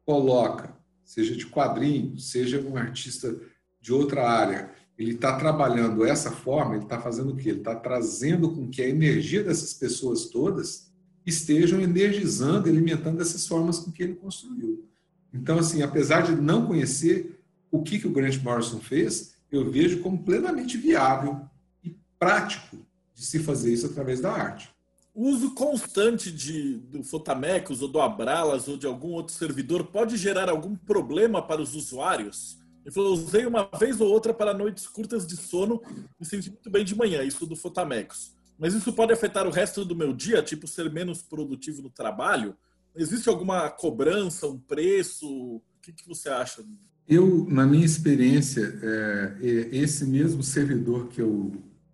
coloca, 0.06 0.76
seja 1.04 1.36
de 1.36 1.46
quadrinho, 1.46 2.18
seja 2.18 2.62
um 2.62 2.78
artista 2.78 3.36
de 3.82 3.94
outra 3.94 4.30
área, 4.30 4.72
ele 4.98 5.12
está 5.12 5.38
trabalhando 5.38 6.04
essa 6.04 6.32
forma, 6.32 6.76
ele 6.76 6.84
está 6.84 7.00
fazendo 7.00 7.32
o 7.32 7.36
quê? 7.36 7.50
Ele 7.50 7.60
está 7.60 7.76
trazendo 7.76 8.52
com 8.52 8.70
que 8.70 8.82
a 8.82 8.90
energia 8.90 9.44
dessas 9.44 9.74
pessoas 9.74 10.26
todas 10.26 10.92
estejam 11.26 11.80
energizando, 11.80 12.68
alimentando 12.68 13.22
essas 13.22 13.48
formas 13.48 13.80
com 13.80 13.92
que 13.92 14.04
ele 14.04 14.16
construiu. 14.16 14.86
Então, 15.34 15.60
assim, 15.60 15.82
apesar 15.82 16.22
de 16.22 16.36
não 16.36 16.66
conhecer 16.66 17.40
o 17.72 17.82
que, 17.82 18.00
que 18.00 18.08
o 18.08 18.12
Grant 18.12 18.42
Morrison 18.42 18.80
fez, 18.80 19.36
eu 19.52 19.70
vejo 19.72 20.02
como 20.02 20.24
plenamente 20.24 20.78
viável 20.78 21.42
e 21.84 21.96
prático 22.18 22.78
de 23.14 23.26
se 23.26 23.40
fazer 23.40 23.72
isso 23.72 23.86
através 23.86 24.20
da 24.20 24.32
arte. 24.32 24.70
O 25.14 25.30
uso 25.30 25.54
constante 25.54 26.32
de, 26.32 26.78
do 26.78 27.04
Fotamecos 27.04 27.82
ou 27.82 27.88
do 27.88 28.00
Abralas 28.00 28.68
ou 28.68 28.78
de 28.78 28.86
algum 28.86 29.10
outro 29.10 29.34
servidor 29.34 29.86
pode 29.86 30.16
gerar 30.18 30.50
algum 30.50 30.76
problema 30.76 31.42
para 31.42 31.62
os 31.62 31.76
usuários? 31.76 32.58
Ele 32.86 32.94
falou, 32.94 33.14
usei 33.14 33.46
uma 33.46 33.70
vez 33.78 34.00
ou 34.00 34.08
outra 34.08 34.34
para 34.34 34.54
noites 34.54 34.88
curtas 34.88 35.28
de 35.28 35.36
sono 35.36 35.82
e 36.20 36.26
senti 36.26 36.50
muito 36.50 36.70
bem 36.70 36.86
de 36.86 36.96
manhã, 36.96 37.24
isso 37.24 37.46
do 37.46 37.56
Fotamecos. 37.56 38.34
Mas 38.58 38.74
isso 38.74 38.92
pode 38.94 39.14
afetar 39.14 39.48
o 39.48 39.52
resto 39.52 39.86
do 39.86 39.96
meu 39.96 40.14
dia, 40.14 40.42
tipo 40.42 40.68
ser 40.68 40.92
menos 40.92 41.22
produtivo 41.22 41.82
no 41.82 41.90
trabalho? 41.90 42.56
Existe 42.96 43.30
alguma 43.30 43.70
cobrança, 43.70 44.48
um 44.48 44.58
preço? 44.58 45.28
O 45.28 45.62
que, 45.82 45.94
que 45.94 46.08
você 46.08 46.30
acha? 46.30 46.64
Eu, 47.08 47.48
na 47.50 47.66
minha 47.66 47.86
experiência, 47.86 48.80
é, 48.84 49.38
esse 49.72 50.06
mesmo 50.06 50.44
servidor 50.44 51.08
que 51.08 51.22
eu, 51.22 51.52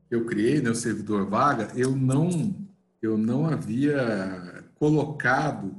eu 0.10 0.26
criei, 0.26 0.62
né, 0.62 0.70
o 0.70 0.76
servidor 0.76 1.30
vaga, 1.30 1.72
eu 1.76 1.96
não, 1.96 2.56
eu 3.06 3.18
não 3.18 3.46
havia 3.46 4.64
colocado 4.76 5.76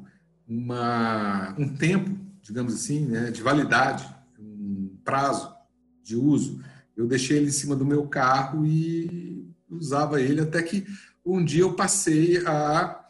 uma, 0.49 1.55
um 1.59 1.69
tempo, 1.69 2.19
digamos 2.41 2.75
assim, 2.75 3.07
né, 3.07 3.31
de 3.31 3.43
validade, 3.43 4.09
um 4.39 4.97
prazo 5.05 5.55
de 6.03 6.17
uso. 6.17 6.63
Eu 6.97 7.07
deixei 7.07 7.37
ele 7.37 7.49
em 7.49 7.53
cima 7.53 7.77
do 7.77 7.85
meu 7.85 8.07
carro 8.07 8.65
e 8.65 9.53
usava 9.69 10.21
ele 10.21 10.41
até 10.41 10.63
que 10.63 10.87
um 11.25 11.45
dia 11.45 11.63
eu 11.63 11.75
passei 11.75 12.39
a 12.47 13.05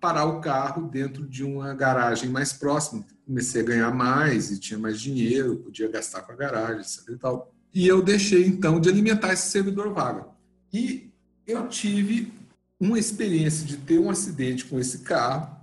parar 0.00 0.26
o 0.26 0.40
carro 0.40 0.88
dentro 0.88 1.26
de 1.26 1.42
uma 1.42 1.74
garagem 1.74 2.30
mais 2.30 2.52
próxima. 2.52 3.04
Comecei 3.26 3.62
a 3.62 3.64
ganhar 3.64 3.92
mais 3.92 4.52
e 4.52 4.60
tinha 4.60 4.78
mais 4.78 5.00
dinheiro, 5.00 5.56
podia 5.56 5.88
gastar 5.88 6.22
com 6.22 6.32
a 6.32 6.36
garagem, 6.36 6.80
etc. 6.80 7.08
E, 7.08 7.16
tal. 7.16 7.52
e 7.74 7.88
eu 7.88 8.00
deixei 8.00 8.46
então 8.46 8.80
de 8.80 8.88
alimentar 8.88 9.32
esse 9.32 9.50
servidor 9.50 9.92
vaga. 9.92 10.26
E 10.72 11.10
eu 11.46 11.68
tive 11.68 12.32
uma 12.78 12.98
experiência 12.98 13.66
de 13.66 13.76
ter 13.76 13.98
um 13.98 14.10
acidente 14.10 14.64
com 14.64 14.78
esse 14.78 14.98
carro, 14.98 15.56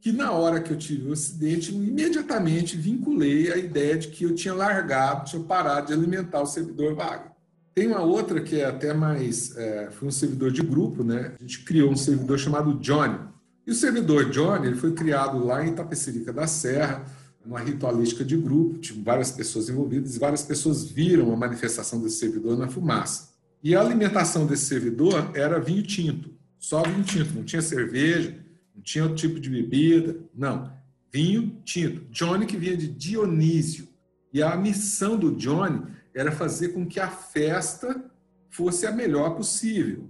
que 0.00 0.12
na 0.12 0.32
hora 0.32 0.60
que 0.60 0.70
eu 0.70 0.76
tive 0.76 1.08
o 1.08 1.12
acidente, 1.12 1.74
imediatamente 1.74 2.76
vinculei 2.76 3.50
a 3.52 3.56
ideia 3.56 3.96
de 3.96 4.08
que 4.08 4.24
eu 4.24 4.34
tinha 4.34 4.54
largado, 4.54 5.28
tinha 5.28 5.42
parado 5.42 5.88
de 5.88 5.92
alimentar 5.92 6.40
o 6.40 6.46
servidor 6.46 6.94
vaga. 6.94 7.32
Tem 7.74 7.86
uma 7.86 8.02
outra 8.02 8.40
que 8.40 8.60
é 8.60 8.64
até 8.64 8.92
mais. 8.92 9.56
É, 9.56 9.90
foi 9.90 10.08
um 10.08 10.10
servidor 10.10 10.50
de 10.50 10.62
grupo, 10.62 11.04
né? 11.04 11.34
A 11.38 11.42
gente 11.42 11.64
criou 11.64 11.90
um 11.90 11.96
servidor 11.96 12.38
chamado 12.38 12.74
Johnny. 12.74 13.18
E 13.66 13.70
o 13.70 13.74
servidor 13.74 14.30
Johnny 14.30 14.66
ele 14.66 14.76
foi 14.76 14.92
criado 14.92 15.44
lá 15.44 15.64
em 15.64 15.70
Itapecerica 15.70 16.32
da 16.32 16.46
Serra, 16.46 17.04
numa 17.44 17.60
ritualística 17.60 18.24
de 18.24 18.36
grupo, 18.36 18.78
tinha 18.78 19.02
várias 19.02 19.30
pessoas 19.30 19.68
envolvidas 19.68 20.16
e 20.16 20.18
várias 20.18 20.42
pessoas 20.42 20.84
viram 20.84 21.32
a 21.32 21.36
manifestação 21.36 22.00
desse 22.00 22.16
servidor 22.16 22.58
na 22.58 22.68
fumaça. 22.68 23.28
E 23.62 23.74
a 23.74 23.80
alimentação 23.80 24.46
desse 24.46 24.66
servidor 24.66 25.30
era 25.34 25.58
vinho 25.58 25.82
tinto, 25.82 26.30
só 26.58 26.82
vinho 26.82 27.04
tinto, 27.04 27.34
não 27.34 27.44
tinha 27.44 27.62
cerveja, 27.62 28.36
não 28.74 28.82
tinha 28.82 29.04
outro 29.04 29.18
tipo 29.18 29.40
de 29.40 29.48
bebida, 29.48 30.18
não. 30.34 30.72
Vinho 31.12 31.60
tinto. 31.64 32.04
Johnny 32.10 32.46
que 32.46 32.56
vinha 32.56 32.76
de 32.76 32.88
Dionísio. 32.88 33.88
E 34.32 34.42
a 34.42 34.56
missão 34.56 35.16
do 35.16 35.34
Johnny 35.36 35.82
era 36.14 36.30
fazer 36.30 36.70
com 36.70 36.86
que 36.86 37.00
a 37.00 37.08
festa 37.08 38.04
fosse 38.50 38.86
a 38.86 38.92
melhor 38.92 39.36
possível. 39.36 40.08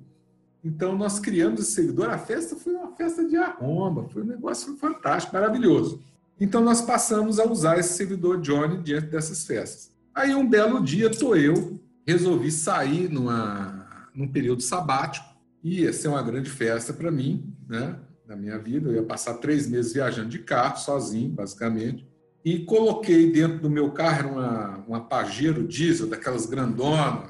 Então, 0.65 0.97
nós 0.97 1.21
criamos 1.21 1.61
esse 1.61 1.73
servidor. 1.73 2.11
A 2.11 2.19
festa 2.19 2.57
foi 2.57 2.75
uma 2.75 2.95
festa 2.97 3.25
de 3.25 3.37
arromba, 3.37 4.09
foi 4.09 4.23
um 4.23 4.27
negócio 4.27 4.77
fantástico, 4.77 5.35
maravilhoso. 5.35 6.03
Então, 6.41 6.63
nós 6.63 6.81
passamos 6.81 7.39
a 7.39 7.45
usar 7.45 7.79
esse 7.79 7.95
servidor 7.95 8.41
Johnny 8.41 8.83
diante 8.83 9.07
dessas 9.07 9.45
festas. 9.45 9.93
Aí, 10.15 10.35
um 10.35 10.49
belo 10.49 10.83
dia, 10.83 11.11
tô 11.11 11.37
eu, 11.37 11.81
resolvi 12.07 12.51
sair 12.51 13.09
numa, 13.09 14.09
num 14.15 14.27
período 14.27 14.63
sabático. 14.63 15.28
Ia 15.63 15.93
ser 15.93 16.09
uma 16.09 16.23
grande 16.23 16.49
festa 16.49 16.93
para 16.93 17.11
mim, 17.11 17.55
né? 17.69 17.99
Na 18.27 18.37
minha 18.37 18.59
vida. 18.59 18.91
Eu 18.91 18.95
ia 18.95 19.03
passar 19.03 19.35
três 19.35 19.67
meses 19.67 19.93
viajando 19.93 20.29
de 20.29 20.39
carro, 20.41 20.77
sozinho, 20.79 21.31
basicamente 21.31 22.07
e 22.45 22.61
coloquei 22.61 23.31
dentro 23.31 23.59
do 23.59 23.71
meu 23.71 23.91
carro, 23.91 24.33
uma, 24.33 24.85
uma 24.89 25.01
Pajero 25.01 25.67
diesel, 25.67 26.07
daquelas 26.07 26.47
grandona, 26.47 27.25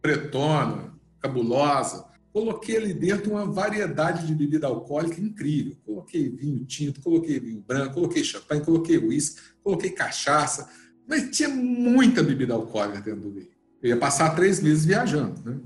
pretona, 0.00 0.92
cabulosa. 1.20 2.04
Coloquei 2.32 2.76
ali 2.76 2.92
dentro 2.92 3.30
uma 3.30 3.46
variedade 3.46 4.26
de 4.26 4.34
bebida 4.34 4.66
alcoólica 4.66 5.20
incrível. 5.20 5.76
Coloquei 5.84 6.28
vinho 6.28 6.64
tinto, 6.64 7.00
coloquei 7.00 7.38
vinho 7.38 7.60
branco, 7.60 7.94
coloquei 7.94 8.24
champanhe, 8.24 8.62
coloquei 8.62 8.98
uísque, 8.98 9.40
coloquei 9.62 9.90
cachaça. 9.90 10.68
Mas 11.06 11.30
tinha 11.30 11.48
muita 11.48 12.22
bebida 12.22 12.54
alcoólica 12.54 13.00
dentro 13.00 13.20
do 13.20 13.30
meio. 13.30 13.50
Eu 13.80 13.90
ia 13.90 13.96
passar 13.96 14.34
três 14.34 14.60
meses 14.60 14.84
viajando. 14.84 15.40
Né? 15.44 15.60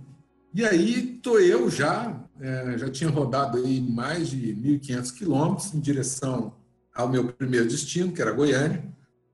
E 0.54 0.64
aí, 0.64 1.18
tô 1.22 1.38
eu 1.38 1.70
já, 1.70 2.24
é, 2.40 2.78
já 2.78 2.88
tinha 2.88 3.10
rodado 3.10 3.58
aí 3.58 3.80
mais 3.80 4.28
de 4.28 4.54
1.500 4.54 5.14
quilômetros 5.14 5.74
em 5.74 5.80
direção 5.80 6.54
ao 6.94 7.08
meu 7.08 7.32
primeiro 7.32 7.68
destino, 7.68 8.12
que 8.12 8.20
era 8.22 8.32
Goiânia, 8.32 8.82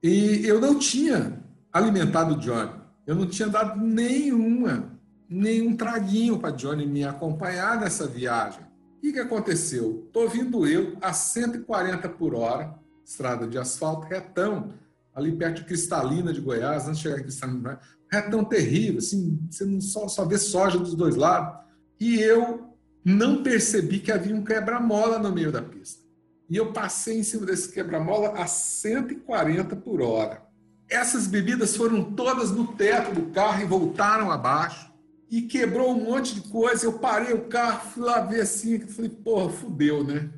e 0.02 0.46
eu 0.46 0.60
não 0.60 0.78
tinha 0.78 1.40
alimentado 1.72 2.34
o 2.34 2.38
Johnny. 2.38 2.72
Eu 3.06 3.14
não 3.14 3.26
tinha 3.26 3.48
dado 3.48 3.80
nenhuma, 3.80 4.98
nenhum 5.28 5.76
traguinho 5.76 6.38
para 6.38 6.50
Johnny 6.50 6.86
me 6.86 7.04
acompanhar 7.04 7.80
nessa 7.80 8.06
viagem. 8.06 8.60
O 8.98 9.00
que, 9.00 9.18
aconteceu? 9.18 10.04
Estou 10.06 10.28
vindo 10.28 10.66
eu 10.66 10.96
a 11.00 11.12
140 11.12 12.08
por 12.08 12.34
hora, 12.34 12.74
estrada 13.04 13.46
de 13.46 13.56
asfalto, 13.56 14.06
retão, 14.06 14.74
ali 15.14 15.30
perto 15.32 15.58
de 15.58 15.64
Cristalina 15.64 16.32
de 16.32 16.40
Goiás, 16.40 16.88
antes 16.88 16.98
de 16.98 17.02
chegar 17.02 17.18
em 17.18 17.22
Cristalina, 17.22 17.78
retão 18.14 18.44
terrível, 18.44 18.98
assim, 18.98 19.38
você 19.50 19.64
não 19.64 19.80
só, 19.80 20.08
só 20.08 20.24
vê 20.24 20.38
soja 20.38 20.78
dos 20.78 20.94
dois 20.94 21.16
lados. 21.16 21.62
E 22.00 22.20
eu 22.20 22.70
não 23.04 23.42
percebi 23.42 23.98
que 23.98 24.10
havia 24.10 24.34
um 24.34 24.44
quebra-mola 24.44 25.18
no 25.18 25.32
meio 25.32 25.52
da 25.52 25.62
pista 25.62 26.04
e 26.48 26.56
eu 26.56 26.72
passei 26.72 27.18
em 27.18 27.22
cima 27.22 27.46
desse 27.46 27.72
quebra-mola 27.72 28.34
a 28.40 28.46
140 28.46 29.76
por 29.76 30.02
hora. 30.02 30.42
Essas 30.88 31.26
bebidas 31.26 31.76
foram 31.76 32.04
todas 32.12 32.50
no 32.50 32.68
teto 32.74 33.14
do 33.14 33.32
carro 33.32 33.62
e 33.62 33.66
voltaram 33.66 34.30
abaixo. 34.30 34.92
e 35.30 35.42
quebrou 35.42 35.90
um 35.90 36.04
monte 36.04 36.34
de 36.34 36.42
coisa. 36.42 36.86
Eu 36.86 36.92
parei 36.92 37.32
o 37.34 37.46
carro, 37.46 37.90
fui 37.90 38.04
lá 38.04 38.20
ver 38.20 38.42
assim, 38.42 38.78
falei, 38.80 39.10
porra, 39.10 39.50
fudeu, 39.50 40.04
né? 40.04 40.30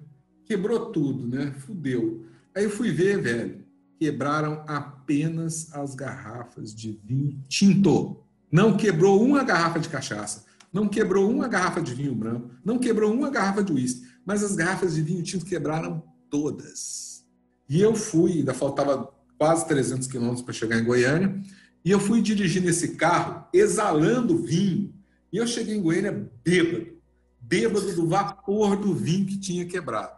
Quebrou 0.47 0.87
tudo, 0.87 1.27
né? 1.29 1.53
Fudeu. 1.59 2.25
Aí 2.55 2.65
eu 2.65 2.71
fui 2.71 2.91
ver, 2.91 3.21
velho, 3.21 3.66
quebraram 3.99 4.65
apenas 4.67 5.73
as 5.73 5.95
garrafas 5.95 6.75
de 6.75 7.01
vinho 7.05 7.43
tinto. 7.49 8.23
Não 8.51 8.77
quebrou 8.77 9.23
uma 9.23 9.43
garrafa 9.43 9.81
de 9.81 9.89
cachaça, 9.89 10.45
não 10.73 10.89
quebrou 10.89 11.31
uma 11.31 11.49
garrafa 11.49 11.81
de 11.81 11.95
vinho 11.95 12.15
branco, 12.15 12.51
não 12.65 12.79
quebrou 12.79 13.13
uma 13.13 13.31
garrafa 13.31 13.63
de 13.63 13.73
uísque, 13.73 14.07
mas 14.25 14.43
as 14.43 14.55
garrafas 14.55 14.95
de 14.95 15.03
vinho 15.03 15.23
tinto 15.23 15.45
quebraram 15.45 16.03
todas. 16.31 17.25
E 17.69 17.81
eu 17.81 17.95
fui, 17.95 18.33
ainda 18.39 18.55
faltava 18.55 19.13
quase 19.39 19.67
300 19.67 20.07
quilômetros 20.07 20.43
para 20.43 20.55
chegar 20.55 20.79
em 20.79 20.85
Goiânia, 20.85 21.43
e 21.85 21.91
eu 21.91 22.01
fui 22.01 22.21
dirigir 22.21 22.63
nesse 22.63 22.97
carro, 22.97 23.47
exalando 23.53 24.43
vinho. 24.43 24.93
E 25.33 25.37
eu 25.37 25.47
cheguei 25.47 25.77
em 25.77 25.83
Goiânia 25.83 26.31
bêbado, 26.45 26.97
bêbado 27.41 27.95
do 27.95 28.09
vapor 28.09 28.77
do 28.77 28.95
vinho 28.95 29.27
que 29.27 29.39
tinha 29.39 29.65
quebrado. 29.65 30.17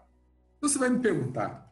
Você 0.60 0.78
vai 0.78 0.88
me 0.88 0.98
perguntar, 0.98 1.67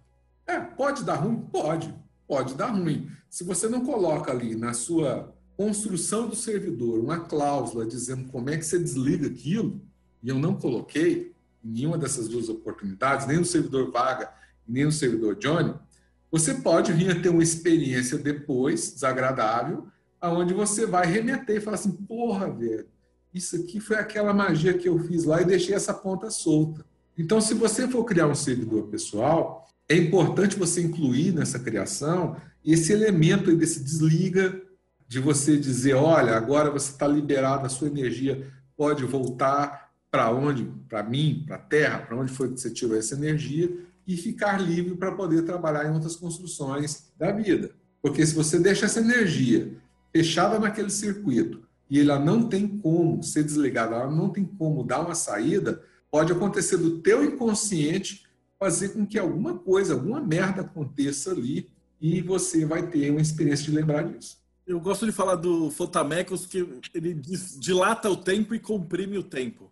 é, 0.47 0.61
pode 0.61 1.05
dar 1.05 1.17
ruim? 1.17 1.37
Pode, 1.53 1.95
pode 2.27 2.55
dar 2.55 2.69
ruim. 2.69 3.11
Se 3.29 3.45
você 3.45 3.69
não 3.69 3.85
coloca 3.85 4.31
ali 4.31 4.55
na 4.55 4.73
sua 4.73 5.35
construção 5.57 6.29
do 6.29 6.37
servidor 6.37 6.99
uma 7.01 7.21
cláusula 7.21 7.87
dizendo 7.87 8.31
como 8.31 8.51
é 8.51 8.57
que 8.57 8.65
você 8.65 8.79
desliga 8.79 9.27
aquilo, 9.27 9.81
e 10.23 10.29
eu 10.29 10.39
não 10.39 10.55
coloquei 10.55 11.35
em 11.65 11.71
nenhuma 11.71 11.99
dessas 11.99 12.29
duas 12.29 12.49
oportunidades, 12.49 13.27
nem 13.27 13.39
no 13.39 13.45
servidor 13.45 13.91
vaga, 13.91 14.33
nem 14.67 14.85
no 14.85 14.93
servidor 14.93 15.37
Johnny, 15.37 15.75
você 16.31 16.55
pode 16.55 16.93
vir 16.93 17.11
a 17.11 17.21
ter 17.21 17.29
uma 17.29 17.43
experiência 17.43 18.19
depois, 18.19 18.93
desagradável, 18.93 19.87
aonde 20.21 20.53
você 20.53 20.87
vai 20.87 21.07
remeter 21.07 21.57
e 21.57 21.61
falar 21.61 21.77
assim, 21.77 21.93
porra, 21.93 22.51
velho, 22.51 22.87
isso 23.33 23.57
aqui 23.57 23.81
foi 23.81 23.97
aquela 23.97 24.33
magia 24.33 24.77
que 24.77 24.89
eu 24.89 24.99
fiz 24.99 25.25
lá 25.25 25.41
e 25.41 25.45
deixei 25.45 25.75
essa 25.75 25.95
ponta 25.95 26.31
solta. 26.31 26.85
Então, 27.19 27.41
se 27.41 27.55
você 27.55 27.89
for 27.89 28.05
criar 28.05 28.27
um 28.27 28.35
servidor 28.35 28.89
pessoal, 28.89 29.67
é 29.89 29.97
importante 29.97 30.59
você 30.59 30.83
incluir 30.83 31.33
nessa 31.33 31.59
criação 31.59 32.37
esse 32.65 32.93
elemento 32.93 33.55
desse 33.57 33.83
desliga, 33.83 34.61
de 35.07 35.21
você 35.21 35.57
dizer, 35.57 35.95
olha, 35.95 36.37
agora 36.37 36.69
você 36.69 36.91
está 36.91 37.07
liberado, 37.07 37.65
a 37.65 37.69
sua 37.69 37.87
energia 37.87 38.45
pode 38.77 39.05
voltar 39.05 39.93
para 40.11 40.33
onde? 40.33 40.65
Para 40.89 41.03
mim, 41.05 41.45
para 41.47 41.57
a 41.57 41.61
Terra, 41.61 41.99
para 42.01 42.17
onde 42.17 42.33
foi 42.33 42.53
que 42.53 42.61
você 42.61 42.71
tirou 42.71 42.97
essa 42.97 43.15
energia, 43.15 43.71
e 44.07 44.17
ficar 44.17 44.61
livre 44.61 44.97
para 44.97 45.13
poder 45.13 45.43
trabalhar 45.43 45.85
em 45.85 45.93
outras 45.93 46.17
construções 46.17 47.11
da 47.19 47.33
vida. 47.33 47.71
Porque 48.01 48.25
se 48.25 48.35
você 48.35 48.59
deixa 48.59 48.87
essa 48.87 49.01
energia 49.01 49.77
fechada 50.13 50.59
naquele 50.59 50.91
circuito 50.91 51.63
e 51.91 52.01
ela 52.01 52.19
não 52.19 52.49
tem 52.49 52.67
como 52.67 53.23
ser 53.23 53.43
desligada, 53.43 53.97
ela 53.97 54.11
não 54.11 54.31
tem 54.31 54.45
como 54.45 54.85
dar 54.85 55.01
uma 55.01 55.15
saída, 55.15 55.83
pode 56.11 56.33
acontecer 56.33 56.77
do 56.77 56.99
teu 56.99 57.25
inconsciente 57.25 58.26
fazer 58.59 58.91
com 58.91 59.07
que 59.07 59.19
alguma 59.19 59.59
coisa, 59.59 59.95
alguma 59.95 60.21
merda 60.21 60.63
aconteça 60.63 61.31
ali 61.31 61.71
e 62.01 62.21
você 62.21 62.65
vai 62.65 62.89
ter 62.89 63.11
uma 63.11 63.21
experiência 63.21 63.65
de 63.67 63.71
lembrar 63.73 64.03
disso. 64.03 64.39
Eu 64.67 64.81
gosto 64.81 65.07
de 65.07 65.13
falar 65.13 65.37
do 65.37 65.71
Fotamecos 65.71 66.47
que 66.47 66.67
ele 66.93 67.15
dilata 67.59 68.11
o 68.11 68.17
tempo 68.17 68.55
e 68.55 68.59
comprime 68.59 69.17
o 69.17 69.23
tempo. 69.23 69.71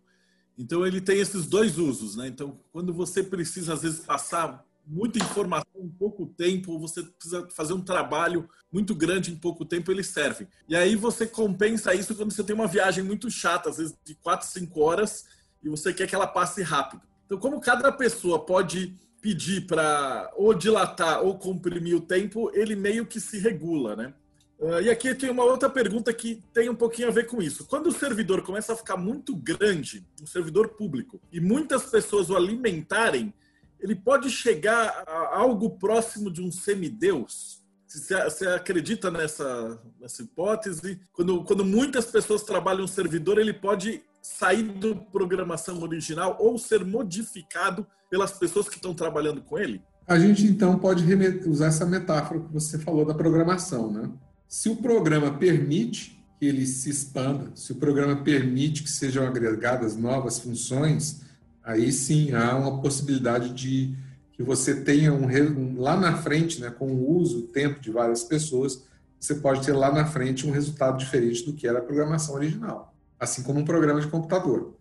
Então 0.57 0.87
ele 0.87 1.01
tem 1.01 1.19
esses 1.19 1.47
dois 1.47 1.79
usos, 1.79 2.15
né? 2.17 2.29
Então 2.29 2.61
quando 2.73 2.93
você 2.93 3.23
precisa 3.23 3.75
às 3.75 3.83
vezes 3.83 4.01
passar 4.01 4.65
muita 4.87 5.19
informação 5.19 5.81
em 5.81 5.89
pouco 5.89 6.27
tempo, 6.27 6.79
você 6.79 7.03
precisa 7.03 7.49
fazer 7.51 7.73
um 7.73 7.81
trabalho 7.81 8.49
muito 8.71 8.95
grande 8.95 9.33
em 9.33 9.37
pouco 9.37 9.65
tempo, 9.65 9.91
ele 9.91 10.05
serve. 10.05 10.47
E 10.69 10.77
aí 10.77 10.95
você 10.95 11.27
compensa 11.27 11.95
isso 11.95 12.15
quando 12.15 12.33
você 12.33 12.45
tem 12.45 12.55
uma 12.55 12.67
viagem 12.67 13.03
muito 13.03 13.31
chata, 13.31 13.71
às 13.71 13.79
vezes 13.79 13.95
de 14.05 14.15
4, 14.17 14.47
5 14.47 14.81
horas, 14.81 15.25
e 15.63 15.69
você 15.69 15.93
quer 15.93 16.07
que 16.07 16.15
ela 16.15 16.27
passe 16.27 16.63
rápido. 16.63 17.03
Então 17.27 17.39
como 17.39 17.61
cada 17.61 17.91
pessoa 17.91 18.45
pode 18.45 18.95
pedir 19.21 19.67
para 19.67 20.31
ou 20.37 20.53
dilatar 20.53 21.23
ou 21.23 21.39
comprimir 21.39 21.97
o 21.97 22.01
tempo, 22.01 22.51
ele 22.53 22.77
meio 22.77 23.07
que 23.07 23.19
se 23.19 23.39
regula, 23.39 23.97
né? 23.97 24.13
Uh, 24.59 24.81
e 24.83 24.91
aqui 24.91 25.15
tem 25.15 25.31
uma 25.31 25.45
outra 25.45 25.69
pergunta 25.69 26.13
que 26.13 26.43
tem 26.53 26.69
um 26.69 26.75
pouquinho 26.75 27.09
a 27.09 27.11
ver 27.11 27.27
com 27.27 27.43
isso. 27.43 27.67
Quando 27.67 27.89
o 27.89 27.93
servidor 27.93 28.43
começa 28.43 28.73
a 28.73 28.77
ficar 28.77 28.97
muito 28.97 29.35
grande, 29.35 30.07
um 30.23 30.27
servidor 30.27 30.69
público, 30.69 31.21
e 31.33 31.41
muitas 31.41 31.85
pessoas 31.87 32.31
o 32.31 32.37
alimentarem, 32.37 33.33
ele 33.81 33.95
pode 33.95 34.31
chegar 34.31 35.05
a 35.07 35.39
algo 35.39 35.71
próximo 35.71 36.31
de 36.31 36.41
um 36.41 36.53
semideus? 36.53 37.63
Você 37.87 38.47
acredita 38.49 39.11
nessa, 39.11 39.81
nessa 40.01 40.23
hipótese? 40.23 41.01
Quando, 41.13 41.45
quando 41.45 41.65
muitas 41.65 42.07
pessoas 42.07 42.43
trabalham 42.43 42.85
um 42.85 42.89
servidor, 42.89 43.39
ele 43.39 43.53
pode 43.53 44.03
sair 44.25 44.63
da 44.63 44.95
programação 44.95 45.83
original 45.83 46.39
ou 46.41 46.57
ser 46.57 46.83
modificado 46.83 47.87
pelas 48.11 48.33
pessoas 48.33 48.71
que 48.71 48.77
estão 48.77 48.95
trabalhando 48.95 49.43
com 49.43 49.59
ele? 49.59 49.83
A 50.07 50.19
gente 50.19 50.47
então 50.47 50.79
pode 50.79 51.05
usar 51.47 51.67
essa 51.67 51.85
metáfora 51.85 52.41
que 52.41 52.51
você 52.51 52.79
falou 52.79 53.05
da 53.05 53.13
programação, 53.13 53.93
né? 53.93 54.11
Se 54.49 54.71
o 54.71 54.77
programa 54.77 55.37
permite 55.37 56.25
que 56.39 56.47
ele 56.47 56.67
se 56.67 56.89
expanda, 56.89 57.51
se 57.55 57.73
o 57.73 57.75
programa 57.75 58.17
permite 58.17 58.83
que 58.83 58.91
sejam 58.91 59.27
agregadas 59.27 59.95
novas 59.95 60.39
funções, 60.39 61.21
aí 61.63 61.93
sim 61.93 62.33
há 62.33 62.57
uma 62.57 62.81
possibilidade 62.81 63.53
de 63.53 63.95
que 64.33 64.43
você 64.43 64.83
tenha 64.83 65.13
um, 65.13 65.27
um 65.27 65.81
lá 65.81 65.99
na 65.99 66.17
frente, 66.17 66.61
né, 66.61 66.71
com 66.71 66.87
o 66.87 67.17
uso, 67.19 67.41
o 67.41 67.49
tempo 67.49 67.79
de 67.79 67.91
várias 67.91 68.25
pessoas, 68.25 68.85
você 69.21 69.35
pode 69.35 69.65
ter 69.65 69.73
lá 69.73 69.93
na 69.93 70.07
frente 70.07 70.47
um 70.47 70.51
resultado 70.51 70.99
diferente 70.99 71.45
do 71.45 71.53
que 71.53 71.67
era 71.67 71.79
a 71.79 71.83
programação 71.83 72.35
original, 72.35 72.94
assim 73.19 73.43
como 73.43 73.61
um 73.61 73.65
programa 73.65 74.01
de 74.01 74.09
computador. 74.09 74.77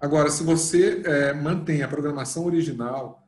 Agora, 0.00 0.30
se 0.30 0.42
você 0.42 1.02
é, 1.04 1.32
mantém 1.32 1.82
a 1.82 1.88
programação 1.88 2.44
original 2.44 3.26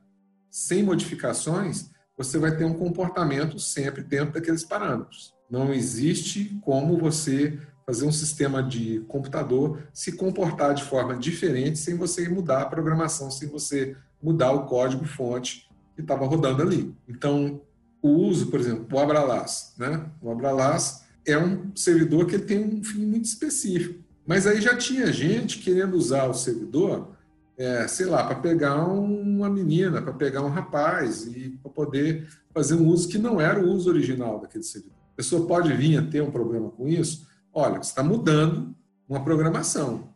sem 0.50 0.82
modificações, 0.82 1.90
você 2.16 2.38
vai 2.38 2.56
ter 2.56 2.64
um 2.64 2.74
comportamento 2.74 3.58
sempre 3.58 4.02
dentro 4.02 4.34
daqueles 4.34 4.64
parâmetros. 4.64 5.34
Não 5.50 5.72
existe 5.72 6.58
como 6.62 6.98
você 6.98 7.58
fazer 7.86 8.06
um 8.06 8.12
sistema 8.12 8.62
de 8.62 9.00
computador 9.08 9.86
se 9.92 10.12
comportar 10.12 10.74
de 10.74 10.82
forma 10.82 11.16
diferente 11.16 11.78
sem 11.78 11.96
você 11.96 12.28
mudar 12.28 12.62
a 12.62 12.66
programação, 12.66 13.30
sem 13.30 13.48
você 13.48 13.96
mudar 14.22 14.52
o 14.52 14.66
código 14.66 15.04
fonte 15.04 15.68
que 15.94 16.00
estava 16.00 16.26
rodando 16.26 16.62
ali. 16.62 16.94
Então, 17.08 17.60
o 18.02 18.08
uso, 18.08 18.48
por 18.48 18.60
exemplo, 18.60 18.86
o 18.90 18.98
Abralas, 18.98 19.74
né? 19.78 20.10
O 20.20 20.30
Abralas 20.30 21.04
é 21.26 21.38
um 21.38 21.74
servidor 21.74 22.26
que 22.26 22.38
tem 22.38 22.58
um 22.58 22.82
fim 22.82 23.04
muito 23.04 23.24
específico. 23.24 24.03
Mas 24.26 24.46
aí 24.46 24.60
já 24.60 24.76
tinha 24.76 25.12
gente 25.12 25.58
querendo 25.58 25.94
usar 25.94 26.26
o 26.26 26.34
servidor, 26.34 27.14
é, 27.56 27.86
sei 27.86 28.06
lá, 28.06 28.24
para 28.24 28.36
pegar 28.36 28.84
uma 28.84 29.48
menina, 29.50 30.00
para 30.00 30.12
pegar 30.12 30.42
um 30.42 30.48
rapaz 30.48 31.26
e 31.26 31.50
para 31.62 31.70
poder 31.70 32.26
fazer 32.52 32.74
um 32.74 32.88
uso 32.88 33.08
que 33.08 33.18
não 33.18 33.40
era 33.40 33.60
o 33.60 33.70
uso 33.70 33.90
original 33.90 34.40
daquele 34.40 34.64
servidor. 34.64 34.96
A 35.12 35.16
pessoa 35.16 35.46
pode 35.46 35.72
vir 35.72 35.98
a 35.98 36.02
ter 36.02 36.22
um 36.22 36.30
problema 36.30 36.70
com 36.70 36.88
isso. 36.88 37.26
Olha, 37.52 37.76
você 37.76 37.90
está 37.90 38.02
mudando 38.02 38.74
uma 39.08 39.22
programação. 39.22 40.08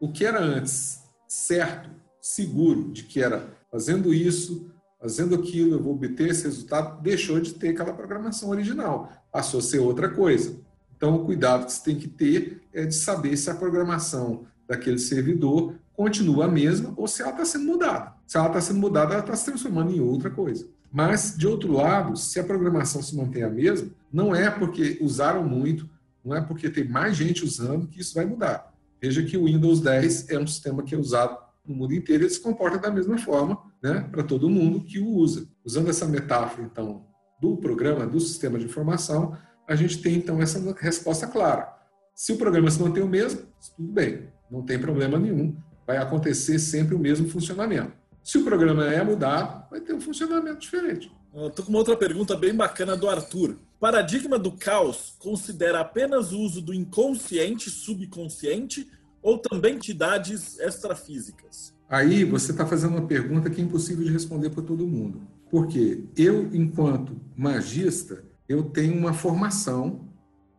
O 0.00 0.10
que 0.12 0.24
era 0.24 0.42
antes 0.42 1.02
certo, 1.28 1.88
seguro, 2.20 2.92
de 2.92 3.04
que 3.04 3.22
era 3.22 3.48
fazendo 3.70 4.12
isso, 4.12 4.70
fazendo 5.00 5.34
aquilo, 5.34 5.74
eu 5.74 5.82
vou 5.82 5.94
obter 5.94 6.30
esse 6.30 6.44
resultado, 6.44 7.00
deixou 7.02 7.40
de 7.40 7.54
ter 7.54 7.70
aquela 7.70 7.92
programação 7.92 8.50
original. 8.50 9.10
Passou 9.32 9.60
a 9.60 9.62
ser 9.62 9.78
outra 9.78 10.08
coisa. 10.08 10.56
Então, 11.04 11.16
o 11.16 11.24
cuidado 11.26 11.66
que 11.66 11.72
você 11.74 11.84
tem 11.84 11.96
que 11.96 12.08
ter 12.08 12.62
é 12.72 12.86
de 12.86 12.94
saber 12.94 13.36
se 13.36 13.50
a 13.50 13.54
programação 13.54 14.46
daquele 14.66 14.96
servidor 14.96 15.74
continua 15.92 16.46
a 16.46 16.48
mesma 16.48 16.94
ou 16.96 17.06
se 17.06 17.20
ela 17.20 17.32
está 17.32 17.44
sendo 17.44 17.66
mudada. 17.66 18.14
Se 18.26 18.38
ela 18.38 18.46
está 18.46 18.58
sendo 18.58 18.78
mudada, 18.78 19.12
ela 19.12 19.20
está 19.20 19.36
se 19.36 19.44
transformando 19.44 19.92
em 19.92 20.00
outra 20.00 20.30
coisa. 20.30 20.66
Mas, 20.90 21.36
de 21.36 21.46
outro 21.46 21.70
lado, 21.70 22.16
se 22.16 22.40
a 22.40 22.44
programação 22.44 23.02
se 23.02 23.14
mantém 23.14 23.42
a 23.42 23.50
mesma, 23.50 23.90
não 24.10 24.34
é 24.34 24.48
porque 24.48 24.96
usaram 25.02 25.46
muito, 25.46 25.86
não 26.24 26.34
é 26.34 26.40
porque 26.40 26.70
tem 26.70 26.88
mais 26.88 27.14
gente 27.14 27.44
usando 27.44 27.86
que 27.86 28.00
isso 28.00 28.14
vai 28.14 28.24
mudar. 28.24 28.72
Veja 28.98 29.22
que 29.22 29.36
o 29.36 29.44
Windows 29.44 29.82
10 29.82 30.30
é 30.30 30.38
um 30.38 30.46
sistema 30.46 30.82
que 30.82 30.94
é 30.94 30.98
usado 30.98 31.36
no 31.66 31.74
mundo 31.74 31.92
inteiro 31.92 32.22
ele 32.22 32.30
se 32.30 32.40
comporta 32.40 32.78
da 32.78 32.90
mesma 32.90 33.18
forma 33.18 33.58
né, 33.82 34.08
para 34.10 34.22
todo 34.22 34.48
mundo 34.48 34.80
que 34.80 34.98
o 34.98 35.06
usa. 35.06 35.46
Usando 35.62 35.90
essa 35.90 36.06
metáfora, 36.06 36.66
então, 36.66 37.04
do 37.38 37.58
programa, 37.58 38.06
do 38.06 38.18
sistema 38.18 38.58
de 38.58 38.64
informação, 38.64 39.36
a 39.66 39.74
gente 39.74 39.98
tem, 39.98 40.16
então, 40.16 40.40
essa 40.40 40.60
resposta 40.78 41.26
clara. 41.26 41.72
Se 42.14 42.32
o 42.32 42.36
programa 42.36 42.70
se 42.70 42.80
mantém 42.80 43.02
o 43.02 43.08
mesmo, 43.08 43.42
tudo 43.76 43.92
bem, 43.92 44.28
não 44.50 44.62
tem 44.62 44.78
problema 44.78 45.18
nenhum, 45.18 45.56
vai 45.86 45.96
acontecer 45.96 46.58
sempre 46.58 46.94
o 46.94 46.98
mesmo 46.98 47.28
funcionamento. 47.28 47.92
Se 48.22 48.38
o 48.38 48.44
programa 48.44 48.86
é 48.86 49.02
mudado, 49.02 49.68
vai 49.70 49.80
ter 49.80 49.92
um 49.92 50.00
funcionamento 50.00 50.60
diferente. 50.60 51.12
Estou 51.34 51.64
com 51.64 51.70
uma 51.70 51.78
outra 51.78 51.96
pergunta 51.96 52.36
bem 52.36 52.54
bacana 52.54 52.96
do 52.96 53.08
Arthur. 53.08 53.56
Paradigma 53.80 54.38
do 54.38 54.52
caos 54.52 55.14
considera 55.18 55.80
apenas 55.80 56.32
o 56.32 56.38
uso 56.38 56.62
do 56.62 56.72
inconsciente, 56.72 57.68
subconsciente 57.68 58.88
ou 59.20 59.38
também 59.38 59.74
entidades 59.74 60.58
extrafísicas? 60.60 61.74
Aí 61.88 62.24
você 62.24 62.52
está 62.52 62.64
fazendo 62.64 62.96
uma 62.96 63.06
pergunta 63.06 63.50
que 63.50 63.60
é 63.60 63.64
impossível 63.64 64.04
de 64.04 64.12
responder 64.12 64.50
para 64.50 64.62
todo 64.62 64.86
mundo. 64.86 65.22
Porque 65.50 66.04
eu, 66.16 66.48
enquanto 66.54 67.20
magista, 67.36 68.24
eu 68.48 68.62
tenho 68.62 68.96
uma 68.96 69.12
formação 69.12 70.08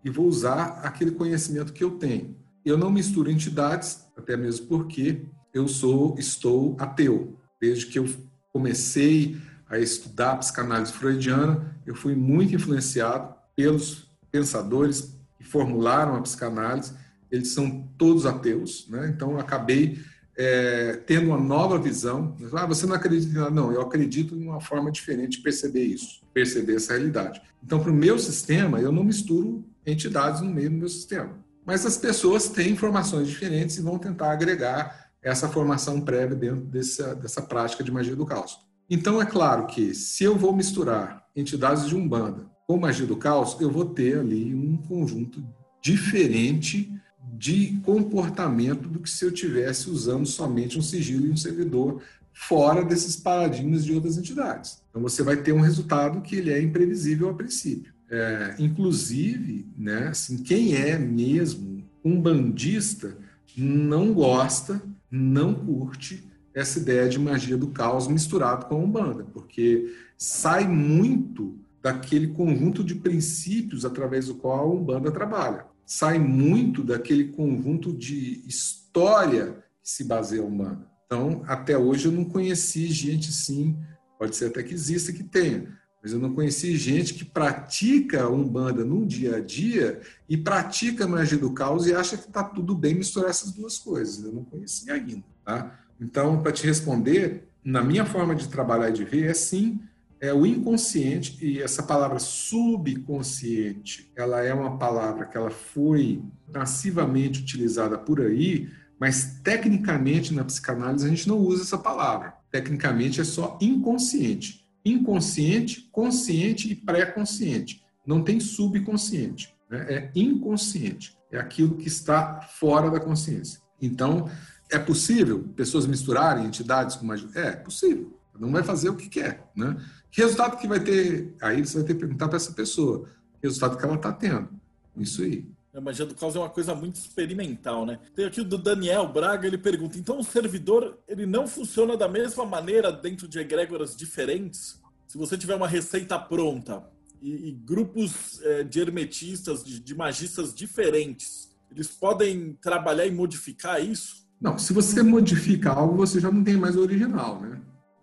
e 0.03 0.09
vou 0.09 0.27
usar 0.27 0.79
aquele 0.83 1.11
conhecimento 1.11 1.73
que 1.73 1.83
eu 1.83 1.91
tenho. 1.91 2.35
eu 2.63 2.77
não 2.77 2.89
misturo 2.89 3.29
entidades, 3.29 4.05
até 4.17 4.35
mesmo 4.35 4.65
porque 4.67 5.25
eu 5.53 5.67
sou, 5.67 6.15
estou 6.17 6.75
ateu. 6.79 7.37
Desde 7.61 7.85
que 7.85 7.99
eu 7.99 8.09
comecei 8.51 9.37
a 9.69 9.77
estudar 9.77 10.37
psicanálise 10.37 10.91
freudiana, 10.93 11.75
eu 11.85 11.95
fui 11.95 12.15
muito 12.15 12.55
influenciado 12.55 13.33
pelos 13.55 14.09
pensadores 14.31 15.15
que 15.37 15.43
formularam 15.43 16.15
a 16.15 16.21
psicanálise. 16.21 16.93
Eles 17.31 17.49
são 17.49 17.87
todos 17.97 18.25
ateus, 18.25 18.87
né? 18.89 19.11
Então 19.13 19.31
eu 19.31 19.39
acabei 19.39 19.99
é, 20.37 20.93
tendo 21.05 21.27
uma 21.27 21.39
nova 21.39 21.77
visão. 21.77 22.35
Ah, 22.53 22.65
você 22.65 22.85
não 22.85 22.95
acredita 22.95 23.31
em 23.31 23.35
nada? 23.35 23.51
Não, 23.51 23.71
eu 23.71 23.81
acredito 23.81 24.35
em 24.35 24.47
uma 24.47 24.59
forma 24.59 24.91
diferente 24.91 25.37
de 25.37 25.43
perceber 25.43 25.83
isso, 25.83 26.21
perceber 26.33 26.75
essa 26.75 26.93
realidade. 26.93 27.41
Então, 27.63 27.79
para 27.79 27.91
o 27.91 27.95
meu 27.95 28.19
sistema, 28.19 28.79
eu 28.79 28.91
não 28.91 29.03
misturo 29.03 29.65
entidades 29.85 30.41
no 30.41 30.53
meio 30.53 30.69
do 30.69 30.77
meu 30.77 30.89
sistema. 30.89 31.37
Mas 31.65 31.85
as 31.85 31.97
pessoas 31.97 32.49
têm 32.49 32.71
informações 32.71 33.27
diferentes 33.27 33.77
e 33.77 33.81
vão 33.81 33.97
tentar 33.97 34.31
agregar 34.31 35.09
essa 35.21 35.49
formação 35.49 36.01
prévia 36.01 36.35
dentro 36.35 36.65
dessa, 36.65 37.15
dessa 37.15 37.41
prática 37.41 37.83
de 37.83 37.91
magia 37.91 38.15
do 38.15 38.25
caos. 38.25 38.59
Então, 38.87 39.19
é 39.21 39.25
claro 39.25 39.65
que 39.65 39.93
se 39.95 40.23
eu 40.23 40.37
vou 40.37 40.55
misturar 40.55 41.25
entidades 41.35 41.87
de 41.87 41.95
Umbanda 41.95 42.45
com 42.67 42.77
magia 42.77 43.07
do 43.07 43.17
caos, 43.17 43.59
eu 43.59 43.71
vou 43.71 43.85
ter 43.85 44.19
ali 44.19 44.53
um 44.53 44.77
conjunto 44.77 45.43
diferente 45.81 46.91
de 47.33 47.79
comportamento 47.83 48.87
do 48.87 48.99
que 48.99 49.09
se 49.09 49.25
eu 49.25 49.31
tivesse 49.31 49.89
usando 49.89 50.25
somente 50.25 50.77
um 50.77 50.81
sigilo 50.81 51.27
e 51.27 51.31
um 51.31 51.37
servidor 51.37 52.01
fora 52.33 52.83
desses 52.83 53.15
paradigmas 53.15 53.85
de 53.85 53.93
outras 53.93 54.17
entidades. 54.17 54.81
Então 54.89 55.01
você 55.01 55.23
vai 55.23 55.37
ter 55.37 55.53
um 55.53 55.61
resultado 55.61 56.21
que 56.21 56.35
ele 56.35 56.51
é 56.51 56.61
imprevisível 56.61 57.29
a 57.29 57.33
princípio. 57.33 57.93
É, 58.09 58.55
inclusive, 58.59 59.65
né, 59.77 60.09
assim, 60.09 60.37
quem 60.37 60.75
é 60.75 60.97
mesmo 60.97 61.83
um 62.03 62.21
bandista 62.21 63.17
não 63.57 64.13
gosta, 64.13 64.81
não 65.09 65.53
curte 65.53 66.23
essa 66.53 66.79
ideia 66.79 67.09
de 67.09 67.17
magia 67.17 67.57
do 67.57 67.67
caos 67.67 68.07
misturado 68.07 68.65
com 68.67 68.75
a 68.75 68.77
Umbanda, 68.77 69.25
porque 69.33 69.93
sai 70.17 70.67
muito 70.67 71.57
daquele 71.81 72.27
conjunto 72.27 72.83
de 72.83 72.95
princípios 72.95 73.85
através 73.85 74.27
do 74.27 74.35
qual 74.35 74.59
a 74.59 74.73
Umbanda 74.73 75.11
trabalha 75.11 75.65
sai 75.85 76.17
muito 76.17 76.83
daquele 76.83 77.25
conjunto 77.25 77.93
de 77.93 78.43
história 78.47 79.63
que 79.83 79.89
se 79.89 80.03
baseia 80.03 80.41
a 80.41 80.45
Umbanda. 80.45 80.87
Então, 81.05 81.43
até 81.47 81.77
hoje 81.77 82.07
eu 82.07 82.11
não 82.11 82.25
conheci 82.25 82.87
gente 82.87 83.31
sim, 83.31 83.77
pode 84.17 84.35
ser 84.35 84.45
até 84.45 84.63
que 84.63 84.73
exista 84.73 85.13
que 85.13 85.23
tenha, 85.23 85.71
mas 86.01 86.11
eu 86.11 86.19
não 86.19 86.33
conheci 86.33 86.75
gente 86.77 87.13
que 87.13 87.25
pratica 87.25 88.29
Umbanda 88.29 88.83
no 88.83 89.05
dia 89.05 89.37
a 89.37 89.39
dia 89.39 90.01
e 90.27 90.35
pratica 90.37 91.07
magia 91.07 91.37
do 91.37 91.53
caos 91.53 91.87
e 91.87 91.93
acha 91.93 92.17
que 92.17 92.27
está 92.27 92.43
tudo 92.43 92.75
bem 92.75 92.95
misturar 92.95 93.29
essas 93.29 93.51
duas 93.51 93.77
coisas. 93.79 94.23
Eu 94.23 94.31
não 94.31 94.43
conheci 94.43 94.89
ainda. 94.91 95.23
Tá? 95.43 95.79
Então, 95.99 96.41
para 96.41 96.51
te 96.51 96.65
responder, 96.65 97.47
na 97.63 97.83
minha 97.83 98.05
forma 98.05 98.35
de 98.35 98.47
trabalhar 98.47 98.89
e 98.89 98.93
de 98.93 99.03
ver, 99.03 99.29
é 99.29 99.33
sim 99.33 99.79
é 100.19 100.33
o 100.33 100.45
inconsciente 100.45 101.37
e 101.45 101.61
essa 101.61 101.83
palavra 101.83 102.19
subconsciente, 102.19 104.11
ela 104.15 104.43
é 104.43 104.53
uma 104.53 104.77
palavra 104.77 105.25
que 105.25 105.37
ela 105.37 105.51
foi 105.51 106.23
massivamente 106.53 107.41
utilizada 107.41 107.97
por 107.97 108.21
aí, 108.21 108.69
mas 108.99 109.39
tecnicamente 109.43 110.33
na 110.33 110.43
psicanálise 110.43 111.05
a 111.05 111.09
gente 111.09 111.27
não 111.27 111.37
usa 111.37 111.63
essa 111.63 111.77
palavra. 111.77 112.33
Tecnicamente 112.49 113.19
é 113.19 113.23
só 113.23 113.57
inconsciente. 113.61 114.65
Inconsciente, 114.83 115.89
consciente 115.91 116.71
e 116.71 116.75
pré-consciente. 116.75 117.83
Não 118.05 118.23
tem 118.23 118.39
subconsciente. 118.39 119.53
Né? 119.69 119.85
É 119.89 120.11
inconsciente. 120.15 121.17
É 121.31 121.37
aquilo 121.37 121.75
que 121.75 121.87
está 121.87 122.41
fora 122.41 122.89
da 122.89 122.99
consciência. 122.99 123.59
Então, 123.81 124.29
é 124.71 124.79
possível 124.79 125.43
pessoas 125.55 125.85
misturarem 125.85 126.45
entidades 126.45 126.95
com 126.95 127.05
magia? 127.05 127.27
É, 127.35 127.47
é 127.47 127.55
possível. 127.55 128.17
Não 128.39 128.51
vai 128.51 128.63
fazer 128.63 128.89
o 128.89 128.95
que 128.95 129.07
quer, 129.07 129.49
né? 129.55 129.77
Que 130.15 130.21
resultado 130.21 130.55
que 130.55 130.65
vai 130.65 130.79
ter? 130.79 131.35
Aí 131.41 131.59
você 131.59 131.79
vai 131.79 131.87
ter 131.87 131.93
que 131.93 131.99
perguntar 131.99 132.29
para 132.29 132.37
essa 132.37 132.53
pessoa. 132.53 133.03
Que 133.41 133.47
resultado 133.47 133.77
que 133.77 133.83
ela 133.83 133.95
está 133.95 134.13
tendo. 134.13 134.47
Isso 134.95 135.21
aí. 135.21 135.45
A 135.73 135.81
magia 135.81 136.05
do 136.05 136.15
caos 136.15 136.37
é 136.37 136.39
uma 136.39 136.49
coisa 136.49 136.73
muito 136.73 136.95
experimental, 136.95 137.85
né? 137.85 137.99
Tem 138.15 138.23
aqui 138.23 138.39
o 138.39 138.45
do 138.45 138.57
Daniel 138.57 139.11
Braga, 139.11 139.45
ele 139.45 139.57
pergunta: 139.57 139.97
então 139.97 140.17
o 140.17 140.23
servidor 140.23 140.97
ele 141.05 141.25
não 141.25 141.45
funciona 141.45 141.97
da 141.97 142.07
mesma 142.07 142.45
maneira 142.45 142.93
dentro 142.93 143.27
de 143.27 143.39
egrégoras 143.39 143.93
diferentes? 143.93 144.81
Se 145.05 145.17
você 145.17 145.37
tiver 145.37 145.55
uma 145.55 145.67
receita 145.67 146.17
pronta 146.17 146.81
e, 147.21 147.49
e 147.49 147.51
grupos 147.51 148.41
é, 148.41 148.63
de 148.63 148.79
hermetistas, 148.79 149.65
de, 149.65 149.81
de 149.81 149.93
magistas 149.93 150.55
diferentes, 150.55 151.49
eles 151.69 151.89
podem 151.89 152.53
trabalhar 152.61 153.05
e 153.05 153.11
modificar 153.11 153.83
isso? 153.83 154.25
Não, 154.39 154.57
se 154.57 154.71
você 154.71 155.03
modifica 155.03 155.71
algo, 155.71 155.97
você 155.97 156.21
já 156.21 156.31
não 156.31 156.41
tem 156.41 156.55
mais 156.55 156.77
o 156.77 156.79
original, 156.79 157.41
né? 157.41 157.59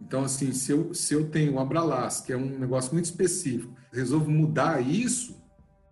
Então, 0.07 0.25
assim, 0.25 0.53
se 0.53 0.73
eu, 0.73 0.93
se 0.93 1.15
eu 1.15 1.29
tenho 1.29 1.55
o 1.55 1.61
Abralas, 1.61 2.21
que 2.21 2.33
é 2.33 2.37
um 2.37 2.59
negócio 2.59 2.93
muito 2.93 3.07
específico, 3.07 3.73
resolvo 3.93 4.31
mudar 4.31 4.81
isso, 4.81 5.41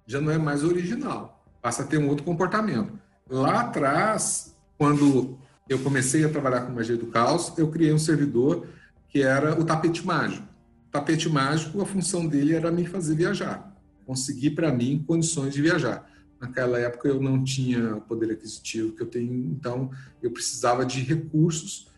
já 0.06 0.20
não 0.20 0.32
é 0.32 0.36
mais 0.36 0.64
original, 0.64 1.44
passa 1.62 1.82
a 1.82 1.86
ter 1.86 1.98
um 1.98 2.08
outro 2.08 2.24
comportamento. 2.24 2.92
Lá 3.28 3.60
atrás, 3.60 4.56
quando 4.76 5.38
eu 5.68 5.78
comecei 5.78 6.24
a 6.24 6.28
trabalhar 6.28 6.62
com 6.62 6.72
magia 6.72 6.96
do 6.96 7.06
caos, 7.06 7.56
eu 7.56 7.68
criei 7.68 7.92
um 7.92 7.98
servidor 7.98 8.66
que 9.08 9.22
era 9.22 9.58
o 9.58 9.64
tapete 9.64 10.04
mágico. 10.04 10.46
O 10.88 10.90
tapete 10.90 11.28
mágico, 11.28 11.80
a 11.80 11.86
função 11.86 12.26
dele 12.26 12.54
era 12.54 12.70
me 12.70 12.84
fazer 12.86 13.14
viajar, 13.14 13.76
conseguir 14.04 14.50
para 14.50 14.72
mim 14.72 15.04
condições 15.06 15.54
de 15.54 15.62
viajar. 15.62 16.10
Naquela 16.40 16.78
época 16.78 17.06
eu 17.06 17.20
não 17.20 17.44
tinha 17.44 17.96
o 17.96 18.00
poder 18.00 18.32
aquisitivo 18.32 18.92
que 18.92 19.02
eu 19.02 19.06
tenho, 19.06 19.32
então 19.32 19.90
eu 20.20 20.32
precisava 20.32 20.84
de 20.84 21.00
recursos 21.00 21.89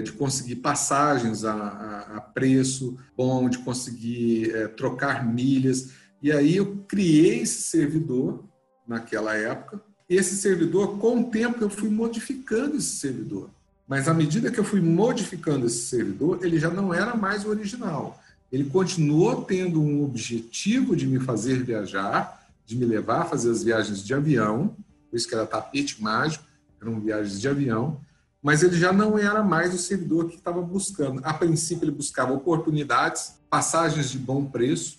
de 0.00 0.12
conseguir 0.12 0.56
passagens 0.56 1.44
a, 1.44 1.52
a, 1.52 2.16
a, 2.16 2.20
preço 2.20 2.96
bom, 3.16 3.48
de 3.48 3.58
conseguir 3.58 4.54
é, 4.54 4.68
trocar 4.68 5.26
milhas. 5.26 5.90
E 6.22 6.30
aí 6.30 6.56
eu 6.56 6.84
criei 6.86 7.40
esse 7.40 7.62
servidor 7.62 8.44
naquela 8.86 9.34
época. 9.34 9.82
Esse 10.08 10.36
servidor, 10.36 10.98
com 10.98 11.20
o 11.20 11.30
tempo, 11.30 11.62
eu 11.62 11.70
fui 11.70 11.88
modificando 11.88 12.76
esse 12.76 12.96
servidor. 12.96 13.50
Mas 13.88 14.06
à 14.06 14.14
medida 14.14 14.50
que 14.50 14.60
eu 14.60 14.64
fui 14.64 14.80
modificando 14.80 15.66
esse 15.66 15.86
servidor, 15.86 16.38
ele 16.42 16.60
já 16.60 16.70
não 16.70 16.94
era 16.94 17.16
mais 17.16 17.44
o 17.44 17.48
original. 17.48 18.20
Ele 18.52 18.64
continuou 18.64 19.42
tendo 19.42 19.82
um 19.82 20.04
objetivo 20.04 20.94
de 20.94 21.06
me 21.06 21.18
fazer 21.18 21.64
viajar, 21.64 22.48
de 22.66 22.76
me 22.76 22.84
levar 22.84 23.22
a 23.22 23.24
fazer 23.24 23.50
as 23.50 23.64
viagens 23.64 24.04
de 24.04 24.14
avião, 24.14 24.76
por 25.10 25.16
isso 25.16 25.26
que 25.26 25.34
era 25.34 25.46
tapete 25.46 26.00
mágico, 26.00 26.44
eram 26.80 27.00
viagens 27.00 27.40
de 27.40 27.48
avião, 27.48 28.00
mas 28.42 28.62
ele 28.62 28.76
já 28.76 28.92
não 28.92 29.18
era 29.18 29.42
mais 29.42 29.74
o 29.74 29.78
servidor 29.78 30.28
que 30.28 30.36
estava 30.36 30.62
buscando. 30.62 31.20
A 31.24 31.34
princípio, 31.34 31.84
ele 31.84 31.96
buscava 31.96 32.32
oportunidades, 32.32 33.38
passagens 33.50 34.10
de 34.10 34.18
bom 34.18 34.44
preço, 34.46 34.98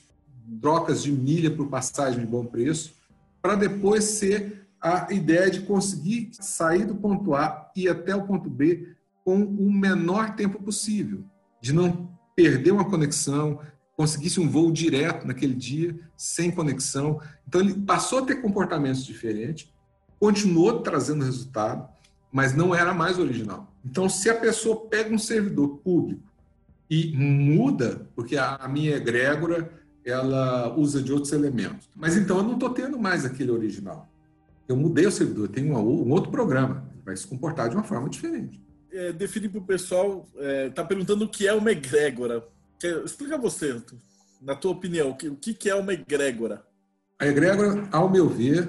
trocas 0.62 1.02
de 1.02 1.12
milha 1.12 1.50
por 1.50 1.68
passagem 1.68 2.20
de 2.20 2.26
bom 2.26 2.46
preço, 2.46 2.94
para 3.42 3.56
depois 3.56 4.04
ser 4.04 4.68
a 4.80 5.12
ideia 5.14 5.50
de 5.50 5.62
conseguir 5.62 6.32
sair 6.34 6.86
do 6.86 6.96
ponto 6.96 7.34
A 7.34 7.72
e 7.76 7.84
ir 7.84 7.90
até 7.90 8.16
o 8.16 8.24
ponto 8.24 8.50
B 8.50 8.96
com 9.24 9.42
o 9.44 9.72
menor 9.72 10.36
tempo 10.36 10.62
possível, 10.62 11.24
de 11.62 11.72
não 11.72 12.10
perder 12.36 12.72
uma 12.72 12.90
conexão, 12.90 13.60
conseguisse 13.96 14.40
um 14.40 14.50
voo 14.50 14.72
direto 14.72 15.28
naquele 15.28 15.54
dia, 15.54 16.00
sem 16.18 16.50
conexão. 16.50 17.22
Então, 17.48 17.62
ele 17.62 17.76
passou 17.76 18.20
a 18.20 18.26
ter 18.26 18.42
comportamentos 18.42 19.06
diferentes, 19.06 19.72
continuou 20.20 20.82
trazendo 20.82 21.24
resultado, 21.24 21.88
mas 22.32 22.56
não 22.56 22.74
era 22.74 22.94
mais 22.94 23.20
original. 23.20 23.74
Então, 23.84 24.08
se 24.08 24.30
a 24.30 24.36
pessoa 24.36 24.88
pega 24.88 25.14
um 25.14 25.18
servidor 25.18 25.78
público 25.78 26.22
e 26.90 27.16
muda, 27.16 28.08
porque 28.16 28.38
a 28.38 28.68
minha 28.68 28.96
egrégora 28.96 29.72
ela 30.06 30.76
usa 30.76 31.02
de 31.02 31.12
outros 31.12 31.32
elementos, 31.32 31.90
mas 31.96 32.18
então 32.18 32.38
eu 32.38 32.44
não 32.44 32.54
estou 32.54 32.70
tendo 32.70 32.98
mais 32.98 33.26
aquele 33.26 33.52
original. 33.52 34.10
Eu 34.68 34.76
mudei 34.76 35.06
o 35.06 35.12
servidor, 35.12 35.50
tem 35.50 35.72
um, 35.72 36.12
outro 36.12 36.32
programa, 36.32 36.90
vai 37.04 37.16
se 37.16 37.28
comportar 37.28 37.70
de 37.70 37.76
uma 37.76 37.84
forma 37.84 38.10
diferente. 38.10 38.62
É, 38.92 39.12
definir 39.12 39.50
para 39.50 39.60
o 39.60 39.66
pessoal, 39.66 40.28
está 40.34 40.44
é, 40.44 40.70
tá 40.70 40.84
perguntando 40.84 41.26
o 41.26 41.30
que 41.30 41.48
é 41.48 41.54
uma 41.54 41.72
egrégora. 41.72 42.44
Explica 43.06 43.38
você, 43.38 43.82
na 44.42 44.56
tua 44.56 44.72
opinião, 44.72 45.12
o 45.12 45.16
que, 45.16 45.28
o 45.30 45.36
que 45.36 45.70
é 45.70 45.76
uma 45.76 45.94
egrégora? 45.94 46.64
A 47.20 47.28
egrégora, 47.28 47.88
ao 47.92 48.10
meu 48.10 48.28
ver, 48.28 48.68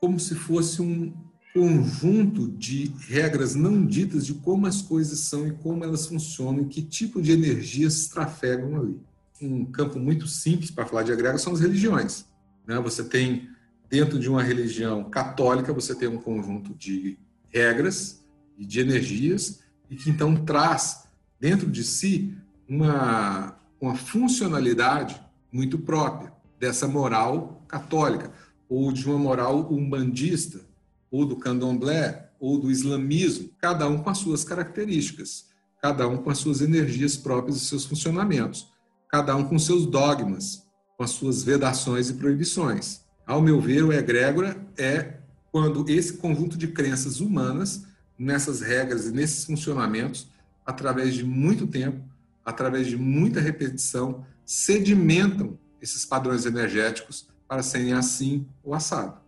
como 0.00 0.20
se 0.20 0.34
fosse 0.34 0.82
um, 0.82 1.12
conjunto 1.52 2.48
de 2.48 2.92
regras 3.08 3.54
não 3.54 3.84
ditas 3.84 4.26
de 4.26 4.34
como 4.34 4.66
as 4.66 4.82
coisas 4.82 5.20
são 5.20 5.46
e 5.46 5.52
como 5.52 5.84
elas 5.84 6.06
funcionam 6.06 6.62
e 6.62 6.66
que 6.66 6.82
tipo 6.82 7.20
de 7.20 7.32
energias 7.32 8.06
trafegam 8.08 8.76
ali. 8.76 9.00
Um 9.40 9.64
campo 9.64 9.98
muito 9.98 10.26
simples 10.26 10.70
para 10.70 10.86
falar 10.86 11.04
de 11.04 11.12
egrégora 11.12 11.38
são 11.38 11.52
as 11.52 11.60
religiões. 11.60 12.26
Né? 12.66 12.78
Você 12.80 13.04
tem, 13.04 13.48
dentro 13.88 14.18
de 14.18 14.28
uma 14.28 14.42
religião 14.42 15.04
católica, 15.04 15.72
você 15.72 15.94
tem 15.94 16.08
um 16.08 16.18
conjunto 16.18 16.74
de 16.74 17.18
regras 17.48 18.24
e 18.58 18.66
de 18.66 18.80
energias 18.80 19.60
e 19.90 19.96
que 19.96 20.10
então 20.10 20.44
traz 20.44 21.04
dentro 21.40 21.70
de 21.70 21.82
si 21.82 22.36
uma, 22.68 23.56
uma 23.80 23.94
funcionalidade 23.94 25.20
muito 25.50 25.78
própria 25.78 26.32
dessa 26.58 26.86
moral 26.86 27.62
católica 27.66 28.30
ou 28.68 28.92
de 28.92 29.06
uma 29.06 29.18
moral 29.18 29.72
umbandista 29.72 30.67
ou 31.10 31.24
do 31.24 31.36
candomblé, 31.36 32.30
ou 32.40 32.58
do 32.58 32.70
islamismo, 32.70 33.50
cada 33.60 33.88
um 33.88 33.98
com 33.98 34.10
as 34.10 34.18
suas 34.18 34.44
características, 34.44 35.46
cada 35.82 36.06
um 36.06 36.18
com 36.18 36.30
as 36.30 36.38
suas 36.38 36.60
energias 36.60 37.16
próprias 37.16 37.56
e 37.56 37.60
seus 37.60 37.84
funcionamentos, 37.84 38.68
cada 39.08 39.34
um 39.34 39.44
com 39.44 39.58
seus 39.58 39.86
dogmas, 39.86 40.64
com 40.96 41.04
as 41.04 41.10
suas 41.10 41.42
vedações 41.42 42.10
e 42.10 42.14
proibições. 42.14 43.00
Ao 43.26 43.40
meu 43.40 43.60
ver, 43.60 43.82
o 43.84 43.92
egrégora 43.92 44.56
é 44.76 45.18
quando 45.50 45.88
esse 45.88 46.14
conjunto 46.14 46.56
de 46.56 46.68
crenças 46.68 47.20
humanas, 47.20 47.86
nessas 48.18 48.60
regras 48.60 49.06
e 49.06 49.12
nesses 49.12 49.44
funcionamentos, 49.44 50.28
através 50.64 51.14
de 51.14 51.24
muito 51.24 51.66
tempo, 51.66 52.02
através 52.44 52.86
de 52.86 52.96
muita 52.96 53.40
repetição, 53.40 54.24
sedimentam 54.44 55.58
esses 55.80 56.04
padrões 56.04 56.46
energéticos 56.46 57.28
para 57.46 57.62
serem 57.62 57.92
assim 57.92 58.46
ou 58.62 58.74
assado. 58.74 59.27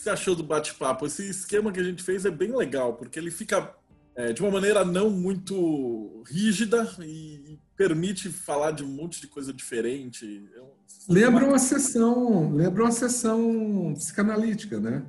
Você 0.00 0.08
achou 0.08 0.34
do 0.34 0.42
bate-papo? 0.42 1.04
Esse 1.04 1.28
esquema 1.28 1.70
que 1.70 1.78
a 1.78 1.84
gente 1.84 2.02
fez 2.02 2.24
é 2.24 2.30
bem 2.30 2.56
legal, 2.56 2.94
porque 2.94 3.18
ele 3.18 3.30
fica 3.30 3.70
é, 4.16 4.32
de 4.32 4.40
uma 4.40 4.50
maneira 4.50 4.82
não 4.82 5.10
muito 5.10 6.22
rígida 6.26 6.90
e 7.00 7.58
permite 7.76 8.30
falar 8.30 8.70
de 8.70 8.82
um 8.82 8.88
monte 8.88 9.20
de 9.20 9.26
coisa 9.26 9.52
diferente. 9.52 10.50
É 10.56 10.62
lembra 11.06 11.44
uma 11.44 11.58
sessão, 11.58 12.50
lembra 12.50 12.84
uma 12.84 12.92
sessão 12.92 13.92
psicanalítica, 13.94 14.80
né? 14.80 15.04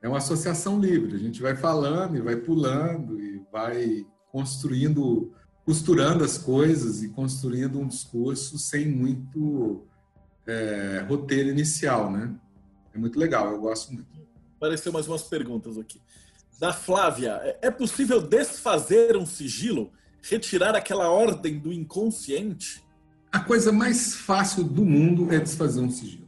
É 0.00 0.08
uma 0.08 0.18
associação 0.18 0.78
livre. 0.80 1.16
A 1.16 1.18
gente 1.18 1.42
vai 1.42 1.56
falando 1.56 2.16
e 2.16 2.20
vai 2.20 2.36
pulando 2.36 3.20
e 3.20 3.42
vai 3.50 4.06
construindo, 4.30 5.32
costurando 5.64 6.22
as 6.22 6.38
coisas 6.38 7.02
e 7.02 7.08
construindo 7.08 7.80
um 7.80 7.88
discurso 7.88 8.56
sem 8.56 8.86
muito 8.86 9.84
é, 10.46 11.04
roteiro 11.08 11.48
inicial, 11.48 12.08
né? 12.08 12.32
É 12.94 12.98
muito 12.98 13.18
legal, 13.18 13.50
eu 13.50 13.60
gosto 13.60 13.92
muito. 13.92 14.17
Apareceu 14.58 14.92
mais 14.92 15.06
umas 15.06 15.22
perguntas 15.22 15.78
aqui. 15.78 16.02
Da 16.58 16.72
Flávia, 16.72 17.38
é, 17.42 17.68
é 17.68 17.70
possível 17.70 18.20
desfazer 18.20 19.16
um 19.16 19.24
sigilo? 19.24 19.92
Retirar 20.20 20.74
aquela 20.74 21.08
ordem 21.08 21.60
do 21.60 21.72
inconsciente? 21.72 22.84
A 23.30 23.38
coisa 23.38 23.70
mais 23.70 24.16
fácil 24.16 24.64
do 24.64 24.84
mundo 24.84 25.32
é 25.32 25.38
desfazer 25.38 25.80
um 25.80 25.90
sigilo. 25.90 26.26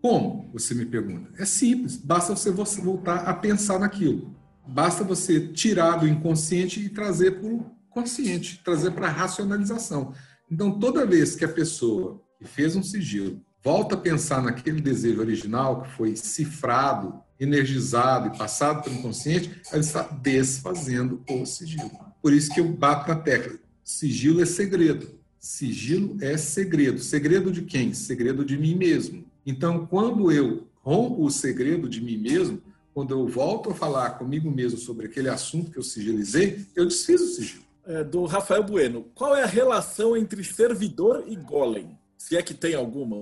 Como? 0.00 0.48
Você 0.54 0.74
me 0.74 0.86
pergunta. 0.86 1.30
É 1.36 1.44
simples, 1.44 1.96
basta 1.96 2.34
você 2.34 2.50
voltar 2.50 3.28
a 3.28 3.34
pensar 3.34 3.78
naquilo. 3.78 4.34
Basta 4.66 5.04
você 5.04 5.48
tirar 5.48 5.96
do 5.96 6.08
inconsciente 6.08 6.80
e 6.80 6.88
trazer 6.88 7.40
para 7.40 7.48
o 7.48 7.70
consciente, 7.90 8.62
trazer 8.64 8.92
para 8.92 9.08
a 9.08 9.10
racionalização. 9.10 10.14
Então, 10.50 10.78
toda 10.78 11.04
vez 11.04 11.36
que 11.36 11.44
a 11.44 11.48
pessoa 11.48 12.22
que 12.38 12.46
fez 12.46 12.74
um 12.74 12.82
sigilo 12.82 13.42
volta 13.62 13.94
a 13.96 13.98
pensar 13.98 14.42
naquele 14.42 14.80
desejo 14.80 15.20
original 15.20 15.82
que 15.82 15.90
foi 15.90 16.16
cifrado, 16.16 17.20
energizado 17.38 18.28
e 18.28 18.38
passado 18.38 18.82
pelo 18.82 18.96
inconsciente, 18.96 19.60
ela 19.70 19.80
está 19.80 20.02
desfazendo 20.02 21.22
o 21.28 21.44
sigilo. 21.44 21.90
Por 22.22 22.32
isso 22.32 22.52
que 22.52 22.60
eu 22.60 22.68
bato 22.68 23.08
na 23.08 23.16
tecla. 23.16 23.58
Sigilo 23.84 24.42
é 24.42 24.46
segredo. 24.46 25.08
Sigilo 25.38 26.16
é 26.20 26.36
segredo. 26.36 26.98
Segredo 26.98 27.52
de 27.52 27.62
quem? 27.62 27.94
Segredo 27.94 28.44
de 28.44 28.58
mim 28.58 28.74
mesmo. 28.74 29.24
Então, 29.46 29.86
quando 29.86 30.32
eu 30.32 30.66
rompo 30.82 31.24
o 31.24 31.30
segredo 31.30 31.88
de 31.88 32.00
mim 32.00 32.16
mesmo, 32.16 32.60
quando 32.92 33.12
eu 33.12 33.28
volto 33.28 33.70
a 33.70 33.74
falar 33.74 34.10
comigo 34.18 34.50
mesmo 34.50 34.78
sobre 34.78 35.06
aquele 35.06 35.28
assunto 35.28 35.70
que 35.70 35.78
eu 35.78 35.82
sigilizei, 35.82 36.64
eu 36.74 36.86
desfiz 36.86 37.20
o 37.20 37.26
sigilo. 37.26 37.62
É, 37.84 38.02
do 38.02 38.24
Rafael 38.24 38.64
Bueno. 38.64 39.04
Qual 39.14 39.36
é 39.36 39.44
a 39.44 39.46
relação 39.46 40.16
entre 40.16 40.42
servidor 40.42 41.24
e 41.28 41.36
golem? 41.36 41.96
Se 42.18 42.36
é 42.36 42.42
que 42.42 42.54
tem 42.54 42.74
alguma, 42.74 43.16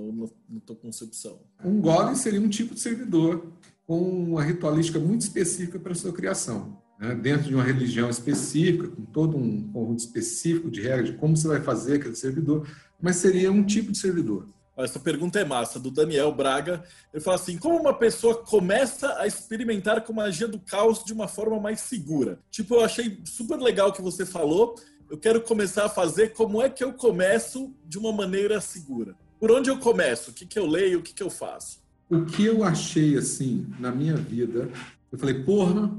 na 0.48 0.60
tua 0.60 0.76
concepção. 0.76 1.40
Um 1.62 1.80
golem 1.80 2.14
seria 2.14 2.40
um 2.40 2.48
tipo 2.48 2.74
de 2.74 2.80
servidor 2.80 3.52
com 3.86 3.98
uma 3.98 4.42
ritualística 4.42 4.98
muito 4.98 5.22
específica 5.22 5.78
para 5.78 5.92
a 5.92 5.96
sua 5.96 6.12
criação. 6.12 6.82
Né? 6.98 7.14
Dentro 7.14 7.48
de 7.48 7.54
uma 7.54 7.64
religião 7.64 8.08
específica, 8.08 8.88
com 8.88 9.04
todo 9.04 9.36
um 9.36 9.70
conjunto 9.72 10.00
específico 10.00 10.70
de 10.70 10.80
regras 10.80 11.10
de 11.10 11.16
como 11.16 11.36
você 11.36 11.48
vai 11.48 11.60
fazer 11.60 11.96
aquele 11.96 12.16
servidor, 12.16 12.68
mas 13.00 13.16
seria 13.16 13.50
um 13.50 13.64
tipo 13.64 13.92
de 13.92 13.98
servidor. 13.98 14.48
Essa 14.76 14.98
pergunta 14.98 15.38
é 15.38 15.44
massa, 15.44 15.78
do 15.78 15.88
Daniel 15.88 16.32
Braga. 16.32 16.82
Ele 17.12 17.22
fala 17.22 17.36
assim: 17.36 17.56
como 17.56 17.78
uma 17.78 17.94
pessoa 17.94 18.42
começa 18.42 19.16
a 19.20 19.26
experimentar 19.26 20.00
com 20.02 20.12
magia 20.12 20.48
do 20.48 20.58
caos 20.58 21.04
de 21.04 21.12
uma 21.12 21.28
forma 21.28 21.60
mais 21.60 21.80
segura? 21.80 22.40
Tipo, 22.50 22.74
eu 22.74 22.84
achei 22.84 23.20
super 23.24 23.56
legal 23.60 23.90
o 23.90 23.92
que 23.92 24.02
você 24.02 24.26
falou, 24.26 24.74
eu 25.08 25.16
quero 25.16 25.40
começar 25.40 25.84
a 25.84 25.88
fazer, 25.88 26.32
como 26.32 26.60
é 26.60 26.68
que 26.68 26.82
eu 26.82 26.92
começo 26.92 27.72
de 27.84 27.98
uma 27.98 28.12
maneira 28.12 28.60
segura? 28.60 29.14
Por 29.38 29.52
onde 29.52 29.70
eu 29.70 29.78
começo? 29.78 30.30
O 30.30 30.34
que, 30.34 30.44
que 30.44 30.58
eu 30.58 30.66
leio? 30.66 30.98
O 30.98 31.02
que, 31.02 31.14
que 31.14 31.22
eu 31.22 31.30
faço? 31.30 31.83
O 32.08 32.24
que 32.24 32.44
eu 32.44 32.62
achei, 32.62 33.16
assim, 33.16 33.66
na 33.78 33.90
minha 33.90 34.16
vida, 34.16 34.70
eu 35.10 35.18
falei, 35.18 35.42
porra, 35.42 35.90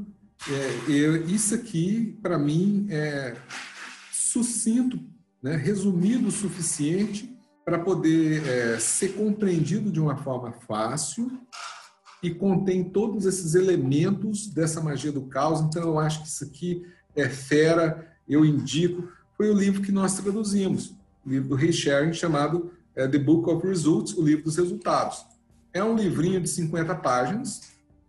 é, 0.50 0.92
eu, 0.92 1.26
isso 1.28 1.56
aqui, 1.56 2.18
para 2.22 2.38
mim, 2.38 2.86
é 2.90 3.36
sucinto, 4.12 5.00
né, 5.42 5.56
resumido 5.56 6.28
o 6.28 6.32
suficiente 6.32 7.36
para 7.64 7.80
poder 7.80 8.46
é, 8.48 8.80
ser 8.80 9.14
compreendido 9.14 9.92
de 9.92 10.00
uma 10.00 10.16
forma 10.18 10.52
fácil 10.52 11.32
e 12.22 12.30
contém 12.30 12.84
todos 12.84 13.26
esses 13.26 13.56
elementos 13.56 14.48
dessa 14.48 14.82
magia 14.82 15.12
do 15.12 15.24
caos. 15.24 15.62
Então, 15.62 15.82
eu 15.84 16.00
acho 16.00 16.22
que 16.22 16.28
isso 16.28 16.44
aqui 16.44 16.86
é 17.16 17.28
fera, 17.28 18.16
eu 18.28 18.46
indico, 18.46 19.08
foi 19.36 19.50
o 19.50 19.58
livro 19.58 19.82
que 19.82 19.92
nós 19.92 20.16
traduzimos, 20.16 20.94
o 21.26 21.30
livro 21.30 21.50
do 21.50 21.56
Ray 21.56 21.74
Sharing, 21.74 22.14
chamado 22.14 22.72
é, 22.96 23.08
The 23.08 23.18
Book 23.18 23.50
of 23.50 23.66
Results, 23.66 24.14
o 24.16 24.24
livro 24.24 24.44
dos 24.44 24.58
resultados. 24.58 25.26
É 25.76 25.84
um 25.84 25.94
livrinho 25.94 26.40
de 26.40 26.48
50 26.48 26.96
páginas, 26.96 27.64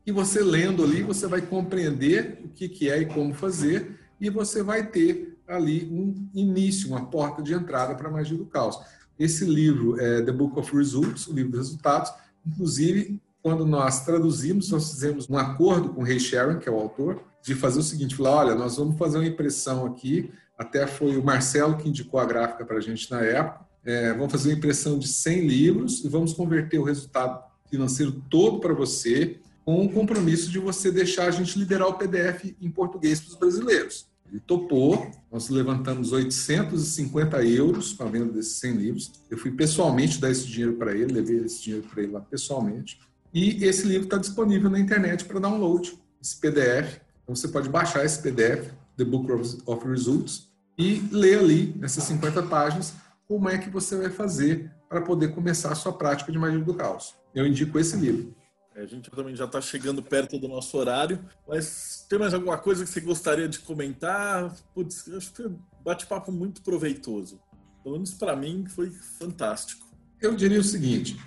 e 0.07 0.13
você 0.13 0.41
lendo 0.41 0.85
ali, 0.85 1.03
você 1.03 1.27
vai 1.27 1.41
compreender 1.41 2.41
o 2.45 2.49
que, 2.49 2.69
que 2.69 2.89
é 2.89 3.03
e 3.03 3.07
como 3.07 3.35
fazer, 3.35 3.99
e 4.21 4.31
você 4.31 4.63
vai 4.63 4.87
ter 4.87 5.37
ali 5.49 5.85
um 5.91 6.31
início, 6.33 6.89
uma 6.89 7.07
porta 7.07 7.43
de 7.43 7.53
entrada 7.53 7.97
para 7.97 8.09
a 8.09 8.13
magia 8.13 8.39
do 8.39 8.47
caos. 8.47 8.79
Esse 9.19 9.45
livro 9.45 10.01
é 10.01 10.23
The 10.23 10.31
Book 10.31 10.57
of 10.57 10.77
Results, 10.77 11.27
o 11.27 11.33
livro 11.33 11.51
dos 11.51 11.67
resultados, 11.67 12.13
inclusive 12.47 13.21
quando 13.43 13.67
nós 13.67 14.05
traduzimos, 14.05 14.71
nós 14.71 14.89
fizemos 14.89 15.29
um 15.29 15.37
acordo 15.37 15.89
com 15.89 16.03
o 16.03 16.05
Ray 16.05 16.21
Sharon, 16.21 16.61
que 16.61 16.69
é 16.69 16.73
o 16.73 16.79
autor, 16.79 17.21
de 17.43 17.57
fazer 17.57 17.81
o 17.81 17.83
seguinte: 17.83 18.15
falar, 18.15 18.37
olha, 18.37 18.55
nós 18.55 18.77
vamos 18.77 18.97
fazer 18.97 19.19
uma 19.19 19.27
impressão 19.27 19.85
aqui. 19.87 20.31
Até 20.57 20.87
foi 20.87 21.17
o 21.17 21.25
Marcelo 21.25 21.77
que 21.77 21.89
indicou 21.89 22.21
a 22.21 22.25
gráfica 22.25 22.65
para 22.65 22.77
a 22.77 22.81
gente 22.81 23.11
na 23.11 23.23
época. 23.23 23.67
É, 23.85 24.13
vamos 24.13 24.31
fazer 24.31 24.51
uma 24.51 24.57
impressão 24.57 25.01
de 25.01 25.09
100 25.09 25.47
livros 25.47 26.05
e 26.05 26.09
vamos 26.09 26.33
converter 26.33 26.79
o 26.79 26.85
resultado 26.85 27.45
financeiro 27.71 28.13
todo 28.31 28.61
para 28.61 28.75
você, 28.75 29.39
com 29.65 29.85
o 29.85 29.89
compromisso 29.89 30.51
de 30.51 30.59
você 30.59 30.91
deixar 30.91 31.27
a 31.27 31.31
gente 31.31 31.59
liberar 31.59 31.89
o 31.89 31.95
PDF 31.95 32.55
em 32.61 32.71
português 32.71 33.21
para 33.21 33.31
os 33.31 33.37
brasileiros. 33.37 34.07
Ele 34.31 34.41
topou, 34.41 35.11
nós 35.31 35.49
levantamos 35.49 36.13
850 36.13 37.45
euros 37.45 37.93
para 37.93 38.07
a 38.07 38.11
venda 38.11 38.33
desses 38.33 38.59
100 38.59 38.73
livros. 38.75 39.13
Eu 39.31 39.39
fui 39.39 39.51
pessoalmente 39.53 40.21
dar 40.21 40.31
esse 40.31 40.47
dinheiro 40.47 40.75
para 40.75 40.95
ele, 40.95 41.13
levei 41.13 41.39
esse 41.39 41.63
dinheiro 41.63 41.87
para 41.89 42.03
ele 42.03 42.13
lá 42.13 42.21
pessoalmente. 42.21 42.99
E 43.33 43.65
esse 43.65 43.87
livro 43.87 44.05
está 44.05 44.19
disponível 44.19 44.71
na 44.71 44.81
internet 44.81 45.25
para 45.25 45.39
download, 45.39 45.97
esse 46.23 46.37
PDF. 46.37 47.01
Então 47.23 47.35
você 47.35 47.49
pode 47.49 47.69
baixar 47.69 48.05
esse 48.05 48.21
PDF, 48.21 48.71
The 48.97 49.05
Book 49.05 49.31
of 49.67 49.89
Results, 49.89 50.49
e 50.79 51.03
ler 51.11 51.39
ali, 51.39 51.75
nessas 51.79 52.05
50 52.05 52.43
páginas, 52.45 52.95
como 53.27 53.49
é 53.49 53.59
que 53.59 53.71
você 53.71 53.97
vai 53.97 54.11
fazer 54.11 54.71
para 54.89 55.01
poder 55.03 55.35
começar 55.35 55.73
a 55.73 55.75
sua 55.75 55.93
prática 55.93 56.31
de 56.31 56.39
magia 56.39 56.61
do 56.61 56.75
caos. 56.75 57.15
Eu 57.35 57.47
indico 57.47 57.79
esse 57.79 57.97
livro. 57.97 58.35
É, 58.75 58.83
a 58.83 58.87
gente 58.87 59.11
também 59.11 59.35
já 59.35 59.47
está 59.47 59.61
chegando 59.61 60.03
perto 60.03 60.39
do 60.39 60.47
nosso 60.47 60.77
horário, 60.77 61.19
mas 61.49 62.05
tem 62.09 62.19
mais 62.19 62.35
alguma 62.35 62.59
coisa 62.59 62.85
que 62.85 62.91
você 62.91 63.01
gostaria 63.01 63.49
de 63.49 63.59
comentar? 63.61 64.55
Putz, 64.75 65.09
acho 65.13 65.31
que 65.31 65.37
foi 65.37 65.47
um 65.49 65.59
bate-papo 65.83 66.31
muito 66.31 66.63
proveitoso. 66.63 67.41
Pelo 67.83 67.95
menos 67.95 68.13
para 68.13 68.37
mim 68.37 68.67
foi 68.67 68.91
fantástico. 68.91 69.87
Eu 70.21 70.35
diria 70.35 70.61
o 70.61 70.65
seguinte, 70.65 71.19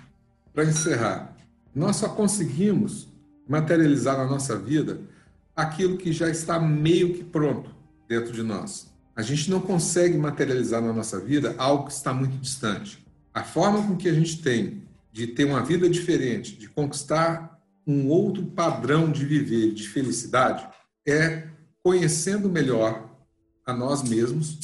para 0.52 0.64
encerrar, 0.64 1.36
nós 1.74 1.96
só 1.96 2.08
conseguimos 2.08 3.08
materializar 3.48 4.16
na 4.16 4.26
nossa 4.26 4.56
vida 4.56 5.00
aquilo 5.54 5.96
que 5.96 6.12
já 6.12 6.28
está 6.28 6.58
meio 6.58 7.14
que 7.14 7.24
pronto 7.24 7.74
dentro 8.08 8.32
de 8.32 8.42
nós. 8.42 8.92
A 9.16 9.22
gente 9.22 9.50
não 9.50 9.60
consegue 9.60 10.16
materializar 10.16 10.80
na 10.80 10.92
nossa 10.92 11.18
vida 11.18 11.54
algo 11.58 11.86
que 11.86 11.92
está 11.92 12.14
muito 12.14 12.36
distante. 12.36 13.04
A 13.32 13.44
forma 13.44 13.86
com 13.86 13.96
que 13.96 14.08
a 14.08 14.12
gente 14.12 14.42
tem 14.42 14.82
de 15.12 15.28
ter 15.28 15.44
uma 15.44 15.62
vida 15.62 15.88
diferente, 15.88 16.56
de 16.56 16.68
conquistar 16.68 17.60
um 17.86 18.08
outro 18.08 18.44
padrão 18.44 19.10
de 19.10 19.24
viver, 19.24 19.72
de 19.72 19.88
felicidade, 19.88 20.68
é 21.06 21.48
conhecendo 21.82 22.48
melhor 22.48 23.10
a 23.64 23.72
nós 23.72 24.02
mesmos 24.02 24.58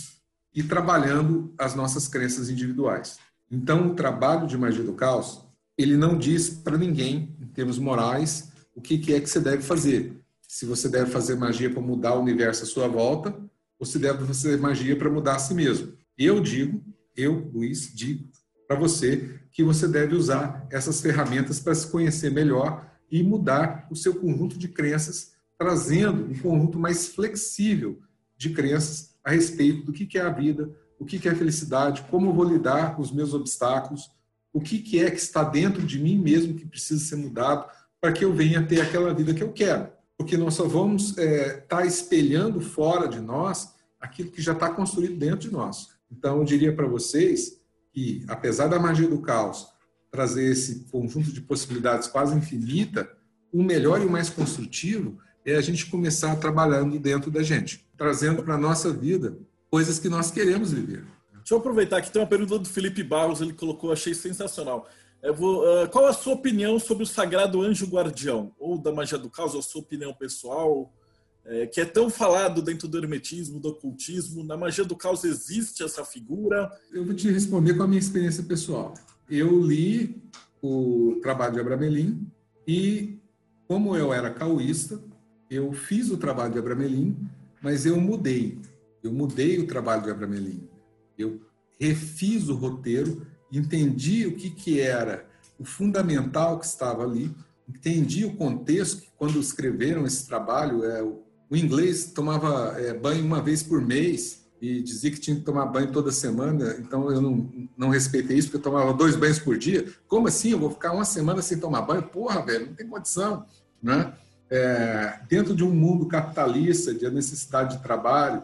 e 0.55 0.62
trabalhando 0.62 1.55
as 1.59 1.74
nossas 1.74 2.09
crenças 2.09 2.48
individuais. 2.48 3.18
Então, 3.51 3.88
o 3.88 3.94
trabalho 3.94 4.47
de 4.47 4.56
magia 4.56 4.84
do 4.84 4.93
caos 4.93 5.47
ele 5.78 5.97
não 5.97 6.16
diz 6.16 6.48
para 6.48 6.78
ninguém, 6.78 7.36
em 7.38 7.47
termos 7.48 7.78
morais, 7.78 8.51
o 8.74 8.80
que, 8.80 9.12
é 9.12 9.20
que 9.20 9.28
você 9.28 9.40
deve 9.40 9.62
fazer. 9.62 10.16
Se 10.40 10.64
você 10.64 10.88
deve 10.88 11.10
fazer 11.10 11.34
magia 11.34 11.70
para 11.70 11.82
mudar 11.82 12.14
o 12.14 12.22
universo 12.22 12.62
à 12.62 12.66
sua 12.66 12.88
volta, 12.88 13.36
ou 13.78 13.84
se 13.84 13.98
deve 13.98 14.24
fazer 14.24 14.59
magia 14.59 14.97
para 14.97 15.10
mudar 15.10 15.36
a 15.36 15.38
si 15.38 15.52
mesmo. 15.52 15.93
Eu 16.16 16.40
digo, 16.40 16.82
eu, 17.14 17.51
Luiz, 17.52 17.93
digo 17.94 18.26
para 18.66 18.76
você 18.76 19.38
que 19.52 19.62
você 19.62 19.86
deve 19.86 20.14
usar 20.14 20.66
essas 20.70 21.01
ferramentas 21.01 21.60
para 21.60 21.74
se 21.74 21.86
conhecer 21.90 22.30
melhor 22.30 22.90
e 23.10 23.22
mudar 23.22 23.86
o 23.90 23.97
seu 23.97 24.14
conjunto 24.14 24.59
de 24.59 24.68
crenças 24.68 25.36
trazendo 25.59 26.30
um 26.30 26.38
conjunto 26.38 26.78
mais 26.78 27.09
flexível 27.09 27.98
de 28.36 28.51
crenças 28.51 29.14
a 29.24 29.30
respeito 29.30 29.86
do 29.86 29.93
que 29.93 30.18
é 30.18 30.20
a 30.20 30.30
vida, 30.30 30.70
o 30.98 31.05
que 31.05 31.28
é 31.28 31.34
felicidade, 31.34 32.05
como 32.10 32.28
eu 32.28 32.34
vou 32.34 32.44
lidar 32.44 32.94
com 32.94 33.02
os 33.02 33.10
meus 33.10 33.32
obstáculos, 33.34 34.10
o 34.52 34.60
que 34.60 34.98
é 34.98 35.10
que 35.10 35.18
está 35.18 35.43
dentro 35.43 35.82
de 35.82 35.98
mim 35.98 36.18
mesmo 36.18 36.55
que 36.55 36.66
precisa 36.66 37.05
ser 37.05 37.16
mudado 37.16 37.66
para 38.01 38.12
que 38.12 38.24
eu 38.24 38.32
venha 38.32 38.66
ter 38.66 38.80
aquela 38.80 39.12
vida 39.12 39.34
que 39.34 39.43
eu 39.43 39.52
quero. 39.52 39.88
Porque 40.16 40.36
nós 40.36 40.55
só 40.55 40.66
vamos 40.66 41.10
estar 41.10 41.22
é, 41.22 41.48
tá 41.60 41.84
espelhando 41.84 42.60
fora 42.60 43.06
de 43.09 43.20
nós 43.20 43.74
aquilo 44.01 44.30
que 44.30 44.40
já 44.40 44.52
está 44.52 44.70
construído 44.70 45.18
dentro 45.18 45.40
de 45.48 45.52
nós. 45.52 45.88
Então, 46.10 46.38
eu 46.38 46.44
diria 46.44 46.74
para 46.74 46.86
vocês 46.86 47.55
que, 47.97 48.23
apesar 48.28 48.66
da 48.68 48.78
magia 48.78 49.09
do 49.09 49.23
caos 49.23 49.68
trazer 50.10 50.52
esse 50.52 50.85
conjunto 50.90 51.32
de 51.32 51.40
possibilidades 51.40 52.06
quase 52.06 52.36
infinita, 52.36 53.10
o 53.51 53.62
melhor 53.62 54.02
e 54.02 54.05
o 54.05 54.10
mais 54.10 54.28
construtivo 54.28 55.18
é 55.47 55.56
a 55.56 55.62
gente 55.62 55.86
começar 55.86 56.36
trabalhando 56.36 56.98
dentro 56.98 57.31
da 57.31 57.43
gente, 57.43 57.89
trazendo 57.97 58.43
para 58.43 58.56
a 58.56 58.59
nossa 58.59 58.93
vida 58.93 59.39
coisas 59.70 59.98
que 59.98 60.10
nós 60.10 60.31
queremos 60.31 60.73
viver. 60.73 61.06
Deixa 61.36 61.55
eu 61.55 61.59
aproveitar 61.59 62.02
que 62.02 62.10
tem 62.10 62.20
uma 62.20 62.28
pergunta 62.28 62.59
do 62.59 62.68
Felipe 62.68 63.02
Barros, 63.02 63.40
ele 63.40 63.55
colocou, 63.55 63.90
achei 63.90 64.12
sensacional. 64.12 64.86
Vou, 65.35 65.64
uh, 65.64 65.89
qual 65.89 66.05
a 66.05 66.12
sua 66.12 66.35
opinião 66.35 66.78
sobre 66.78 67.05
o 67.05 67.06
sagrado 67.06 67.62
anjo 67.62 67.86
guardião? 67.86 68.52
Ou 68.59 68.77
da 68.77 68.93
magia 68.93 69.16
do 69.16 69.31
caos, 69.31 69.55
a 69.55 69.62
sua 69.62 69.81
opinião 69.81 70.12
pessoal? 70.12 70.93
É, 71.48 71.66
que 71.66 71.81
é 71.81 71.85
tão 71.85 72.10
falado 72.10 72.60
dentro 72.60 72.89
do 72.89 72.98
hermetismo, 72.98 73.60
do 73.60 73.68
ocultismo. 73.68 74.43
Na 74.43 74.56
magia 74.56 74.85
do 74.85 74.97
caos 74.97 75.23
existe 75.23 75.82
essa 75.82 76.05
figura? 76.05 76.70
Eu 76.93 77.05
vou 77.05 77.14
te 77.14 77.31
responder 77.31 77.74
com 77.74 77.85
a 77.85 77.86
minha 77.86 78.01
experiência 78.01 78.43
pessoal. 78.43 78.94
Eu 79.31 79.60
li 79.60 80.20
o 80.60 81.20
trabalho 81.23 81.55
de 81.55 81.60
Abramelin 81.60 82.27
e, 82.66 83.20
como 83.68 83.97
eu 83.97 84.12
era 84.12 84.31
cauísta, 84.31 85.01
eu 85.48 85.73
fiz 85.73 86.10
o 86.10 86.16
trabalho 86.16 86.52
de 86.52 86.59
Abramelin, 86.59 87.16
mas 87.62 87.86
eu 87.86 88.01
mudei. 88.01 88.59
Eu 89.02 89.12
mudei 89.12 89.59
o 89.60 89.66
trabalho 89.66 90.02
de 90.02 90.10
Abramelin. 90.10 90.68
Eu 91.16 91.40
refiz 91.78 92.48
o 92.48 92.55
roteiro, 92.55 93.27
entendi 93.52 94.27
o 94.27 94.36
que, 94.36 94.51
que 94.51 94.81
era 94.81 95.28
o 95.59 95.64
fundamental 95.64 96.59
que 96.59 96.66
estava 96.66 97.05
ali, 97.05 97.32
entendi 97.68 98.24
o 98.24 98.35
contexto 98.35 99.02
que 99.02 99.10
quando 99.16 99.39
escreveram 99.39 100.05
esse 100.05 100.27
trabalho, 100.27 100.85
é, 100.85 101.02
o, 101.02 101.23
o 101.51 101.56
inglês 101.56 102.12
tomava 102.12 102.74
é, 102.78 102.94
banho 102.94 103.24
uma 103.24 103.40
vez 103.40 103.62
por 103.62 103.81
mês 103.81 104.47
e 104.60 104.82
dizia 104.82 105.10
que 105.10 105.20
tinha 105.20 105.36
que 105.36 105.43
tomar 105.43 105.66
banho 105.66 105.93
toda 105.93 106.10
semana, 106.10 106.77
então 106.78 107.10
eu 107.10 107.20
não, 107.20 107.68
não 107.77 107.89
respeitei 107.90 108.39
isso, 108.39 108.48
porque 108.48 108.56
eu 108.59 108.73
tomava 108.73 108.93
dois 108.94 109.14
banhos 109.14 109.39
por 109.39 109.59
dia. 109.59 109.86
Como 110.09 110.28
assim? 110.28 110.51
Eu 110.51 110.59
vou 110.59 110.70
ficar 110.70 110.93
uma 110.93 111.05
semana 111.05 111.43
sem 111.43 111.59
tomar 111.59 111.82
banho? 111.82 112.02
Porra, 112.02 112.44
velho, 112.44 112.66
não 112.66 112.74
tem 112.74 112.89
condição, 112.89 113.44
né? 113.82 114.12
é, 114.51 115.20
dentro 115.28 115.55
de 115.55 115.64
um 115.64 115.70
mundo 115.70 116.06
capitalista, 116.06 116.94
de 116.94 117.09
necessidade 117.10 117.77
de 117.77 117.82
trabalho, 117.82 118.43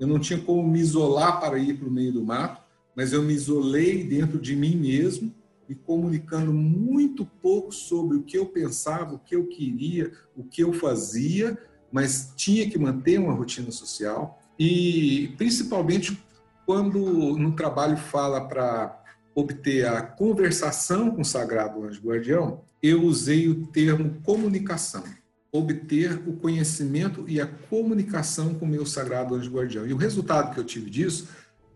eu 0.00 0.06
não 0.06 0.18
tinha 0.18 0.40
como 0.40 0.66
me 0.66 0.80
isolar 0.80 1.40
para 1.40 1.58
ir 1.58 1.78
para 1.78 1.88
o 1.88 1.92
meio 1.92 2.12
do 2.12 2.24
mato, 2.24 2.62
mas 2.96 3.12
eu 3.12 3.22
me 3.22 3.32
isolei 3.32 4.04
dentro 4.04 4.38
de 4.38 4.56
mim 4.56 4.76
mesmo, 4.76 5.32
me 5.68 5.74
comunicando 5.74 6.52
muito 6.52 7.24
pouco 7.24 7.72
sobre 7.72 8.16
o 8.16 8.22
que 8.22 8.36
eu 8.36 8.46
pensava, 8.46 9.14
o 9.14 9.18
que 9.18 9.36
eu 9.36 9.46
queria, 9.46 10.12
o 10.36 10.44
que 10.44 10.62
eu 10.62 10.72
fazia, 10.72 11.56
mas 11.92 12.32
tinha 12.34 12.68
que 12.68 12.78
manter 12.78 13.18
uma 13.18 13.34
rotina 13.34 13.70
social. 13.70 14.42
E 14.58 15.34
principalmente 15.36 16.20
quando 16.66 17.36
no 17.36 17.52
trabalho 17.52 17.96
fala 17.96 18.40
para 18.48 19.00
obter 19.34 19.86
a 19.86 20.02
conversação 20.02 21.10
com 21.10 21.22
o 21.22 21.24
Sagrado 21.24 21.84
Anjo 21.84 22.02
Guardião, 22.02 22.62
eu 22.82 23.02
usei 23.02 23.48
o 23.48 23.66
termo 23.66 24.20
comunicação 24.24 25.04
obter 25.52 26.14
o 26.26 26.32
conhecimento 26.32 27.26
e 27.28 27.38
a 27.38 27.46
comunicação 27.46 28.54
com 28.54 28.64
o 28.64 28.68
meu 28.68 28.86
sagrado 28.86 29.34
anjo 29.34 29.50
guardião. 29.50 29.86
E 29.86 29.92
o 29.92 29.98
resultado 29.98 30.54
que 30.54 30.58
eu 30.58 30.64
tive 30.64 30.88
disso 30.88 31.28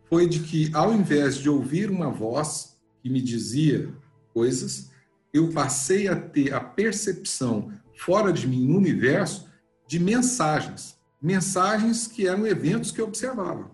foi 0.09 0.26
de 0.26 0.40
que, 0.40 0.70
ao 0.72 0.94
invés 0.94 1.36
de 1.36 1.51
ouvir 1.51 1.90
uma 1.90 2.10
voz 2.10 2.78
que 3.02 3.10
me 3.10 3.20
dizia 3.20 3.93
coisas, 4.32 4.90
eu 5.32 5.51
passei 5.51 6.09
a 6.09 6.16
ter 6.16 6.55
a 6.55 6.60
percepção 6.60 7.70
fora 7.98 8.32
de 8.32 8.48
mim, 8.48 8.66
no 8.66 8.78
universo, 8.78 9.47
de 9.86 9.98
mensagens. 9.98 10.98
Mensagens 11.20 12.06
que 12.06 12.26
eram 12.26 12.46
eventos 12.46 12.90
que 12.90 13.00
eu 13.00 13.06
observava. 13.06 13.70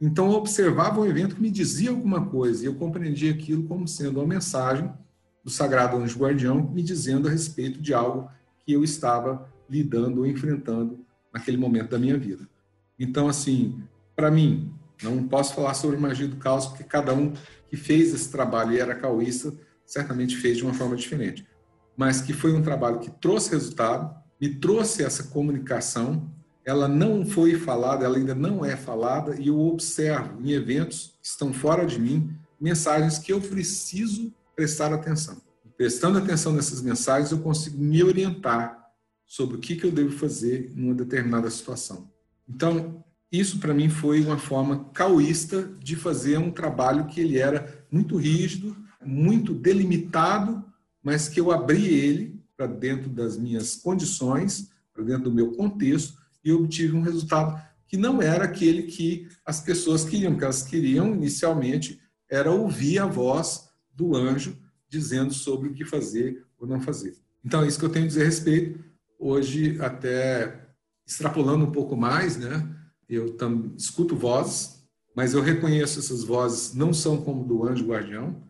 Então, 0.00 0.30
eu 0.30 0.36
observava 0.36 1.00
um 1.00 1.06
evento 1.06 1.34
que 1.34 1.42
me 1.42 1.50
dizia 1.50 1.90
alguma 1.90 2.26
coisa 2.26 2.62
e 2.62 2.66
eu 2.66 2.74
compreendia 2.74 3.32
aquilo 3.32 3.64
como 3.64 3.88
sendo 3.88 4.20
uma 4.20 4.26
mensagem 4.26 4.92
do 5.42 5.50
Sagrado 5.50 5.96
Anjo 5.96 6.18
Guardião 6.18 6.62
me 6.62 6.82
dizendo 6.82 7.26
a 7.26 7.30
respeito 7.30 7.80
de 7.80 7.92
algo 7.92 8.30
que 8.64 8.72
eu 8.72 8.84
estava 8.84 9.48
lidando 9.68 10.20
ou 10.20 10.26
enfrentando 10.26 11.04
naquele 11.32 11.56
momento 11.56 11.90
da 11.90 11.98
minha 11.98 12.16
vida. 12.16 12.48
Então, 12.98 13.28
assim, 13.28 13.82
para 14.14 14.30
mim, 14.30 14.72
não 15.02 15.26
posso 15.26 15.54
falar 15.54 15.74
sobre 15.74 15.96
magia 15.96 16.28
do 16.28 16.36
caos, 16.36 16.66
porque 16.66 16.84
cada 16.84 17.12
um 17.14 17.32
que 17.68 17.76
fez 17.76 18.14
esse 18.14 18.30
trabalho 18.30 18.72
e 18.72 18.80
era 18.80 18.94
cauísta, 18.94 19.52
certamente 19.84 20.36
fez 20.36 20.58
de 20.58 20.64
uma 20.64 20.74
forma 20.74 20.96
diferente. 20.96 21.46
Mas 21.96 22.20
que 22.20 22.32
foi 22.32 22.52
um 22.52 22.62
trabalho 22.62 22.98
que 22.98 23.10
trouxe 23.10 23.50
resultado, 23.50 24.14
me 24.40 24.54
trouxe 24.54 25.02
essa 25.02 25.24
comunicação, 25.24 26.30
ela 26.64 26.86
não 26.86 27.24
foi 27.24 27.58
falada, 27.58 28.04
ela 28.04 28.16
ainda 28.16 28.34
não 28.34 28.64
é 28.64 28.76
falada, 28.76 29.36
e 29.40 29.48
eu 29.48 29.58
observo 29.58 30.40
em 30.40 30.52
eventos 30.52 31.14
que 31.20 31.28
estão 31.28 31.52
fora 31.52 31.86
de 31.86 31.98
mim 31.98 32.30
mensagens 32.60 33.18
que 33.18 33.32
eu 33.32 33.40
preciso 33.40 34.32
prestar 34.54 34.92
atenção 34.92 35.40
prestando 35.78 36.18
atenção 36.18 36.52
nessas 36.52 36.82
mensagens, 36.82 37.30
eu 37.30 37.38
consigo 37.38 37.78
me 37.78 38.02
orientar 38.02 38.90
sobre 39.24 39.56
o 39.56 39.60
que, 39.60 39.76
que 39.76 39.86
eu 39.86 39.92
devo 39.92 40.10
fazer 40.10 40.72
em 40.76 40.84
uma 40.86 40.94
determinada 40.94 41.48
situação. 41.48 42.10
Então, 42.48 43.04
isso 43.30 43.60
para 43.60 43.72
mim 43.72 43.88
foi 43.88 44.20
uma 44.20 44.38
forma 44.38 44.86
caoísta 44.92 45.70
de 45.78 45.94
fazer 45.94 46.36
um 46.36 46.50
trabalho 46.50 47.06
que 47.06 47.20
ele 47.20 47.38
era 47.38 47.86
muito 47.92 48.16
rígido, 48.16 48.76
muito 49.04 49.54
delimitado, 49.54 50.64
mas 51.00 51.28
que 51.28 51.38
eu 51.38 51.52
abri 51.52 51.86
ele 51.86 52.37
para 52.58 52.66
dentro 52.66 53.08
das 53.08 53.38
minhas 53.38 53.76
condições, 53.76 54.68
para 54.92 55.04
dentro 55.04 55.24
do 55.24 55.32
meu 55.32 55.52
contexto, 55.52 56.18
e 56.44 56.52
obtive 56.52 56.96
um 56.96 57.02
resultado 57.02 57.62
que 57.86 57.96
não 57.96 58.20
era 58.20 58.44
aquele 58.44 58.82
que 58.82 59.28
as 59.46 59.60
pessoas 59.60 60.04
queriam, 60.04 60.36
que 60.36 60.42
elas 60.42 60.64
queriam 60.64 61.14
inicialmente 61.14 62.00
era 62.28 62.50
ouvir 62.50 62.98
a 62.98 63.06
voz 63.06 63.70
do 63.94 64.16
anjo 64.16 64.58
dizendo 64.88 65.32
sobre 65.32 65.68
o 65.68 65.72
que 65.72 65.84
fazer 65.84 66.44
ou 66.58 66.66
não 66.66 66.80
fazer. 66.80 67.16
Então, 67.44 67.62
é 67.62 67.68
isso 67.68 67.78
que 67.78 67.84
eu 67.84 67.90
tenho 67.90 68.06
a 68.06 68.08
dizer 68.08 68.22
a 68.22 68.26
respeito. 68.26 68.84
Hoje, 69.18 69.80
até 69.80 70.68
extrapolando 71.06 71.64
um 71.64 71.70
pouco 71.70 71.96
mais, 71.96 72.36
né? 72.36 72.68
Eu 73.08 73.36
tam, 73.36 73.72
escuto 73.76 74.16
vozes, 74.16 74.84
mas 75.14 75.32
eu 75.32 75.40
reconheço 75.40 75.98
essas 75.98 76.24
vozes 76.24 76.74
não 76.74 76.92
são 76.92 77.22
como 77.22 77.44
do 77.44 77.66
anjo 77.66 77.86
guardião, 77.86 78.42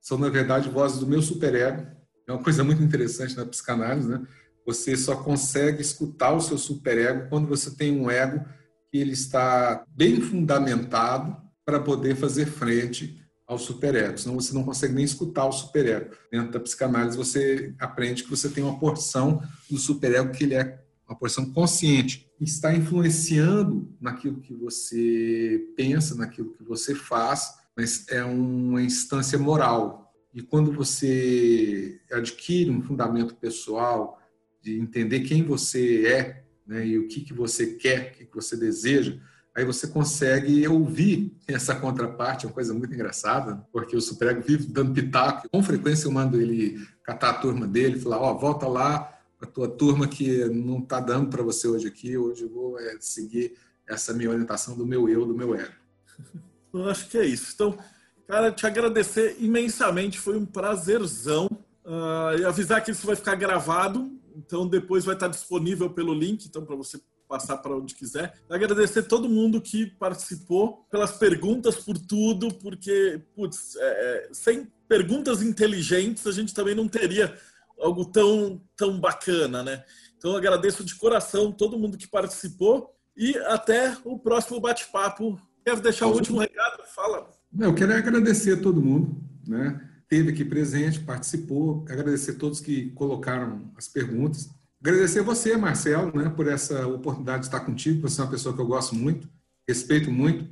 são 0.00 0.18
na 0.18 0.28
verdade 0.28 0.68
vozes 0.68 0.98
do 0.98 1.06
meu 1.06 1.22
superego. 1.22 1.86
É 2.26 2.32
uma 2.32 2.42
coisa 2.42 2.64
muito 2.64 2.82
interessante 2.82 3.36
na 3.36 3.44
psicanálise, 3.46 4.08
né? 4.08 4.26
Você 4.66 4.96
só 4.96 5.16
consegue 5.16 5.82
escutar 5.82 6.32
o 6.32 6.40
seu 6.40 6.56
superego 6.56 7.28
quando 7.28 7.46
você 7.46 7.70
tem 7.70 7.98
um 8.00 8.10
ego 8.10 8.44
que 8.90 8.98
ele 8.98 9.12
está 9.12 9.84
bem 9.88 10.20
fundamentado 10.20 11.36
para 11.64 11.80
poder 11.80 12.16
fazer 12.16 12.46
frente 12.46 13.22
ao 13.46 13.58
superego, 13.58 14.16
senão 14.16 14.36
você 14.36 14.54
não 14.54 14.64
consegue 14.64 14.94
nem 14.94 15.04
escutar 15.04 15.46
o 15.46 15.52
superego. 15.52 16.14
Dentro 16.32 16.52
da 16.52 16.60
psicanálise, 16.60 17.16
você 17.16 17.74
aprende 17.78 18.24
que 18.24 18.30
você 18.30 18.48
tem 18.48 18.64
uma 18.64 18.78
porção 18.78 19.42
do 19.70 19.76
superego 19.76 20.32
que 20.32 20.44
ele 20.44 20.54
é 20.54 20.82
uma 21.06 21.16
porção 21.16 21.52
consciente, 21.52 22.30
está 22.40 22.74
influenciando 22.74 23.94
naquilo 24.00 24.40
que 24.40 24.54
você 24.54 25.68
pensa, 25.76 26.14
naquilo 26.14 26.54
que 26.54 26.64
você 26.64 26.94
faz, 26.94 27.52
mas 27.76 28.08
é 28.08 28.24
uma 28.24 28.82
instância 28.82 29.38
moral. 29.38 30.03
E 30.34 30.42
quando 30.42 30.72
você 30.72 32.00
adquire 32.10 32.68
um 32.68 32.82
fundamento 32.82 33.36
pessoal 33.36 34.20
de 34.60 34.80
entender 34.80 35.20
quem 35.20 35.44
você 35.44 36.06
é 36.06 36.44
né, 36.66 36.84
e 36.84 36.98
o 36.98 37.06
que, 37.06 37.20
que 37.20 37.32
você 37.32 37.74
quer, 37.74 38.10
o 38.10 38.18
que, 38.18 38.24
que 38.26 38.34
você 38.34 38.56
deseja, 38.56 39.16
aí 39.54 39.64
você 39.64 39.86
consegue 39.86 40.66
ouvir 40.66 41.32
essa 41.46 41.76
contraparte, 41.76 42.44
é 42.44 42.48
uma 42.48 42.54
coisa 42.54 42.74
muito 42.74 42.92
engraçada, 42.92 43.64
porque 43.72 43.96
o 43.96 44.00
Superego 44.00 44.42
vive 44.42 44.66
dando 44.66 44.92
pitaco. 44.92 45.48
Com 45.48 45.62
frequência 45.62 46.08
eu 46.08 46.12
mando 46.12 46.40
ele 46.40 46.84
catar 47.04 47.30
a 47.30 47.34
turma 47.34 47.68
dele, 47.68 48.00
falar, 48.00 48.18
ó, 48.18 48.32
oh, 48.32 48.38
volta 48.38 48.66
lá 48.66 49.16
a 49.40 49.46
tua 49.46 49.68
turma 49.68 50.08
que 50.08 50.46
não 50.46 50.80
está 50.80 50.98
dando 50.98 51.28
para 51.28 51.42
você 51.42 51.68
hoje 51.68 51.86
aqui, 51.86 52.16
hoje 52.16 52.42
eu 52.42 52.48
vou 52.48 52.78
é, 52.80 52.96
seguir 52.98 53.54
essa 53.86 54.12
minha 54.12 54.30
orientação 54.30 54.76
do 54.76 54.86
meu 54.86 55.08
eu, 55.08 55.26
do 55.26 55.34
meu 55.34 55.54
ego. 55.54 55.74
Eu 56.72 56.90
acho 56.90 57.08
que 57.08 57.16
é 57.16 57.24
isso. 57.24 57.52
Então, 57.54 57.78
cara, 58.26 58.50
te 58.50 58.66
agradecer 58.66 59.36
imensamente, 59.38 60.18
foi 60.18 60.36
um 60.36 60.46
prazerzão. 60.46 61.48
Uh, 61.84 62.38
e 62.38 62.44
avisar 62.46 62.82
que 62.82 62.90
isso 62.90 63.06
vai 63.06 63.14
ficar 63.14 63.34
gravado, 63.34 64.10
então 64.34 64.66
depois 64.66 65.04
vai 65.04 65.14
estar 65.14 65.28
disponível 65.28 65.90
pelo 65.90 66.14
link, 66.14 66.46
então 66.46 66.64
para 66.64 66.74
você 66.74 66.98
passar 67.28 67.58
para 67.58 67.76
onde 67.76 67.94
quiser. 67.94 68.34
Agradecer 68.48 69.02
todo 69.02 69.28
mundo 69.28 69.60
que 69.60 69.86
participou, 69.86 70.86
pelas 70.90 71.12
perguntas, 71.12 71.76
por 71.76 71.98
tudo, 71.98 72.52
porque, 72.54 73.20
putz, 73.34 73.76
é, 73.76 73.80
é, 73.80 74.28
sem 74.32 74.72
perguntas 74.88 75.42
inteligentes 75.42 76.26
a 76.26 76.32
gente 76.32 76.54
também 76.54 76.74
não 76.74 76.88
teria 76.88 77.36
algo 77.78 78.04
tão, 78.04 78.60
tão 78.76 78.98
bacana, 79.00 79.62
né? 79.62 79.84
Então 80.16 80.36
agradeço 80.36 80.84
de 80.84 80.94
coração 80.94 81.52
todo 81.52 81.78
mundo 81.78 81.98
que 81.98 82.06
participou 82.06 82.94
e 83.16 83.36
até 83.38 83.96
o 84.04 84.18
próximo 84.18 84.60
bate-papo. 84.60 85.40
Quero 85.64 85.80
deixar 85.80 86.06
o 86.06 86.12
último 86.14 86.38
recado? 86.38 86.82
Fala. 86.94 87.33
Eu 87.58 87.72
quero 87.72 87.94
agradecer 87.94 88.54
a 88.54 88.60
todo 88.60 88.82
mundo, 88.82 89.16
né? 89.46 89.80
Teve 90.08 90.30
aqui 90.30 90.44
presente, 90.44 91.00
participou, 91.00 91.84
agradecer 91.88 92.32
a 92.32 92.34
todos 92.34 92.60
que 92.60 92.90
colocaram 92.90 93.70
as 93.76 93.86
perguntas. 93.86 94.50
Agradecer 94.80 95.22
você, 95.22 95.56
Marcelo, 95.56 96.14
né, 96.16 96.28
por 96.28 96.48
essa 96.48 96.86
oportunidade 96.86 97.40
de 97.40 97.46
estar 97.46 97.60
contigo. 97.60 98.02
Você 98.02 98.20
é 98.20 98.24
uma 98.24 98.30
pessoa 98.30 98.54
que 98.54 98.60
eu 98.60 98.66
gosto 98.66 98.94
muito, 98.94 99.28
respeito 99.66 100.10
muito, 100.10 100.46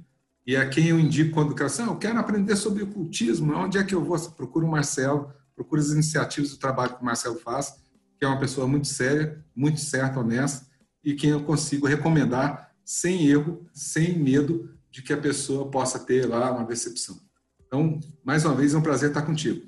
e 0.47 0.57
a 0.57 0.69
quem 0.69 0.89
eu 0.89 0.99
indico 0.99 1.35
quando 1.35 1.55
quero, 1.55 1.67
assim, 1.67 1.83
ah, 1.83 1.87
eu 1.87 1.97
quero 1.97 2.19
aprender 2.19 2.57
sobre 2.57 2.83
ocultismo, 2.83 3.53
onde 3.55 3.79
é 3.79 3.85
que 3.85 3.95
eu 3.95 4.03
vou? 4.03 4.19
Procura 4.31 4.65
o 4.65 4.71
Marcelo, 4.71 5.33
procura 5.55 5.81
as 5.81 5.91
iniciativas 5.91 6.51
do 6.51 6.57
trabalho 6.57 6.95
que 6.95 7.03
o 7.03 7.05
Marcelo 7.05 7.39
faz, 7.39 7.75
que 8.19 8.25
é 8.25 8.29
uma 8.29 8.41
pessoa 8.41 8.67
muito 8.67 8.87
séria, 8.87 9.45
muito 9.55 9.81
certa, 9.81 10.21
honesta, 10.21 10.67
e 11.05 11.15
quem 11.15 11.31
eu 11.31 11.43
consigo 11.43 11.87
recomendar 11.87 12.73
sem 12.85 13.27
erro, 13.27 13.67
sem 13.73 14.19
medo 14.19 14.71
de 14.93 15.03
que 15.03 15.13
a 15.13 15.17
pessoa 15.17 15.71
possa 15.71 15.99
ter 15.99 16.27
lá 16.27 16.53
uma 16.53 16.65
decepção. 16.65 17.19
Então, 17.67 17.99
mais 18.23 18.45
uma 18.45 18.55
vez, 18.55 18.75
é 18.75 18.79
um 18.79 18.83
prazer 18.83 19.09
estar 19.09 19.23
contigo. 19.23 19.67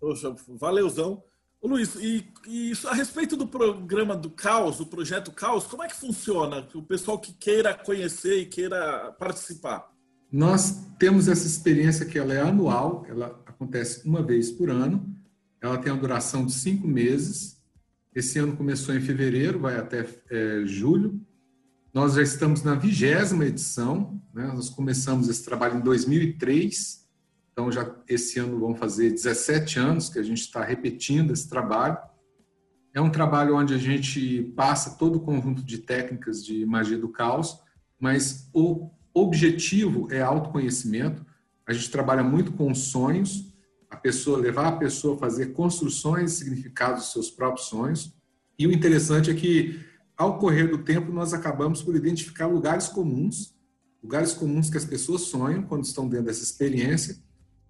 Poxa, 0.00 0.34
valeuzão. 0.48 1.22
Ô, 1.60 1.68
Luiz, 1.68 1.94
e, 1.96 2.26
e, 2.48 2.72
a 2.86 2.94
respeito 2.94 3.36
do 3.36 3.46
programa 3.46 4.16
do 4.16 4.30
Caos, 4.30 4.78
do 4.78 4.86
projeto 4.86 5.30
Caos, 5.30 5.64
como 5.64 5.82
é 5.82 5.88
que 5.88 5.94
funciona? 5.94 6.66
O 6.74 6.82
pessoal 6.82 7.18
que 7.18 7.34
queira 7.34 7.74
conhecer 7.74 8.40
e 8.40 8.46
queira 8.46 9.14
participar. 9.18 9.92
Nós 10.32 10.86
temos 10.98 11.28
essa 11.28 11.46
experiência 11.46 12.06
que 12.06 12.18
ela 12.18 12.32
é 12.32 12.40
anual, 12.40 13.04
ela 13.06 13.26
acontece 13.44 14.08
uma 14.08 14.22
vez 14.22 14.50
por 14.50 14.70
ano, 14.70 15.14
ela 15.60 15.76
tem 15.76 15.92
a 15.92 15.96
duração 15.96 16.46
de 16.46 16.52
cinco 16.52 16.88
meses. 16.88 17.62
Esse 18.14 18.38
ano 18.38 18.56
começou 18.56 18.94
em 18.94 19.00
fevereiro, 19.00 19.60
vai 19.60 19.76
até 19.76 20.08
é, 20.30 20.62
julho. 20.64 21.20
Nós 21.92 22.14
já 22.14 22.22
estamos 22.22 22.62
na 22.62 22.74
vigésima 22.74 23.44
edição, 23.44 24.18
né? 24.32 24.46
nós 24.46 24.70
começamos 24.70 25.28
esse 25.28 25.44
trabalho 25.44 25.76
em 25.76 25.82
2003, 25.82 27.06
então 27.52 27.70
já 27.70 27.94
esse 28.08 28.38
ano 28.38 28.58
vão 28.58 28.74
fazer 28.74 29.10
17 29.10 29.78
anos 29.78 30.08
que 30.08 30.18
a 30.18 30.22
gente 30.22 30.40
está 30.40 30.64
repetindo 30.64 31.34
esse 31.34 31.46
trabalho. 31.50 31.98
É 32.94 33.00
um 33.00 33.10
trabalho 33.10 33.56
onde 33.56 33.74
a 33.74 33.78
gente 33.78 34.42
passa 34.56 34.96
todo 34.96 35.16
o 35.16 35.20
conjunto 35.20 35.62
de 35.62 35.78
técnicas 35.78 36.42
de 36.42 36.64
magia 36.64 36.96
do 36.96 37.10
caos, 37.10 37.58
mas 38.00 38.48
o 38.54 38.90
objetivo 39.12 40.08
é 40.10 40.22
autoconhecimento. 40.22 41.26
A 41.66 41.74
gente 41.74 41.90
trabalha 41.90 42.22
muito 42.22 42.52
com 42.52 42.74
sonhos, 42.74 43.52
a 43.90 43.98
pessoa 43.98 44.38
levar 44.38 44.68
a 44.68 44.76
pessoa 44.76 45.16
a 45.16 45.18
fazer 45.18 45.52
construções, 45.52 46.32
significados 46.32 47.02
dos 47.02 47.12
seus 47.12 47.30
próprios 47.30 47.66
sonhos. 47.66 48.16
E 48.58 48.66
o 48.66 48.72
interessante 48.72 49.30
é 49.30 49.34
que 49.34 49.91
ao 50.16 50.38
correr 50.38 50.68
do 50.68 50.78
tempo 50.78 51.12
nós 51.12 51.32
acabamos 51.32 51.82
por 51.82 51.96
identificar 51.96 52.46
lugares 52.46 52.88
comuns, 52.88 53.54
lugares 54.02 54.32
comuns 54.32 54.68
que 54.68 54.76
as 54.76 54.84
pessoas 54.84 55.22
sonham 55.22 55.62
quando 55.62 55.84
estão 55.84 56.08
dentro 56.08 56.26
dessa 56.26 56.42
experiência. 56.42 57.16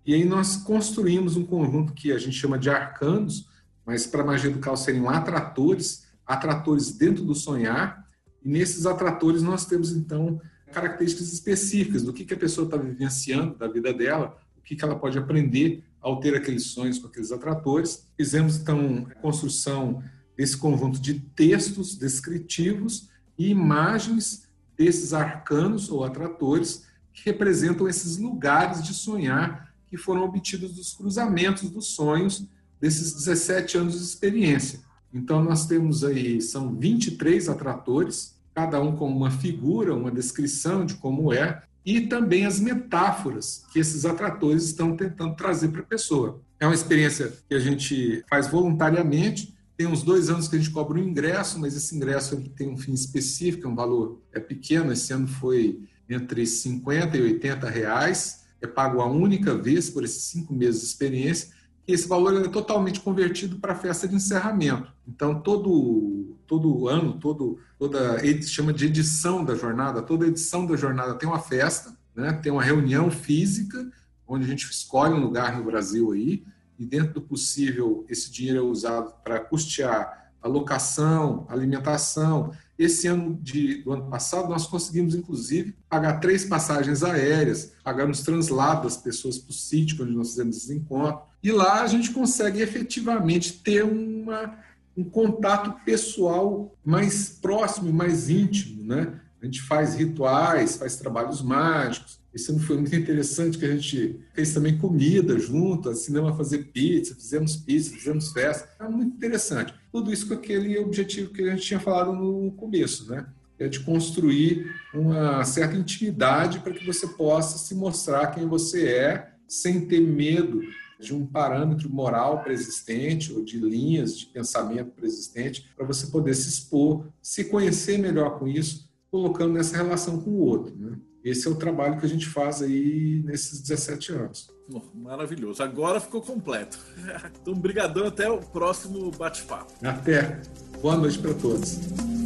E 0.04 0.14
aí 0.14 0.24
nós 0.24 0.56
construímos 0.56 1.36
um 1.36 1.44
conjunto 1.44 1.92
que 1.92 2.12
a 2.12 2.18
gente 2.18 2.36
chama 2.36 2.58
de 2.58 2.68
arcanos, 2.68 3.48
mas 3.84 4.06
para 4.06 4.22
a 4.22 4.26
magia 4.26 4.50
do 4.50 4.58
caos 4.58 4.80
seriam 4.80 5.08
atratores, 5.08 6.06
atratores 6.26 6.92
dentro 6.92 7.24
do 7.24 7.34
sonhar. 7.34 8.08
E 8.42 8.48
nesses 8.48 8.86
atratores 8.86 9.42
nós 9.42 9.64
temos 9.64 9.92
então 9.92 10.40
características 10.72 11.32
específicas 11.32 12.02
do 12.02 12.12
que, 12.12 12.24
que 12.24 12.34
a 12.34 12.38
pessoa 12.38 12.64
está 12.64 12.76
vivenciando 12.76 13.56
da 13.56 13.68
vida 13.68 13.92
dela, 13.92 14.36
o 14.56 14.62
que, 14.62 14.74
que 14.74 14.84
ela 14.84 14.98
pode 14.98 15.18
aprender 15.18 15.84
ao 16.00 16.18
ter 16.18 16.34
aqueles 16.34 16.66
sonhos 16.66 16.98
com 16.98 17.06
aqueles 17.06 17.30
atratores. 17.30 18.08
Fizemos, 18.16 18.56
então, 18.56 19.06
a 19.10 19.14
construção 19.14 20.02
desse 20.42 20.56
conjunto 20.56 20.98
de 20.98 21.20
textos 21.20 21.94
descritivos 21.94 23.08
e 23.38 23.50
imagens 23.50 24.48
desses 24.76 25.14
arcanos 25.14 25.88
ou 25.88 26.02
atratores 26.02 26.82
que 27.12 27.26
representam 27.26 27.88
esses 27.88 28.16
lugares 28.18 28.82
de 28.82 28.92
sonhar 28.92 29.72
que 29.86 29.96
foram 29.96 30.24
obtidos 30.24 30.72
dos 30.72 30.94
cruzamentos 30.94 31.70
dos 31.70 31.94
sonhos 31.94 32.44
desses 32.80 33.14
17 33.14 33.78
anos 33.78 33.96
de 33.96 34.02
experiência. 34.02 34.80
Então, 35.14 35.44
nós 35.44 35.64
temos 35.66 36.02
aí, 36.02 36.42
são 36.42 36.74
23 36.74 37.48
atratores, 37.48 38.34
cada 38.52 38.80
um 38.80 38.96
com 38.96 39.06
uma 39.06 39.30
figura, 39.30 39.94
uma 39.94 40.10
descrição 40.10 40.84
de 40.84 40.94
como 40.94 41.32
é, 41.32 41.62
e 41.86 42.00
também 42.00 42.46
as 42.46 42.58
metáforas 42.58 43.64
que 43.72 43.78
esses 43.78 44.04
atratores 44.04 44.64
estão 44.64 44.96
tentando 44.96 45.36
trazer 45.36 45.68
para 45.68 45.82
a 45.82 45.86
pessoa. 45.86 46.40
É 46.58 46.66
uma 46.66 46.74
experiência 46.74 47.32
que 47.48 47.54
a 47.54 47.60
gente 47.60 48.24
faz 48.28 48.48
voluntariamente. 48.48 49.51
Tem 49.82 49.90
uns 49.90 50.04
dois 50.04 50.30
anos 50.30 50.46
que 50.46 50.54
a 50.54 50.60
gente 50.60 50.70
cobra 50.70 50.96
um 50.96 51.02
ingresso, 51.02 51.58
mas 51.58 51.74
esse 51.74 51.96
ingresso 51.96 52.40
tem 52.54 52.68
um 52.68 52.76
fim 52.76 52.92
específico, 52.92 53.66
é 53.66 53.68
um 53.68 53.74
valor 53.74 54.22
é 54.32 54.38
pequeno. 54.38 54.92
Esse 54.92 55.12
ano 55.12 55.26
foi 55.26 55.82
entre 56.08 56.46
50 56.46 57.16
e 57.16 57.22
80 57.22 57.68
reais. 57.68 58.44
É 58.60 58.66
pago 58.68 59.00
a 59.00 59.06
única 59.06 59.56
vez 59.56 59.90
por 59.90 60.04
esses 60.04 60.22
cinco 60.22 60.54
meses 60.54 60.82
de 60.82 60.86
experiência 60.86 61.48
que 61.84 61.92
esse 61.92 62.06
valor 62.06 62.44
é 62.44 62.48
totalmente 62.48 63.00
convertido 63.00 63.58
para 63.58 63.72
a 63.72 63.76
festa 63.76 64.06
de 64.06 64.14
encerramento. 64.14 64.92
Então, 65.04 65.40
todo, 65.40 66.36
todo 66.46 66.86
ano, 66.86 67.18
todo, 67.18 67.58
toda 67.76 68.20
chama 68.42 68.72
de 68.72 68.86
edição 68.86 69.44
da 69.44 69.56
jornada, 69.56 70.00
toda 70.00 70.28
edição 70.28 70.64
da 70.64 70.76
jornada 70.76 71.16
tem 71.16 71.28
uma 71.28 71.40
festa, 71.40 71.92
né? 72.14 72.32
tem 72.34 72.52
uma 72.52 72.62
reunião 72.62 73.10
física, 73.10 73.84
onde 74.28 74.44
a 74.44 74.48
gente 74.48 74.70
escolhe 74.70 75.12
um 75.12 75.20
lugar 75.20 75.58
no 75.58 75.64
Brasil 75.64 76.12
aí, 76.12 76.44
e 76.82 76.84
dentro 76.84 77.14
do 77.14 77.22
possível, 77.22 78.04
esse 78.08 78.28
dinheiro 78.28 78.58
é 78.58 78.62
usado 78.62 79.14
para 79.22 79.38
custear 79.38 80.32
a 80.42 80.48
locação, 80.48 81.46
alimentação. 81.48 82.52
Esse 82.76 83.06
ano 83.06 83.38
de, 83.40 83.84
do 83.84 83.92
ano 83.92 84.10
passado, 84.10 84.48
nós 84.48 84.66
conseguimos, 84.66 85.14
inclusive, 85.14 85.76
pagar 85.88 86.18
três 86.18 86.44
passagens 86.44 87.04
aéreas, 87.04 87.72
pagamos 87.84 88.22
translado 88.22 88.82
das 88.82 88.96
pessoas 88.96 89.38
para 89.38 89.50
o 89.50 89.54
sítio 89.54 90.04
onde 90.04 90.12
nós 90.12 90.30
fizemos 90.30 90.56
esse 90.56 90.74
encontro. 90.74 91.22
E 91.40 91.52
lá 91.52 91.82
a 91.82 91.86
gente 91.86 92.10
consegue 92.10 92.60
efetivamente 92.60 93.52
ter 93.60 93.84
uma, 93.84 94.58
um 94.96 95.04
contato 95.04 95.84
pessoal 95.84 96.74
mais 96.84 97.28
próximo, 97.28 97.92
mais 97.92 98.28
íntimo, 98.28 98.82
né? 98.82 99.20
A 99.42 99.44
gente 99.44 99.60
faz 99.60 99.96
rituais, 99.96 100.76
faz 100.76 100.94
trabalhos 100.94 101.42
mágicos. 101.42 102.22
Ano 102.48 102.60
foi 102.60 102.76
muito 102.76 102.94
interessante 102.94 103.58
que 103.58 103.64
a 103.66 103.76
gente 103.76 104.20
fez 104.32 104.54
também 104.54 104.78
comida 104.78 105.38
junto, 105.38 105.90
assinamos 105.90 106.32
a 106.32 106.36
fazer 106.36 106.70
pizza, 106.72 107.14
fizemos 107.14 107.56
pizza, 107.56 107.90
fizemos 107.90 108.32
festa. 108.32 108.68
É 108.80 108.88
muito 108.88 109.16
interessante. 109.16 109.74
Tudo 109.90 110.12
isso 110.12 110.28
com 110.28 110.34
aquele 110.34 110.78
objetivo 110.78 111.32
que 111.32 111.42
a 111.42 111.50
gente 111.50 111.66
tinha 111.66 111.80
falado 111.80 112.12
no 112.14 112.52
começo, 112.52 113.10
né? 113.10 113.26
É 113.58 113.68
de 113.68 113.80
construir 113.80 114.64
uma 114.94 115.44
certa 115.44 115.76
intimidade 115.76 116.60
para 116.60 116.72
que 116.72 116.86
você 116.86 117.06
possa 117.06 117.58
se 117.58 117.74
mostrar 117.74 118.28
quem 118.28 118.46
você 118.46 118.88
é, 118.88 119.32
sem 119.46 119.86
ter 119.86 120.00
medo 120.00 120.62
de 121.00 121.12
um 121.12 121.26
parâmetro 121.26 121.90
moral 121.90 122.42
preexistente 122.42 123.32
ou 123.32 123.44
de 123.44 123.58
linhas 123.58 124.16
de 124.16 124.26
pensamento 124.26 124.92
preexistente 124.92 125.68
para 125.76 125.84
você 125.84 126.06
poder 126.06 126.34
se 126.34 126.48
expor, 126.48 127.08
se 127.20 127.44
conhecer 127.44 127.98
melhor 127.98 128.38
com 128.38 128.46
isso, 128.46 128.91
colocando 129.12 129.52
nessa 129.52 129.76
relação 129.76 130.18
com 130.18 130.30
o 130.30 130.40
outro. 130.40 130.74
Né? 130.74 130.96
Esse 131.22 131.46
é 131.46 131.50
o 131.50 131.54
trabalho 131.54 132.00
que 132.00 132.06
a 132.06 132.08
gente 132.08 132.26
faz 132.26 132.62
aí 132.62 133.22
nesses 133.24 133.60
17 133.60 134.12
anos. 134.12 134.50
Maravilhoso. 134.94 135.62
Agora 135.62 136.00
ficou 136.00 136.22
completo. 136.22 136.78
Então, 137.42 137.54
brigadão. 137.54 138.06
Até 138.06 138.30
o 138.30 138.38
próximo 138.38 139.10
bate-papo. 139.10 139.72
Até. 139.82 140.40
Boa 140.80 140.96
noite 140.96 141.18
para 141.18 141.34
todos. 141.34 142.21